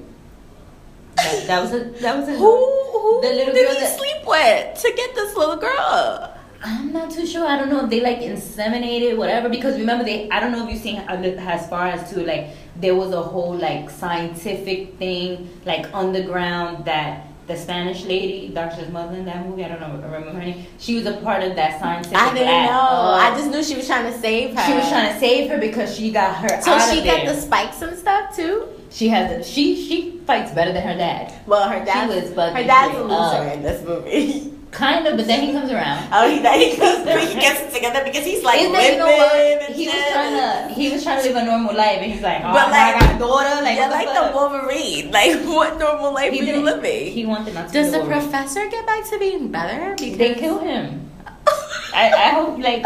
That, 1.17 1.43
that 1.47 1.61
was 1.61 1.73
a 1.73 1.79
that 2.01 2.17
was 2.17 2.29
a 2.29 2.33
Who 2.37 2.51
who 2.93 3.21
The 3.21 3.29
little 3.29 3.53
did 3.53 3.65
girl 3.67 3.75
he 3.75 3.81
that- 3.81 3.97
sleep 3.99 4.25
with 4.25 4.81
to 4.81 4.93
get 4.95 5.13
this 5.13 5.35
little 5.35 5.57
girl? 5.57 6.30
I'm 6.63 6.93
not 6.93 7.09
too 7.11 7.25
sure. 7.25 7.45
I 7.47 7.57
don't 7.57 7.69
know 7.69 7.83
if 7.83 7.89
they 7.89 8.01
like 8.01 8.19
inseminated 8.19 9.17
whatever 9.17 9.49
because 9.49 9.77
remember 9.77 10.03
they 10.03 10.29
I 10.29 10.39
don't 10.39 10.51
know 10.51 10.65
if 10.65 10.71
you've 10.71 10.81
seen 10.81 10.97
as 10.97 11.67
far 11.69 11.87
as 11.87 12.09
to 12.11 12.23
like 12.23 12.49
there 12.75 12.95
was 12.95 13.11
a 13.11 13.21
whole 13.21 13.55
like 13.55 13.89
scientific 13.89 14.97
thing 14.97 15.49
like 15.65 15.91
underground 15.93 16.85
that 16.85 17.27
the 17.47 17.57
Spanish 17.57 18.05
lady, 18.05 18.49
Doctor's 18.49 18.89
mother 18.89 19.15
in 19.17 19.25
that 19.25 19.45
movie, 19.45 19.65
I 19.65 19.67
don't 19.69 19.81
know, 19.81 19.87
I 20.07 20.11
remember 20.11 20.31
her 20.31 20.39
name. 20.39 20.65
She 20.77 20.95
was 20.95 21.05
a 21.05 21.13
part 21.17 21.43
of 21.43 21.55
that 21.55 21.81
scientific. 21.81 22.17
I 22.17 22.33
didn't 22.33 22.47
lab. 22.47 22.69
know. 22.69 22.77
Uh, 22.79 23.17
I 23.19 23.37
just 23.37 23.49
knew 23.49 23.63
she 23.63 23.75
was 23.75 23.87
trying 23.87 24.11
to 24.11 24.17
save 24.19 24.55
her. 24.55 24.63
she 24.65 24.73
was 24.73 24.87
trying 24.87 25.13
to 25.13 25.19
save 25.19 25.49
her 25.49 25.57
because 25.57 25.93
she 25.95 26.11
got 26.11 26.35
her 26.37 26.61
So 26.61 26.77
she 26.91 27.03
got 27.03 27.25
the 27.25 27.35
spikes 27.35 27.81
and 27.81 27.97
stuff 27.97 28.35
too. 28.35 28.67
She 28.89 29.07
has 29.09 29.31
A, 29.31 29.43
she 29.49 29.75
she 29.87 30.19
fights 30.19 30.51
better 30.51 30.71
than 30.71 30.83
her 30.83 30.95
dad, 30.95 31.33
Well, 31.47 31.67
her 31.67 31.83
dad 31.83 32.09
she 32.09 32.19
was 32.21 32.29
her 32.29 32.63
dad's 32.63 32.97
a 32.97 33.01
loser 33.03 33.13
up. 33.15 33.53
in 33.53 33.63
this 33.63 33.83
movie. 33.83 34.53
kind 34.71 35.05
of, 35.07 35.17
but 35.17 35.27
then 35.27 35.45
he 35.45 35.51
comes 35.53 35.69
around. 35.71 36.07
Oh, 36.11 36.27
he 36.27 36.37
he, 36.39 36.69
he 37.27 37.39
gets 37.39 37.61
it 37.61 37.73
together 37.73 38.03
because 38.03 38.25
he's 38.25 38.41
like 38.43 38.61
Is 38.61 38.71
that, 38.71 38.91
you 38.91 38.97
know 38.97 39.05
living 39.05 39.67
what? 39.67 39.75
He 39.75 39.85
was 39.87 40.03
trying 40.11 40.35
to 40.35 40.73
he 40.73 40.89
was 40.91 41.03
trying 41.03 41.21
to 41.21 41.27
live 41.29 41.37
a 41.43 41.45
normal 41.45 41.75
life, 41.75 41.99
and 42.01 42.11
he's 42.11 42.21
like, 42.23 42.39
oh, 42.41 42.53
But 42.53 42.69
now 42.71 42.87
I 42.87 42.91
like- 42.91 42.99
got 43.01 43.15
a 43.15 43.19
daughter, 43.19 43.55
like 43.63 43.77
yeah, 43.77 43.89
like 43.89 44.07
the 44.07 44.27
the? 44.27 44.35
Wolverine. 44.35 45.11
Like, 45.17 45.43
what 45.45 45.77
normal 45.77 46.13
life 46.13 46.31
He 46.33 46.41
are 46.41 46.55
you 46.55 46.61
living? 46.63 47.11
He 47.11 47.25
wanted 47.25 47.53
not 47.53 47.67
to. 47.67 47.73
Does 47.73 47.87
be 47.87 47.91
the 47.91 47.99
Wolverine. 47.99 48.21
professor 48.21 48.67
get 48.69 48.85
back 48.85 49.03
to 49.09 49.19
being 49.19 49.51
better? 49.51 49.95
Because 49.97 50.17
They 50.17 50.33
kill 50.35 50.59
him. 50.59 51.09
I, 51.93 52.07
I 52.09 52.27
hope 52.29 52.57
like 52.59 52.83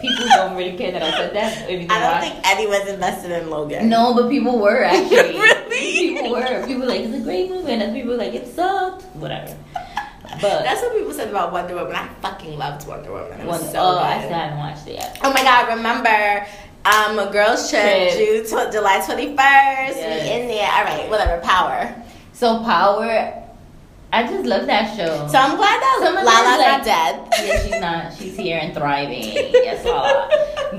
people 0.00 0.26
don't 0.36 0.56
really 0.56 0.76
care 0.76 0.92
that 0.92 1.02
I 1.02 1.10
said 1.12 1.34
that. 1.34 1.68
If 1.68 1.82
you 1.82 1.88
I 1.90 1.98
don't 2.00 2.12
watch. 2.12 2.22
think 2.22 2.34
anyone's 2.48 2.88
invested 2.88 3.30
in 3.32 3.50
Logan. 3.50 3.88
No, 3.88 4.14
but 4.14 4.30
people 4.30 4.58
were 4.58 4.82
actually. 4.84 5.36
Really? 5.38 6.16
People 6.16 6.30
were. 6.32 6.66
People 6.66 6.80
were 6.82 6.88
like 6.88 7.00
it's 7.02 7.14
a 7.16 7.20
great 7.20 7.50
movie, 7.50 7.72
and 7.72 7.80
then 7.82 7.92
people 7.94 8.12
were 8.12 8.16
like 8.16 8.32
it 8.34 8.46
sucked. 8.48 9.02
Whatever. 9.16 9.54
But 10.42 10.64
That's 10.64 10.82
what 10.82 10.92
people 10.98 11.12
said 11.12 11.28
about 11.30 11.52
Wonder 11.52 11.76
Woman. 11.76 11.94
I 11.94 12.08
fucking 12.20 12.58
loved 12.58 12.86
Wonder 12.86 13.12
Woman. 13.12 13.40
It 13.40 13.46
was 13.46 13.62
one, 13.62 13.70
so 13.70 13.78
oh, 13.80 13.92
good. 13.94 14.02
I 14.02 14.18
still 14.24 14.34
haven't 14.34 14.58
watched 14.58 14.86
it 14.88 14.94
yet. 14.94 15.18
Oh 15.22 15.32
my 15.32 15.42
god, 15.42 15.68
remember 15.76 16.46
um 16.84 17.18
a 17.18 17.30
girls 17.32 17.70
trip. 17.70 18.12
June 18.12 18.44
tw- 18.44 18.72
July 18.72 18.98
21st. 18.98 19.36
Yes. 19.38 19.94
We 20.26 20.42
in 20.42 20.48
there. 20.48 20.68
All 20.70 20.84
right, 20.84 21.08
whatever, 21.08 21.40
power. 21.42 21.94
So 22.32 22.58
Power, 22.64 23.38
I 24.12 24.26
just 24.26 24.44
love 24.44 24.66
that 24.66 24.96
show. 24.96 25.28
So 25.28 25.38
I'm 25.38 25.56
glad 25.56 25.78
that 25.80 26.00
Some 26.02 26.14
Lala's 26.16 26.58
them, 26.58 26.58
not 26.58 26.78
like- 26.78 26.84
dead. 26.84 27.14
yeah, 27.46 27.62
she's 27.62 27.80
not. 27.80 28.12
She's 28.18 28.36
here 28.36 28.58
and 28.60 28.74
thriving. 28.74 29.22
Yes, 29.22 29.84
Lala. 29.86 30.28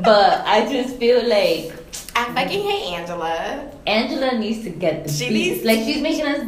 But 0.04 0.42
I 0.46 0.70
just 0.72 0.98
feel 0.98 1.24
like 1.26 1.72
I 2.18 2.26
fucking 2.34 2.62
hate 2.70 2.94
Angela. 3.00 3.72
Angela 3.88 4.38
needs 4.38 4.64
to 4.66 4.72
get 4.72 5.06
the 5.06 5.10
She 5.12 5.30
beats. 5.30 5.64
needs- 5.64 5.66
like 5.66 5.80
she's 5.80 6.02
making 6.02 6.26
us 6.28 6.48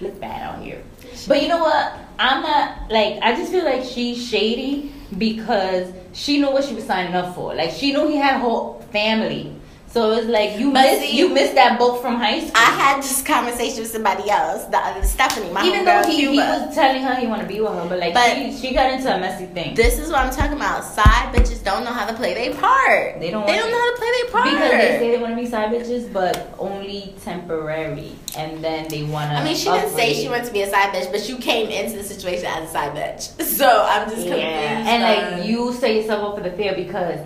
look 0.00 0.20
bad 0.20 0.42
out 0.42 0.62
here. 0.64 0.82
But 1.28 1.40
you 1.40 1.46
know 1.48 1.60
what? 1.60 1.94
I'm 2.18 2.42
not 2.42 2.90
like 2.90 3.18
I 3.22 3.34
just 3.36 3.50
feel 3.52 3.64
like 3.64 3.84
she's 3.84 4.26
shady 4.26 4.92
because 5.16 5.92
she 6.12 6.38
knew 6.38 6.50
what 6.50 6.64
she 6.64 6.74
was 6.74 6.84
signing 6.84 7.14
up 7.14 7.34
for. 7.34 7.54
Like 7.54 7.70
she 7.70 7.92
knew 7.92 8.08
he 8.08 8.16
had 8.16 8.36
a 8.36 8.38
whole 8.38 8.80
family. 8.92 9.54
So 9.92 10.12
it's 10.12 10.26
like 10.26 10.58
you 10.58 10.72
But 10.72 10.84
missed 10.84 11.02
see- 11.02 11.18
you 11.18 11.28
missed 11.28 11.54
that 11.54 11.78
book 11.78 12.00
from 12.00 12.16
high 12.16 12.40
school. 12.40 12.52
I 12.54 12.70
had 12.80 13.02
this 13.02 13.20
conversation 13.22 13.80
with 13.80 13.90
somebody 13.90 14.30
else, 14.30 14.64
the 14.64 14.78
other 14.78 15.02
Stephanie, 15.04 15.50
my 15.52 15.62
Even 15.66 15.84
though 15.84 16.02
he, 16.04 16.28
he 16.32 16.38
was 16.38 16.74
telling 16.74 17.02
her 17.02 17.14
he 17.16 17.26
want 17.26 17.42
to 17.42 17.46
be 17.48 17.60
with 17.60 17.72
her, 17.74 17.86
but 17.90 17.98
like 17.98 18.14
But- 18.14 18.34
she, 18.36 18.52
she 18.56 18.72
got 18.74 18.90
into 18.90 19.14
a 19.14 19.20
messy 19.20 19.44
thing. 19.46 19.74
This 19.74 19.98
is 19.98 20.08
what 20.10 20.20
I'm 20.20 20.32
talking 20.32 20.56
about. 20.56 20.82
Side 20.84 21.34
bitches 21.34 21.62
don't 21.62 21.84
know 21.84 21.92
how 21.92 22.06
to 22.06 22.14
play 22.14 22.32
their 22.32 22.54
part. 22.54 23.20
They 23.20 23.30
don't 23.30 23.46
They 23.46 23.56
don't 23.58 23.70
know 23.70 23.78
how 23.78 23.92
to 23.92 23.98
play 23.98 24.10
their 24.22 24.30
part. 24.30 24.44
Because 24.46 24.70
they 24.70 24.98
say 24.98 25.10
they 25.10 25.18
want 25.18 25.36
to 25.36 25.42
be 25.42 25.46
side 25.46 25.70
bitches, 25.70 26.10
but 26.10 26.54
only 26.58 27.14
temporary, 27.22 28.12
and 28.34 28.64
then 28.64 28.88
they 28.88 29.02
want 29.02 29.30
to. 29.30 29.36
I 29.36 29.44
mean, 29.44 29.54
she 29.56 29.68
didn't 29.68 29.90
say 29.94 30.14
she 30.14 30.26
wanted 30.28 30.46
to 30.46 30.52
be 30.54 30.62
a 30.62 30.70
side 30.70 30.94
bitch, 30.94 31.12
but 31.12 31.28
you 31.28 31.36
came 31.36 31.68
into 31.68 31.98
the 31.98 32.04
situation 32.04 32.46
as 32.46 32.70
a 32.70 32.72
side 32.72 32.94
bitch. 32.96 33.28
So 33.62 33.68
I'm 33.86 34.04
just 34.08 34.22
confused. 34.22 34.38
Yeah, 34.38 34.88
and 34.88 35.02
on- 35.04 35.38
like 35.40 35.46
you 35.46 35.72
set 35.74 35.94
yourself 35.94 36.30
up 36.30 36.36
for 36.38 36.42
the 36.48 36.56
fail 36.56 36.74
because 36.74 37.20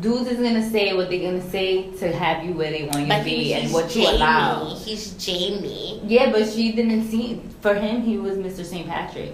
dudes 0.00 0.28
is 0.30 0.38
gonna 0.38 0.68
say 0.70 0.94
what 0.94 1.08
they're 1.10 1.20
gonna 1.30 1.48
say 1.50 1.90
to 1.98 2.12
have 2.12 2.44
you 2.44 2.52
where 2.54 2.70
they 2.70 2.82
want 2.84 3.00
you 3.00 3.06
But 3.06 3.18
to 3.18 3.24
be 3.24 3.54
and 3.54 3.72
what 3.72 3.94
you 3.94 4.08
allow. 4.08 4.74
He's 4.74 5.12
Jamie. 5.12 6.00
Yeah, 6.04 6.30
but 6.32 6.48
she 6.48 6.72
didn't 6.72 7.08
see. 7.08 7.40
For 7.60 7.74
him, 7.74 8.02
he 8.02 8.18
was 8.18 8.36
Mr. 8.36 8.64
St. 8.64 8.86
Patrick. 8.88 9.32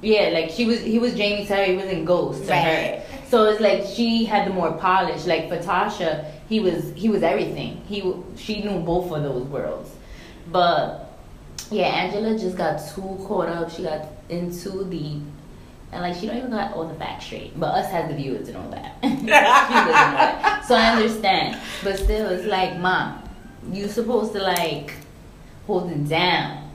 Yeah, 0.00 0.30
like 0.32 0.50
she 0.50 0.66
was. 0.66 0.80
He 0.80 0.98
was 0.98 1.14
Jamie 1.14 1.46
Terry. 1.46 1.70
He 1.72 1.76
wasn't 1.76 2.04
Ghost 2.06 2.44
to 2.44 2.50
Right. 2.50 2.62
her. 2.64 3.02
So 3.28 3.44
it's 3.44 3.60
like 3.60 3.84
she 3.94 4.24
had 4.24 4.48
the 4.48 4.52
more 4.52 4.72
polish. 4.72 5.26
Like 5.26 5.48
for 5.48 5.58
Tasha, 5.58 6.24
he 6.48 6.58
was. 6.58 6.92
He 6.96 7.08
was 7.08 7.22
everything. 7.22 7.80
He. 7.86 8.12
She 8.36 8.62
knew 8.62 8.80
both 8.80 9.12
of 9.12 9.22
those 9.22 9.44
worlds. 9.44 9.90
But 10.50 11.12
yeah, 11.70 11.84
Angela 11.86 12.36
just 12.36 12.56
got 12.56 12.80
too 12.94 13.24
caught 13.26 13.48
up. 13.48 13.70
She 13.70 13.84
got 13.84 14.08
in 14.28 14.50
too 14.56 14.86
deep. 14.90 15.22
And 15.92 16.00
like 16.00 16.16
she 16.16 16.26
don't 16.26 16.38
even 16.38 16.50
got 16.50 16.72
all 16.72 16.88
the 16.88 16.94
facts 16.94 17.26
straight. 17.26 17.58
But 17.58 17.66
us 17.74 17.90
has 17.90 18.08
the 18.08 18.16
viewers 18.16 18.48
and 18.48 18.56
all 18.56 18.70
that. 18.70 18.96
she 19.02 19.08
doesn't 19.08 19.26
know 19.26 19.28
that. 19.28 20.64
So 20.66 20.74
I 20.74 20.92
understand. 20.92 21.60
But 21.84 21.98
still 21.98 22.30
it's 22.30 22.46
like, 22.46 22.78
mom, 22.78 23.22
you 23.70 23.88
supposed 23.88 24.32
to 24.32 24.42
like 24.42 24.94
hold 25.66 25.90
it 25.90 26.08
down. 26.08 26.70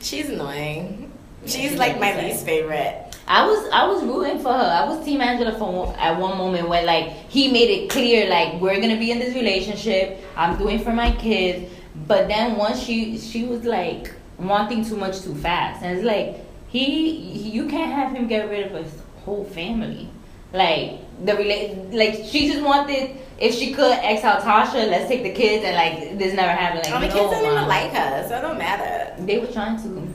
She's 0.00 0.30
annoying. 0.30 1.12
Yeah, 1.42 1.48
She's 1.48 1.70
she's 1.70 1.78
like 1.78 2.00
my 2.00 2.20
least 2.20 2.44
favorite. 2.46 3.04
I 3.26 3.46
was 3.46 3.68
I 3.70 3.86
was 3.86 4.02
rooting 4.02 4.38
for 4.38 4.52
her. 4.52 4.58
I 4.58 4.88
was 4.88 5.04
Team 5.04 5.20
Angela 5.20 5.52
for 5.58 5.94
at 5.98 6.18
one 6.18 6.38
moment 6.38 6.68
when 6.70 6.86
like 6.86 7.10
he 7.28 7.52
made 7.52 7.68
it 7.68 7.90
clear 7.90 8.30
like 8.30 8.60
we're 8.60 8.80
gonna 8.80 8.98
be 8.98 9.10
in 9.10 9.18
this 9.18 9.34
relationship. 9.34 10.24
I'm 10.36 10.56
doing 10.56 10.82
for 10.82 10.92
my 10.92 11.12
kids. 11.12 11.70
But 12.06 12.28
then 12.28 12.56
once 12.56 12.82
she 12.82 13.18
she 13.18 13.44
was 13.44 13.64
like 13.64 14.14
wanting 14.38 14.84
too 14.84 14.96
much 14.96 15.20
too 15.20 15.34
fast, 15.34 15.82
and 15.82 15.98
it's 15.98 16.06
like 16.06 16.47
he, 16.68 17.20
he 17.20 17.50
you 17.50 17.66
can't 17.66 17.92
have 17.92 18.12
him 18.12 18.26
get 18.26 18.48
rid 18.48 18.66
of 18.66 18.84
his 18.84 18.92
whole 19.24 19.44
family. 19.44 20.08
Like 20.52 21.00
the 21.24 21.32
rela- 21.32 21.92
like 21.92 22.24
she 22.24 22.48
just 22.48 22.62
wanted 22.62 23.16
if 23.38 23.54
she 23.54 23.72
could 23.72 23.92
ex 23.92 24.24
out 24.24 24.40
Tasha, 24.42 24.88
let's 24.88 25.08
take 25.08 25.22
the 25.22 25.32
kids 25.32 25.64
and 25.64 25.76
like 25.76 26.18
this 26.18 26.34
never 26.34 26.52
happened. 26.52 26.90
Like 26.90 27.10
the 27.10 27.16
no, 27.16 27.28
kids 27.28 27.42
don't 27.42 27.52
even 27.52 27.68
like 27.68 27.92
her, 27.92 28.28
so 28.28 28.38
it 28.38 28.40
don't 28.40 28.58
matter. 28.58 29.22
They 29.24 29.38
were 29.38 29.46
trying 29.46 29.80
to. 29.82 30.14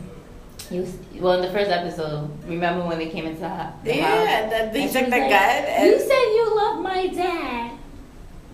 Was, 0.71 0.97
well, 1.15 1.33
in 1.33 1.41
the 1.41 1.51
first 1.51 1.69
episode, 1.69 2.31
remember 2.47 2.83
when 2.87 2.97
they 2.97 3.09
came 3.09 3.25
into 3.25 3.41
the 3.41 3.49
house? 3.49 3.73
Yeah, 3.83 4.49
that 4.49 4.73
they 4.73 4.87
took 4.87 5.05
the 5.05 5.11
like, 5.11 5.29
gun 5.29 5.31
and 5.31 5.91
You 5.91 5.99
said 5.99 6.09
you 6.09 6.55
love 6.55 6.81
my 6.81 7.07
dad. 7.07 7.77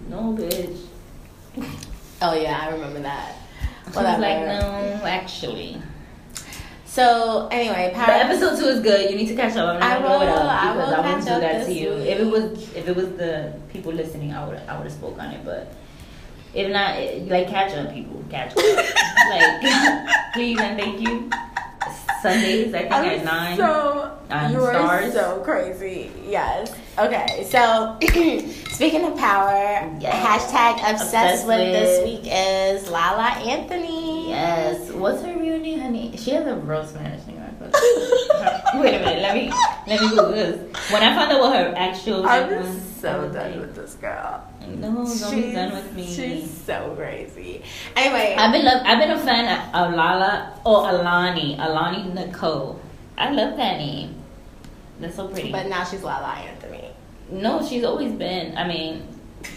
No, 0.10 0.36
bitch. 0.38 0.86
Oh 2.22 2.34
yeah, 2.34 2.60
I 2.64 2.74
remember 2.74 3.00
that. 3.00 3.38
She 3.86 3.92
was 3.92 4.20
like, 4.20 4.20
no, 4.20 5.06
actually. 5.06 5.82
So 6.90 7.48
anyway, 7.52 7.92
But 7.96 8.10
episode 8.10 8.58
two 8.58 8.66
is 8.66 8.80
good. 8.82 9.12
You 9.12 9.16
need 9.16 9.28
to 9.28 9.36
catch 9.36 9.56
up. 9.56 9.76
I'm 9.76 9.80
not 9.80 9.92
I 9.92 9.94
gonna 10.02 10.08
blow 10.08 10.22
it 10.22 10.26
will, 10.32 10.38
up 10.40 10.64
I 10.64 10.74
because 10.74 10.88
will 10.90 10.96
I, 10.96 11.00
wouldn't 11.02 11.24
catch 11.24 11.26
do 11.28 11.34
up 11.34 11.42
that 11.42 11.66
to 11.68 11.74
you. 11.74 11.90
week. 11.94 12.08
If 12.08 12.20
it 12.20 12.26
was, 12.26 12.74
if 12.76 12.88
it 12.88 12.96
was 12.96 13.10
the 13.10 13.54
people 13.72 13.94
listening, 13.94 14.34
I 14.34 14.48
would, 14.48 14.58
I 14.68 14.76
would 14.76 14.86
have 14.86 14.92
spoke 14.92 15.20
on 15.20 15.30
it. 15.30 15.46
But 15.46 15.72
if 16.56 16.72
not, 16.72 16.98
like 17.30 17.48
catch 17.48 17.74
up, 17.74 17.94
people, 17.94 18.24
catch 18.32 18.54
up. 18.58 18.58
like, 19.30 20.34
please 20.34 20.60
and 20.60 20.80
thank 20.80 21.00
you. 21.00 21.30
Sundays, 22.24 22.74
I 22.74 22.80
think 22.80 22.92
at 22.92 23.24
nine. 23.24 23.56
So 23.58 24.18
on 24.32 24.52
you're 24.52 24.74
Stars. 24.74 25.14
so 25.14 25.42
crazy. 25.46 26.12
Yes. 26.28 26.74
Okay. 27.00 27.48
So 27.50 27.98
speaking 28.74 29.06
of 29.06 29.18
power, 29.18 29.90
Yes. 30.00 30.52
hashtag 30.52 30.74
obsessed, 30.92 31.04
Obsessed 31.04 31.48
with, 31.48 31.58
this 31.58 32.04
week 32.04 32.22
is 32.32 32.90
La 32.90 33.12
La 33.12 33.28
Anthony. 33.50 34.30
Yes. 34.30 34.90
What's 34.92 35.22
her 35.24 35.38
real 35.38 35.60
name, 35.60 35.80
honey? 35.80 36.16
She 36.18 36.32
has 36.32 36.46
a 36.46 36.56
real 36.56 36.86
Spanish 36.86 37.26
name. 37.28 37.40
Wait 37.70 38.96
a 38.96 39.00
minute. 39.00 39.22
Let 39.22 39.36
me 39.36 39.52
let 39.86 40.02
me 40.02 40.10
Google 40.10 40.32
this. 40.32 40.92
When 40.92 41.04
I 41.04 41.14
found 41.14 41.32
out 41.32 41.40
what 41.42 41.56
her 41.56 41.74
actual 41.76 42.26
I'm 42.26 42.50
name 42.50 42.60
was, 42.62 42.82
so 43.00 43.30
done 43.32 43.52
like, 43.52 43.60
with 43.60 43.76
this 43.76 43.94
girl. 43.96 44.48
No, 44.68 45.06
don't 45.06 45.36
be 45.36 45.52
done 45.52 45.74
with 45.74 45.94
me. 45.94 46.06
She's 46.08 46.50
so 46.50 46.94
crazy. 46.96 47.62
Anyway, 47.96 48.36
I've 48.38 48.52
been 48.54 48.66
love, 48.66 48.82
I've 48.86 49.00
been 49.00 49.12
a 49.12 49.20
fan 49.20 49.76
of 49.76 49.94
Lala 49.94 50.60
or 50.66 50.90
Alani, 50.90 51.58
Alani 51.60 52.12
Nicole. 52.14 52.80
I 53.18 53.30
love 53.32 53.58
that 53.58 53.78
name. 53.78 54.16
That's 55.00 55.16
so 55.16 55.28
pretty. 55.28 55.52
but 55.52 55.68
now 55.68 55.84
she's 55.84 56.02
La 56.04 56.20
La 56.20 56.32
Anthony. 56.34 56.89
No, 57.32 57.66
she's 57.66 57.84
always 57.84 58.12
been. 58.14 58.58
I 58.58 58.68
mean, 58.68 59.08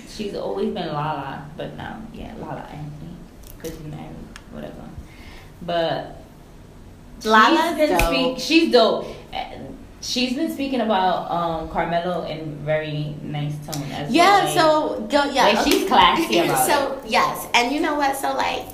she's 0.09 0.35
always 0.35 0.73
been 0.75 0.89
Lala, 0.93 1.47
but 1.57 1.77
now, 1.77 2.01
yeah, 2.13 2.35
La 2.41 2.49
La 2.49 2.63
Anthony, 2.63 3.91
married, 3.91 4.17
whatever. 4.53 4.89
But 5.63 6.17
Lala's 7.25 7.79
she's 7.79 7.89
been 7.89 7.99
dope. 7.99 8.09
speak- 8.13 8.39
she's 8.39 8.73
dope. 8.73 9.07
She's 10.01 10.35
been 10.35 10.51
speaking 10.53 10.81
about 10.81 11.31
um, 11.31 11.69
Carmelo 11.69 12.25
in 12.27 12.57
very 12.65 13.15
nice 13.23 13.55
tone 13.65 13.89
as 13.93 14.13
Yeah, 14.13 14.45
well. 14.57 14.97
so 14.97 15.01
go 15.03 15.25
yeah. 15.31 15.45
Like, 15.51 15.65
she's 15.65 15.87
classy 15.87 16.39
about 16.41 16.69
it. 16.69 16.73
so 16.73 17.01
yes, 17.07 17.47
and 17.55 17.73
you 17.73 17.81
know 17.81 17.95
what? 17.95 18.17
So 18.17 18.35
like. 18.35 18.65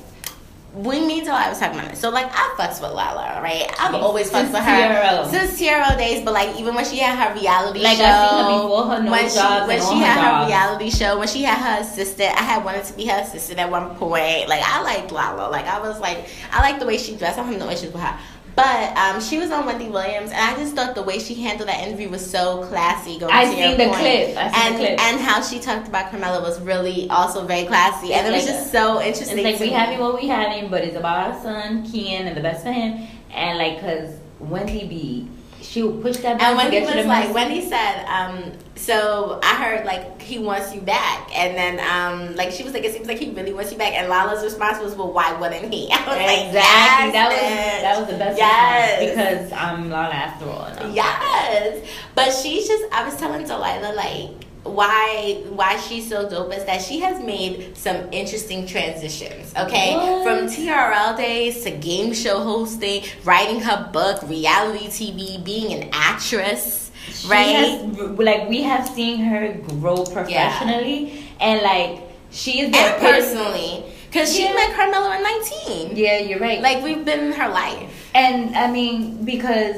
When 0.78 1.06
me 1.08 1.20
and 1.20 1.28
I 1.28 1.48
was 1.48 1.58
talking 1.58 1.78
about 1.78 1.92
it, 1.92 1.96
so 1.96 2.08
like 2.10 2.26
I 2.32 2.54
fucks 2.56 2.80
with 2.80 2.92
Lala, 2.92 3.40
right? 3.42 3.66
I've 3.80 3.92
Yes, 3.92 4.02
always 4.02 4.30
fucked 4.30 4.52
with 4.52 4.62
her 4.62 4.70
TRL. 4.70 5.28
since 5.30 5.58
TRL 5.60 5.98
days. 5.98 6.24
But 6.24 6.34
like 6.34 6.56
even 6.58 6.74
when 6.74 6.84
she 6.84 6.98
had 6.98 7.18
her 7.18 7.34
reality 7.34 7.80
Like, 7.82 7.96
show, 7.96 8.04
her 8.04 8.62
before 8.62 8.84
her 8.86 9.02
nose 9.02 9.10
when 9.10 9.28
she 9.28 9.66
when 9.66 9.80
she 9.80 9.98
her 9.98 10.06
had 10.06 10.16
her 10.16 10.30
jobs. 10.30 10.48
reality 10.50 10.90
show, 10.90 11.18
when 11.18 11.26
she 11.28 11.42
had 11.42 11.58
her 11.58 11.82
assistant, 11.82 12.30
I 12.40 12.42
had 12.42 12.64
wanted 12.64 12.84
to 12.84 12.92
be 12.92 13.06
her 13.06 13.20
assistant 13.22 13.58
at 13.58 13.68
one 13.70 13.96
point. 13.96 14.48
Like 14.48 14.62
I 14.64 14.80
liked 14.82 15.10
Lala. 15.10 15.50
Like 15.50 15.66
I 15.66 15.80
was 15.80 15.98
like 16.00 16.28
I 16.52 16.60
like 16.60 16.78
the 16.78 16.86
way 16.86 16.96
she 16.96 17.16
dressed. 17.16 17.38
I 17.38 17.42
don't 17.42 17.52
have 17.52 17.60
no 17.60 17.70
issues 17.70 17.92
with 17.92 18.02
her. 18.02 18.16
But 18.58 18.96
um, 18.96 19.20
she 19.22 19.38
was 19.38 19.52
on 19.52 19.66
Wendy 19.66 19.88
Williams, 19.88 20.32
and 20.32 20.40
I 20.40 20.56
just 20.56 20.74
thought 20.74 20.96
the 20.96 21.02
way 21.04 21.20
she 21.20 21.34
handled 21.34 21.68
that 21.68 21.86
interview 21.86 22.08
was 22.08 22.28
so 22.28 22.64
classy. 22.66 23.16
Going 23.16 23.32
I 23.32 23.44
to 23.44 23.50
your 23.56 23.68
seen 23.68 23.78
the 23.78 23.84
point. 23.84 23.96
clip. 23.98 24.36
I 24.36 24.50
seen 24.50 24.62
and 24.62 24.74
the 24.74 24.78
clip. 24.78 25.00
and 25.00 25.20
how 25.20 25.40
she 25.42 25.60
talked 25.60 25.86
about 25.86 26.10
Carmelo 26.10 26.42
was 26.42 26.60
really 26.60 27.08
also 27.08 27.46
very 27.46 27.66
classy, 27.66 28.12
and 28.14 28.26
it 28.26 28.32
was 28.32 28.42
It's 28.42 28.50
just 28.52 28.74
like 28.74 28.82
so 28.82 29.00
interesting. 29.00 29.38
It's 29.46 29.60
like 29.60 29.70
we 29.70 29.70
having 29.72 30.00
what 30.00 30.20
we 30.20 30.26
having, 30.26 30.70
but 30.70 30.82
it's 30.82 30.96
about 30.96 31.28
our 31.34 31.40
son 31.40 31.86
Kiyan 31.86 32.22
and 32.26 32.36
the 32.36 32.40
best 32.40 32.64
for 32.64 32.72
him. 32.72 33.06
And 33.32 33.58
like, 33.58 33.80
cause 33.80 34.16
Wendy 34.40 34.88
B, 34.88 35.28
she 35.68 35.82
will 35.82 36.00
push 36.00 36.16
that. 36.18 36.40
And 36.40 36.56
button 36.56 36.56
to 36.56 36.56
Wendy 36.56 36.80
get 36.80 36.90
you 36.90 36.96
was 36.96 37.06
like, 37.06 37.28
message. 37.28 37.34
Wendy 37.34 37.68
said, 37.68 38.04
um, 38.06 38.52
so 38.74 39.38
I 39.42 39.54
heard 39.62 39.84
like 39.84 40.22
he 40.22 40.38
wants 40.38 40.74
you 40.74 40.80
back, 40.80 41.28
and 41.36 41.54
then 41.56 41.78
um, 41.80 42.34
like 42.36 42.52
she 42.52 42.62
was 42.64 42.72
like, 42.72 42.84
it 42.84 42.92
seems 42.94 43.06
like 43.06 43.18
he 43.18 43.30
really 43.30 43.52
wants 43.52 43.70
you 43.70 43.76
back, 43.78 43.92
and 43.92 44.08
Lala's 44.08 44.42
response 44.42 44.82
was, 44.82 44.94
well, 44.94 45.12
why 45.12 45.32
wouldn't 45.38 45.72
he? 45.72 45.88
I 45.92 45.98
was 45.98 46.06
like, 46.06 46.46
Exactly. 46.46 46.54
yes, 46.56 47.12
that 47.12 47.28
was 47.28 47.82
that 47.82 48.00
was 48.00 48.08
the 48.10 48.18
best 48.18 48.38
Yes. 48.38 49.00
response 49.00 49.50
because 49.50 49.52
I'm 49.52 49.90
Lala 49.90 50.14
after 50.14 50.46
all. 50.48 50.64
and 50.64 50.94
Yes, 50.94 51.86
but 52.14 52.30
she's 52.32 52.66
just. 52.66 52.84
I 52.92 53.04
was 53.04 53.16
telling 53.16 53.44
Delaila 53.44 53.94
like 53.94 54.47
why 54.70 55.42
why 55.50 55.76
she's 55.76 56.08
so 56.08 56.28
dope 56.28 56.52
is 56.52 56.64
that 56.64 56.80
she 56.82 57.00
has 57.00 57.22
made 57.22 57.76
some 57.76 57.96
interesting 58.12 58.66
transitions. 58.66 59.52
Okay, 59.56 59.94
What? 59.96 60.24
from 60.24 60.46
TRL 60.48 61.16
days 61.16 61.62
to 61.64 61.70
game 61.70 62.12
show 62.14 62.40
hosting, 62.40 63.02
writing 63.24 63.60
her 63.60 63.90
book, 63.92 64.22
reality 64.28 64.86
TV, 64.88 65.42
being 65.44 65.72
an 65.72 65.88
actress. 65.92 66.90
She 67.10 67.28
right? 67.28 67.56
has, 67.56 67.82
like 68.18 68.48
we 68.48 68.62
have 68.62 68.86
seen 68.88 69.20
her 69.24 69.54
grow 69.80 70.04
professionally 70.04 71.24
and 71.40 71.62
like 71.62 72.02
she 72.30 72.60
is 72.60 72.74
and 72.76 73.00
personally, 73.00 73.84
because 74.10 74.34
she 74.34 74.44
Yeah. 74.44 74.52
met 74.52 74.74
Carmelo 74.74 75.10
at 75.10 75.22
nineteen. 75.22 75.96
Yeah, 75.96 76.18
you're 76.18 76.38
right. 76.38 76.60
Like 76.60 76.84
we've 76.84 77.04
been 77.04 77.20
in 77.20 77.32
her 77.32 77.48
life. 77.48 78.10
And 78.14 78.54
I 78.54 78.70
mean, 78.70 79.24
because 79.24 79.76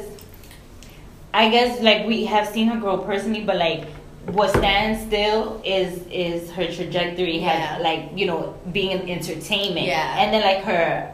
I 1.32 1.48
guess 1.50 1.80
like 1.80 2.06
we 2.06 2.24
have 2.26 2.48
seen 2.48 2.66
her 2.68 2.80
grow 2.80 2.98
personally, 2.98 3.42
but 3.42 3.56
like 3.56 3.86
what 4.34 4.50
stands 4.50 5.02
still 5.06 5.60
is 5.64 6.06
is 6.10 6.50
her 6.52 6.66
trajectory 6.66 7.38
Yeah. 7.38 7.50
had 7.50 7.82
like 7.82 8.10
you 8.14 8.26
know 8.26 8.54
being 8.72 8.90
in 8.92 9.08
entertainment. 9.08 9.86
Yeah. 9.86 10.18
And 10.20 10.32
then 10.32 10.42
like 10.42 10.64
her 10.64 11.12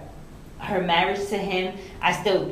her 0.58 0.80
marriage 0.82 1.28
to 1.28 1.38
him, 1.38 1.76
I 2.02 2.12
still. 2.12 2.50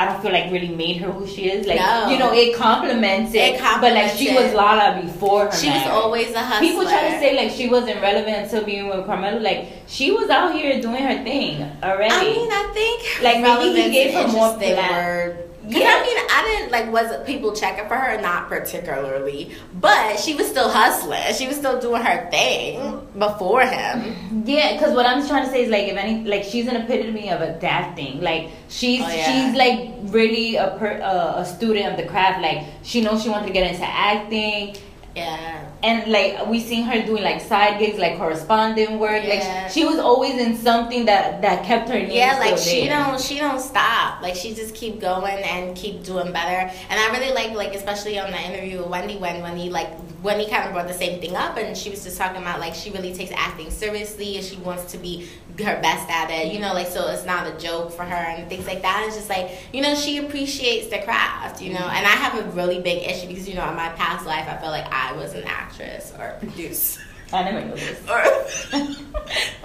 I 0.00 0.04
don't 0.04 0.22
feel 0.22 0.30
like 0.30 0.52
really 0.52 0.68
made 0.68 0.98
her 0.98 1.10
who 1.10 1.26
she 1.26 1.50
is. 1.50 1.66
Like 1.66 1.80
No. 1.80 2.08
you 2.08 2.18
know, 2.20 2.32
it 2.32 2.54
complements 2.54 3.34
it. 3.34 3.54
It 3.56 3.60
but 3.60 3.92
like 3.94 4.12
she 4.12 4.26
complements 4.26 4.54
was. 4.54 4.62
Lala 4.62 5.02
before 5.02 5.46
her. 5.46 5.50
She 5.52 5.66
was 5.70 5.86
always 5.88 6.30
a 6.34 6.38
hustler. 6.38 6.68
People 6.68 6.84
try 6.84 7.10
to 7.10 7.18
say 7.18 7.34
like 7.34 7.50
she 7.50 7.68
wasn't 7.68 8.00
relevant 8.00 8.36
until 8.44 8.62
being 8.64 8.86
with 8.88 9.04
Carmelo. 9.06 9.40
Like 9.40 9.66
she 9.88 10.12
was 10.12 10.30
out 10.30 10.54
here 10.54 10.80
doing 10.80 11.02
her 11.02 11.24
thing 11.24 11.62
already. 11.82 12.14
I 12.14 12.20
mean, 12.22 12.48
I 12.48 12.70
think 12.72 13.22
Like, 13.24 13.40
maybe 13.40 13.82
he 13.82 13.90
gave 13.90 14.14
her 14.14 14.28
more 14.28 14.52
interesting 14.54 14.74
plat- 14.76 14.92
word. 14.92 15.47
Yeah. 15.68 16.00
I 16.00 16.02
mean, 16.02 16.16
I 16.30 16.42
didn't 16.56 16.72
like 16.72 16.92
was 16.92 17.24
people 17.26 17.54
checking 17.54 17.86
for 17.88 17.94
her, 17.94 18.20
not 18.20 18.48
particularly, 18.48 19.54
but 19.80 20.18
she 20.18 20.34
was 20.34 20.46
still 20.48 20.68
hustling. 20.70 21.34
She 21.34 21.46
was 21.46 21.56
still 21.56 21.78
doing 21.80 22.02
her 22.02 22.30
thing 22.30 23.06
before 23.18 23.62
him. 23.62 24.44
Yeah, 24.46 24.72
because 24.74 24.94
what 24.94 25.06
I'm 25.06 25.26
trying 25.26 25.44
to 25.44 25.50
say 25.50 25.64
is 25.64 25.70
like 25.70 25.88
if 25.88 25.96
any 25.96 26.24
like 26.24 26.44
she's 26.44 26.66
an 26.68 26.76
epitome 26.76 27.30
of 27.30 27.40
adapting. 27.40 28.20
Like 28.20 28.50
she's 28.68 29.02
Oh, 29.02 29.08
yeah. 29.08 29.24
she's 29.48 29.56
like 29.56 29.90
really 30.14 30.56
a 30.56 30.76
per, 30.78 31.00
uh, 31.02 31.40
a 31.42 31.44
student 31.44 31.86
of 31.86 31.96
the 31.96 32.06
craft. 32.10 32.40
Like 32.42 32.64
she 32.82 33.00
knows 33.00 33.22
she 33.22 33.28
wants 33.28 33.46
to 33.46 33.52
get 33.52 33.70
into 33.70 33.84
acting. 33.86 34.76
Yeah, 35.16 35.68
And 35.82 36.12
like 36.12 36.46
we 36.46 36.60
seen 36.60 36.84
her 36.84 37.04
doing 37.04 37.22
like 37.22 37.40
side 37.40 37.78
gigs, 37.80 37.98
like 37.98 38.18
correspondent 38.18 39.00
work. 39.00 39.24
Yeah. 39.24 39.62
Like 39.62 39.70
she 39.70 39.84
was 39.84 39.98
always 39.98 40.40
in 40.40 40.56
something 40.56 41.06
that 41.06 41.42
that 41.42 41.64
kept 41.64 41.88
her 41.88 41.98
name 41.98 42.10
yeah. 42.10 42.38
Like 42.38 42.58
she 42.58 42.86
there. 42.86 43.04
don't 43.04 43.20
she 43.20 43.38
don't 43.38 43.60
stop. 43.60 44.22
Like 44.22 44.36
she 44.36 44.54
just 44.54 44.74
keep 44.74 45.00
going 45.00 45.42
and 45.42 45.76
keep 45.76 46.04
doing 46.04 46.32
better. 46.32 46.72
And 46.88 47.00
I 47.00 47.10
really 47.18 47.34
like 47.34 47.52
like 47.52 47.74
especially 47.74 48.18
on 48.18 48.30
the 48.30 48.40
interview 48.40 48.78
with 48.78 48.88
Wendy 48.88 49.16
when 49.16 49.42
Wendy 49.42 49.70
like 49.70 49.90
Wendy 50.22 50.48
kind 50.48 50.64
of 50.66 50.72
brought 50.72 50.88
the 50.88 50.94
same 50.94 51.20
thing 51.20 51.34
up 51.36 51.56
and 51.56 51.76
she 51.76 51.90
was 51.90 52.04
just 52.04 52.18
talking 52.18 52.42
about 52.42 52.60
like 52.60 52.74
she 52.74 52.90
really 52.90 53.14
takes 53.14 53.32
acting 53.32 53.70
seriously 53.70 54.36
and 54.36 54.44
she 54.44 54.56
wants 54.56 54.92
to 54.92 54.98
be 54.98 55.28
her 55.58 55.80
best 55.80 56.08
at 56.08 56.30
it. 56.30 56.52
You 56.52 56.60
know, 56.60 56.72
like 56.74 56.88
so 56.88 57.08
it's 57.08 57.24
not 57.24 57.46
a 57.46 57.58
joke 57.58 57.92
for 57.92 58.04
her 58.04 58.14
and 58.14 58.48
things 58.48 58.66
like 58.66 58.82
that. 58.82 59.04
It's 59.06 59.16
just 59.16 59.28
like 59.28 59.50
you 59.72 59.82
know 59.82 59.94
she 59.94 60.18
appreciates 60.18 60.88
the 60.88 60.98
craft. 61.00 61.60
You 61.62 61.72
know, 61.72 61.86
and 61.88 62.06
I 62.06 62.10
have 62.10 62.38
a 62.38 62.50
really 62.50 62.80
big 62.80 63.08
issue 63.08 63.28
because 63.28 63.48
you 63.48 63.54
know 63.54 63.68
in 63.68 63.76
my 63.76 63.88
past 63.90 64.26
life 64.26 64.48
I 64.48 64.56
felt 64.56 64.72
like 64.72 64.90
I 64.92 65.12
was 65.12 65.34
an 65.34 65.44
actress 65.44 66.12
or 66.18 66.26
a 66.26 66.38
producer 66.38 67.02
I 67.32 67.42
never 67.42 67.64
knew 67.64 67.74
this. 67.74 68.00
or 68.08 68.20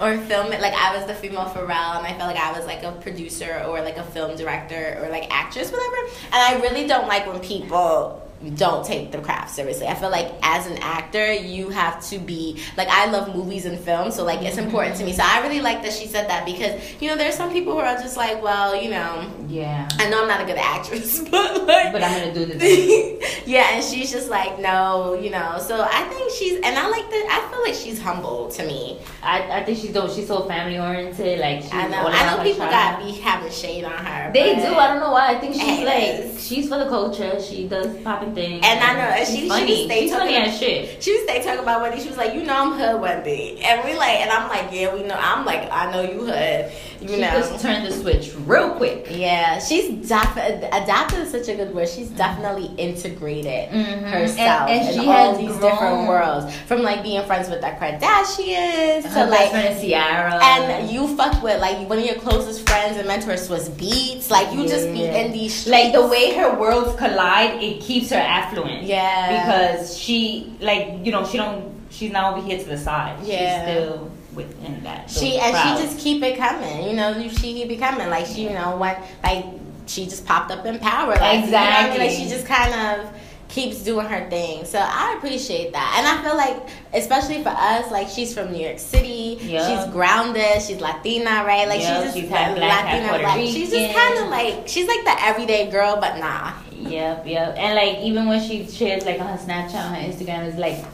or 0.00 0.18
film 0.26 0.52
it 0.52 0.60
like 0.60 0.74
I 0.74 0.96
was 0.96 1.06
the 1.06 1.14
female 1.14 1.46
Pharrell 1.46 1.96
and 1.96 2.06
I 2.06 2.14
felt 2.18 2.34
like 2.34 2.36
I 2.36 2.52
was 2.52 2.66
like 2.66 2.82
a 2.82 2.92
producer 2.92 3.64
or 3.66 3.80
like 3.80 3.96
a 3.96 4.04
film 4.04 4.36
director 4.36 4.98
or 5.02 5.08
like 5.08 5.32
actress 5.34 5.72
whatever 5.72 5.96
and 6.26 6.34
I 6.34 6.60
really 6.60 6.86
don't 6.86 7.08
like 7.08 7.26
when 7.26 7.40
people 7.40 8.20
don't 8.50 8.84
take 8.84 9.12
the 9.12 9.18
craft 9.18 9.50
seriously. 9.50 9.86
I 9.86 9.94
feel 9.94 10.10
like 10.10 10.32
as 10.42 10.66
an 10.66 10.78
actor, 10.78 11.32
you 11.32 11.68
have 11.70 12.04
to 12.08 12.18
be 12.18 12.60
like 12.76 12.88
I 12.88 13.06
love 13.10 13.34
movies 13.34 13.64
and 13.64 13.78
film, 13.78 14.10
so 14.10 14.24
like 14.24 14.42
it's 14.42 14.58
important 14.58 14.96
to 14.96 15.04
me. 15.04 15.12
So 15.12 15.22
I 15.24 15.40
really 15.42 15.60
like 15.60 15.82
that 15.82 15.92
she 15.92 16.06
said 16.06 16.28
that 16.28 16.44
because 16.44 16.80
you 17.00 17.08
know 17.08 17.16
there's 17.16 17.34
some 17.34 17.52
people 17.52 17.72
who 17.72 17.78
are 17.78 17.94
just 17.96 18.16
like, 18.16 18.42
well, 18.42 18.74
you 18.80 18.90
know, 18.90 19.30
Yeah. 19.48 19.88
I 19.98 20.08
know 20.08 20.22
I'm 20.22 20.28
not 20.28 20.40
a 20.42 20.44
good 20.44 20.58
actress, 20.58 21.20
but 21.30 21.66
like, 21.66 21.92
But 21.92 22.02
I'm 22.02 22.18
gonna 22.20 22.34
do 22.34 22.44
this. 22.46 23.42
yeah, 23.46 23.74
and 23.74 23.84
she's 23.84 24.10
just 24.10 24.28
like, 24.28 24.58
no, 24.58 25.14
you 25.14 25.30
know. 25.30 25.58
So 25.58 25.80
I 25.82 26.04
think 26.04 26.30
she's, 26.32 26.54
and 26.56 26.76
I 26.78 26.88
like 26.88 27.08
that. 27.10 27.26
I 27.30 27.50
feel 27.50 27.62
like 27.62 27.74
she's 27.74 28.00
humble 28.00 28.48
to 28.50 28.66
me. 28.66 28.98
I, 29.22 29.60
I 29.60 29.64
think 29.64 29.78
she's 29.78 29.92
dope. 29.92 30.10
She's 30.12 30.26
so 30.26 30.46
family 30.46 30.78
oriented. 30.78 31.38
Like 31.40 31.64
I 31.72 31.88
know. 31.88 32.06
I 32.06 32.36
know 32.36 32.42
people 32.42 32.66
got 32.66 33.02
be 33.02 33.12
having 33.12 33.50
shade 33.50 33.84
on 33.84 34.04
her. 34.04 34.32
They 34.32 34.54
do. 34.56 34.74
I 34.74 34.88
don't 34.88 35.00
know 35.00 35.12
why. 35.12 35.28
I 35.34 35.38
think 35.38 35.54
she's 35.54 35.84
like 35.84 36.38
she's 36.38 36.68
for 36.68 36.78
the 36.78 36.88
culture. 36.88 37.40
She 37.40 37.68
does 37.68 37.96
popping 38.02 38.33
things. 38.34 38.64
And 38.64 38.80
I 38.80 38.92
know, 38.94 39.00
and 39.00 39.26
she- 39.26 39.42
she 39.42 39.48
funny. 39.48 39.66
just 39.66 39.84
stay 39.84 40.00
she's 40.02 40.12
funny 40.12 40.32
talking- 40.34 40.48
as 40.50 40.58
shit. 40.58 41.02
She 41.02 41.12
was 41.12 41.26
they 41.26 41.42
talking 41.42 41.60
about 41.60 41.82
Wendy. 41.82 42.00
She 42.02 42.08
was 42.08 42.16
like, 42.18 42.34
you 42.34 42.42
know, 42.42 42.54
I'm 42.56 42.72
hood 42.72 43.00
Wendy, 43.00 43.60
and 43.64 43.84
we 43.84 43.94
like, 43.96 44.20
and 44.20 44.30
I'm 44.30 44.48
like, 44.48 44.66
yeah, 44.72 44.92
we 44.94 45.02
know. 45.02 45.16
I'm 45.18 45.44
like, 45.44 45.68
I 45.70 45.90
know 45.92 46.02
you 46.02 46.24
hood. 46.26 46.70
You 47.00 47.08
she 47.08 47.20
know. 47.20 47.30
just 47.32 47.60
turned 47.60 47.86
the 47.86 47.92
switch 47.92 48.32
real 48.46 48.70
quick. 48.70 49.06
Yeah, 49.10 49.58
she's 49.58 50.08
def- 50.08 50.36
adapted 50.36 51.20
is 51.20 51.30
such 51.30 51.48
a 51.48 51.54
good 51.54 51.74
word. 51.74 51.88
She's 51.88 52.08
definitely 52.08 52.70
integrated 52.78 53.68
Mhm. 53.70 54.02
herself 54.04 54.70
And- 54.70 54.80
and 54.80 54.88
in 54.88 55.02
she 55.02 55.08
all 55.08 55.30
has 55.30 55.38
these 55.38 55.56
grown. 55.56 55.70
different 55.72 56.08
worlds. 56.08 56.54
From 56.66 56.82
like 56.82 57.02
being 57.02 57.22
friends 57.24 57.50
with 57.50 57.60
the 57.60 57.66
Kardashians 57.68 59.02
to 59.02 59.08
Her 59.08 59.26
like 59.26 59.52
best 59.52 59.80
friend 59.80 59.80
Ciara. 59.90 60.40
And 60.42 60.90
you 60.90 61.14
fucked 61.16 61.42
with 61.42 61.60
like 61.60 61.88
one 61.88 61.98
of 61.98 62.04
your 62.06 62.14
closest 62.16 62.66
friends 62.68 62.96
and 62.96 63.06
mentors 63.06 63.48
was 63.50 63.68
Beats. 63.70 64.30
Like 64.30 64.52
you 64.54 64.66
just 64.66 64.90
be 64.92 65.04
in 65.04 65.32
these 65.32 65.54
streets. 65.54 65.70
like 65.70 65.92
the 65.92 66.06
way 66.06 66.32
her 66.34 66.54
worlds 66.58 66.96
collide, 66.96 67.62
it 67.62 67.80
keeps 67.80 68.10
her 68.10 68.16
affluent. 68.24 68.82
Yeah. 68.84 69.44
Because 69.44 69.98
she 69.98 70.56
like 70.60 71.04
you 71.04 71.12
know 71.12 71.26
she 71.26 71.36
don't 71.36 71.74
she's 71.90 72.12
not 72.12 72.34
over 72.34 72.46
here 72.46 72.58
to 72.58 72.64
the 72.64 72.78
side. 72.78 73.18
Yeah. 73.24 73.64
She's 73.66 73.72
still 73.72 74.10
within 74.34 74.82
that. 74.82 75.10
she 75.10 75.38
and 75.38 75.54
crowds. 75.54 75.80
she 75.80 75.86
just 75.86 75.98
keep 75.98 76.22
it 76.22 76.36
coming. 76.36 76.88
You 76.88 76.96
know, 76.96 77.28
she 77.28 77.54
keep 77.54 77.70
it 77.70 77.78
coming. 77.78 78.08
Like 78.10 78.26
she, 78.26 78.42
you 78.42 78.50
know, 78.50 78.76
what 78.76 78.98
like 79.22 79.44
she 79.86 80.04
just 80.04 80.26
popped 80.26 80.50
up 80.50 80.64
in 80.66 80.78
power. 80.78 81.14
Like, 81.14 81.44
You 81.44 81.50
know 81.50 81.58
I 81.58 81.88
mean? 81.88 81.98
Like 81.98 82.10
Exactly. 82.10 82.16
she 82.16 82.28
just 82.28 82.46
kind 82.46 83.00
of 83.00 83.14
keeps 83.48 83.82
doing 83.84 84.06
her 84.06 84.28
thing. 84.30 84.64
So 84.64 84.78
I 84.80 85.14
appreciate 85.16 85.72
that. 85.72 85.96
And 85.98 86.06
I 86.06 86.22
feel 86.24 86.36
like 86.36 86.68
especially 86.92 87.42
for 87.42 87.50
us, 87.50 87.90
like 87.92 88.08
she's 88.08 88.34
from 88.34 88.52
New 88.52 88.58
York 88.64 88.78
City. 88.78 89.38
Yeah. 89.40 89.84
She's 89.84 89.92
grounded. 89.92 90.62
She's 90.62 90.80
Latina, 90.80 91.44
right? 91.44 91.68
Like 91.68 91.80
Yeah, 91.80 92.02
she's 92.02 92.04
just 92.04 92.18
she's 92.18 92.28
half 92.30 92.56
black. 92.56 93.40
She's 93.40 93.70
just 93.70 93.94
kind 93.96 94.18
of 94.18 94.28
like 94.28 94.66
she's 94.66 94.88
like 94.88 95.04
the 95.04 95.14
everyday 95.22 95.70
girl, 95.70 95.98
but 96.00 96.18
nah. 96.18 96.52
Yep, 96.80 97.26
yep. 97.26 97.54
And 97.56 97.74
like 97.74 98.04
even 98.04 98.26
when 98.26 98.46
she 98.46 98.66
shares 98.66 99.04
like 99.04 99.20
on 99.20 99.26
her 99.26 99.36
Snapchat, 99.36 99.74
on 99.74 99.94
her 99.94 100.00
Instagram, 100.00 100.44
it's 100.48 100.58
like 100.58 100.84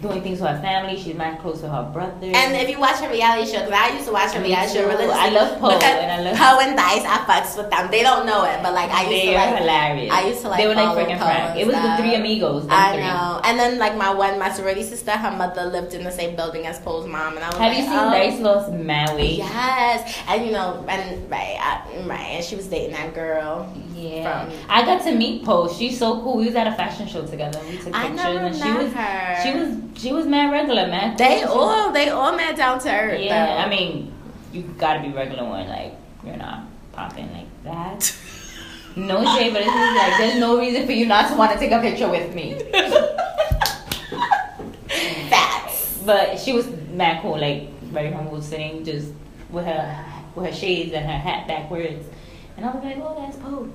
doing 0.00 0.22
things 0.22 0.40
with 0.40 0.50
her 0.50 0.60
family. 0.60 0.96
She's 1.00 1.14
mad 1.14 1.40
close 1.40 1.60
to 1.60 1.68
her 1.68 1.90
brother. 1.92 2.26
And 2.26 2.54
if 2.56 2.68
you 2.68 2.78
watch 2.78 2.96
her 3.00 3.10
reality 3.10 3.50
show, 3.50 3.60
because 3.64 3.72
I 3.72 3.88
used 3.94 4.06
to 4.06 4.12
watch 4.12 4.32
her 4.32 4.40
Me 4.40 4.48
reality 4.48 4.74
show 4.74 4.84
religiously. 4.86 5.14
I 5.14 5.28
love 5.30 5.58
Poe, 5.60 5.70
and 5.70 6.10
I 6.12 6.20
love- 6.22 6.36
Poe 6.36 6.60
and 6.60 6.76
Dice. 6.76 7.04
I 7.04 7.18
fucks 7.28 7.56
with 7.56 7.70
them. 7.70 7.90
They 7.90 8.02
don't 8.02 8.26
know 8.26 8.44
it, 8.44 8.62
but 8.62 8.74
like 8.74 8.90
I 8.90 9.02
used 9.02 9.10
they 9.12 9.26
to 9.32 9.38
like. 9.38 9.58
hilarious. 9.58 10.12
I 10.12 10.26
used 10.26 10.40
to 10.42 10.48
like. 10.48 10.58
They 10.60 10.66
were 10.68 10.74
like 10.74 10.96
freaking 10.96 11.18
friends. 11.18 11.60
It 11.60 11.66
was 11.66 11.76
the 11.76 11.96
three 11.98 12.14
amigos. 12.14 12.66
I 12.68 12.92
three. 12.94 13.02
know. 13.04 13.40
And 13.44 13.58
then 13.58 13.78
like 13.78 13.96
my 13.96 14.12
one, 14.12 14.38
my 14.38 14.50
sorority 14.52 14.82
sister, 14.82 15.12
her 15.12 15.30
mother 15.36 15.64
lived 15.66 15.94
in 15.94 16.04
the 16.04 16.10
same 16.12 16.36
building 16.36 16.66
as 16.66 16.78
Poe's 16.80 17.06
mom, 17.06 17.36
and 17.36 17.44
I 17.44 17.48
was 17.48 17.56
Have 17.58 17.72
like, 17.72 17.78
you 17.78 17.84
seen 17.84 17.98
oh. 17.98 18.10
Dice 18.10 18.40
lost 18.40 18.70
weight? 19.16 19.38
Yes, 19.38 20.18
and 20.28 20.44
you 20.46 20.52
know, 20.52 20.84
and 20.88 21.30
right, 21.30 21.56
I, 21.60 22.06
right, 22.06 22.20
and 22.36 22.44
she 22.44 22.56
was 22.56 22.66
dating 22.66 22.92
that 22.92 23.14
girl. 23.14 23.72
Yeah, 23.94 24.46
From- 24.46 24.58
I 24.68 24.84
got 24.84 25.02
to 25.04 25.14
meet 25.14 25.44
Poe. 25.44 25.72
She's 25.72 25.98
so 25.98 26.20
cool. 26.22 26.36
We 26.36 26.46
was 26.46 26.54
at 26.56 26.66
a 26.66 26.72
fashion 26.72 27.06
show 27.06 27.24
together. 27.26 27.60
We 27.68 27.76
took 27.76 27.92
pictures, 27.92 27.94
I 27.94 28.08
never 28.08 28.38
and 28.46 28.56
she 28.56 28.72
was 28.72 28.92
her. 28.92 29.38
she 29.42 29.58
was 29.58 29.76
she 29.94 30.12
was 30.12 30.26
mad 30.26 30.52
regular, 30.52 30.86
man. 30.86 31.16
They 31.16 31.42
all, 31.42 31.92
they 31.92 32.08
all 32.08 32.36
mad 32.36 32.56
down 32.56 32.78
to 32.80 32.90
earth. 32.90 33.20
Yeah, 33.20 33.46
though. 33.46 33.62
I 33.62 33.68
mean, 33.68 34.12
you 34.52 34.62
gotta 34.78 35.00
be 35.00 35.14
regular 35.14 35.48
when 35.48 35.68
like 35.68 35.94
you're 36.24 36.36
not 36.36 36.64
popping 36.92 37.32
like 37.32 37.64
that. 37.64 38.14
No 38.96 39.24
shade, 39.24 39.52
but 39.52 39.62
it's 39.62 39.72
just 39.72 39.96
like 39.96 40.18
there's 40.18 40.38
no 40.38 40.56
reason 40.56 40.86
for 40.86 40.92
you 40.92 41.06
not 41.06 41.28
to 41.28 41.34
want 41.36 41.50
to 41.50 41.58
take 41.58 41.72
a 41.72 41.80
picture 41.80 42.08
with 42.08 42.32
me. 42.32 42.54
facts. 45.28 46.00
But 46.06 46.38
she 46.38 46.52
was 46.52 46.68
mad 46.92 47.20
cool, 47.20 47.36
like 47.40 47.72
very 47.82 48.12
humble, 48.12 48.40
sitting 48.40 48.84
just 48.84 49.12
with 49.50 49.66
her 49.66 50.04
with 50.36 50.46
her 50.46 50.52
shades 50.52 50.92
and 50.92 51.04
her 51.04 51.18
hat 51.18 51.48
backwards, 51.48 52.06
and 52.56 52.64
I 52.64 52.70
was 52.70 52.84
like, 52.84 52.96
oh, 52.98 53.16
that's 53.18 53.36
Poe. 53.38 53.68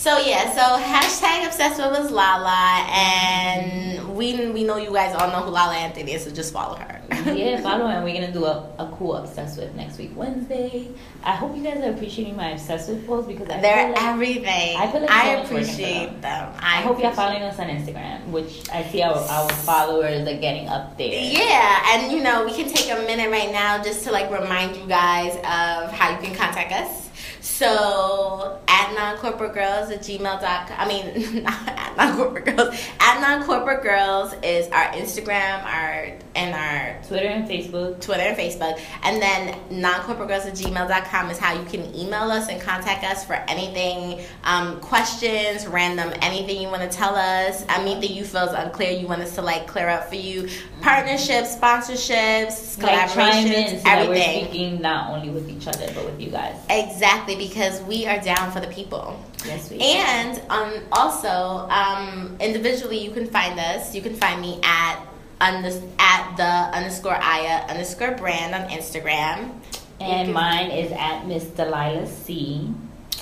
So 0.00 0.16
yeah, 0.16 0.50
so 0.54 0.82
hashtag 0.82 1.44
obsessed 1.46 1.76
with 1.78 1.90
was 1.90 2.10
Lala, 2.10 2.86
and 2.88 4.16
we 4.16 4.48
we 4.50 4.64
know 4.64 4.78
you 4.78 4.90
guys 4.90 5.14
all 5.14 5.28
know 5.28 5.42
who 5.44 5.50
La 5.50 5.66
La 5.66 5.72
Anthony 5.74 6.12
is, 6.14 6.24
so 6.24 6.30
just 6.30 6.54
follow 6.54 6.76
her. 6.76 7.02
yeah, 7.34 7.60
follow 7.60 7.86
her. 7.86 7.96
and 7.96 8.04
We're 8.04 8.14
gonna 8.14 8.32
do 8.32 8.46
a, 8.46 8.66
a 8.78 8.90
cool 8.96 9.16
obsessed 9.16 9.58
with 9.58 9.74
next 9.74 9.98
week 9.98 10.12
Wednesday. 10.16 10.88
I 11.22 11.32
hope 11.32 11.54
you 11.54 11.62
guys 11.62 11.84
are 11.84 11.90
appreciating 11.92 12.34
my 12.34 12.52
obsessed 12.52 12.88
with 12.88 13.06
posts 13.06 13.28
because 13.30 13.46
I 13.50 13.60
They're 13.60 13.88
feel 13.88 13.92
like, 13.94 14.02
everything. 14.04 14.76
I 14.78 14.90
feel 14.90 15.00
like 15.02 15.10
I 15.10 15.22
so 15.22 15.42
much 15.42 15.50
work 15.50 15.60
into 15.60 15.72
appreciate 15.74 16.06
them. 16.06 16.20
them. 16.22 16.54
I 16.60 16.80
hope 16.80 16.98
you're 17.02 17.12
following 17.12 17.42
us 17.42 17.58
on 17.58 17.66
Instagram, 17.68 18.24
which 18.28 18.70
I 18.72 18.82
see 18.84 19.02
our, 19.02 19.12
our 19.14 19.50
followers 19.50 20.26
are 20.26 20.40
getting 20.40 20.66
up 20.68 20.96
there. 20.96 21.12
Yeah, 21.30 21.82
and 21.92 22.10
you 22.10 22.22
know, 22.22 22.46
we 22.46 22.54
can 22.54 22.72
take 22.72 22.90
a 22.90 23.02
minute 23.02 23.30
right 23.30 23.52
now 23.52 23.82
just 23.82 24.04
to 24.04 24.12
like 24.12 24.30
remind 24.30 24.76
you 24.76 24.86
guys 24.86 25.36
of 25.36 25.92
how 25.92 26.08
you 26.08 26.26
can 26.26 26.34
contact 26.34 26.72
us. 26.72 27.09
So 27.40 28.58
at 28.68 28.94
non-corporate 28.94 29.54
girls 29.54 29.90
at 29.90 30.00
gmail.com. 30.00 30.76
I 30.78 30.86
mean 30.88 31.42
not 31.44 31.68
at 31.68 31.96
non-corporate 31.96 32.44
girls. 32.56 32.74
At 33.00 33.20
non-corporate 33.20 33.82
girls 33.82 34.34
is 34.42 34.68
our 34.68 34.86
Instagram, 34.92 35.64
our 35.64 36.12
and 36.36 36.54
our 36.54 37.02
Twitter 37.08 37.26
and 37.26 37.48
Facebook. 37.48 38.00
Twitter 38.00 38.22
and 38.22 38.36
Facebook. 38.36 38.80
And 39.02 39.20
then 39.20 39.54
noncorporategirls 39.70 40.46
at 40.46 40.54
gmail.com 40.54 41.30
is 41.30 41.38
how 41.38 41.54
you 41.58 41.64
can 41.64 41.92
email 41.94 42.30
us 42.30 42.48
and 42.48 42.60
contact 42.60 43.02
us 43.04 43.24
for 43.24 43.34
anything, 43.48 44.24
um, 44.44 44.80
questions, 44.80 45.66
random, 45.66 46.12
anything 46.22 46.62
you 46.62 46.68
want 46.68 46.82
to 46.88 46.96
tell 46.96 47.16
us, 47.16 47.64
anything 47.68 48.12
you 48.16 48.24
feel 48.24 48.44
is 48.44 48.52
unclear, 48.52 48.92
you 48.92 49.08
want 49.08 49.20
us 49.22 49.34
to 49.34 49.42
like 49.42 49.66
clear 49.66 49.88
up 49.88 50.08
for 50.08 50.14
you. 50.14 50.48
Partnerships, 50.82 51.56
sponsorships, 51.56 52.80
Like 52.80 53.10
collaborations, 53.10 53.78
so 53.78 53.82
that 53.84 54.08
we're 54.08 54.14
everything. 54.14 54.44
speaking 54.46 54.80
not 54.80 55.10
only 55.10 55.30
with 55.30 55.48
each 55.50 55.66
other 55.66 55.90
but 55.94 56.04
with 56.04 56.20
you 56.20 56.30
guys. 56.30 56.56
Exactly, 56.70 57.29
because 57.36 57.80
we 57.82 58.06
are 58.06 58.20
down 58.20 58.50
for 58.52 58.60
the 58.60 58.66
people. 58.68 59.18
Yes, 59.44 59.70
we. 59.70 59.78
And 59.80 60.40
um, 60.50 60.74
also, 60.92 61.68
um, 61.70 62.36
individually, 62.40 62.98
you 62.98 63.10
can 63.10 63.26
find 63.26 63.58
us. 63.58 63.94
You 63.94 64.02
can 64.02 64.14
find 64.14 64.40
me 64.40 64.60
at 64.62 65.00
unders- 65.40 65.88
at 65.98 66.36
the 66.36 66.76
underscore 66.76 67.16
Aya 67.16 67.66
underscore 67.68 68.12
brand 68.12 68.54
on 68.54 68.68
Instagram. 68.70 69.52
And 70.00 70.32
mine 70.32 70.70
is 70.70 70.92
at 70.92 71.26
Miss 71.26 71.44
Delaila 71.44 72.08
C 72.08 72.72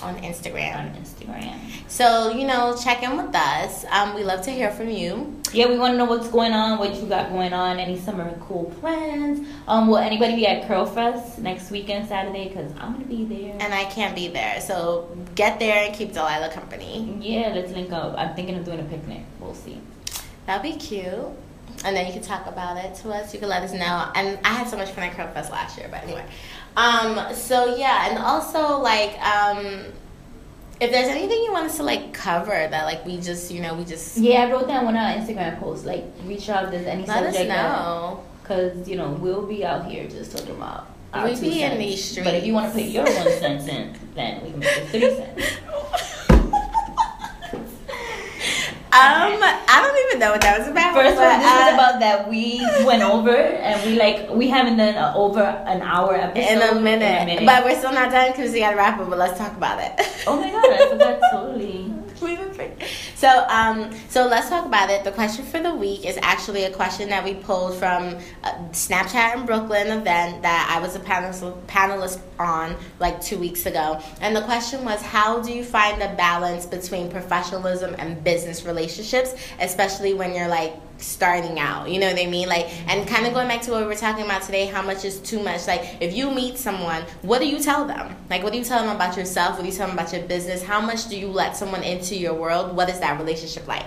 on 0.03 0.17
Instagram. 0.17 0.77
on 0.77 0.95
Instagram. 0.95 1.59
So 1.89 2.31
you 2.31 2.47
know, 2.47 2.77
check 2.77 3.03
in 3.03 3.17
with 3.17 3.35
us. 3.35 3.85
Um, 3.91 4.15
we 4.15 4.25
love 4.25 4.43
to 4.43 4.51
hear 4.51 4.71
from 4.71 4.89
you. 4.91 5.41
Yeah, 5.53 5.69
we 5.69 5.79
want 5.79 5.95
to 5.95 5.99
know 5.99 6.05
what's 6.05 6.29
going 6.29 6.53
on, 6.53 6.79
what 6.79 6.95
you 6.95 7.07
got 7.07 7.31
going 7.31 7.53
on, 7.53 7.79
any 7.79 7.99
summer 7.99 8.39
cool 8.47 8.67
plans. 8.81 9.47
Um, 9.67 9.89
will 9.89 9.97
anybody 9.97 10.37
be 10.37 10.47
at 10.47 10.69
Curl 10.69 10.85
Fest 10.87 11.39
next 11.39 11.71
weekend, 11.71 12.09
Saturday? 12.09 12.49
Because 12.49 12.71
I'm 12.79 12.93
gonna 12.93 13.05
be 13.05 13.25
there. 13.25 13.57
And 13.61 13.73
I 13.73 13.85
can't 13.87 14.15
be 14.15 14.29
there, 14.29 14.61
so 14.61 15.17
get 15.35 15.59
there 15.59 15.87
and 15.87 15.95
keep 15.95 16.13
Delaila 16.13 16.53
company. 16.53 17.19
Yeah, 17.21 17.53
let's 17.55 17.73
link 17.73 17.93
up. 17.93 18.15
I'm 18.19 18.35
thinking 18.35 18.57
of 18.57 18.65
doing 18.65 18.81
a 18.81 18.85
picnic. 18.85 19.23
We'll 19.41 19.55
see. 19.55 19.81
That'd 20.47 20.63
be 20.63 20.79
cute. 20.79 21.29
And 21.85 21.97
then 21.97 22.07
you 22.07 22.13
can 22.13 22.23
talk 22.23 22.47
about 22.47 22.77
it 22.77 22.95
to 22.97 23.11
us. 23.13 23.33
You 23.33 23.39
can 23.39 23.49
let 23.49 23.63
us 23.63 23.73
know. 23.73 24.11
And 24.15 24.39
I 24.45 24.49
had 24.49 24.69
so 24.69 24.77
much 24.77 24.91
fun 24.91 25.05
at 25.05 25.13
Curl 25.15 25.33
Fest 25.33 25.53
last 25.53 25.79
year, 25.79 25.89
but 25.91 26.03
anyway. 26.03 26.25
Um, 26.79 27.35
so 27.35 27.75
yeah, 27.75 28.09
and 28.09 28.19
also 28.19 28.79
like 28.79 29.19
um 29.19 29.85
if 30.81 30.93
there's 30.93 31.09
anything 31.09 31.39
you 31.43 31.51
want 31.51 31.67
us 31.67 31.77
to 31.79 31.83
like 31.83 32.13
cover 32.15 32.51
that 32.51 32.85
like 32.85 33.05
we 33.05 33.17
just 33.21 33.51
you 33.51 33.61
know 33.61 33.75
we 33.75 33.85
just 33.85 34.17
Yeah, 34.17 34.45
I 34.45 34.53
wrote 34.53 34.69
down 34.69 34.85
one 34.85 34.95
of 34.95 35.01
our 35.03 35.13
Instagram 35.17 35.59
post 35.59 35.85
Like, 35.85 36.05
reach 36.25 36.49
out 36.49 36.67
if 36.67 36.71
there's 36.71 36.87
any 36.87 37.05
let 37.05 37.25
subject 37.25 37.49
know. 37.49 38.23
Because, 38.43 38.89
you 38.89 38.97
know, 38.97 39.11
we'll 39.11 39.45
be 39.45 39.65
out 39.65 39.91
here 39.91 40.09
just 40.09 40.35
talking 40.35 40.55
about 40.55 40.87
our 41.13 41.25
We 41.25 41.39
be 41.41 41.63
in 41.63 41.73
cents. 41.73 41.79
these 41.79 42.25
But 42.25 42.35
if 42.35 42.47
you 42.47 42.55
want 42.55 42.73
to 42.73 42.79
put 42.81 42.89
your 42.89 43.05
one 43.05 43.31
cent 43.43 43.69
in, 43.69 43.95
then 44.15 44.43
we 44.45 44.51
can 44.53 44.61
make 44.61 44.69
it 44.69 44.89
three 44.89 45.17
cents. 45.17 45.59
Um, 48.89 49.37
I 49.43 49.85
don't 49.85 49.99
even 50.09 50.19
know 50.19 50.33
what 50.33 50.41
that 50.41 50.59
was 50.59 50.69
about. 50.69 50.95
First 50.95 51.17
one, 51.17 51.41
this 51.41 51.53
uh, 51.53 51.69
is 51.69 51.75
about 51.75 52.01
that 52.01 52.29
we 52.29 52.65
went 52.87 53.03
over 53.03 53.37
and 53.37 53.85
we 53.85 53.99
like, 53.99 54.31
we 54.31 54.49
haven't 54.49 54.79
done 54.79 54.95
a, 54.95 55.13
over 55.15 55.43
an 55.43 55.83
hour 55.83 56.15
episode. 56.17 56.41
in 56.41 56.63
a 56.63 56.81
minute. 56.81 57.45
But 57.45 57.65
we're 57.65 57.77
still 57.77 57.93
not 57.93 58.11
done 58.11 58.33
because 58.33 58.51
we 58.53 58.61
gotta 58.61 58.77
wrap 58.77 58.99
up. 58.99 59.11
But 59.11 59.19
let's 59.19 59.39
talk 59.39 59.53
about 59.53 59.79
it. 59.79 59.93
oh 60.27 60.41
my 60.41 60.51
god, 60.51 60.73
I 60.73 60.89
forgot 60.89 61.21
totally. 61.33 61.93
So 63.17 63.47
um, 63.49 63.95
so 64.09 64.27
let's 64.27 64.49
talk 64.49 64.67
about 64.67 64.91
it. 64.91 65.05
The 65.05 65.13
question 65.13 65.45
for 65.45 65.61
the 65.61 65.75
week 65.75 66.07
is 66.07 66.19
actually 66.23 66.65
a 66.65 66.71
question 66.71 67.09
that 67.11 67.25
we 67.25 67.35
pulled 67.35 67.77
from 67.77 68.17
Snapchat 68.73 69.37
in 69.37 69.47
Brooklyn 69.47 69.89
event 69.89 70.43
that 70.43 70.73
I 70.75 70.81
was 70.81 70.97
a 70.97 71.01
panelist 71.01 71.61
panelist 71.67 72.21
on 72.39 72.77
like 72.99 73.21
two 73.21 73.39
weeks 73.39 73.67
ago. 73.67 74.01
And 74.21 74.35
the 74.35 74.43
question 74.43 74.85
was, 74.85 75.03
how 75.03 75.41
do 75.41 75.53
you 75.53 75.65
find 75.65 76.01
the 76.01 76.09
balance 76.17 76.67
between 76.67 77.11
professionalism 77.11 77.95
and 77.99 78.23
business 78.23 78.65
relationships, 78.65 79.35
especially 79.61 80.15
when 80.15 80.35
you're 80.35 80.49
like 80.49 80.75
starting 80.99 81.59
out. 81.59 81.91
You 81.91 82.01
know 82.01 82.11
what 82.11 82.21
i 82.21 82.27
mean? 82.27 82.49
Like 82.49 82.67
and 82.89 83.09
kind 83.09 83.27
of 83.27 83.35
going 83.35 83.49
back 83.49 83.63
to 83.63 83.71
what 83.71 83.81
we 83.81 83.87
were 83.87 83.95
talking 83.95 84.25
about 84.25 84.43
today 84.43 84.67
how 84.67 84.83
much 84.83 85.05
is 85.05 85.21
too 85.21 85.43
much? 85.43 85.67
Like 85.67 85.97
if 86.01 86.15
you 86.15 86.31
meet 86.31 86.59
someone 86.59 87.03
what 87.23 87.41
do 87.41 87.49
you 87.49 87.59
tell 87.61 87.87
them? 87.87 88.15
Like 88.31 88.43
what 88.43 88.53
do 88.53 88.59
you 88.59 88.65
tell 88.65 88.85
them 88.85 88.95
about 88.95 89.17
yourself? 89.17 89.57
What 89.57 89.63
do 89.63 89.69
you 89.69 89.77
tell 89.77 89.87
them 89.87 89.99
about 89.99 90.13
your 90.13 90.23
business? 90.23 90.63
How 90.63 90.81
much 90.81 91.09
do 91.09 91.19
you 91.19 91.29
let 91.29 91.57
someone 91.57 91.83
into 91.83 92.17
your 92.17 92.35
world? 92.35 92.77
What 92.77 92.89
is 92.89 93.01
that 93.01 93.19
relationship 93.19 93.67
like? 93.67 93.87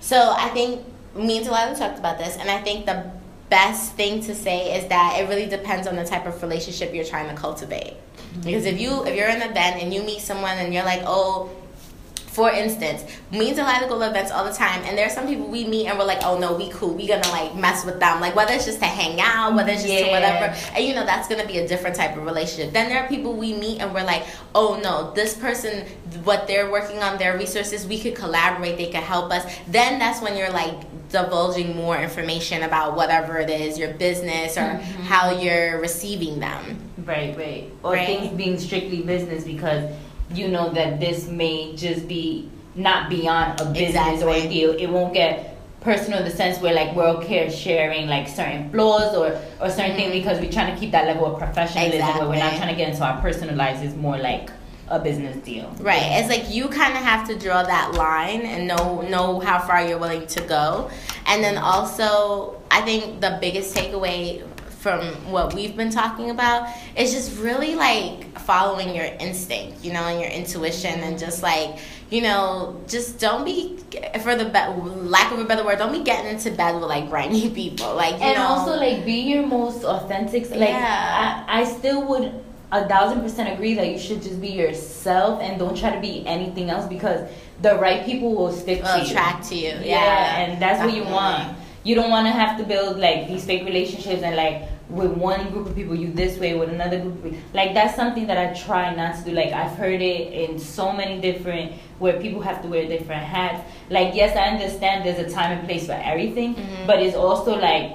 So 0.00 0.34
i 0.36 0.48
think 0.50 0.84
me 1.14 1.38
and 1.38 1.46
Delaila 1.46 1.76
talked 1.76 1.98
about 1.98 2.16
this 2.16 2.38
and 2.38 2.50
i 2.50 2.58
think 2.62 2.86
the 2.86 3.12
best 3.52 3.92
thing 3.96 4.18
to 4.22 4.34
say 4.34 4.78
is 4.78 4.88
that 4.88 5.20
it 5.20 5.28
really 5.28 5.44
depends 5.44 5.86
on 5.86 5.94
the 5.94 6.04
type 6.06 6.24
of 6.24 6.40
relationship 6.42 6.94
you're 6.94 7.04
trying 7.04 7.28
to 7.28 7.38
cultivate. 7.38 7.94
Because 8.42 8.64
if 8.64 8.80
you 8.80 9.04
if 9.04 9.14
you're 9.14 9.28
in 9.28 9.42
an 9.42 9.50
event 9.50 9.82
and 9.82 9.92
you 9.92 10.02
meet 10.02 10.22
someone 10.22 10.56
and 10.56 10.72
you're 10.72 10.84
like 10.84 11.02
oh 11.04 11.50
for 12.32 12.50
instance, 12.50 13.04
me 13.30 13.50
and 13.50 13.58
Delaila 13.58 13.90
go 13.90 13.98
to 13.98 14.08
events 14.08 14.30
all 14.30 14.46
the 14.46 14.54
time, 14.54 14.82
and 14.84 14.96
there 14.96 15.06
are 15.06 15.10
some 15.10 15.26
people 15.26 15.48
we 15.48 15.66
meet 15.66 15.86
and 15.86 15.98
we're 15.98 16.06
like, 16.06 16.20
oh 16.24 16.38
no, 16.38 16.54
we 16.54 16.70
cool, 16.70 16.94
we 16.94 17.06
gonna 17.06 17.28
like 17.28 17.54
mess 17.54 17.84
with 17.84 18.00
them, 18.00 18.22
like 18.22 18.34
whether 18.34 18.54
it's 18.54 18.64
just 18.64 18.78
to 18.78 18.86
hang 18.86 19.20
out, 19.20 19.54
whether 19.54 19.70
it's 19.70 19.82
just 19.82 20.04
to 20.04 20.10
whatever, 20.10 20.46
and 20.74 20.82
you 20.82 20.94
know 20.94 21.04
that's 21.04 21.28
gonna 21.28 21.46
be 21.46 21.58
a 21.58 21.68
different 21.68 21.94
type 21.94 22.16
of 22.16 22.24
relationship. 22.24 22.72
Then 22.72 22.88
there 22.88 23.02
are 23.04 23.08
people 23.08 23.34
we 23.34 23.52
meet 23.52 23.82
and 23.82 23.92
we're 23.92 24.04
like, 24.04 24.24
oh 24.54 24.80
no, 24.82 25.12
this 25.12 25.34
person, 25.34 25.86
what 26.24 26.46
they're 26.46 26.70
working 26.70 27.00
on, 27.02 27.18
their 27.18 27.36
resources, 27.36 27.86
we 27.86 28.00
could 28.00 28.14
collaborate, 28.14 28.78
they 28.78 28.86
could 28.86 29.02
help 29.02 29.30
us. 29.30 29.44
Then 29.68 29.98
that's 29.98 30.22
when 30.22 30.34
you're 30.34 30.52
like 30.52 30.74
divulging 31.10 31.76
more 31.76 31.98
information 31.98 32.62
about 32.62 32.96
whatever 32.96 33.36
it 33.40 33.50
is, 33.50 33.78
your 33.78 33.92
business 33.92 34.56
or 34.56 34.62
mm-hmm. 34.62 35.02
how 35.02 35.38
you're 35.38 35.78
receiving 35.82 36.40
them. 36.40 36.78
Right, 37.04 37.36
right. 37.36 37.70
Or 37.82 37.92
Right. 37.92 38.06
things 38.06 38.34
being 38.34 38.58
strictly 38.58 39.02
business 39.02 39.44
because 39.44 39.84
you 40.36 40.48
know 40.48 40.70
that 40.72 41.00
this 41.00 41.28
may 41.28 41.74
just 41.76 42.08
be 42.08 42.48
not 42.74 43.10
beyond 43.10 43.60
a 43.60 43.64
business 43.66 44.20
Exactly. 44.20 44.24
or 44.24 44.46
a 44.46 44.48
deal. 44.48 44.70
It 44.72 44.86
won't 44.88 45.12
get 45.14 45.48
personal 45.80 46.20
in 46.20 46.24
the 46.24 46.30
sense 46.30 46.60
where 46.60 46.72
like 46.74 46.94
we're 46.94 47.08
okay 47.08 47.50
sharing 47.50 48.06
like 48.06 48.28
certain 48.28 48.70
flaws 48.70 49.16
or 49.16 49.36
or 49.60 49.68
certain 49.68 49.96
things 49.96 50.12
because 50.12 50.38
we're 50.40 50.50
trying 50.52 50.72
to 50.72 50.78
keep 50.80 50.92
that 50.92 51.06
level 51.06 51.26
of 51.26 51.38
professionalism 51.38 51.98
where 52.18 52.28
we're 52.28 52.36
not 52.36 52.52
Mm-hmm. 52.52 52.56
Trying 52.58 52.68
to 52.68 52.76
get 52.76 52.88
into 52.90 53.04
our 53.04 53.20
personal 53.20 53.56
lives. 53.56 53.82
It's 53.82 53.96
more 53.96 54.16
like 54.16 54.50
a 54.88 54.98
business 55.00 55.36
deal. 55.44 55.74
Right. 55.80 56.02
It's 56.20 56.28
like 56.28 56.50
you 56.54 56.68
kind 56.68 56.92
of 56.92 57.02
have 57.02 57.26
to 57.28 57.38
draw 57.38 57.62
that 57.62 57.94
line 57.94 58.42
and 58.42 58.68
know 58.68 59.00
know 59.02 59.40
how 59.40 59.58
far 59.58 59.84
you're 59.86 59.98
willing 59.98 60.26
to 60.28 60.40
go. 60.42 60.90
And 61.26 61.42
then 61.42 61.56
also, 61.58 62.60
I 62.70 62.82
think 62.82 63.20
the 63.20 63.38
biggest 63.40 63.74
takeaway 63.74 64.46
from 64.82 65.00
what 65.30 65.54
we've 65.54 65.76
been 65.76 65.90
talking 65.90 66.30
about 66.30 66.68
is 66.96 67.12
just 67.12 67.38
really 67.38 67.74
like 67.76 68.36
following 68.40 68.94
your 68.94 69.04
instinct, 69.20 69.84
you 69.84 69.92
know, 69.92 70.02
and 70.02 70.20
your 70.20 70.30
intuition, 70.30 71.00
and 71.00 71.18
just 71.18 71.42
like 71.42 71.78
you 72.10 72.20
know, 72.20 72.78
just 72.88 73.18
don't 73.18 73.44
be 73.44 73.78
for 74.22 74.34
the 74.36 74.44
be- 74.44 74.90
lack 75.16 75.32
of 75.32 75.38
a 75.38 75.44
better 75.44 75.64
word, 75.64 75.78
don't 75.78 75.92
be 75.92 76.02
getting 76.04 76.30
into 76.30 76.50
bed 76.50 76.74
with 76.74 76.84
like 76.84 77.08
briny 77.08 77.48
people, 77.54 77.94
like 77.94 78.16
you 78.16 78.22
and 78.26 78.36
know. 78.36 78.44
also 78.44 78.76
like 78.76 79.06
be 79.06 79.20
your 79.32 79.46
most 79.46 79.82
authentic. 79.84 80.50
Like 80.50 80.68
Yeah. 80.68 81.44
I, 81.48 81.60
I 81.60 81.64
still 81.64 82.06
would 82.08 82.44
a 82.70 82.86
thousand 82.88 83.20
percent 83.22 83.52
agree 83.52 83.74
that 83.74 83.88
you 83.88 83.98
should 83.98 84.20
just 84.22 84.40
be 84.40 84.48
yourself 84.48 85.40
and 85.42 85.58
don't 85.58 85.76
try 85.76 85.94
to 85.94 86.00
be 86.00 86.26
anything 86.26 86.70
else 86.70 86.86
because 86.86 87.28
the 87.62 87.76
right 87.78 88.04
people 88.04 88.34
will 88.34 88.52
stick 88.52 88.82
to 88.82 88.96
you. 88.98 89.04
attract 89.04 89.48
to 89.48 89.54
you. 89.54 89.68
Yeah, 89.68 89.80
Yeah, 89.84 90.36
and 90.38 90.60
that's 90.62 90.80
what 90.84 90.92
you 90.94 91.04
want. 91.04 91.56
You 91.84 91.94
don't 91.94 92.10
want 92.10 92.26
to 92.26 92.32
have 92.32 92.58
to 92.58 92.64
build 92.64 92.98
like 92.98 93.26
these 93.28 93.44
fake 93.44 93.64
relationships 93.64 94.22
and 94.22 94.36
like 94.36 94.68
with 94.92 95.10
one 95.12 95.50
group 95.50 95.66
of 95.68 95.74
people 95.74 95.94
you 95.94 96.12
this 96.12 96.38
way 96.38 96.54
with 96.54 96.68
another 96.68 97.00
group 97.00 97.14
of 97.16 97.22
people. 97.24 97.38
like 97.54 97.72
that's 97.74 97.96
something 97.96 98.26
that 98.26 98.38
I 98.38 98.52
try 98.58 98.94
not 98.94 99.16
to 99.16 99.24
do. 99.24 99.32
Like 99.32 99.52
I've 99.52 99.72
heard 99.76 100.00
it 100.02 100.32
in 100.32 100.58
so 100.58 100.92
many 100.92 101.20
different 101.20 101.72
where 101.98 102.20
people 102.20 102.40
have 102.42 102.60
to 102.62 102.68
wear 102.68 102.86
different 102.86 103.22
hats. 103.22 103.60
Like 103.90 104.14
yes, 104.14 104.36
I 104.36 104.42
understand 104.54 105.04
there's 105.06 105.18
a 105.18 105.30
time 105.30 105.58
and 105.58 105.66
place 105.68 105.86
for 105.86 105.92
everything, 106.12 106.54
Mhm. 106.54 106.86
but 106.86 107.00
it's 107.02 107.16
also 107.16 107.58
like 107.58 107.92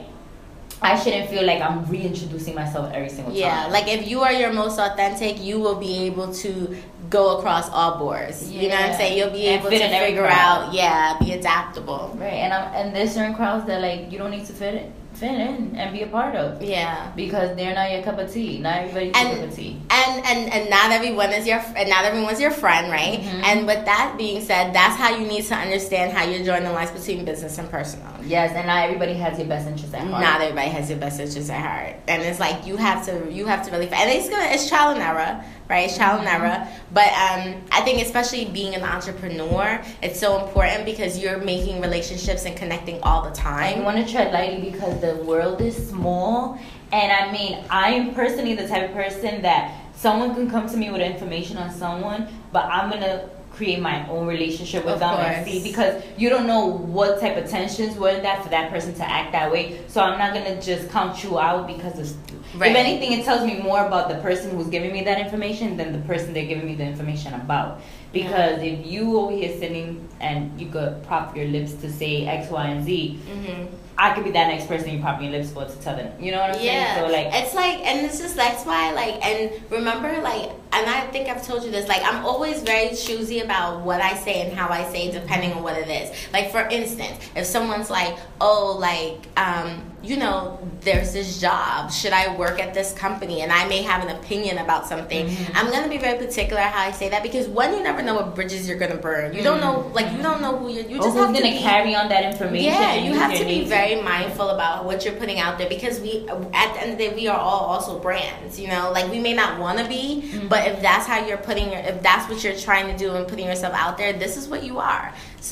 I 0.80 0.96
shouldn't 1.00 1.30
feel 1.30 1.44
like 1.44 1.60
I'm 1.62 1.86
reintroducing 1.90 2.54
myself 2.54 2.92
every 2.94 3.10
single 3.10 3.32
time. 3.34 3.42
Yeah, 3.42 3.68
like 3.68 3.88
if 3.88 4.08
you 4.08 4.22
are 4.22 4.32
your 4.32 4.54
most 4.54 4.78
authentic, 4.80 5.42
you 5.42 5.60
will 5.60 5.76
be 5.76 6.06
able 6.06 6.32
to 6.46 6.78
go 7.10 7.38
across 7.40 7.68
all 7.72 7.98
boards. 7.98 8.52
Yeah. 8.52 8.62
You 8.62 8.70
know 8.70 8.76
what 8.76 8.90
I'm 8.92 8.96
saying? 8.98 9.18
You'll 9.18 9.32
be 9.32 9.48
And 9.48 9.60
able 9.60 9.72
to 9.72 9.78
fit 9.78 9.82
in 9.88 9.92
every 9.94 10.08
figure 10.10 10.28
crowd. 10.28 10.68
out, 10.68 10.74
yeah, 10.74 11.18
be 11.20 11.34
adaptable. 11.34 12.16
right, 12.20 12.34
and 12.46 12.54
I'm, 12.54 12.74
and 12.76 12.96
there's 12.96 13.12
certain 13.14 13.34
crowds 13.34 13.66
that 13.66 13.82
like 13.82 14.12
you 14.12 14.18
don't 14.20 14.30
need 14.30 14.46
to 14.46 14.54
fit 14.54 14.76
in, 14.76 14.92
fit 15.18 15.32
in 15.34 15.76
and 15.76 15.92
be 15.94 16.04
a 16.04 16.08
part 16.08 16.36
of 16.36 16.62
Yeah. 16.62 17.08
because 17.16 17.56
they're 17.56 17.74
not 17.74 17.92
your 17.92 18.04
cup 18.04 18.20
of 18.20 18.32
tea. 18.32 18.60
Not 18.60 18.78
everybody's 18.78 19.16
your 19.16 19.26
And- 19.28 19.40
cup 19.40 19.50
of 19.50 19.56
tea. 19.56 19.78
And 19.90 20.26
and 20.26 20.54
and 20.54 20.70
not 20.70 20.92
everyone 20.92 21.32
is 21.32 21.48
your 21.48 21.62
and 21.76 21.90
not 21.90 22.06
everyone's 22.06 22.40
your 22.40 22.52
friend, 22.52 22.92
right? 22.92 23.20
Mhm. 23.22 23.44
And 23.44 23.68
with 23.68 23.84
that 23.86 24.14
being 24.18 24.42
said, 24.42 24.74
that's 24.74 24.96
how 24.96 25.10
you 25.16 25.26
need 25.26 25.44
to 25.48 25.56
understand 25.56 26.12
how 26.16 26.24
you're 26.24 26.44
drawing 26.46 26.64
the 26.64 26.72
lines 26.72 26.92
between 26.92 27.26
business 27.26 27.58
and 27.58 27.70
personal. 27.70 28.08
Yes, 28.26 28.52
and 28.56 28.68
not 28.68 28.84
everybody 28.84 29.14
has 29.14 29.38
your 29.40 29.48
best 29.48 29.68
interest 29.68 29.94
at 29.94 30.02
heart. 30.02 30.22
Not 30.22 30.42
everybody 30.42 30.70
has 30.70 30.90
your 30.90 31.00
best 31.00 31.20
interests 31.20 31.50
at 31.50 31.62
heart, 31.62 31.96
and 32.08 32.22
it's 32.22 32.40
like 32.40 32.68
you 32.68 32.78
have 32.78 33.04
to 33.08 33.32
you 33.32 33.46
have 33.48 33.64
to 33.66 33.72
really 33.72 33.90
and 33.92 34.10
it's 34.12 34.30
gonna 34.30 34.50
it's 34.52 34.70
trial 34.70 34.92
and 34.92 35.02
error, 35.02 35.42
right? 35.70 35.94
Trial 35.94 36.20
and 36.20 36.28
error. 36.28 36.68
But 36.94 37.08
um, 37.10 37.62
I 37.72 37.82
think 37.82 38.02
especially 38.02 38.46
being 38.46 38.76
an 38.76 38.84
entrepreneur, 38.84 39.82
it's 40.02 40.20
so 40.20 40.46
important 40.46 40.86
because 40.86 41.18
you're 41.20 41.40
making 41.40 41.82
relationships 41.82 42.46
and 42.46 42.56
connecting 42.56 43.02
all 43.04 43.24
the 43.24 43.32
I 43.42 43.74
time. 43.74 43.84
want 43.84 43.98
to 43.98 44.12
tread 44.12 44.34
lightly 44.34 44.72
because 44.72 45.00
the 45.02 45.16
world 45.24 45.62
is 45.62 45.90
small, 45.90 46.60
and 46.92 47.12
I 47.12 47.32
mean, 47.32 47.64
I 47.70 47.90
am 47.92 48.14
personally 48.14 48.56
the 48.56 48.68
type 48.68 48.90
of 48.90 48.96
person 48.96 49.42
that 49.42 49.76
someone 49.94 50.34
can 50.36 50.50
come 50.50 50.70
to 50.70 50.78
me 50.78 50.90
with 50.90 51.02
information 51.02 51.58
on 51.58 51.72
someone, 51.72 52.28
but 52.54 52.66
I'm 52.66 52.90
gonna 52.90 53.30
create 53.58 53.82
my 53.82 54.08
own 54.08 54.28
relationship 54.28 54.86
with 54.86 54.94
Of 54.94 55.00
them 55.00 55.20
and 55.20 55.46
see 55.46 55.64
because 55.64 56.02
you 56.16 56.30
don't 56.30 56.46
know 56.46 56.66
what 56.66 57.20
type 57.20 57.36
of 57.38 57.50
tensions 57.50 57.98
were 57.98 58.10
in 58.10 58.22
that 58.22 58.44
for 58.44 58.50
that 58.50 58.70
person 58.70 58.94
to 58.94 59.10
act 59.10 59.32
that 59.32 59.52
way. 59.52 59.82
So 59.88 60.00
I'm 60.00 60.18
not 60.20 60.34
gonna 60.34 60.62
just 60.62 60.90
count 60.90 61.24
you 61.24 61.40
out 61.40 61.68
because 61.68 62.00
of. 62.00 62.16
Right. 62.56 62.72
If 62.72 62.78
anything, 62.78 63.12
it 63.12 63.26
tells 63.26 63.46
me 63.46 63.60
more 63.60 63.86
about 63.86 64.08
the 64.08 64.16
person 64.20 64.52
who's 64.52 64.68
giving 64.68 64.94
me 64.94 65.04
that 65.04 65.20
information 65.20 65.76
than 65.76 65.92
the 65.92 66.00
person 66.08 66.34
they're 66.34 66.46
giving 66.46 66.66
me 66.66 66.76
the 66.76 66.86
information 66.86 67.34
about. 67.34 67.82
Because 68.14 68.62
if 68.62 68.86
you 68.86 69.20
over 69.20 69.32
here 69.32 69.58
sitting 69.58 70.08
and 70.20 70.60
you 70.60 70.70
could 70.70 71.04
prop 71.04 71.36
your 71.36 71.48
lips 71.48 71.74
to 71.74 71.92
say 71.92 72.26
X, 72.26 72.50
Y, 72.50 72.66
and 72.68 72.86
Z, 72.86 73.20
hmm 73.32 73.66
I 74.00 74.14
could 74.14 74.26
be 74.26 74.30
that 74.32 74.48
next 74.50 74.68
person 74.68 74.92
you 74.94 75.00
prop 75.00 75.20
your 75.20 75.32
lips 75.32 75.50
for 75.50 75.66
to 75.66 75.76
tell 75.80 75.96
them. 75.96 76.12
You 76.24 76.30
know 76.32 76.40
what 76.40 76.56
I'm 76.56 76.64
Yeah, 76.64 76.94
saying? 76.94 77.08
So 77.08 77.12
like, 77.12 77.28
it's 77.34 77.56
like, 77.56 77.80
and 77.80 78.06
it's 78.06 78.20
just 78.20 78.36
that's 78.36 78.64
why, 78.64 78.92
like, 78.94 79.26
and 79.26 79.52
remember, 79.72 80.22
like, 80.22 80.52
and 80.72 80.88
I 80.88 81.08
think 81.08 81.28
I've 81.28 81.44
told 81.44 81.64
you 81.64 81.72
this, 81.72 81.88
like, 81.88 82.04
I'm 82.04 82.24
always 82.24 82.62
very 82.62 82.90
choosy 82.96 83.40
about 83.40 83.82
what 83.82 84.00
I 84.00 84.14
say 84.16 84.42
and 84.48 84.56
how 84.56 84.70
I 84.70 84.88
say, 84.92 85.10
depending 85.10 85.52
on 85.54 85.64
what 85.64 85.78
it 85.78 85.88
is. 85.90 86.16
Like, 86.32 86.52
for 86.52 86.62
instance, 86.68 87.18
if 87.36 87.48
someone's 87.48 87.90
like, 87.90 88.16
oh, 88.40 88.78
like, 88.80 89.26
um, 89.36 89.82
you 90.08 90.16
know, 90.18 90.58
there's 90.82 91.12
this 91.12 91.42
job, 91.42 91.92
should 91.92 92.14
I 92.14 92.34
work 92.38 92.62
at 92.62 92.74
this 92.74 92.94
company? 92.94 93.42
And 93.42 93.52
I 93.52 93.68
may 93.68 93.82
have 93.82 94.02
an 94.08 94.16
opinion 94.16 94.58
about 94.60 94.88
something. 94.88 95.28
Mhm. 95.28 95.52
I'm 95.54 95.70
gonna 95.70 95.90
be 95.90 95.98
very 95.98 96.18
particular 96.18 96.62
how 96.62 96.88
I 96.88 96.92
say 96.92 97.10
that 97.10 97.24
because 97.24 97.48
one, 97.48 97.74
you 97.76 97.84
never 97.84 98.02
know 98.02 98.14
what 98.16 98.34
bridges 98.34 98.68
you're 98.70 98.78
gonna 98.78 98.96
burn. 98.96 99.34
You 99.34 99.44
don't 99.44 99.60
know, 99.60 99.92
like, 99.94 100.10
you 100.14 100.22
don't 100.24 100.42
know 100.42 100.56
who 100.58 100.70
you're. 100.72 100.86
You 100.86 100.96
just 100.98 101.10
who's 101.10 101.18
have 101.26 101.36
to 101.36 101.42
gonna 101.42 101.54
be, 101.56 101.60
carry 101.60 101.94
on 101.94 102.08
that 102.10 102.24
information? 102.32 102.72
yeah, 102.72 102.96
you 102.96 103.14
have 103.14 103.34
to 103.38 103.44
be 103.44 103.66
very 103.66 104.02
mindful 104.02 104.50
about 104.50 104.86
what 104.86 105.04
you're 105.04 105.16
putting 105.16 105.40
out 105.40 105.58
there 105.58 105.68
because 105.68 106.00
we, 106.00 106.26
at 106.54 106.74
the 106.74 106.82
end 106.82 106.92
of 106.94 106.98
the 106.98 107.10
day, 107.10 107.14
we 107.14 107.28
are 107.28 107.38
all 107.38 107.66
also 107.66 108.00
brands. 108.00 108.58
You 108.60 108.70
know, 108.70 108.92
like 108.94 109.12
we 109.12 109.20
may 109.20 109.34
not 109.34 109.60
want 109.60 109.80
to 109.80 109.86
be, 109.86 110.24
Mhm. 110.26 110.48
but 110.48 110.66
if 110.68 110.82
that's 110.82 111.06
how 111.06 111.20
you're 111.26 111.38
putting 111.50 111.72
your, 111.72 111.82
if 111.82 112.02
that's 112.02 112.30
what 112.30 112.42
you're 112.44 112.56
trying 112.56 112.88
to 112.88 112.98
do 112.98 113.14
and 113.16 113.28
putting 113.28 113.46
yourself 113.46 113.74
out 113.76 113.98
there, 113.98 114.14
this 114.14 114.38
is 114.38 114.48
what 114.48 114.64
you 114.64 114.80
are. 114.80 115.12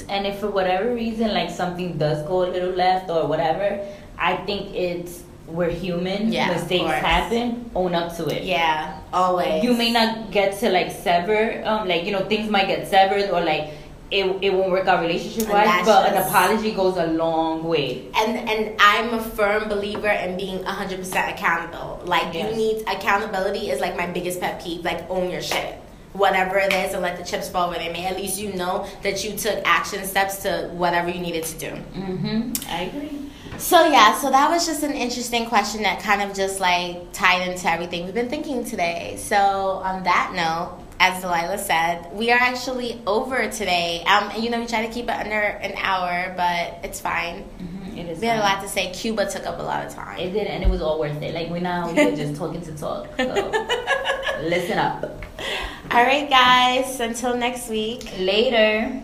And 0.10 0.26
if 0.28 0.40
for 0.40 0.48
whatever 0.50 0.94
reason, 0.94 1.34
like 1.34 1.50
something 1.50 1.98
does 1.98 2.22
go 2.28 2.44
a 2.44 2.50
little 2.56 2.72
left 2.72 3.10
or 3.10 3.28
whatever, 3.28 3.80
I 4.18 4.38
think 4.38 4.74
it's 4.76 5.24
we're 5.48 5.70
human. 5.70 6.32
Yeah, 6.32 6.52
Mistakes 6.54 6.90
happen. 6.92 7.70
Own 7.76 7.94
up 7.94 8.16
to 8.18 8.26
it. 8.28 8.44
yeah, 8.44 9.00
always. 9.14 9.64
You 9.64 9.74
may 9.74 9.92
not 9.92 10.32
get 10.32 10.58
to 10.60 10.70
like 10.70 10.92
sever, 10.92 11.62
um, 11.66 11.88
like 11.88 12.06
you 12.06 12.12
know 12.12 12.26
things 12.26 12.50
might 12.50 12.68
get 12.68 12.88
severed 12.88 13.30
or 13.30 13.42
like 13.42 13.70
it, 14.12 14.26
it 14.42 14.54
won't 14.54 14.72
work 14.72 14.88
out 14.88 15.02
relationship 15.02 15.50
wise, 15.50 15.86
but 15.86 16.12
an 16.14 16.18
apology 16.22 16.72
goes 16.72 16.98
a 16.98 17.08
long 17.08 17.64
way. 17.64 18.08
and 18.16 18.50
and 18.50 18.76
I'm 18.80 19.14
a 19.14 19.22
firm 19.22 19.68
believer 19.70 20.10
in 20.10 20.38
being 20.38 20.60
100% 20.64 21.34
accountable. 21.34 22.02
Like 22.06 22.34
Yes. 22.34 22.52
you 22.52 22.56
need 22.58 22.82
accountability 22.88 23.70
is 23.72 23.80
like 23.82 23.96
my 23.98 24.08
biggest 24.08 24.40
pet 24.40 24.64
peeve. 24.64 24.84
Like 24.84 25.10
own 25.10 25.30
your 25.30 25.42
shit. 25.42 25.76
Whatever 26.14 26.58
it 26.60 26.72
is, 26.72 26.94
and 26.94 27.02
let 27.02 27.18
the 27.18 27.26
chips 27.26 27.50
fall 27.50 27.70
where 27.70 27.78
they 27.78 27.92
may. 27.92 28.06
At 28.06 28.16
least 28.16 28.40
you 28.40 28.54
know 28.54 28.88
that 29.04 29.24
you 29.26 29.36
took 29.38 29.62
action 29.66 30.06
steps 30.06 30.38
to 30.44 30.70
whatever 30.74 31.10
you 31.10 31.20
needed 31.20 31.44
to 31.44 31.58
do. 31.60 31.68
Mm-hmm. 31.94 32.54
I 32.70 32.82
agree. 32.84 33.20
So 33.58 33.88
yeah, 33.88 34.18
so 34.20 34.30
that 34.32 34.50
was 34.50 34.66
just 34.66 34.84
an 34.84 34.94
interesting 34.94 35.48
question 35.48 35.84
that 35.84 36.02
kind 36.02 36.22
of 36.22 36.36
just 36.36 36.60
like 36.60 37.12
tied 37.14 37.48
into 37.48 37.70
everything 37.70 38.06
we've 38.06 38.14
been 38.14 38.30
thinking 38.30 38.66
today. 38.66 39.16
So 39.18 39.38
on 39.38 40.04
that 40.04 40.34
note, 40.36 40.80
as 41.00 41.24
Delaila 41.24 41.60
said, 41.60 42.14
we 42.14 42.32
are 42.32 42.40
actually 42.40 43.02
over 43.06 43.50
today. 43.50 44.04
Um, 44.06 44.30
and 44.32 44.44
you 44.44 44.50
know 44.50 44.60
we 44.60 44.68
try 44.68 44.86
to 44.86 44.94
keep 44.94 45.06
it 45.06 45.12
under 45.12 45.40
an 45.40 45.74
hour, 45.78 46.34
but 46.38 46.80
it's 46.84 47.00
fine. 47.00 47.44
Mm-hmm. 47.44 47.98
It 47.98 48.10
is. 48.10 48.20
We 48.20 48.28
had 48.28 48.40
a 48.40 48.42
lot 48.42 48.62
to 48.62 48.68
say. 48.68 48.92
Cuba 48.92 49.30
took 49.30 49.46
up 49.46 49.60
a 49.60 49.64
lot 49.64 49.86
of 49.86 49.94
time. 49.94 50.20
It 50.20 50.32
did, 50.32 50.48
and 50.48 50.64
it 50.64 50.70
was 50.70 50.82
all 50.82 51.00
worth 51.00 51.22
it. 51.22 51.34
Like 51.34 51.50
we're 51.50 51.60
now 51.60 51.92
we're 51.94 52.16
just 52.16 52.36
talking 52.36 52.62
to 52.62 52.78
talk. 52.78 53.08
So 53.18 53.24
listen 54.42 54.78
up. 54.78 55.24
All 55.92 56.04
right, 56.04 56.30
guys. 56.30 57.00
Until 57.00 57.38
next 57.38 57.70
week. 57.70 58.10
Later. 58.20 59.02